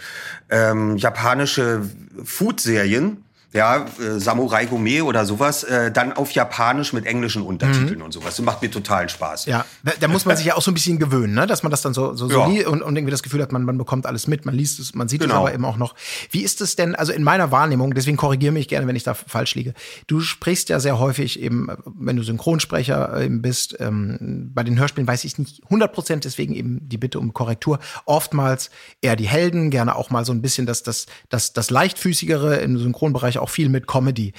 ähm, 0.50 0.98
japanische 0.98 1.82
Food-Serien, 2.24 3.25
ja, 3.56 3.86
äh, 4.00 4.20
Samurai 4.20 4.66
Gourmet 4.66 5.02
oder 5.02 5.26
sowas, 5.26 5.64
äh, 5.64 5.92
dann 5.92 6.14
auf 6.14 6.32
Japanisch 6.32 6.94
mit 6.94 7.06
englischen 7.06 7.42
Untertiteln 7.42 8.02
und 8.02 8.12
sowas. 8.12 8.36
Das 8.36 8.46
macht 8.46 8.62
mir 8.62 8.70
totalen 8.70 9.08
Spaß. 9.10 9.46
Mhm. 9.48 9.52
Ja, 9.52 9.66
da, 9.84 9.94
da 10.00 10.08
muss 10.10 10.26
man 10.26 10.36
sich 10.38 10.46
ja 10.46 10.56
auch 10.56 10.62
so 10.62 10.72
ein 10.72 10.74
bisschen 10.74 11.00
gewöhnen, 11.00 11.34
ne? 11.34 11.48
dass 11.48 11.64
man 11.64 11.72
das 11.72 11.82
dann 11.82 11.94
so, 11.94 12.14
so, 12.16 12.28
so 12.30 12.40
Ja. 12.42 12.48
nie 12.48 12.66
und, 12.66 12.82
und 12.82 12.96
irgendwie 12.96 13.12
das 13.12 13.24
Gefühl 13.24 13.42
hat, 13.42 13.52
man, 13.52 13.64
man 13.64 13.78
bekommt 13.78 14.06
alles 14.06 14.28
mit, 14.28 14.46
man 14.46 14.54
liest 14.54 14.80
es, 14.80 14.94
man 14.94 15.08
sieht 15.08 15.22
es 15.22 15.28
Genau. 15.28 15.40
aber 15.40 15.54
eben 15.54 15.64
auch 15.66 15.78
noch. 15.78 15.96
Wie 16.32 16.42
ist 16.44 16.60
es 16.62 16.76
denn, 16.76 16.96
also 16.96 17.14
in 17.14 17.24
meiner 17.24 17.50
Wahrnehmung, 17.52 17.94
deswegen 17.94 18.18
korrigiere 18.18 18.52
mich 18.52 18.68
gerne, 18.68 18.88
wenn 18.88 18.96
ich 18.98 19.04
da 19.04 19.14
falsch 19.14 19.56
liege. 19.56 19.74
Du 20.08 20.20
sprichst 20.20 20.68
ja 20.70 20.80
sehr 20.82 21.00
häufig 21.00 21.40
eben, 21.40 21.70
wenn 21.86 22.18
du 22.18 22.24
Synchronsprecher 22.24 23.22
eben 23.22 23.42
bist, 23.42 23.78
ähm, 23.80 24.52
bei 24.54 24.64
den 24.64 24.78
Hörspielen 24.78 25.08
weiß 25.08 25.24
ich 25.24 25.38
nicht 25.38 25.64
100 25.64 25.94
Prozent, 25.94 26.26
deswegen 26.26 26.54
eben 26.54 26.80
die 26.90 26.98
Bitte 26.98 27.20
um 27.20 27.34
Korrektur. 27.34 27.80
Oftmals 28.06 28.70
eher 29.02 29.16
die 29.16 29.28
Helden, 29.28 29.70
gerne 29.72 29.96
auch 29.96 30.10
mal 30.10 30.26
so 30.26 30.34
ein 30.34 30.42
bisschen 30.42 30.66
das, 30.66 30.84
das, 30.84 31.06
das, 31.30 31.54
das 31.54 31.70
leichtfüßigere 31.70 32.58
im 32.58 32.78
Synchronbereich 32.78 33.38
auch 33.40 33.45
viel 33.50 33.70
mit 33.70 33.88
Comedy. 33.88 34.34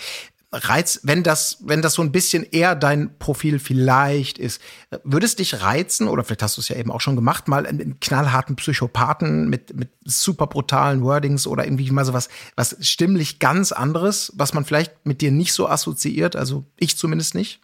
Reiz, 0.53 1.01
wenn 1.03 1.23
das, 1.23 1.59
wenn 1.61 1.83
das 1.83 1.95
so 1.95 2.03
ein 2.03 2.13
bisschen 2.13 2.45
eher 2.45 2.77
dein 2.77 3.19
Profil 3.19 3.59
vielleicht 3.59 4.39
ist, 4.39 4.61
würde 5.03 5.27
es 5.27 5.37
dich 5.37 5.61
reizen, 5.61 6.09
oder 6.09 6.25
vielleicht 6.25 6.43
hast 6.43 6.57
du 6.57 6.61
es 6.61 6.69
ja 6.69 6.77
eben 6.77 6.91
auch 6.91 7.01
schon 7.01 7.17
gemacht, 7.17 7.49
mal 7.49 7.67
einen 7.67 7.99
knallharten 8.01 8.57
Psychopathen 8.57 9.49
mit, 9.49 9.77
mit 9.77 9.91
super 10.05 10.47
brutalen 10.47 11.03
Wordings 11.03 11.47
oder 11.47 11.65
irgendwie 11.65 11.91
mal 11.91 12.05
so 12.05 12.13
was, 12.13 12.29
was 12.55 12.77
stimmlich 12.81 13.39
ganz 13.39 13.73
anderes, 13.73 14.33
was 14.37 14.55
man 14.55 14.65
vielleicht 14.65 15.05
mit 15.05 15.21
dir 15.21 15.33
nicht 15.33 15.53
so 15.53 15.69
assoziiert, 15.69 16.37
also 16.37 16.65
ich 16.77 16.97
zumindest 16.97 17.35
nicht? 17.35 17.61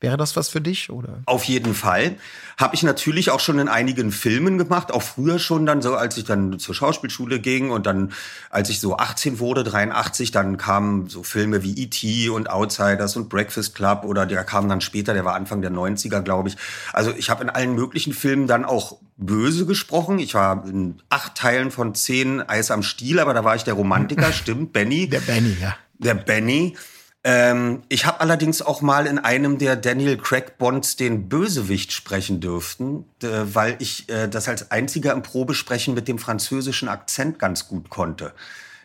Wäre 0.00 0.16
das 0.16 0.34
was 0.34 0.48
für 0.48 0.62
dich, 0.62 0.88
oder? 0.88 1.20
Auf 1.26 1.44
jeden 1.44 1.74
Fall. 1.74 2.16
Habe 2.56 2.74
ich 2.74 2.82
natürlich 2.82 3.30
auch 3.30 3.40
schon 3.40 3.58
in 3.58 3.68
einigen 3.68 4.12
Filmen 4.12 4.56
gemacht, 4.56 4.92
auch 4.92 5.02
früher 5.02 5.38
schon 5.38 5.66
dann 5.66 5.82
so, 5.82 5.94
als 5.94 6.16
ich 6.16 6.24
dann 6.24 6.58
zur 6.58 6.74
Schauspielschule 6.74 7.38
ging 7.38 7.70
und 7.70 7.84
dann, 7.84 8.12
als 8.48 8.70
ich 8.70 8.80
so 8.80 8.96
18 8.96 9.40
wurde, 9.40 9.62
83, 9.62 10.30
dann 10.30 10.56
kamen 10.56 11.08
so 11.08 11.22
Filme 11.22 11.62
wie 11.62 11.74
E.T. 11.82 12.30
und 12.30 12.48
Outsiders 12.48 13.16
und 13.16 13.28
Breakfast 13.28 13.74
Club 13.74 14.04
oder 14.04 14.24
der 14.24 14.42
kam 14.44 14.70
dann 14.70 14.80
später, 14.80 15.12
der 15.12 15.26
war 15.26 15.34
Anfang 15.34 15.60
der 15.60 15.70
90er, 15.70 16.22
glaube 16.22 16.48
ich. 16.48 16.56
Also 16.94 17.12
ich 17.12 17.28
habe 17.28 17.42
in 17.42 17.50
allen 17.50 17.74
möglichen 17.74 18.14
Filmen 18.14 18.46
dann 18.46 18.64
auch 18.64 18.96
böse 19.18 19.66
gesprochen. 19.66 20.18
Ich 20.18 20.32
war 20.32 20.64
in 20.66 21.02
acht 21.10 21.34
Teilen 21.34 21.70
von 21.70 21.94
zehn 21.94 22.40
Eis 22.48 22.70
am 22.70 22.82
Stiel, 22.82 23.20
aber 23.20 23.34
da 23.34 23.44
war 23.44 23.54
ich 23.54 23.64
der 23.64 23.74
Romantiker, 23.74 24.32
stimmt, 24.32 24.72
Benny. 24.72 25.08
Der 25.10 25.20
Benny, 25.20 25.58
ja. 25.60 25.76
Der 25.98 26.14
Benny. 26.14 26.74
Ähm, 27.22 27.82
ich 27.88 28.06
habe 28.06 28.20
allerdings 28.20 28.62
auch 28.62 28.80
mal 28.80 29.06
in 29.06 29.18
einem 29.18 29.58
der 29.58 29.76
Daniel 29.76 30.16
Craig 30.16 30.56
Bonds 30.56 30.96
den 30.96 31.28
Bösewicht 31.28 31.92
sprechen 31.92 32.40
dürften, 32.40 33.04
äh, 33.22 33.28
weil 33.44 33.76
ich 33.78 34.08
äh, 34.08 34.26
das 34.26 34.48
als 34.48 34.70
einziger 34.70 35.12
im 35.12 35.22
Probesprechen 35.22 35.94
mit 35.94 36.08
dem 36.08 36.18
französischen 36.18 36.88
Akzent 36.88 37.38
ganz 37.38 37.68
gut 37.68 37.90
konnte. 37.90 38.32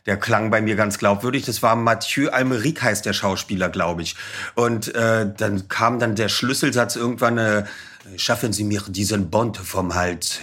Der 0.05 0.17
klang 0.17 0.51
bei 0.51 0.61
mir 0.61 0.75
ganz 0.75 0.97
glaubwürdig. 0.99 1.45
Das 1.45 1.63
war 1.63 1.75
Mathieu 1.75 2.29
Almeric 2.29 2.83
heißt 2.83 3.05
der 3.05 3.13
Schauspieler, 3.13 3.69
glaube 3.69 4.03
ich. 4.03 4.15
Und 4.53 4.93
äh, 4.93 5.27
dann 5.35 5.67
kam 5.67 5.97
dann 5.97 6.15
der 6.15 6.29
Schlüsselsatz 6.29 6.95
irgendwann, 6.95 7.37
äh, 7.37 7.63
schaffen 8.17 8.53
Sie 8.53 8.63
mir 8.63 8.81
diesen 8.87 9.29
Bond 9.29 9.57
vom 9.57 9.95
Hals. 9.95 10.39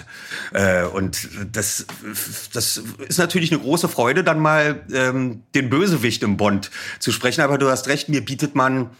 Äh, 0.52 0.84
und 0.84 1.28
das, 1.52 1.86
das 2.52 2.82
ist 3.08 3.18
natürlich 3.18 3.52
eine 3.52 3.60
große 3.60 3.88
Freude, 3.88 4.24
dann 4.24 4.40
mal 4.40 4.84
ähm, 4.92 5.42
den 5.54 5.70
Bösewicht 5.70 6.22
im 6.22 6.36
Bond 6.36 6.70
zu 6.98 7.12
sprechen. 7.12 7.40
Aber 7.40 7.58
du 7.58 7.70
hast 7.70 7.88
recht, 7.88 8.08
mir 8.08 8.24
bietet 8.24 8.54
man 8.54 8.90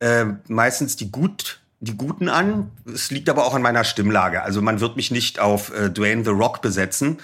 äh, 0.00 0.26
meistens 0.48 0.96
die 0.96 1.10
gut 1.10 1.60
die 1.80 1.96
Guten 1.96 2.28
an. 2.28 2.70
Es 2.92 3.10
liegt 3.10 3.28
aber 3.28 3.44
auch 3.44 3.54
an 3.54 3.62
meiner 3.62 3.84
Stimmlage. 3.84 4.42
Also 4.42 4.62
man 4.62 4.80
wird 4.80 4.96
mich 4.96 5.10
nicht 5.10 5.38
auf 5.38 5.72
äh, 5.72 5.90
Dwayne 5.90 6.24
The 6.24 6.30
Rock 6.30 6.62
besetzen. 6.62 7.18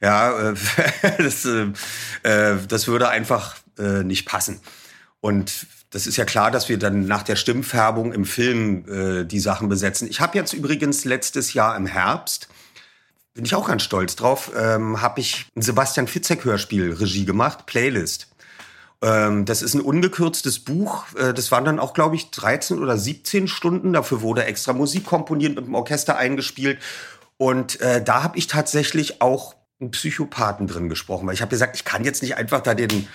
Ja, 0.00 0.50
äh, 0.50 0.54
das, 1.18 1.44
äh, 1.44 1.66
das 2.66 2.88
würde 2.88 3.08
einfach 3.08 3.56
nicht 4.04 4.26
passen. 4.26 4.60
Und 5.20 5.66
das 5.90 6.06
ist 6.06 6.16
ja 6.16 6.24
klar, 6.24 6.50
dass 6.50 6.68
wir 6.68 6.78
dann 6.78 7.06
nach 7.06 7.22
der 7.22 7.36
Stimmfärbung 7.36 8.12
im 8.12 8.24
Film 8.24 8.84
äh, 8.88 9.24
die 9.24 9.40
Sachen 9.40 9.68
besetzen. 9.68 10.08
Ich 10.08 10.20
habe 10.20 10.36
jetzt 10.36 10.52
übrigens 10.52 11.04
letztes 11.04 11.54
Jahr 11.54 11.76
im 11.76 11.86
Herbst, 11.86 12.48
bin 13.34 13.44
ich 13.44 13.54
auch 13.54 13.68
ganz 13.68 13.82
stolz 13.82 14.16
drauf, 14.16 14.50
ähm, 14.56 15.00
habe 15.02 15.20
ich 15.20 15.46
ein 15.54 15.62
Sebastian 15.62 16.06
Fitzek 16.06 16.44
Hörspiel 16.44 16.92
Regie 16.92 17.24
gemacht, 17.24 17.66
Playlist. 17.66 18.28
Ähm, 19.02 19.44
das 19.44 19.62
ist 19.62 19.74
ein 19.74 19.82
ungekürztes 19.82 20.60
Buch. 20.60 21.04
Äh, 21.16 21.34
das 21.34 21.52
waren 21.52 21.64
dann 21.64 21.78
auch, 21.78 21.92
glaube 21.92 22.16
ich, 22.16 22.30
13 22.30 22.78
oder 22.78 22.96
17 22.96 23.46
Stunden. 23.46 23.92
Dafür 23.92 24.22
wurde 24.22 24.44
extra 24.44 24.72
Musik 24.72 25.04
komponiert, 25.04 25.54
mit 25.54 25.66
dem 25.66 25.74
Orchester 25.74 26.16
eingespielt. 26.16 26.78
Und 27.36 27.80
äh, 27.80 28.02
da 28.02 28.22
habe 28.22 28.38
ich 28.38 28.46
tatsächlich 28.46 29.20
auch 29.20 29.54
einen 29.80 29.90
Psychopathen 29.90 30.66
drin 30.66 30.88
gesprochen, 30.88 31.26
weil 31.26 31.34
ich 31.34 31.42
habe 31.42 31.50
gesagt, 31.50 31.76
ich 31.76 31.84
kann 31.84 32.04
jetzt 32.04 32.22
nicht 32.22 32.36
einfach 32.36 32.60
da 32.60 32.74
den 32.74 33.06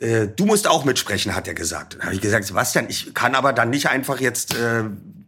äh, 0.00 0.26
du 0.28 0.46
musst 0.46 0.66
auch 0.66 0.84
mitsprechen, 0.84 1.34
hat 1.34 1.46
er 1.46 1.54
gesagt. 1.54 1.94
Dann 1.94 2.02
habe 2.04 2.14
ich 2.14 2.20
gesagt, 2.20 2.46
Sebastian, 2.46 2.86
ich 2.88 3.14
kann 3.14 3.34
aber 3.34 3.52
dann 3.52 3.70
nicht 3.70 3.88
einfach 3.88 4.20
jetzt 4.20 4.54
äh, 4.56 4.84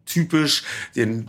typisch 0.06 0.64
den 0.96 1.28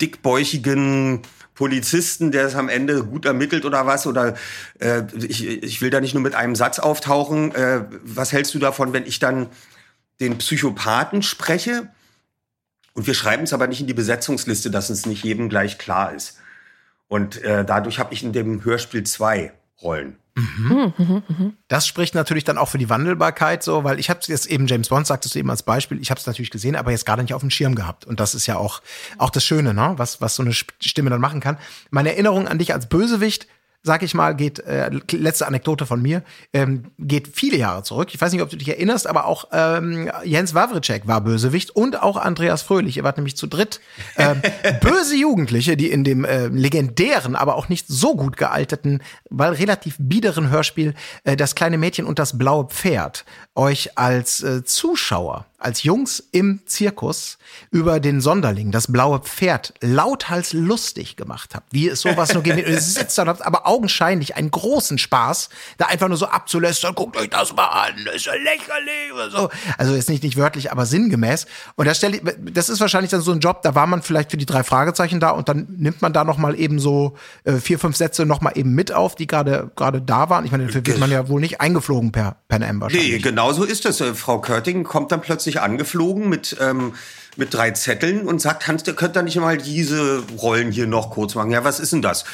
dickbäuchigen 0.00 1.22
Polizisten, 1.54 2.32
der 2.32 2.46
es 2.46 2.54
am 2.54 2.68
Ende 2.68 3.04
gut 3.04 3.24
ermittelt 3.24 3.64
oder 3.64 3.86
was, 3.86 4.06
oder 4.06 4.34
äh, 4.80 5.02
ich, 5.16 5.46
ich 5.46 5.80
will 5.80 5.90
da 5.90 6.00
nicht 6.00 6.14
nur 6.14 6.22
mit 6.22 6.34
einem 6.34 6.56
Satz 6.56 6.78
auftauchen. 6.78 7.54
Äh, 7.54 7.84
was 8.02 8.32
hältst 8.32 8.54
du 8.54 8.58
davon, 8.58 8.92
wenn 8.92 9.06
ich 9.06 9.18
dann 9.18 9.48
den 10.20 10.38
Psychopathen 10.38 11.22
spreche? 11.22 11.88
Und 12.92 13.06
wir 13.06 13.14
schreiben 13.14 13.44
es 13.44 13.52
aber 13.52 13.66
nicht 13.66 13.80
in 13.80 13.86
die 13.86 13.94
Besetzungsliste, 13.94 14.70
dass 14.70 14.90
es 14.90 15.06
nicht 15.06 15.24
jedem 15.24 15.48
gleich 15.48 15.78
klar 15.78 16.12
ist. 16.12 16.38
Und 17.08 17.42
äh, 17.42 17.64
dadurch 17.64 17.98
habe 17.98 18.14
ich 18.14 18.22
in 18.22 18.32
dem 18.32 18.64
Hörspiel 18.64 19.04
zwei 19.04 19.52
Rollen. 19.80 20.16
Das 21.68 21.86
spricht 21.86 22.14
natürlich 22.14 22.42
dann 22.44 22.58
auch 22.58 22.68
für 22.68 22.78
die 22.78 22.90
Wandelbarkeit 22.90 23.62
so, 23.62 23.84
weil 23.84 24.00
ich 24.00 24.10
habe 24.10 24.20
jetzt 24.26 24.46
eben 24.46 24.66
James 24.66 24.88
Bond 24.88 25.06
sagtest 25.06 25.34
du 25.34 25.38
eben 25.38 25.50
als 25.50 25.62
Beispiel, 25.62 26.00
ich 26.00 26.10
habe 26.10 26.18
es 26.18 26.26
natürlich 26.26 26.50
gesehen, 26.50 26.74
aber 26.74 26.90
jetzt 26.90 27.06
gerade 27.06 27.22
nicht 27.22 27.34
auf 27.34 27.40
dem 27.40 27.50
Schirm 27.50 27.74
gehabt. 27.74 28.04
Und 28.04 28.18
das 28.18 28.34
ist 28.34 28.46
ja 28.46 28.56
auch 28.56 28.82
auch 29.18 29.30
das 29.30 29.44
Schöne, 29.44 29.74
ne, 29.74 29.94
was 29.96 30.20
was 30.20 30.34
so 30.34 30.42
eine 30.42 30.52
Stimme 30.52 31.10
dann 31.10 31.20
machen 31.20 31.40
kann. 31.40 31.56
Meine 31.90 32.10
Erinnerung 32.10 32.48
an 32.48 32.58
dich 32.58 32.74
als 32.74 32.88
Bösewicht 32.88 33.46
sag 33.86 34.02
ich 34.02 34.14
mal, 34.14 34.34
geht, 34.34 34.60
äh, 34.60 34.90
letzte 35.12 35.46
Anekdote 35.46 35.84
von 35.84 36.00
mir, 36.00 36.22
ähm, 36.54 36.84
geht 36.98 37.28
viele 37.34 37.58
Jahre 37.58 37.82
zurück. 37.82 38.08
Ich 38.14 38.20
weiß 38.20 38.32
nicht, 38.32 38.40
ob 38.40 38.48
du 38.48 38.56
dich 38.56 38.68
erinnerst, 38.68 39.06
aber 39.06 39.26
auch 39.26 39.48
ähm, 39.52 40.10
Jens 40.24 40.54
Wawritschek 40.54 41.06
war 41.06 41.20
Bösewicht 41.20 41.70
und 41.70 42.02
auch 42.02 42.16
Andreas 42.16 42.62
Fröhlich. 42.62 42.96
Ihr 42.96 43.04
wart 43.04 43.18
nämlich 43.18 43.36
zu 43.36 43.46
dritt 43.46 43.80
ähm, 44.16 44.40
böse 44.80 45.16
Jugendliche, 45.16 45.76
die 45.76 45.90
in 45.90 46.02
dem 46.02 46.24
äh, 46.24 46.46
legendären, 46.46 47.36
aber 47.36 47.56
auch 47.56 47.68
nicht 47.68 47.86
so 47.86 48.16
gut 48.16 48.38
gealterten, 48.38 49.02
weil 49.28 49.52
relativ 49.52 49.96
biederen 49.98 50.48
Hörspiel 50.48 50.94
äh, 51.24 51.36
Das 51.36 51.54
kleine 51.54 51.76
Mädchen 51.76 52.06
und 52.06 52.18
das 52.18 52.38
blaue 52.38 52.68
Pferd 52.68 53.26
euch 53.54 53.96
als 53.96 54.42
äh, 54.42 54.64
Zuschauer 54.64 55.46
als 55.64 55.82
Jungs 55.82 56.22
im 56.30 56.60
Zirkus 56.66 57.38
über 57.70 57.98
den 57.98 58.20
Sonderling, 58.20 58.70
das 58.70 58.92
blaue 58.92 59.20
Pferd, 59.20 59.72
lauthals 59.80 60.52
lustig 60.52 61.16
gemacht 61.16 61.54
habt, 61.54 61.72
wie 61.72 61.88
es 61.88 62.02
sowas 62.02 62.34
nur 62.34 62.42
geht. 62.42 62.58
Ihr 62.58 62.80
sitzt 62.80 63.18
und 63.18 63.28
habt 63.28 63.44
aber 63.44 63.66
augenscheinlich 63.66 64.36
einen 64.36 64.50
großen 64.50 64.98
Spaß, 64.98 65.48
da 65.78 65.86
einfach 65.86 66.08
nur 66.08 66.18
so 66.18 66.26
abzulästern, 66.26 66.94
guckt 66.94 67.16
euch 67.16 67.30
das 67.30 67.54
mal 67.56 67.66
an, 67.66 67.94
ist 68.14 68.26
ja 68.26 68.34
lächerlich 68.34 69.12
oder 69.14 69.30
so. 69.30 69.50
Also 69.78 69.94
jetzt 69.94 70.10
nicht, 70.10 70.22
nicht 70.22 70.36
wörtlich, 70.36 70.70
aber 70.70 70.84
sinngemäß. 70.84 71.46
Und 71.76 71.86
da 71.86 71.94
stelle 71.94 72.18
ich, 72.18 72.22
das 72.52 72.68
ist 72.68 72.80
wahrscheinlich 72.80 73.10
dann 73.10 73.22
so 73.22 73.32
ein 73.32 73.40
Job, 73.40 73.62
da 73.62 73.74
war 73.74 73.86
man 73.86 74.02
vielleicht 74.02 74.30
für 74.30 74.36
die 74.36 74.46
drei 74.46 74.64
Fragezeichen 74.64 75.18
da 75.18 75.30
und 75.30 75.48
dann 75.48 75.66
nimmt 75.78 76.02
man 76.02 76.12
da 76.12 76.24
noch 76.24 76.36
mal 76.36 76.58
eben 76.58 76.78
so 76.78 77.16
äh, 77.44 77.54
vier, 77.54 77.78
fünf 77.78 77.96
Sätze 77.96 78.26
noch 78.26 78.42
mal 78.42 78.52
eben 78.54 78.74
mit 78.74 78.92
auf, 78.92 79.14
die 79.14 79.26
gerade 79.26 79.70
gerade 79.76 80.02
da 80.02 80.28
waren. 80.28 80.44
Ich 80.44 80.52
meine, 80.52 80.66
dafür 80.66 80.86
wird 80.86 80.98
man 80.98 81.10
ja 81.10 81.28
wohl 81.28 81.40
nicht 81.40 81.62
eingeflogen 81.62 82.12
per 82.12 82.36
Pan 82.48 82.62
Am 82.62 82.82
wahrscheinlich. 82.82 83.12
Nee, 83.12 83.18
genau 83.20 83.43
so 83.52 83.64
ist 83.64 83.84
es. 83.86 84.00
Äh, 84.00 84.14
Frau 84.14 84.40
Körting 84.40 84.84
kommt 84.84 85.12
dann 85.12 85.20
plötzlich 85.20 85.60
angeflogen 85.60 86.28
mit, 86.28 86.56
ähm, 86.60 86.94
mit 87.36 87.52
drei 87.52 87.72
Zetteln 87.72 88.26
und 88.26 88.40
sagt, 88.40 88.66
Hans, 88.68 88.82
der 88.82 88.94
könnte 88.94 89.14
da 89.14 89.22
nicht 89.22 89.36
mal 89.36 89.58
diese 89.58 90.22
Rollen 90.38 90.70
hier 90.70 90.86
noch 90.86 91.10
kurz 91.10 91.34
machen. 91.34 91.50
Ja, 91.50 91.64
was 91.64 91.80
ist 91.80 91.92
denn 91.92 92.02
das? 92.02 92.24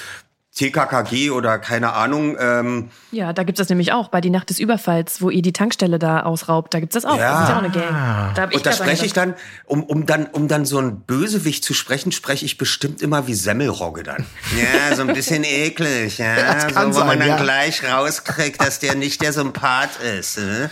TKKG 0.55 1.31
oder 1.31 1.59
keine 1.59 1.93
Ahnung. 1.93 2.37
Ähm, 2.39 2.91
Ja, 3.13 3.33
da 3.33 3.45
gibt's 3.45 3.59
das 3.59 3.69
nämlich 3.69 3.93
auch 3.93 4.09
bei 4.09 4.21
Die 4.21 4.31
Nacht 4.31 4.51
des 4.51 4.59
Überfalls, 4.59 5.23
wo 5.23 5.31
ihr 5.31 5.43
die 5.43 5.53
Tankstelle 5.53 5.99
da 6.01 6.21
ausraubt. 6.21 6.75
Da 6.75 6.81
gibt's 6.81 6.95
das 6.95 7.05
auch. 7.05 7.17
Ja. 7.17 7.33
Das 7.33 7.43
ist 7.43 7.49
ja 7.49 7.55
auch 7.57 7.63
eine 7.63 7.71
Gang. 7.71 8.35
Da 8.35 8.45
und 8.45 8.67
da 8.67 8.73
spreche 8.73 9.07
ich 9.07 9.13
dann, 9.13 9.35
um, 9.65 9.85
um 9.85 10.07
dann, 10.07 10.27
um 10.27 10.49
dann 10.49 10.65
so 10.65 10.79
einen 10.79 11.03
Bösewicht 11.03 11.65
zu 11.65 11.73
sprechen, 11.73 12.11
spreche 12.11 12.45
ich 12.45 12.59
bestimmt 12.59 13.01
immer 13.01 13.29
wie 13.29 13.35
Semmelrogge 13.35 14.03
dann. 14.03 14.27
Ja, 14.59 14.97
so 14.97 15.03
ein 15.03 15.15
bisschen 15.15 15.45
eklig, 15.45 16.19
ja. 16.19 16.35
Das 16.61 16.75
kann 16.75 16.93
so, 16.93 17.01
wo 17.01 17.05
man 17.05 17.19
sein, 17.19 17.29
dann 17.29 17.39
ja. 17.39 17.43
gleich 17.43 17.85
rauskriegt, 17.85 18.61
dass 18.61 18.81
der 18.81 18.97
nicht 18.97 19.23
der 19.23 19.33
Sympath 19.33 20.01
ist. 20.19 20.39
Ne? 20.39 20.71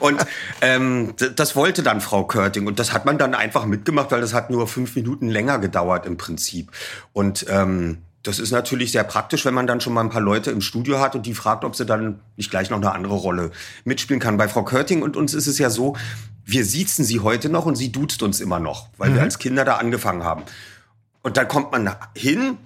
Und 0.00 0.20
ähm, 0.60 1.14
das 1.36 1.54
wollte 1.54 1.82
dann 1.82 2.00
Frau 2.00 2.24
Körting. 2.24 2.66
Und 2.66 2.78
das 2.80 2.92
hat 2.92 3.04
man 3.04 3.18
dann 3.18 3.34
einfach 3.34 3.66
mitgemacht, 3.66 4.10
weil 4.10 4.20
das 4.20 4.34
hat 4.34 4.50
nur 4.50 4.66
fünf 4.66 4.96
Minuten 4.96 5.28
länger 5.28 5.58
gedauert 5.58 6.06
im 6.06 6.16
Prinzip. 6.16 6.72
Und 7.12 7.46
ähm, 7.48 7.98
das 8.22 8.38
ist 8.38 8.52
natürlich 8.52 8.92
sehr 8.92 9.04
praktisch, 9.04 9.44
wenn 9.44 9.54
man 9.54 9.66
dann 9.66 9.80
schon 9.80 9.92
mal 9.92 10.00
ein 10.00 10.10
paar 10.10 10.20
Leute 10.20 10.50
im 10.50 10.60
Studio 10.60 11.00
hat 11.00 11.14
und 11.14 11.26
die 11.26 11.34
fragt, 11.34 11.64
ob 11.64 11.74
sie 11.74 11.84
dann 11.84 12.20
nicht 12.36 12.50
gleich 12.50 12.70
noch 12.70 12.78
eine 12.78 12.92
andere 12.92 13.14
Rolle 13.14 13.50
mitspielen 13.84 14.20
kann. 14.20 14.36
Bei 14.36 14.48
Frau 14.48 14.62
Körting 14.62 15.02
und 15.02 15.16
uns 15.16 15.34
ist 15.34 15.48
es 15.48 15.58
ja 15.58 15.70
so, 15.70 15.96
wir 16.44 16.64
siezen 16.64 17.04
sie 17.04 17.20
heute 17.20 17.48
noch 17.48 17.66
und 17.66 17.76
sie 17.76 17.90
duzt 17.90 18.22
uns 18.22 18.40
immer 18.40 18.60
noch, 18.60 18.88
weil 18.96 19.14
wir 19.14 19.22
als 19.22 19.38
Kinder 19.38 19.64
da 19.64 19.76
angefangen 19.76 20.24
haben. 20.24 20.42
Und 21.22 21.36
dann 21.36 21.48
kommt 21.48 21.72
man 21.72 21.94
hin, 22.16 22.58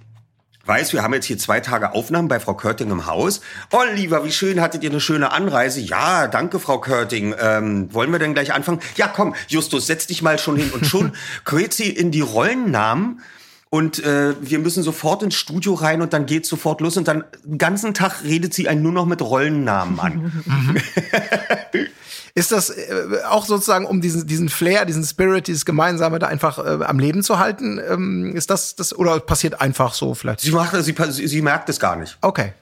weiß, 0.67 0.93
wir 0.93 1.03
haben 1.03 1.15
jetzt 1.15 1.27
hier 1.27 1.39
zwei 1.39 1.61
Tage 1.61 1.93
Aufnahmen 1.93 2.29
bei 2.29 2.41
Frau 2.41 2.55
Körting 2.55 2.91
im 2.91 3.07
Haus. 3.07 3.41
Oh, 3.71 3.83
lieber, 3.95 4.25
wie 4.25 4.33
schön, 4.33 4.61
hattet 4.61 4.83
ihr 4.83 4.91
eine 4.91 5.01
schöne 5.01 5.33
Anreise? 5.33 5.81
Ja, 5.81 6.27
danke, 6.27 6.59
Frau 6.59 6.81
Körting. 6.81 7.35
Ähm, 7.39 7.93
wollen 7.95 8.11
wir 8.11 8.19
denn 8.19 8.35
gleich 8.35 8.53
anfangen? 8.53 8.81
Ja, 8.97 9.09
komm, 9.09 9.35
Justus, 9.49 9.87
setz 9.87 10.07
dich 10.07 10.23
mal 10.23 10.39
schon 10.39 10.57
hin. 10.57 10.71
Und 10.71 10.87
schon 10.87 11.13
quält 11.45 11.73
sie 11.73 11.91
in 11.91 12.11
die 12.11 12.23
Rollennamen. 12.23 13.21
Und 13.69 14.03
äh, 14.05 14.35
wir 14.41 14.59
müssen 14.61 14.83
sofort 14.83 15.23
ins 15.23 15.35
Studio 15.35 15.75
rein 15.75 16.01
und 16.01 16.13
dann 16.13 16.27
geht's 16.27 16.49
sofort 16.49 16.81
los. 16.81 16.97
Und 16.97 17.09
dann 17.09 17.25
den 17.45 17.59
ganzen 17.59 17.95
Tag 17.95 18.23
redet 18.23 18.55
sie 18.55 18.69
einen 18.69 18.83
nur 18.83 18.93
noch 18.93 19.07
mit 19.07 19.21
Rollennamen 19.21 19.99
an. 20.01 20.33
Ist 22.37 22.53
das 22.53 22.69
äh, 22.69 23.23
auch 23.29 23.47
sozusagen, 23.47 23.87
um 23.87 24.03
diesen, 24.03 24.27
diesen 24.27 24.51
Flair, 24.51 24.85
diesen 24.85 25.03
Spirit, 25.05 25.47
dieses 25.47 25.65
Gemeinsame 25.65 26.19
da 26.19 26.27
einfach 26.27 26.59
äh, 26.59 26.85
am 26.85 26.99
Leben 26.99 27.23
zu 27.23 27.39
halten? 27.39 27.81
Ähm, 27.91 28.37
ist 28.37 28.51
das 28.51 28.77
das 28.77 28.97
oder 28.97 29.19
passiert 29.21 29.61
einfach 29.61 29.95
so 29.95 30.15
vielleicht? 30.15 30.41
Sie, 30.41 30.51
macht, 30.53 30.77
sie, 30.85 30.95
sie, 31.11 31.27
sie 31.27 31.43
merkt 31.43 31.71
es 31.71 31.81
gar 31.81 31.97
nicht. 31.97 32.19
Okay. 32.21 32.53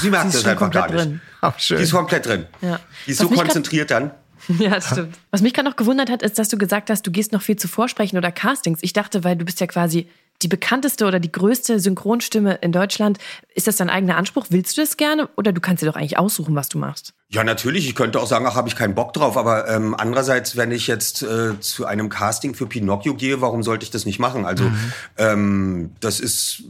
Sie 0.00 0.08
merkt 0.10 0.32
es 0.32 0.44
einfach 0.44 0.70
gar 0.70 0.86
nicht. 0.88 1.04
drin. 1.04 1.20
Ach, 1.40 1.58
schön. 1.58 1.78
Die 1.78 1.82
ist 1.82 1.92
komplett 1.92 2.26
drin. 2.26 2.46
Ja. 2.60 2.78
Die 3.06 3.10
ist 3.10 3.20
Was 3.20 3.28
so 3.28 3.34
konzentriert 3.34 3.90
dann. 3.90 4.12
Ja, 4.58 4.70
das 4.70 4.90
stimmt. 4.90 5.16
Was 5.30 5.40
mich 5.40 5.54
gerade 5.54 5.70
noch 5.70 5.76
gewundert 5.76 6.10
hat, 6.10 6.22
ist, 6.22 6.38
dass 6.38 6.50
du 6.50 6.58
gesagt 6.58 6.90
hast, 6.90 7.06
du 7.06 7.10
gehst 7.10 7.32
noch 7.32 7.40
viel 7.40 7.56
zu 7.56 7.66
Vorsprechen 7.66 8.18
oder 8.18 8.30
Castings. 8.30 8.80
Ich 8.82 8.92
dachte, 8.92 9.24
weil 9.24 9.36
du 9.36 9.44
bist 9.46 9.58
ja 9.58 9.66
quasi 9.66 10.06
die 10.42 10.48
bekannteste 10.48 11.06
oder 11.06 11.20
die 11.20 11.32
größte 11.32 11.80
Synchronstimme 11.80 12.58
in 12.60 12.72
Deutschland. 12.72 13.18
Ist 13.54 13.66
das 13.66 13.76
dein 13.76 13.88
eigener 13.88 14.16
Anspruch? 14.16 14.46
Willst 14.50 14.76
du 14.76 14.82
das 14.82 14.96
gerne? 14.96 15.28
Oder 15.36 15.52
du 15.52 15.60
kannst 15.60 15.82
dir 15.82 15.86
doch 15.86 15.96
eigentlich 15.96 16.18
aussuchen, 16.18 16.54
was 16.54 16.68
du 16.68 16.78
machst? 16.78 17.14
Ja, 17.28 17.44
natürlich. 17.44 17.88
Ich 17.88 17.94
könnte 17.94 18.20
auch 18.20 18.26
sagen, 18.26 18.44
ach, 18.46 18.54
habe 18.54 18.68
ich 18.68 18.76
keinen 18.76 18.94
Bock 18.94 19.12
drauf. 19.12 19.36
Aber 19.36 19.68
ähm, 19.68 19.94
andererseits, 19.96 20.56
wenn 20.56 20.70
ich 20.70 20.86
jetzt 20.86 21.22
äh, 21.22 21.58
zu 21.60 21.86
einem 21.86 22.08
Casting 22.08 22.54
für 22.54 22.66
Pinocchio 22.66 23.14
gehe, 23.14 23.40
warum 23.40 23.62
sollte 23.62 23.84
ich 23.84 23.90
das 23.90 24.06
nicht 24.06 24.18
machen? 24.18 24.44
Also 24.44 24.70
ähm, 25.16 25.92
das 26.00 26.20
ist, 26.20 26.64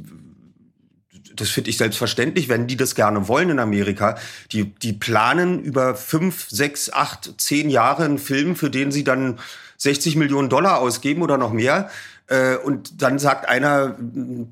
das 1.34 1.50
finde 1.50 1.70
ich 1.70 1.76
selbstverständlich, 1.76 2.48
wenn 2.48 2.66
die 2.66 2.76
das 2.76 2.94
gerne 2.94 3.28
wollen 3.28 3.50
in 3.50 3.58
Amerika. 3.58 4.16
Die, 4.52 4.64
die 4.64 4.92
planen 4.92 5.60
über 5.60 5.94
fünf, 5.96 6.48
sechs, 6.48 6.92
acht, 6.92 7.34
zehn 7.38 7.70
Jahre 7.70 8.04
einen 8.04 8.18
Film, 8.18 8.56
für 8.56 8.70
den 8.70 8.92
sie 8.92 9.04
dann 9.04 9.38
60 9.78 10.16
Millionen 10.16 10.48
Dollar 10.48 10.78
ausgeben 10.78 11.22
oder 11.22 11.38
noch 11.38 11.52
mehr. 11.52 11.90
Äh, 12.26 12.56
Und 12.56 13.02
dann 13.02 13.18
sagt 13.18 13.48
einer, 13.48 13.96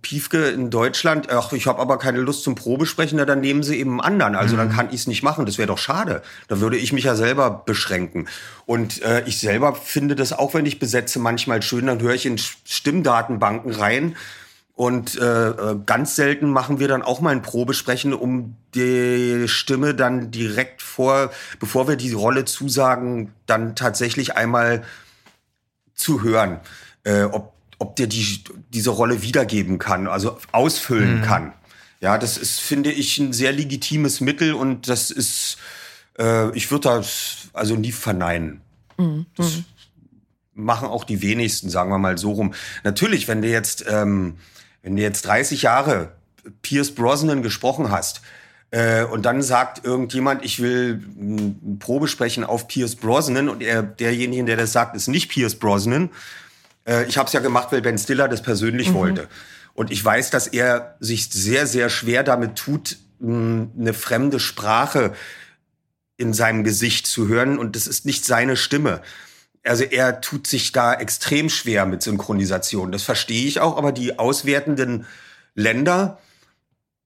Piefke 0.03 0.49
in 0.49 0.71
Deutschland, 0.71 1.31
ach, 1.31 1.53
ich 1.53 1.67
habe 1.67 1.81
aber 1.81 1.99
keine 1.99 2.19
Lust 2.21 2.43
zum 2.43 2.55
Probesprechen, 2.55 3.17
na, 3.17 3.25
dann 3.25 3.41
nehmen 3.41 3.63
sie 3.63 3.79
eben 3.79 4.01
einen 4.01 4.01
anderen. 4.01 4.35
Also 4.35 4.57
dann 4.57 4.71
kann 4.71 4.89
ich 4.89 5.01
es 5.01 5.07
nicht 5.07 5.23
machen. 5.23 5.47
Das 5.47 5.59
wäre 5.59 5.69
doch 5.69 5.79
schade. 5.79 6.23
Da 6.49 6.61
würde 6.61 6.77
ich 6.77 6.93
mich 6.93 7.05
ja 7.05 7.15
selber 7.17 7.63
beschränken. 7.65 8.29
Und 8.67 9.01
äh, 9.03 9.23
ich 9.27 9.41
selber 9.41 9.75
finde 9.75 10.17
das 10.17 10.33
auch, 10.33 10.55
wenn 10.55 10.67
ich 10.67 10.79
besetze, 10.79 11.19
manchmal 11.19 11.63
schön. 11.63 11.87
Dann 11.87 12.01
höre 12.01 12.15
ich 12.15 12.27
in 12.27 12.39
Stimmdatenbanken 12.39 13.73
rein. 13.73 14.17
Und 14.75 15.19
äh, 15.19 15.49
äh, 15.51 15.77
ganz 15.85 16.17
selten 16.17 16.51
machen 16.51 16.79
wir 16.79 16.89
dann 16.89 17.03
auch 17.03 17.21
mal 17.21 17.31
ein 17.31 17.43
Probesprechen, 17.43 18.15
um 18.15 18.57
die 18.75 19.47
Stimme 19.47 19.95
dann 19.95 20.31
direkt 20.31 20.81
vor, 20.81 21.31
bevor 21.61 21.89
wir 21.89 21.97
die 21.97 22.13
Rolle 22.13 22.47
zusagen, 22.47 23.33
dann 23.47 23.77
tatsächlich 23.77 24.35
einmal 24.35 24.83
zu 25.95 26.23
hören, 26.23 26.61
äh, 27.05 27.25
ob, 27.25 27.53
ob 27.83 27.97
der 27.97 28.07
die, 28.07 28.45
diese 28.73 28.91
Rolle 28.91 29.23
wiedergeben 29.23 29.79
kann, 29.81 30.07
also 30.07 30.39
ausfüllen 30.53 31.23
kann. 31.23 31.53
Ja, 32.01 32.17
das 32.17 32.39
ist, 32.39 32.61
finde 32.61 32.93
ich, 32.93 33.19
ein 33.19 33.33
sehr 33.33 33.53
legitimes 33.53 34.21
Mittel 34.21 34.55
und 34.55 34.89
das 34.89 35.11
ist, 35.11 35.57
äh, 36.19 36.57
ich 36.57 36.71
würde 36.71 36.89
das 36.89 37.49
also 37.53 37.75
nie 37.75 37.93
verneinen. 37.93 38.61
Das 39.37 39.63
machen 40.55 40.87
auch 40.87 41.03
die 41.03 41.23
wenigsten, 41.23 41.71
sagen 41.71 41.91
wir 41.91 41.99
mal 41.99 42.19
so 42.19 42.33
rum. 42.33 42.55
Natürlich, 42.85 43.27
wenn 43.27 43.43
du 43.43 43.49
jetzt, 43.49 43.85
ähm, 43.89 44.37
wenn 44.83 44.97
du 44.97 45.03
jetzt 45.03 45.23
30 45.27 45.63
Jahre 45.63 46.13
Pierce 46.63 46.95
Brosnan 46.95 47.43
gesprochen 47.43 47.91
hast, 47.91 48.23
äh, 48.71 49.05
und 49.05 49.27
dann 49.27 49.43
sagt 49.43 49.85
irgendjemand, 49.85 50.45
ich 50.45 50.61
will 50.61 51.03
ein 51.17 51.79
Probesprechen 51.79 52.43
auf 52.43 52.69
Pierce 52.69 52.97
Brosnan 52.97 53.49
und 53.51 53.63
er, 53.63 53.83
derjenige, 53.83 54.45
der 54.45 54.57
das 54.57 54.73
sagt, 54.73 54.97
ist 54.97 55.09
nicht 55.09 55.31
Pierce 55.31 55.57
Brosnan. 55.57 56.09
Äh, 56.87 57.05
ich 57.05 57.19
habe 57.19 57.27
es 57.27 57.33
ja 57.33 57.41
gemacht, 57.41 57.69
weil 57.71 57.83
Ben 57.83 57.99
Stiller 57.99 58.29
das 58.29 58.43
persönlich 58.43 58.93
wollte. 58.95 59.29
Und 59.75 59.91
ich 59.91 60.05
weiß, 60.05 60.31
dass 60.31 60.47
er 60.47 60.97
sich 61.01 61.31
sehr, 61.31 61.67
sehr 61.67 61.89
schwer 61.89 62.23
damit 62.23 62.57
tut, 62.57 62.99
eine 63.21 63.95
fremde 63.95 64.41
Sprache 64.41 65.15
in 66.17 66.33
seinem 66.33 66.65
Gesicht 66.65 67.07
zu 67.07 67.29
hören 67.29 67.59
und 67.59 67.77
das 67.77 67.87
ist 67.87 68.05
nicht 68.05 68.25
seine 68.25 68.57
Stimme. 68.57 69.01
Also 69.65 69.85
er 69.85 70.21
tut 70.21 70.47
sich 70.47 70.73
da 70.73 70.93
extrem 70.95 71.49
schwer 71.49 71.87
mit 71.87 72.03
Synchronisation. 72.03 72.91
Das 72.91 73.03
verstehe 73.03 73.47
ich 73.47 73.61
auch, 73.61 73.77
aber 73.77 73.93
die 73.93 74.19
auswertenden 74.19 75.07
Länder, 75.55 76.19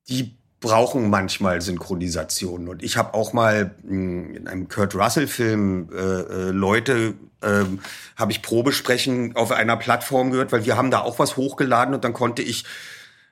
die 0.09 0.36
brauchen 0.61 1.11
manchmal 1.11 1.61
Synchronisation. 1.61 2.69
Und 2.69 2.83
ich 2.83 2.97
habe 2.97 3.15
auch 3.15 3.33
mal 3.33 3.75
mh, 3.83 4.37
in 4.37 4.49
einem 4.49 4.69
Kurt 4.69 4.95
Russell-Film 4.95 5.91
äh, 5.93 5.97
äh, 5.97 6.51
Leute, 6.51 7.15
ähm, 7.43 7.81
habe 8.17 8.33
ich 8.33 8.43
Probesprechen 8.43 9.37
auf 9.37 9.53
einer 9.53 9.77
Plattform 9.77 10.31
gehört, 10.31 10.53
weil 10.53 10.65
wir 10.65 10.77
haben 10.77 10.91
da 10.91 11.01
auch 11.01 11.19
was 11.19 11.37
hochgeladen 11.37 11.95
und 11.95 12.05
dann 12.05 12.13
konnte 12.13 12.43
ich 12.43 12.65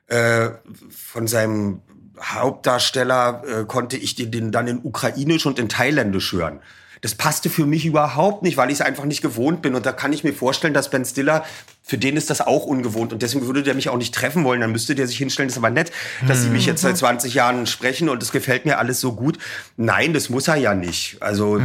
äh, 0.09 0.51
von 0.91 1.27
seinem 1.27 1.81
Hauptdarsteller 2.20 3.43
äh, 3.47 3.64
konnte 3.64 3.97
ich 3.97 4.14
den, 4.14 4.31
den 4.31 4.53
dann 4.53 4.68
in 4.68 4.81
Ukrainisch 4.83 5.47
und 5.47 5.59
in 5.59 5.68
Thailändisch 5.68 6.33
hören. 6.33 6.61
Das 7.05 7.14
passte 7.14 7.50
für 7.50 7.66
mich 7.66 7.84
überhaupt 7.84 8.42
nicht, 8.42 8.57
weil 8.57 8.68
ich 8.70 8.76
es 8.76 8.80
einfach 8.80 9.05
nicht 9.05 9.20
gewohnt 9.20 9.61
bin. 9.61 9.74
Und 9.74 9.84
da 9.84 9.92
kann 9.92 10.14
ich 10.14 10.24
mir 10.24 10.32
vorstellen, 10.32 10.72
dass 10.72 10.88
Ben 10.88 11.05
Stiller, 11.05 11.44
für 11.82 11.98
den 11.98 12.16
ist 12.16 12.30
das 12.30 12.40
auch 12.40 12.64
ungewohnt. 12.64 13.12
Und 13.12 13.20
deswegen 13.20 13.46
würde 13.46 13.62
der 13.62 13.74
mich 13.74 13.90
auch 13.90 13.98
nicht 13.98 14.14
treffen 14.14 14.42
wollen. 14.42 14.62
Dann 14.62 14.72
müsste 14.72 14.94
der 14.94 15.07
sich 15.07 15.18
hinstellen, 15.18 15.48
das 15.48 15.57
ist 15.57 15.59
aber 15.62 15.68
nett, 15.68 15.92
dass 16.26 16.40
sie 16.42 16.48
mich 16.48 16.64
jetzt 16.64 16.80
seit 16.80 16.96
20 16.96 17.34
Jahren 17.34 17.66
sprechen 17.66 18.09
und 18.09 18.22
es 18.22 18.32
gefällt 18.32 18.64
mir 18.64 18.78
alles 18.78 19.00
so 19.02 19.12
gut. 19.12 19.36
Nein, 19.76 20.14
das 20.14 20.30
muss 20.30 20.48
er 20.48 20.57
ja 20.57 20.74
nicht. 20.74 21.18
Also, 21.20 21.61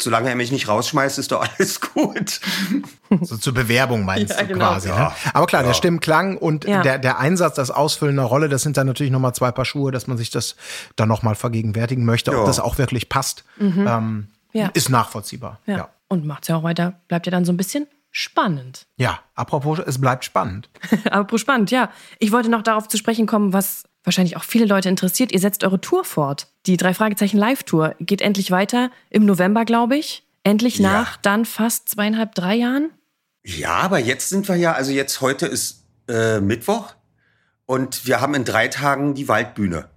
solange 0.00 0.30
er 0.30 0.36
mich 0.36 0.50
nicht 0.52 0.68
rausschmeißt, 0.68 1.18
ist 1.18 1.32
doch 1.32 1.46
alles 1.58 1.80
gut. 1.82 2.40
So 3.20 3.36
zur 3.36 3.52
Bewerbung 3.52 4.06
meinst 4.06 4.30
Ja, 4.34 4.40
du 4.40 4.46
genau. 4.54 4.70
quasi. 4.70 4.88
Ne? 4.88 5.12
Aber 5.34 5.44
klar, 5.44 5.62
der 5.64 5.74
Stimmklang 5.74 6.38
und 6.38 6.64
Ja. 6.64 6.80
der, 6.80 6.96
der 6.98 7.18
Einsatz, 7.18 7.56
das 7.56 7.70
Ausfüllen 7.70 8.18
einer 8.18 8.26
Rolle, 8.26 8.48
das 8.48 8.62
sind 8.62 8.78
dann 8.78 8.86
natürlich 8.86 9.12
nochmal 9.12 9.34
zwei 9.34 9.52
Paar 9.52 9.66
Schuhe, 9.66 9.92
dass 9.92 10.06
man 10.06 10.16
sich 10.16 10.30
das 10.30 10.56
dann 10.96 11.08
nochmal 11.10 11.34
vergegenwärtigen 11.34 12.06
möchte, 12.06 12.30
ob 12.30 12.38
Ja. 12.38 12.44
das 12.46 12.58
auch 12.58 12.78
wirklich 12.78 13.10
passt. 13.10 13.44
Ähm, 13.60 14.28
Ja. 14.52 14.68
Ist 14.74 14.88
nachvollziehbar. 14.90 15.60
Ja. 15.66 15.76
Ja. 15.76 15.88
Und 16.08 16.26
macht's 16.26 16.48
ja 16.48 16.56
auch 16.56 16.62
weiter, 16.62 17.00
bleibt 17.08 17.26
ja 17.26 17.30
dann 17.30 17.44
so 17.44 17.52
ein 17.52 17.56
bisschen 17.56 17.86
spannend. 18.10 18.86
ja, 18.96 19.20
apropos, 19.34 19.78
es 19.78 19.98
bleibt 19.98 20.24
spannend. 20.24 20.68
Apropos 21.10 21.40
spannend, 21.40 21.70
ja. 21.70 21.90
Ich 22.18 22.30
wollte 22.30 22.50
noch 22.50 22.62
darauf 22.62 22.86
zu 22.88 22.98
sprechen 22.98 23.26
kommen, 23.26 23.54
was 23.54 23.84
wahrscheinlich 24.04 24.36
auch 24.36 24.44
viele 24.44 24.66
Leute 24.66 24.90
interessiert. 24.90 25.32
Ihr 25.32 25.38
setzt 25.40 25.64
eure 25.64 25.80
Tour 25.80 26.04
fort. 26.04 26.48
Die 26.66 26.76
drei 26.76 26.92
Fragezeichen 26.92 27.38
Live-Tour 27.38 27.94
geht 28.00 28.20
endlich 28.20 28.50
weiter 28.50 28.90
im 29.08 29.24
November, 29.24 29.64
glaube 29.64 29.96
ich. 29.96 30.26
Endlich 30.44 30.76
Ja. 30.78 30.92
nach 30.92 31.16
dann 31.16 31.46
fast 31.46 31.88
zweieinhalb, 31.88 32.34
drei 32.34 32.56
Jahren? 32.56 32.90
Ja, 33.44 33.76
aber 33.76 33.98
jetzt 33.98 34.28
sind 34.28 34.46
wir 34.48 34.56
ja, 34.56 34.72
also 34.72 34.92
jetzt 34.92 35.22
heute 35.22 35.46
ist 35.46 35.84
äh, 36.08 36.40
Mittwoch 36.40 36.94
und 37.64 38.04
wir 38.06 38.20
haben 38.20 38.34
in 38.34 38.44
drei 38.44 38.68
Tagen 38.68 39.14
die 39.14 39.28
Waldbühne. 39.28 39.88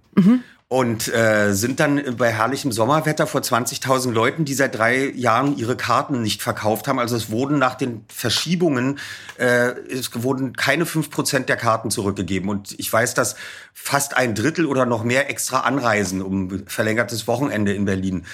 Und 0.68 1.06
äh, 1.14 1.52
sind 1.52 1.78
dann 1.78 2.16
bei 2.16 2.32
herrlichem 2.32 2.72
Sommerwetter 2.72 3.28
vor 3.28 3.40
20.000 3.40 4.10
Leuten, 4.10 4.44
die 4.44 4.54
seit 4.54 4.74
drei 4.74 5.12
Jahren 5.14 5.56
ihre 5.56 5.76
Karten 5.76 6.22
nicht 6.22 6.42
verkauft 6.42 6.88
haben. 6.88 6.98
Also 6.98 7.14
es 7.14 7.30
wurden 7.30 7.60
nach 7.60 7.76
den 7.76 8.04
Verschiebungen, 8.08 8.98
äh, 9.38 9.74
es 9.88 10.10
wurden 10.24 10.56
keine 10.56 10.84
5% 10.84 11.44
der 11.44 11.56
Karten 11.56 11.92
zurückgegeben. 11.92 12.48
Und 12.48 12.74
ich 12.80 12.92
weiß, 12.92 13.14
dass 13.14 13.36
fast 13.74 14.16
ein 14.16 14.34
Drittel 14.34 14.66
oder 14.66 14.86
noch 14.86 15.04
mehr 15.04 15.30
extra 15.30 15.60
anreisen 15.60 16.20
um 16.20 16.66
verlängertes 16.66 17.28
Wochenende 17.28 17.72
in 17.72 17.84
Berlin. 17.84 18.26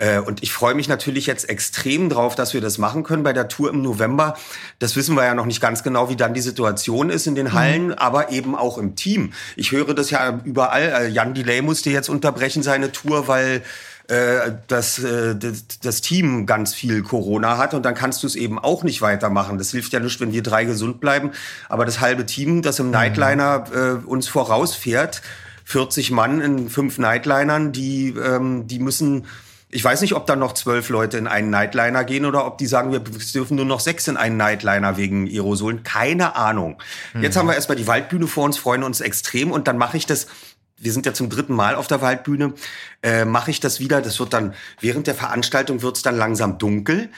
Äh, 0.00 0.18
Und 0.18 0.42
ich 0.42 0.52
freue 0.52 0.74
mich 0.74 0.88
natürlich 0.88 1.26
jetzt 1.26 1.48
extrem 1.48 2.08
drauf, 2.08 2.34
dass 2.34 2.54
wir 2.54 2.60
das 2.60 2.78
machen 2.78 3.04
können 3.04 3.22
bei 3.22 3.32
der 3.32 3.48
Tour 3.48 3.70
im 3.70 3.82
November. 3.82 4.36
Das 4.78 4.96
wissen 4.96 5.14
wir 5.14 5.24
ja 5.24 5.34
noch 5.34 5.46
nicht 5.46 5.60
ganz 5.60 5.82
genau, 5.82 6.08
wie 6.08 6.16
dann 6.16 6.34
die 6.34 6.40
Situation 6.40 7.10
ist 7.10 7.26
in 7.26 7.34
den 7.34 7.52
Hallen, 7.52 7.92
aber 7.92 8.32
eben 8.32 8.56
auch 8.56 8.78
im 8.78 8.96
Team. 8.96 9.32
Ich 9.56 9.72
höre 9.72 9.94
das 9.94 10.10
ja 10.10 10.40
überall. 10.44 10.82
Äh, 10.82 11.08
Jan 11.08 11.34
Delay 11.34 11.60
musste 11.62 11.90
jetzt 11.90 12.08
unterbrechen 12.08 12.62
seine 12.62 12.92
Tour, 12.92 13.28
weil 13.28 13.62
äh, 14.08 14.52
das, 14.68 14.98
äh, 14.98 15.36
das, 15.36 15.64
das 15.82 16.00
Team 16.00 16.46
ganz 16.46 16.74
viel 16.74 17.02
Corona 17.02 17.58
hat 17.58 17.74
und 17.74 17.84
dann 17.84 17.94
kannst 17.94 18.22
du 18.22 18.26
es 18.26 18.36
eben 18.36 18.58
auch 18.58 18.82
nicht 18.82 19.02
weitermachen. 19.02 19.58
Das 19.58 19.70
hilft 19.70 19.92
ja 19.92 20.00
nicht, 20.00 20.18
wenn 20.18 20.32
wir 20.32 20.42
drei 20.42 20.64
gesund 20.64 21.00
bleiben. 21.00 21.30
Aber 21.68 21.84
das 21.84 22.00
halbe 22.00 22.24
Team, 22.24 22.62
das 22.62 22.78
im 22.78 22.90
Nightliner 22.90 23.64
äh, 23.72 24.06
uns 24.06 24.28
vorausfährt, 24.28 25.22
40 25.64 26.10
Mann 26.10 26.40
in 26.40 26.70
fünf 26.70 26.98
Nightlinern, 26.98 27.70
die, 27.70 28.08
ähm, 28.08 28.66
die 28.66 28.80
müssen 28.80 29.26
ich 29.72 29.84
weiß 29.84 30.00
nicht, 30.00 30.14
ob 30.14 30.26
da 30.26 30.34
noch 30.36 30.54
zwölf 30.54 30.88
Leute 30.88 31.16
in 31.16 31.26
einen 31.26 31.50
Nightliner 31.50 32.04
gehen 32.04 32.24
oder 32.24 32.44
ob 32.46 32.58
die 32.58 32.66
sagen, 32.66 32.92
wir 32.92 33.00
dürfen 33.00 33.56
nur 33.56 33.64
noch 33.64 33.80
sechs 33.80 34.08
in 34.08 34.16
einen 34.16 34.36
Nightliner 34.36 34.96
wegen 34.96 35.28
Aerosolen. 35.28 35.82
Keine 35.84 36.34
Ahnung. 36.34 36.82
Jetzt 37.20 37.36
haben 37.36 37.46
wir 37.46 37.54
erstmal 37.54 37.76
die 37.76 37.86
Waldbühne 37.86 38.26
vor 38.26 38.44
uns, 38.44 38.58
freuen 38.58 38.82
uns 38.82 39.00
extrem 39.00 39.52
und 39.52 39.68
dann 39.68 39.78
mache 39.78 39.96
ich 39.96 40.06
das. 40.06 40.26
Wir 40.76 40.92
sind 40.92 41.06
ja 41.06 41.12
zum 41.12 41.28
dritten 41.28 41.54
Mal 41.54 41.74
auf 41.74 41.86
der 41.86 42.00
Waldbühne. 42.00 42.54
Äh, 43.02 43.24
mache 43.24 43.50
ich 43.50 43.60
das 43.60 43.80
wieder. 43.80 44.02
Das 44.02 44.20
wird 44.20 44.32
dann 44.32 44.54
während 44.80 45.06
der 45.06 45.14
Veranstaltung 45.14 45.80
wird's 45.82 46.02
dann 46.02 46.16
langsam 46.16 46.58
dunkel. 46.58 47.08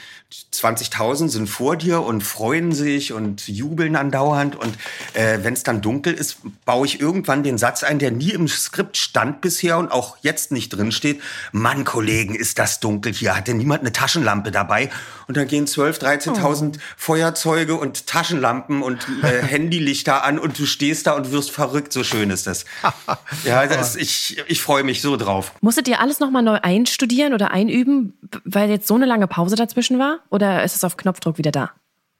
20.000 0.51 1.29
sind 1.29 1.47
vor 1.47 1.75
dir 1.75 2.01
und 2.01 2.23
freuen 2.23 2.71
sich 2.71 3.13
und 3.13 3.47
jubeln 3.47 3.95
andauernd. 3.95 4.55
Und 4.55 4.75
äh, 5.13 5.39
wenn 5.43 5.53
es 5.53 5.63
dann 5.63 5.81
dunkel 5.81 6.13
ist, 6.13 6.37
baue 6.65 6.87
ich 6.87 6.99
irgendwann 6.99 7.43
den 7.43 7.57
Satz 7.57 7.83
ein, 7.83 7.99
der 7.99 8.11
nie 8.11 8.31
im 8.31 8.47
Skript 8.47 8.97
stand 8.97 9.41
bisher 9.41 9.77
und 9.77 9.91
auch 9.91 10.17
jetzt 10.21 10.51
nicht 10.51 10.69
drin 10.69 10.91
steht. 10.91 11.21
Mann, 11.51 11.83
Kollegen, 11.83 12.33
ist 12.33 12.57
das 12.57 12.79
dunkel 12.79 13.13
hier. 13.13 13.35
Hat 13.35 13.47
denn 13.47 13.57
niemand 13.57 13.81
eine 13.81 13.91
Taschenlampe 13.91 14.51
dabei? 14.51 14.89
Und 15.27 15.37
dann 15.37 15.47
gehen 15.47 15.65
12.000, 15.65 16.33
13.000 16.33 16.79
Feuerzeuge 16.97 17.75
und 17.75 18.07
Taschenlampen 18.07 18.81
und 18.81 19.05
äh, 19.21 19.41
Handylichter 19.43 20.23
an 20.23 20.39
und 20.39 20.57
du 20.57 20.65
stehst 20.65 21.07
da 21.07 21.11
und 21.13 21.31
wirst 21.31 21.51
verrückt. 21.51 21.93
So 21.93 22.03
schön 22.03 22.29
ist 22.31 22.47
das. 22.47 22.65
ja, 23.43 23.67
das, 23.67 23.95
ich, 23.95 24.41
ich 24.47 24.61
freue 24.61 24.83
mich 24.83 25.01
so 25.01 25.15
drauf. 25.15 25.51
Musstet 25.73 25.87
ihr 25.87 25.99
alles 25.99 26.19
nochmal 26.19 26.43
neu 26.43 26.59
einstudieren 26.61 27.33
oder 27.33 27.49
einüben, 27.49 28.13
weil 28.45 28.69
jetzt 28.69 28.87
so 28.87 28.93
eine 28.93 29.07
lange 29.07 29.25
Pause 29.25 29.55
dazwischen 29.55 29.97
war? 29.97 30.19
Oder 30.29 30.63
ist 30.63 30.75
es 30.75 30.83
auf 30.83 30.97
Knopfdruck 30.97 31.39
wieder 31.39 31.49
da? 31.49 31.71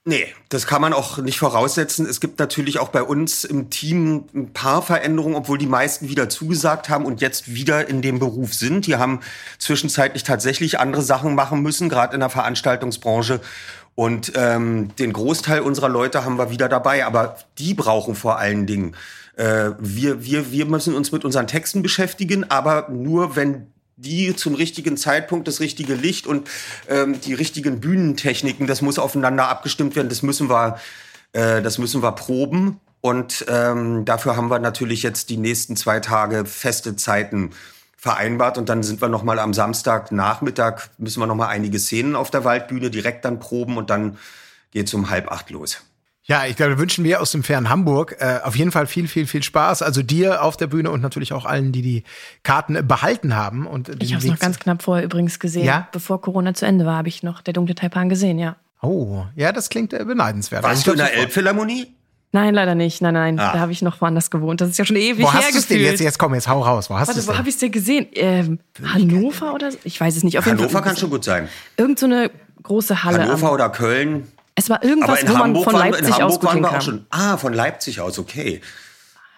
Nee, 0.06 0.26
das 0.50 0.66
kann 0.66 0.82
man 0.82 0.92
auch 0.92 1.20
nicht 1.20 1.38
voraussetzen. 1.38 2.08
Es 2.08 2.20
gibt 2.20 2.40
natürlich 2.40 2.80
auch 2.80 2.90
bei 2.90 3.04
uns 3.04 3.44
im 3.44 3.70
Team 3.70 4.26
ein 4.34 4.54
paar 4.54 4.82
Veränderungen, 4.82 5.36
obwohl 5.36 5.60
die 5.60 5.68
meisten 5.68 6.10
wieder 6.10 6.30
zugesagt 6.30 6.90
haben 6.90 7.06
und 7.06 7.22
jetzt 7.22 7.54
wieder 7.54 7.88
in 7.88 8.02
dem 8.02 8.18
Beruf 8.18 8.56
sind. 8.56 8.88
Die 8.88 8.96
haben 8.96 9.20
zwischenzeitlich 9.60 10.24
tatsächlich 10.24 10.80
andere 10.80 11.04
Sachen 11.04 11.36
machen 11.36 11.62
müssen, 11.62 11.90
gerade 11.90 12.16
in 12.16 12.22
der 12.22 12.32
Veranstaltungsbranche. 12.32 13.40
Und 13.94 14.32
ähm, 14.36 14.96
den 14.96 15.14
Großteil 15.14 15.62
unserer 15.62 15.90
Leute 15.90 16.26
haben 16.26 16.40
wir 16.40 16.50
wieder 16.50 16.70
dabei, 16.70 17.06
aber 17.06 17.38
die 17.60 17.76
brauchen 17.76 18.16
vor 18.16 18.40
allen 18.40 18.66
Dingen. 18.66 18.96
Äh, 19.36 19.72
wir, 19.80 20.24
wir, 20.24 20.52
wir 20.52 20.66
müssen 20.66 20.94
uns 20.96 21.12
mit 21.12 21.26
unseren 21.26 21.48
Texten 21.48 21.82
beschäftigen, 21.82 22.50
aber 22.50 22.90
nur 22.90 23.36
wenn 23.36 23.68
die 23.96 24.36
zum 24.36 24.56
richtigen 24.56 24.98
Zeitpunkt, 24.98 25.48
das 25.48 25.60
richtige 25.60 25.94
Licht 25.94 26.28
und 26.28 26.50
ähm, 26.90 27.22
die 27.22 27.34
richtigen 27.34 27.80
Bühnentechniken, 27.80 28.68
das 28.68 28.82
muss 28.82 29.00
aufeinander 29.00 29.48
abgestimmt 29.48 29.96
werden. 29.96 30.10
Das 30.10 30.24
müssen 30.24 30.50
wir, 30.50 30.78
äh, 31.34 31.62
das 31.62 31.78
müssen 31.78 32.02
wir 32.02 32.12
proben. 32.14 32.80
Und 33.02 33.46
ähm, 33.50 34.06
dafür 34.06 34.38
haben 34.38 34.50
wir 34.50 34.60
natürlich 34.60 35.04
jetzt 35.04 35.30
die 35.30 35.38
nächsten 35.38 35.76
zwei 35.76 36.00
Tage 36.00 36.46
feste 36.46 36.96
Zeiten 36.96 37.52
vereinbart 37.98 38.58
und 38.58 38.68
dann 38.68 38.84
sind 38.84 39.02
wir 39.02 39.08
noch 39.08 39.24
mal 39.24 39.40
am 39.40 39.54
Samstagnachmittag 39.54 40.90
müssen 40.98 41.22
wir 41.22 41.28
noch 41.28 41.36
mal 41.36 41.48
einige 41.48 41.80
Szenen 41.80 42.18
auf 42.18 42.30
der 42.30 42.44
Waldbühne 42.44 42.92
direkt 42.92 43.24
dann 43.24 43.40
proben 43.40 43.78
und 43.78 43.90
dann 43.90 44.18
geht's 44.72 44.94
um 44.94 45.10
halb 45.10 45.32
acht 45.32 45.50
los. 45.52 45.82
Ja, 46.26 46.46
ich 46.46 46.56
glaube, 46.56 46.78
wünschen 46.78 47.04
wir 47.04 47.22
aus 47.22 47.32
dem 47.32 47.44
fernen 47.44 47.70
Hamburg 47.70 48.16
äh, 48.20 48.40
auf 48.44 48.56
jeden 48.56 48.72
Fall 48.72 48.88
viel, 48.88 49.10
viel, 49.10 49.28
viel 49.28 49.44
Spaß. 49.44 49.82
Also 49.82 50.02
dir 50.02 50.42
auf 50.42 50.56
der 50.56 50.68
Bühne 50.68 50.90
und 50.90 51.02
natürlich 51.02 51.34
auch 51.34 51.46
allen, 51.46 51.74
die 51.74 51.82
die 51.82 52.04
Karten 52.44 52.78
äh, 52.78 52.82
behalten 52.82 53.36
haben. 53.36 53.68
Und 53.68 53.90
Ich 53.90 53.98
diesen 53.98 54.16
habe 54.16 54.26
es 54.26 54.32
noch 54.32 54.40
ganz 54.40 54.58
knapp 54.60 54.84
vorher 54.84 55.04
übrigens 55.04 55.40
gesehen. 55.40 55.66
Ja? 55.66 55.90
Bevor 55.92 56.22
Corona 56.22 56.54
zu 56.54 56.66
Ende 56.66 56.86
war, 56.86 56.96
habe 56.96 57.10
ich 57.10 57.24
noch 57.24 57.42
der 57.42 57.54
dunkle 57.54 57.76
Taipan 57.76 58.08
gesehen, 58.08 58.40
ja. 58.40 58.56
Oh, 58.82 59.26
ja, 59.36 59.52
das 59.52 59.70
klingt 59.70 59.92
äh, 59.94 60.04
beneidenswert. 60.06 60.64
Also 60.64 60.70
Warst 60.70 60.80
ich 60.80 60.86
du 60.86 60.92
in 60.92 60.98
der. 60.98 61.14
Elbphilharmonie? 61.14 61.88
Nein, 62.32 62.54
leider 62.56 62.74
nicht. 62.74 63.02
Nein, 63.02 63.14
nein. 63.14 63.40
Ah. 63.40 63.54
Da 63.54 63.60
habe 63.60 63.72
ich 63.74 63.82
noch 63.82 64.02
woanders 64.02 64.32
gewohnt. 64.32 64.60
Das 64.60 64.70
ist 64.70 64.80
ja 64.80 64.86
schon 64.86 64.96
ewig 64.96 65.24
Wo 65.24 65.32
her 65.32 65.42
hast 65.42 65.54
du 65.54 65.58
es 65.60 65.68
denn 65.68 65.78
gefühlt. 65.78 65.92
jetzt? 65.92 66.02
Jetzt 66.02 66.20
komm, 66.20 66.34
jetzt 66.34 66.48
hau 66.48 66.62
raus. 66.62 66.90
Wo 66.90 66.96
hast 66.96 67.10
du 67.10 67.10
Warte, 67.10 67.20
es 67.20 67.28
wo 67.28 67.38
habe 67.38 67.48
ich 67.48 67.56
es 67.56 67.60
denn 67.60 67.72
gesehen? 67.72 68.08
Ähm, 68.14 68.60
Hannover 68.84 69.54
oder 69.54 69.72
so? 69.72 69.78
Ich 69.84 70.00
weiß 70.02 70.16
es 70.16 70.24
nicht. 70.24 70.40
Auf 70.40 70.46
jeden 70.46 70.58
Hannover 70.58 70.74
Fall 70.74 70.82
kann 70.82 70.98
schon 70.98 71.12
gut 71.12 71.24
sein. 71.24 71.48
Irgend 71.78 72.00
so 72.00 72.08
eine 72.08 72.32
große 72.64 73.04
Halle. 73.04 73.20
Hannover 73.24 73.50
am, 73.50 73.54
oder 73.54 73.70
Köln. 73.70 74.28
Es 74.56 74.70
war 74.70 74.84
irgendwas, 74.84 75.24
wo 75.24 75.34
man 75.34 75.42
Hamburg, 75.44 75.64
von 75.66 75.74
waren, 75.74 75.92
Leipzig 75.92 76.06
in 76.08 76.14
aus 76.14 76.20
Hamburg 76.22 76.42
gut 76.42 76.50
waren 76.50 76.62
wir 76.62 76.72
auch 76.78 76.82
schon. 76.82 77.06
Ah, 77.10 77.38
von 77.38 77.54
Leipzig 77.54 78.00
aus, 78.02 78.20
okay. 78.20 78.62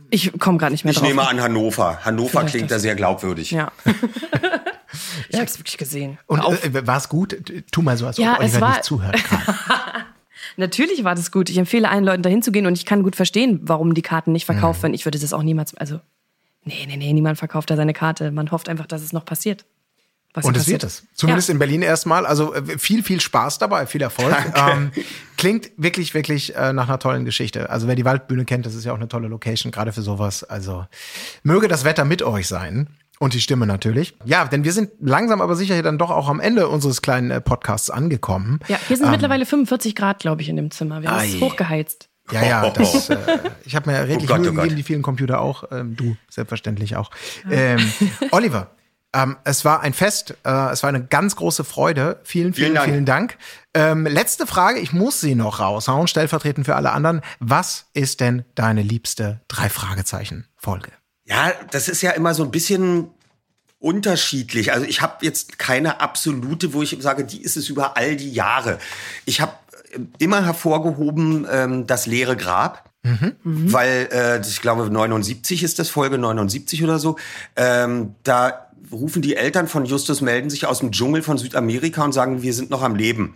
Ich 0.10 0.38
komme 0.40 0.58
gerade 0.58 0.74
nicht 0.74 0.84
mehr 0.84 0.92
Ich 0.92 0.98
drauf. 1.00 1.08
nehme 1.08 1.28
an 1.28 1.42
Hannover. 1.42 2.00
Hannover 2.06 2.30
Vielleicht 2.42 2.50
klingt 2.56 2.72
da 2.72 2.80
sehr 2.80 2.96
glaubwürdig. 2.96 3.52
Ja. 3.52 3.72
ich 5.30 5.36
habe 5.36 5.46
es 5.46 5.58
wirklich 5.58 5.78
gesehen. 5.78 6.18
Und 6.28 6.40
äh, 6.42 6.86
war 6.86 6.98
es 6.98 7.10
gut? 7.10 7.36
Tu 7.72 7.82
mal 7.82 7.98
so, 7.98 8.06
als 8.08 8.18
Ja, 8.18 8.34
ob 8.34 8.40
es 8.42 8.52
Oliver 8.52 8.62
war- 8.62 8.70
nicht 8.72 8.84
zuhört. 8.84 9.16
Natürlich 10.58 11.04
war 11.04 11.16
das 11.16 11.32
gut. 11.32 11.50
Ich 11.50 11.58
empfehle 11.58 11.90
allen 11.90 12.04
Leuten 12.04 12.24
dahin 12.24 12.42
zu 12.42 12.52
gehen 12.52 12.66
und 12.66 12.78
ich 12.78 12.86
kann 12.86 13.04
gut 13.04 13.16
verstehen, 13.16 13.60
warum 13.64 13.94
die 13.94 14.02
Karten 14.02 14.32
nicht 14.32 14.48
Mhm. 14.48 14.54
verkauft 14.54 14.84
werden. 14.84 14.94
Ich 14.94 15.06
würde 15.06 15.20
das 15.20 15.34
auch 15.34 15.44
niemals, 15.44 15.76
also, 15.76 16.00
nee, 16.64 16.86
nee, 16.88 16.98
nee, 16.98 17.14
niemand 17.14 17.38
verkauft 17.38 17.70
da 17.70 17.76
seine 17.76 17.94
Karte. 17.94 18.32
Man 18.32 18.52
hofft 18.52 18.70
einfach, 18.70 18.86
dass 18.86 19.02
es 19.02 19.12
noch 19.14 19.26
passiert. 19.26 19.66
Was 20.36 20.46
Und 20.46 20.58
es 20.58 20.68
wird 20.68 20.84
es. 20.84 21.04
Zumindest 21.14 21.48
ja. 21.48 21.54
in 21.54 21.60
Berlin 21.60 21.82
erstmal. 21.82 22.26
Also 22.26 22.54
äh, 22.54 22.78
viel, 22.78 23.04
viel 23.04 23.22
Spaß 23.22 23.58
dabei, 23.58 23.88
viel 23.88 24.02
Erfolg. 24.02 24.36
Ähm, 24.56 24.92
klingt 25.38 25.72
wirklich, 25.78 26.14
wirklich 26.14 26.56
äh, 26.56 26.74
nach 26.74 26.88
einer 26.88 27.00
tollen 27.00 27.26
Geschichte. 27.26 27.70
Also 27.70 27.88
wer 27.88 27.96
die 27.96 28.06
Waldbühne 28.06 28.46
kennt, 28.46 28.66
das 28.66 28.74
ist 28.74 28.86
ja 28.86 28.94
auch 28.94 28.98
eine 28.98 29.08
tolle 29.08 29.28
Location, 29.28 29.72
gerade 29.72 29.92
für 29.92 30.02
sowas. 30.02 30.44
Also 30.44 30.86
möge 31.44 31.68
das 31.68 31.84
Wetter 31.84 32.06
mit 32.06 32.22
euch 32.22 32.48
sein. 32.48 32.90
Und 33.18 33.34
die 33.34 33.40
Stimme 33.40 33.66
natürlich. 33.66 34.14
Ja, 34.26 34.46
denn 34.46 34.66
wir 34.66 34.74
sind 34.74 34.92
langsam 35.00 35.42
aber 35.42 35.56
sicher 35.56 35.74
hier 35.74 35.84
dann 35.84 35.98
doch 35.98 36.12
auch 36.12 36.28
am 36.28 36.42
Ende 36.42 36.68
unseres 36.68 37.02
kleinen 37.02 37.32
äh, 37.32 37.40
Podcasts 37.40 37.90
angekommen. 37.90 38.60
Ja, 38.68 38.78
hier 38.88 38.98
sind 38.98 39.06
Ähm, 39.06 39.12
mittlerweile 39.14 39.46
45 39.46 39.96
Grad, 39.96 40.20
glaube 40.20 40.42
ich, 40.42 40.50
in 40.50 40.58
dem 40.58 40.70
Zimmer. 40.70 41.02
Wir 41.02 41.12
haben 41.12 41.26
es 41.26 41.36
Ei. 41.36 41.40
hochgeheizt. 41.40 42.10
Ja, 42.32 42.44
ja, 42.44 42.70
das, 42.72 43.10
äh, 43.10 43.18
ich 43.66 43.76
habe 43.76 43.90
mir 43.90 44.00
redlich 44.02 44.30
Oh 44.30 44.34
Gott, 44.34 44.42
Mühe 44.42 44.52
oh 44.52 44.56
gegeben, 44.56 44.76
die 44.76 44.84
vielen 44.84 45.02
Computer 45.02 45.40
auch. 45.42 45.66
Ähm, 45.72 45.96
du, 45.96 46.18
selbstverständlich 46.30 46.96
auch. 46.96 47.12
Ähm, 47.50 47.80
Oliver, 48.32 48.72
ähm, 49.16 49.38
es 49.46 49.64
war 49.64 49.80
ein 49.80 49.94
Fest, 49.94 50.36
äh, 50.44 50.72
es 50.72 50.84
war 50.84 50.90
eine 50.90 51.04
ganz 51.04 51.38
große 51.38 51.64
Freude. 51.64 52.20
Vielen, 52.24 52.54
vielen, 52.54 52.74
Vielen 52.74 52.84
vielen 52.84 53.06
Dank. 53.06 53.38
Dank. 53.74 53.98
Ähm, 54.04 54.06
letzte 54.06 54.46
Frage, 54.46 54.80
ich 54.80 54.92
muss 54.92 55.22
sie 55.22 55.36
noch 55.36 55.60
raushauen, 55.60 56.08
stellvertretend 56.08 56.66
für 56.66 56.76
alle 56.76 56.92
anderen. 56.92 57.22
Was 57.40 57.86
ist 57.94 58.20
denn 58.20 58.44
deine 58.56 58.82
liebste 58.82 59.40
Drei-Fragezeichen-Folge? 59.48 60.92
Ja, 61.24 61.54
das 61.72 61.88
ist 61.88 62.02
ja 62.02 62.12
immer 62.12 62.34
so 62.34 62.44
ein 62.44 62.52
bisschen 62.52 63.10
unterschiedlich. 63.80 64.74
Also 64.74 64.86
ich 64.86 65.02
habe 65.02 65.26
jetzt 65.26 65.60
keine 65.60 66.02
absolute, 66.02 66.74
wo 66.74 66.82
ich 66.82 66.98
sage, 67.00 67.24
die 67.24 67.42
ist 67.42 67.56
es 67.56 67.70
über 67.70 67.96
all 67.96 68.16
die 68.18 68.32
Jahre. 68.32 68.80
Ich 69.26 69.40
habe 69.40 69.54
immer 70.18 70.44
hervorgehoben 70.44 71.48
ähm, 71.50 71.88
das 71.88 72.06
leere 72.06 72.36
Grab. 72.36 72.85
Weil 73.44 74.10
äh, 74.12 74.42
ich 74.42 74.62
glaube 74.62 74.90
79 74.90 75.64
ist 75.64 75.80
das 75.80 75.90
Folge 75.90 76.18
79 76.18 76.84
oder 76.84 77.00
so. 77.00 77.18
Ähm, 77.56 78.16
da 78.24 78.68
rufen 78.92 79.22
die 79.22 79.36
Eltern 79.36 79.68
von 79.68 79.86
Justus 79.86 80.22
melden 80.22 80.50
sich 80.50 80.66
aus 80.66 80.80
dem 80.80 80.92
Dschungel 80.92 81.22
von 81.22 81.38
Südamerika 81.38 82.04
und 82.04 82.14
sagen, 82.14 82.42
wir 82.42 82.54
sind 82.54 82.70
noch 82.70 82.82
am 82.82 82.96
Leben. 82.96 83.36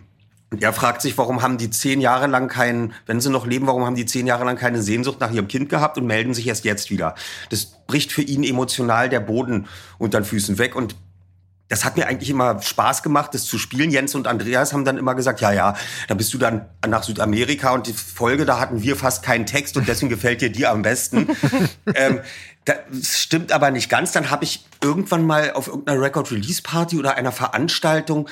Und 0.50 0.62
er 0.62 0.72
fragt 0.72 1.00
sich, 1.00 1.16
warum 1.16 1.42
haben 1.42 1.58
die 1.58 1.70
zehn 1.70 2.00
Jahre 2.00 2.26
lang 2.26 2.48
keinen, 2.48 2.92
wenn 3.06 3.20
sie 3.20 3.30
noch 3.30 3.46
leben, 3.46 3.68
warum 3.68 3.84
haben 3.84 3.94
die 3.94 4.06
zehn 4.06 4.26
Jahre 4.26 4.44
lang 4.44 4.56
keine 4.56 4.82
Sehnsucht 4.82 5.20
nach 5.20 5.30
ihrem 5.30 5.46
Kind 5.46 5.68
gehabt 5.68 5.96
und 5.96 6.06
melden 6.06 6.34
sich 6.34 6.48
erst 6.48 6.64
jetzt 6.64 6.90
wieder. 6.90 7.14
Das 7.50 7.66
bricht 7.86 8.10
für 8.10 8.22
ihn 8.22 8.42
emotional 8.42 9.08
der 9.08 9.20
Boden 9.20 9.68
unter 9.98 10.20
den 10.20 10.24
Füßen 10.24 10.58
weg 10.58 10.74
und 10.74 10.96
das 11.70 11.84
hat 11.84 11.96
mir 11.96 12.08
eigentlich 12.08 12.28
immer 12.28 12.60
Spaß 12.60 13.02
gemacht, 13.02 13.32
das 13.32 13.44
zu 13.44 13.56
spielen. 13.56 13.90
Jens 13.90 14.16
und 14.16 14.26
Andreas 14.26 14.72
haben 14.72 14.84
dann 14.84 14.98
immer 14.98 15.14
gesagt, 15.14 15.40
ja, 15.40 15.52
ja, 15.52 15.76
da 16.08 16.14
bist 16.14 16.34
du 16.34 16.38
dann 16.38 16.66
nach 16.86 17.04
Südamerika 17.04 17.70
und 17.70 17.86
die 17.86 17.92
Folge, 17.92 18.44
da 18.44 18.58
hatten 18.58 18.82
wir 18.82 18.96
fast 18.96 19.22
keinen 19.22 19.46
Text 19.46 19.76
und 19.76 19.86
deswegen 19.86 20.10
gefällt 20.10 20.40
dir 20.40 20.50
die 20.50 20.66
am 20.66 20.82
besten. 20.82 21.28
ähm, 21.94 22.20
das 22.64 23.20
stimmt 23.20 23.52
aber 23.52 23.70
nicht 23.70 23.88
ganz. 23.88 24.10
Dann 24.10 24.30
habe 24.30 24.44
ich 24.44 24.66
irgendwann 24.82 25.24
mal 25.24 25.52
auf 25.52 25.68
irgendeiner 25.68 26.02
Record-Release-Party 26.02 26.98
oder 26.98 27.16
einer 27.16 27.32
Veranstaltung 27.32 28.28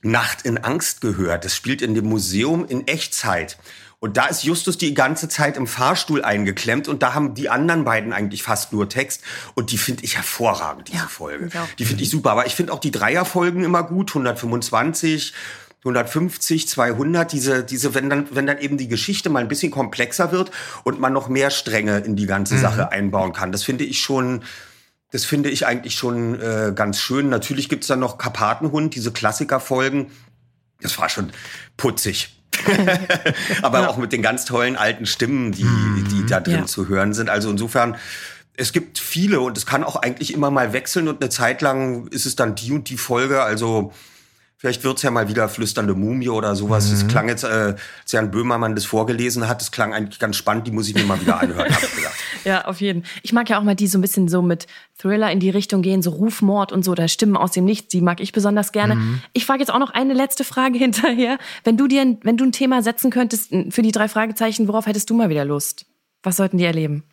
Nacht 0.00 0.42
in 0.42 0.58
Angst 0.58 1.00
gehört. 1.00 1.44
Das 1.44 1.56
spielt 1.56 1.82
in 1.82 1.96
dem 1.96 2.06
Museum 2.06 2.64
in 2.64 2.86
Echtzeit. 2.86 3.58
Und 4.00 4.16
da 4.16 4.26
ist 4.26 4.44
Justus 4.44 4.78
die 4.78 4.94
ganze 4.94 5.28
Zeit 5.28 5.56
im 5.56 5.66
Fahrstuhl 5.66 6.22
eingeklemmt 6.24 6.86
und 6.86 7.02
da 7.02 7.14
haben 7.14 7.34
die 7.34 7.48
anderen 7.48 7.84
beiden 7.84 8.12
eigentlich 8.12 8.44
fast 8.44 8.72
nur 8.72 8.88
Text 8.88 9.22
und 9.54 9.72
die 9.72 9.78
finde 9.78 10.04
ich 10.04 10.14
hervorragend, 10.16 10.86
diese 10.88 10.98
Ja, 10.98 11.06
Folge. 11.08 11.50
Die 11.80 11.84
finde 11.84 12.04
ich 12.04 12.10
super, 12.10 12.30
aber 12.30 12.46
ich 12.46 12.54
finde 12.54 12.72
auch 12.72 12.78
die 12.78 12.92
Dreierfolgen 12.92 13.64
immer 13.64 13.82
gut, 13.82 14.10
125, 14.10 15.32
150, 15.84 16.68
200, 16.68 17.32
diese, 17.32 17.64
diese, 17.64 17.94
wenn 17.94 18.08
dann, 18.08 18.28
wenn 18.34 18.46
dann 18.46 18.58
eben 18.58 18.78
die 18.78 18.88
Geschichte 18.88 19.30
mal 19.30 19.40
ein 19.40 19.48
bisschen 19.48 19.72
komplexer 19.72 20.30
wird 20.30 20.52
und 20.84 21.00
man 21.00 21.12
noch 21.12 21.28
mehr 21.28 21.50
Stränge 21.50 21.98
in 21.98 22.14
die 22.14 22.26
ganze 22.26 22.54
Mhm. 22.54 22.60
Sache 22.60 22.92
einbauen 22.92 23.32
kann. 23.32 23.50
Das 23.52 23.64
finde 23.64 23.84
ich 23.84 24.00
schon, 24.00 24.44
das 25.10 25.24
finde 25.24 25.50
ich 25.50 25.66
eigentlich 25.66 25.94
schon 25.94 26.40
äh, 26.40 26.72
ganz 26.74 27.00
schön. 27.00 27.28
Natürlich 27.28 27.68
gibt's 27.68 27.86
dann 27.88 28.00
noch 28.00 28.18
Karpatenhund, 28.18 28.94
diese 28.94 29.12
Klassikerfolgen. 29.12 30.10
Das 30.80 30.98
war 30.98 31.08
schon 31.08 31.32
putzig. 31.76 32.37
Aber 33.62 33.88
auch 33.88 33.96
mit 33.96 34.12
den 34.12 34.22
ganz 34.22 34.44
tollen 34.44 34.76
alten 34.76 35.06
Stimmen, 35.06 35.52
die, 35.52 35.66
die 36.10 36.26
da 36.26 36.40
drin 36.40 36.60
Ja. 36.60 36.66
zu 36.66 36.88
hören 36.88 37.14
sind. 37.14 37.30
Also 37.30 37.50
insofern, 37.50 37.96
es 38.56 38.72
gibt 38.72 38.98
viele 38.98 39.40
und 39.40 39.56
es 39.56 39.66
kann 39.66 39.84
auch 39.84 39.96
eigentlich 39.96 40.32
immer 40.34 40.50
mal 40.50 40.72
wechseln 40.72 41.08
und 41.08 41.20
eine 41.22 41.30
Zeit 41.30 41.62
lang 41.62 42.08
ist 42.08 42.26
es 42.26 42.36
dann 42.36 42.54
die 42.54 42.72
und 42.72 42.88
die 42.90 42.96
Folge. 42.96 43.42
Also 43.42 43.92
vielleicht 44.56 44.82
wird's 44.82 45.02
ja 45.02 45.10
mal 45.12 45.28
wieder 45.28 45.48
flüsternde 45.48 45.94
Mumie 45.94 46.28
oder 46.28 46.56
sowas. 46.56 46.90
Das 46.90 47.06
klang 47.06 47.28
jetzt, 47.28 47.44
äh, 47.44 47.46
als 48.02 48.12
Jan 48.12 48.30
Böhmermann 48.32 48.74
das 48.74 48.84
vorgelesen 48.84 49.46
hat, 49.48 49.60
das 49.60 49.70
klang 49.70 49.94
eigentlich 49.94 50.18
ganz 50.18 50.36
spannend. 50.36 50.66
Die 50.66 50.72
muss 50.72 50.88
ich 50.88 50.94
mir 50.94 51.04
mal 51.04 51.20
wieder 51.20 51.40
anhören, 51.40 51.72
hab 51.74 51.82
ich 51.82 51.94
gedacht. 51.94 52.14
Ja, 52.48 52.64
auf 52.64 52.80
jeden. 52.80 53.04
Ich 53.22 53.34
mag 53.34 53.50
ja 53.50 53.58
auch 53.58 53.62
mal 53.62 53.74
die 53.74 53.86
so 53.86 53.98
ein 53.98 54.00
bisschen 54.00 54.26
so 54.26 54.40
mit 54.40 54.66
Thriller 54.96 55.30
in 55.30 55.38
die 55.38 55.50
Richtung 55.50 55.82
gehen, 55.82 56.00
so 56.00 56.10
Rufmord 56.10 56.72
und 56.72 56.82
so, 56.82 56.94
da 56.94 57.06
Stimmen 57.06 57.36
aus 57.36 57.52
dem 57.52 57.66
Nichts, 57.66 57.88
die 57.88 58.00
mag 58.00 58.20
ich 58.20 58.32
besonders 58.32 58.72
gerne. 58.72 58.94
Mhm. 58.94 59.20
Ich 59.34 59.44
frage 59.44 59.60
jetzt 59.60 59.70
auch 59.70 59.78
noch 59.78 59.90
eine 59.90 60.14
letzte 60.14 60.44
Frage 60.44 60.78
hinterher. 60.86 61.36
Wenn 61.64 61.76
du 61.76 61.86
dir, 61.86 62.16
wenn 62.22 62.38
du 62.38 62.44
ein 62.44 62.52
Thema 62.52 62.82
setzen 62.82 63.10
könntest 63.10 63.52
für 63.68 63.82
die 63.82 63.92
drei 63.92 64.08
Fragezeichen, 64.08 64.66
worauf 64.66 64.86
hättest 64.86 65.10
du 65.10 65.14
mal 65.14 65.28
wieder 65.28 65.44
Lust? 65.44 65.84
Was 66.22 66.36
sollten 66.36 66.56
die 66.56 66.64
erleben? 66.64 67.04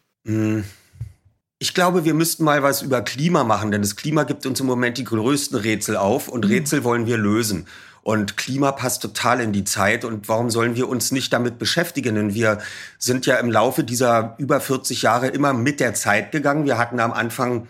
Ich 1.59 1.73
glaube, 1.73 2.05
wir 2.05 2.13
müssten 2.13 2.45
mal 2.45 2.63
was 2.63 2.81
über 2.81 3.01
Klima 3.01 3.43
machen, 3.43 3.71
denn 3.71 3.81
das 3.81 3.97
Klima 3.97 4.23
gibt 4.23 4.45
uns 4.45 4.61
im 4.61 4.65
Moment 4.67 4.97
die 4.97 5.03
größten 5.03 5.59
Rätsel 5.59 5.97
auf 5.97 6.29
und 6.29 6.47
Rätsel 6.47 6.85
wollen 6.85 7.07
wir 7.07 7.17
lösen. 7.17 7.67
Und 8.05 8.37
Klima 8.37 8.71
passt 8.71 9.01
total 9.01 9.41
in 9.41 9.51
die 9.51 9.63
Zeit. 9.63 10.05
Und 10.05 10.29
warum 10.29 10.51
sollen 10.51 10.75
wir 10.75 10.87
uns 10.87 11.11
nicht 11.11 11.33
damit 11.33 11.57
beschäftigen? 11.57 12.13
Denn 12.13 12.35
wir 12.35 12.59
sind 12.99 13.25
ja 13.25 13.37
im 13.37 13.49
Laufe 13.49 13.83
dieser 13.83 14.35
über 14.37 14.61
40 14.61 15.01
Jahre 15.01 15.29
immer 15.29 15.53
mit 15.53 15.79
der 15.79 15.95
Zeit 15.95 16.31
gegangen. 16.31 16.65
Wir 16.65 16.77
hatten 16.77 16.99
am 16.99 17.11
Anfang 17.11 17.67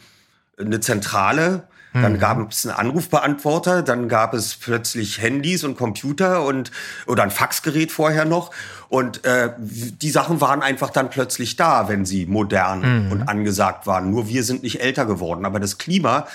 eine 0.59 0.81
Zentrale, 0.81 1.63
dann 1.93 2.19
gab 2.19 2.51
es 2.51 2.65
einen 2.65 2.75
Anrufbeantworter, 2.75 3.81
dann 3.81 4.09
gab 4.09 4.33
es 4.33 4.55
plötzlich 4.55 5.21
Handys 5.21 5.63
und 5.63 5.77
Computer 5.77 6.43
und 6.43 6.69
oder 7.07 7.23
ein 7.23 7.31
Faxgerät 7.31 7.89
vorher 7.89 8.25
noch. 8.25 8.51
Und 8.89 9.23
äh, 9.23 9.53
die 9.57 10.09
Sachen 10.09 10.41
waren 10.41 10.61
einfach 10.61 10.89
dann 10.89 11.09
plötzlich 11.09 11.55
da, 11.55 11.87
wenn 11.87 12.03
sie 12.03 12.25
modern 12.25 13.09
und 13.09 13.29
angesagt 13.29 13.87
waren. 13.87 14.11
Nur 14.11 14.27
wir 14.27 14.43
sind 14.43 14.63
nicht 14.63 14.81
älter 14.81 15.05
geworden. 15.05 15.45
Aber 15.45 15.61
das 15.61 15.77
Klima 15.77 16.27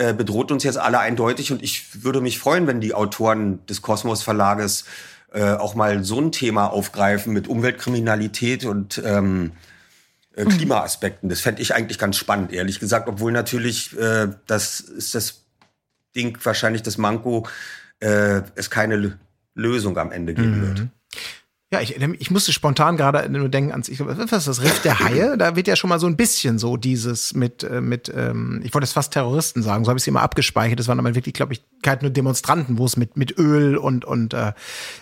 äh, 0.00 0.14
bedroht 0.14 0.50
uns 0.50 0.64
jetzt 0.64 0.78
alle 0.78 0.98
eindeutig 0.98 1.52
und 1.52 1.62
ich 1.62 2.02
würde 2.02 2.22
mich 2.22 2.38
freuen, 2.38 2.66
wenn 2.66 2.80
die 2.80 2.94
Autoren 2.94 3.64
des 3.66 3.82
Kosmos 3.82 4.22
Verlages 4.22 4.86
äh, 5.30 5.52
auch 5.52 5.74
mal 5.74 6.04
so 6.04 6.18
ein 6.18 6.32
Thema 6.32 6.68
aufgreifen 6.68 7.34
mit 7.34 7.48
Umweltkriminalität 7.48 8.64
und 8.64 9.00
ähm, 9.04 9.52
äh, 10.34 10.46
Klimaaspekten. 10.46 11.28
Das 11.28 11.40
fände 11.40 11.60
ich 11.60 11.74
eigentlich 11.74 11.98
ganz 11.98 12.16
spannend, 12.16 12.50
ehrlich 12.50 12.80
gesagt, 12.80 13.08
obwohl 13.08 13.30
natürlich 13.30 13.94
äh, 13.98 14.28
das 14.46 14.80
ist 14.80 15.14
das 15.14 15.42
Ding 16.16 16.38
wahrscheinlich 16.42 16.82
das 16.82 16.96
Manko, 16.96 17.46
äh, 18.00 18.40
es 18.54 18.70
keine 18.70 19.18
Lösung 19.54 19.98
am 19.98 20.12
Ende 20.12 20.32
geben 20.32 20.62
wird. 20.66 20.88
Ja, 21.72 21.80
ich, 21.80 21.94
ich 22.00 22.30
musste 22.32 22.52
spontan 22.52 22.96
gerade 22.96 23.28
nur 23.30 23.48
denken 23.48 23.70
ans, 23.70 23.88
ich 23.88 23.98
glaube, 23.98 24.18
was 24.18 24.32
ist 24.32 24.48
das 24.48 24.60
Riff 24.60 24.82
der 24.82 24.98
Haie? 24.98 25.36
Da 25.38 25.54
wird 25.54 25.68
ja 25.68 25.76
schon 25.76 25.88
mal 25.88 26.00
so 26.00 26.08
ein 26.08 26.16
bisschen 26.16 26.58
so 26.58 26.76
dieses 26.76 27.32
mit, 27.32 27.62
äh, 27.62 27.80
mit 27.80 28.12
ähm, 28.12 28.60
ich 28.64 28.74
wollte 28.74 28.86
es 28.86 28.92
fast 28.92 29.12
Terroristen 29.12 29.62
sagen, 29.62 29.84
so 29.84 29.90
habe 29.90 29.96
ich 29.98 30.02
es 30.02 30.08
immer 30.08 30.20
abgespeichert. 30.22 30.80
Das 30.80 30.88
waren 30.88 30.98
aber 30.98 31.14
wirklich, 31.14 31.32
glaube 31.32 31.52
ich, 31.52 31.62
keine 31.82 32.02
nur 32.02 32.10
Demonstranten, 32.10 32.76
wo 32.76 32.86
es 32.86 32.96
mit, 32.96 33.16
mit 33.16 33.38
Öl 33.38 33.76
und, 33.76 34.04
und 34.04 34.34
äh, 34.34 34.52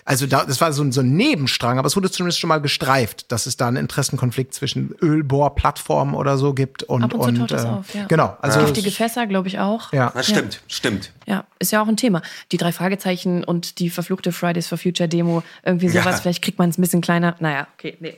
also 0.05 0.27
da, 0.27 0.45
das 0.45 0.61
war 0.61 0.71
so, 0.71 0.83
ein- 0.83 0.91
so 0.91 1.01
ein 1.01 1.15
Nebenstrang, 1.15 1.79
aber 1.79 1.87
es 1.87 1.95
wurde 1.95 2.11
zumindest 2.11 2.39
schon 2.39 2.49
mal 2.49 2.61
gestreift, 2.61 3.31
dass 3.31 3.47
es 3.47 3.57
da 3.57 3.67
einen 3.67 3.77
Interessenkonflikt 3.77 4.53
zwischen 4.53 4.93
Ölbohrplattformen 5.01 6.13
oder 6.13 6.37
so 6.37 6.53
gibt 6.53 6.83
und, 6.83 7.03
Ab 7.03 7.15
und 7.15 7.35
zu 7.35 7.47
taucht 7.47 7.51
äh, 7.65 7.67
auf, 7.67 7.93
ja. 7.95 8.05
Genau, 8.05 8.37
also 8.41 8.59
Giftige 8.59 8.91
Fässer, 8.91 9.25
glaube 9.25 9.47
ich 9.47 9.57
auch. 9.57 9.91
ja. 9.91 10.11
Das 10.13 10.27
stimmt, 10.27 10.61
stimmt. 10.67 11.13
Ja, 11.25 11.45
ist 11.59 11.71
ja 11.71 11.81
auch 11.81 11.87
ein 11.87 11.97
Thema. 11.97 12.21
Die 12.51 12.57
drei 12.57 12.71
Fragezeichen 12.71 13.43
und 13.43 13.79
die 13.79 13.89
verfluchte 13.89 14.31
Fridays 14.31 14.67
for 14.67 14.77
Future 14.77 15.09
Demo, 15.09 15.41
irgendwie 15.63 15.89
sowas. 15.89 16.05
Ja. 16.05 16.11
Vielleicht 16.17 16.43
kriegt 16.43 16.58
man 16.59 16.69
es 16.69 16.77
ein 16.77 16.81
bisschen 16.81 17.01
kleiner. 17.01 17.35
Naja, 17.39 17.67
okay, 17.75 17.97
nee. 17.99 18.17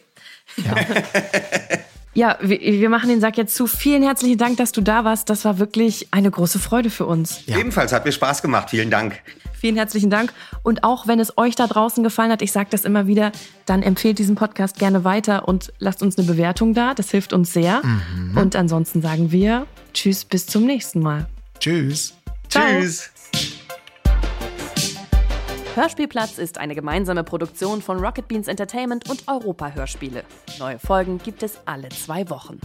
Ja, 2.14 2.38
wir, 2.42 2.60
wir 2.60 2.90
machen 2.90 3.10
den 3.10 3.22
Sack 3.22 3.38
jetzt 3.38 3.56
zu. 3.56 3.68
Vielen 3.68 4.04
herzlichen 4.04 4.38
Dank, 4.38 4.58
dass 4.58 4.74
du 4.74 4.82
da 4.82 5.06
warst. 5.06 5.30
Das 5.30 5.46
war 5.46 5.60
wirklich 5.60 6.10
eine 6.12 6.30
große 6.30 6.60
Freude 6.60 6.90
für 6.90 7.06
uns. 7.06 7.48
Ebenfalls 7.48 7.94
hat 7.94 8.04
mir 8.04 8.12
Spaß 8.12 8.42
gemacht. 8.42 8.70
Vielen 8.70 8.90
Dank. 8.90 9.20
Vielen 9.54 9.78
herzlichen 9.78 10.10
Dank. 10.10 10.34
Und 10.64 10.84
auch 10.84 11.08
wenn 11.08 11.20
es 11.20 11.38
euch 11.38 11.56
da 11.56 11.68
draußen 11.68 12.04
gefallen 12.04 12.32
hat, 12.32 12.42
ich 12.42 12.52
sage 12.52 12.68
das 12.72 12.84
immer 12.84 13.08
wieder, 13.08 13.32
dann 13.66 13.82
empfehlt 13.82 14.20
diesen 14.20 14.36
Podcast 14.36 14.78
gerne 14.78 15.06
weiter 15.06 15.48
und 15.48 15.72
lasst 15.80 16.02
uns 16.02 16.18
eine 16.18 16.28
Bewertung 16.28 16.74
da. 16.74 16.94
Das 16.94 17.12
hilft 17.12 17.32
uns 17.32 17.54
sehr. 17.54 17.82
Und 18.36 18.56
ansonsten 18.56 19.02
sagen 19.02 19.32
wir 19.32 19.68
Tschüss, 19.94 20.26
bis 20.26 20.48
zum 20.48 20.66
nächsten 20.66 21.00
Mal. 21.00 21.28
Tschüss. 21.60 22.14
Ciao. 22.50 22.66
Tschüss. 22.66 23.11
Hörspielplatz 25.74 26.38
ist 26.38 26.58
eine 26.58 26.76
gemeinsame 26.76 27.24
Produktion 27.24 27.82
von 27.82 27.98
Rocket 28.04 28.28
Beans 28.28 28.50
Entertainment 28.50 29.10
und 29.10 29.24
Europa 29.30 29.72
Hörspiele. 29.72 30.26
Neue 30.60 30.78
Folgen 30.78 31.18
gibt 31.18 31.44
es 31.44 31.60
alle 31.64 31.88
zwei 31.88 32.30
Wochen. 32.30 32.60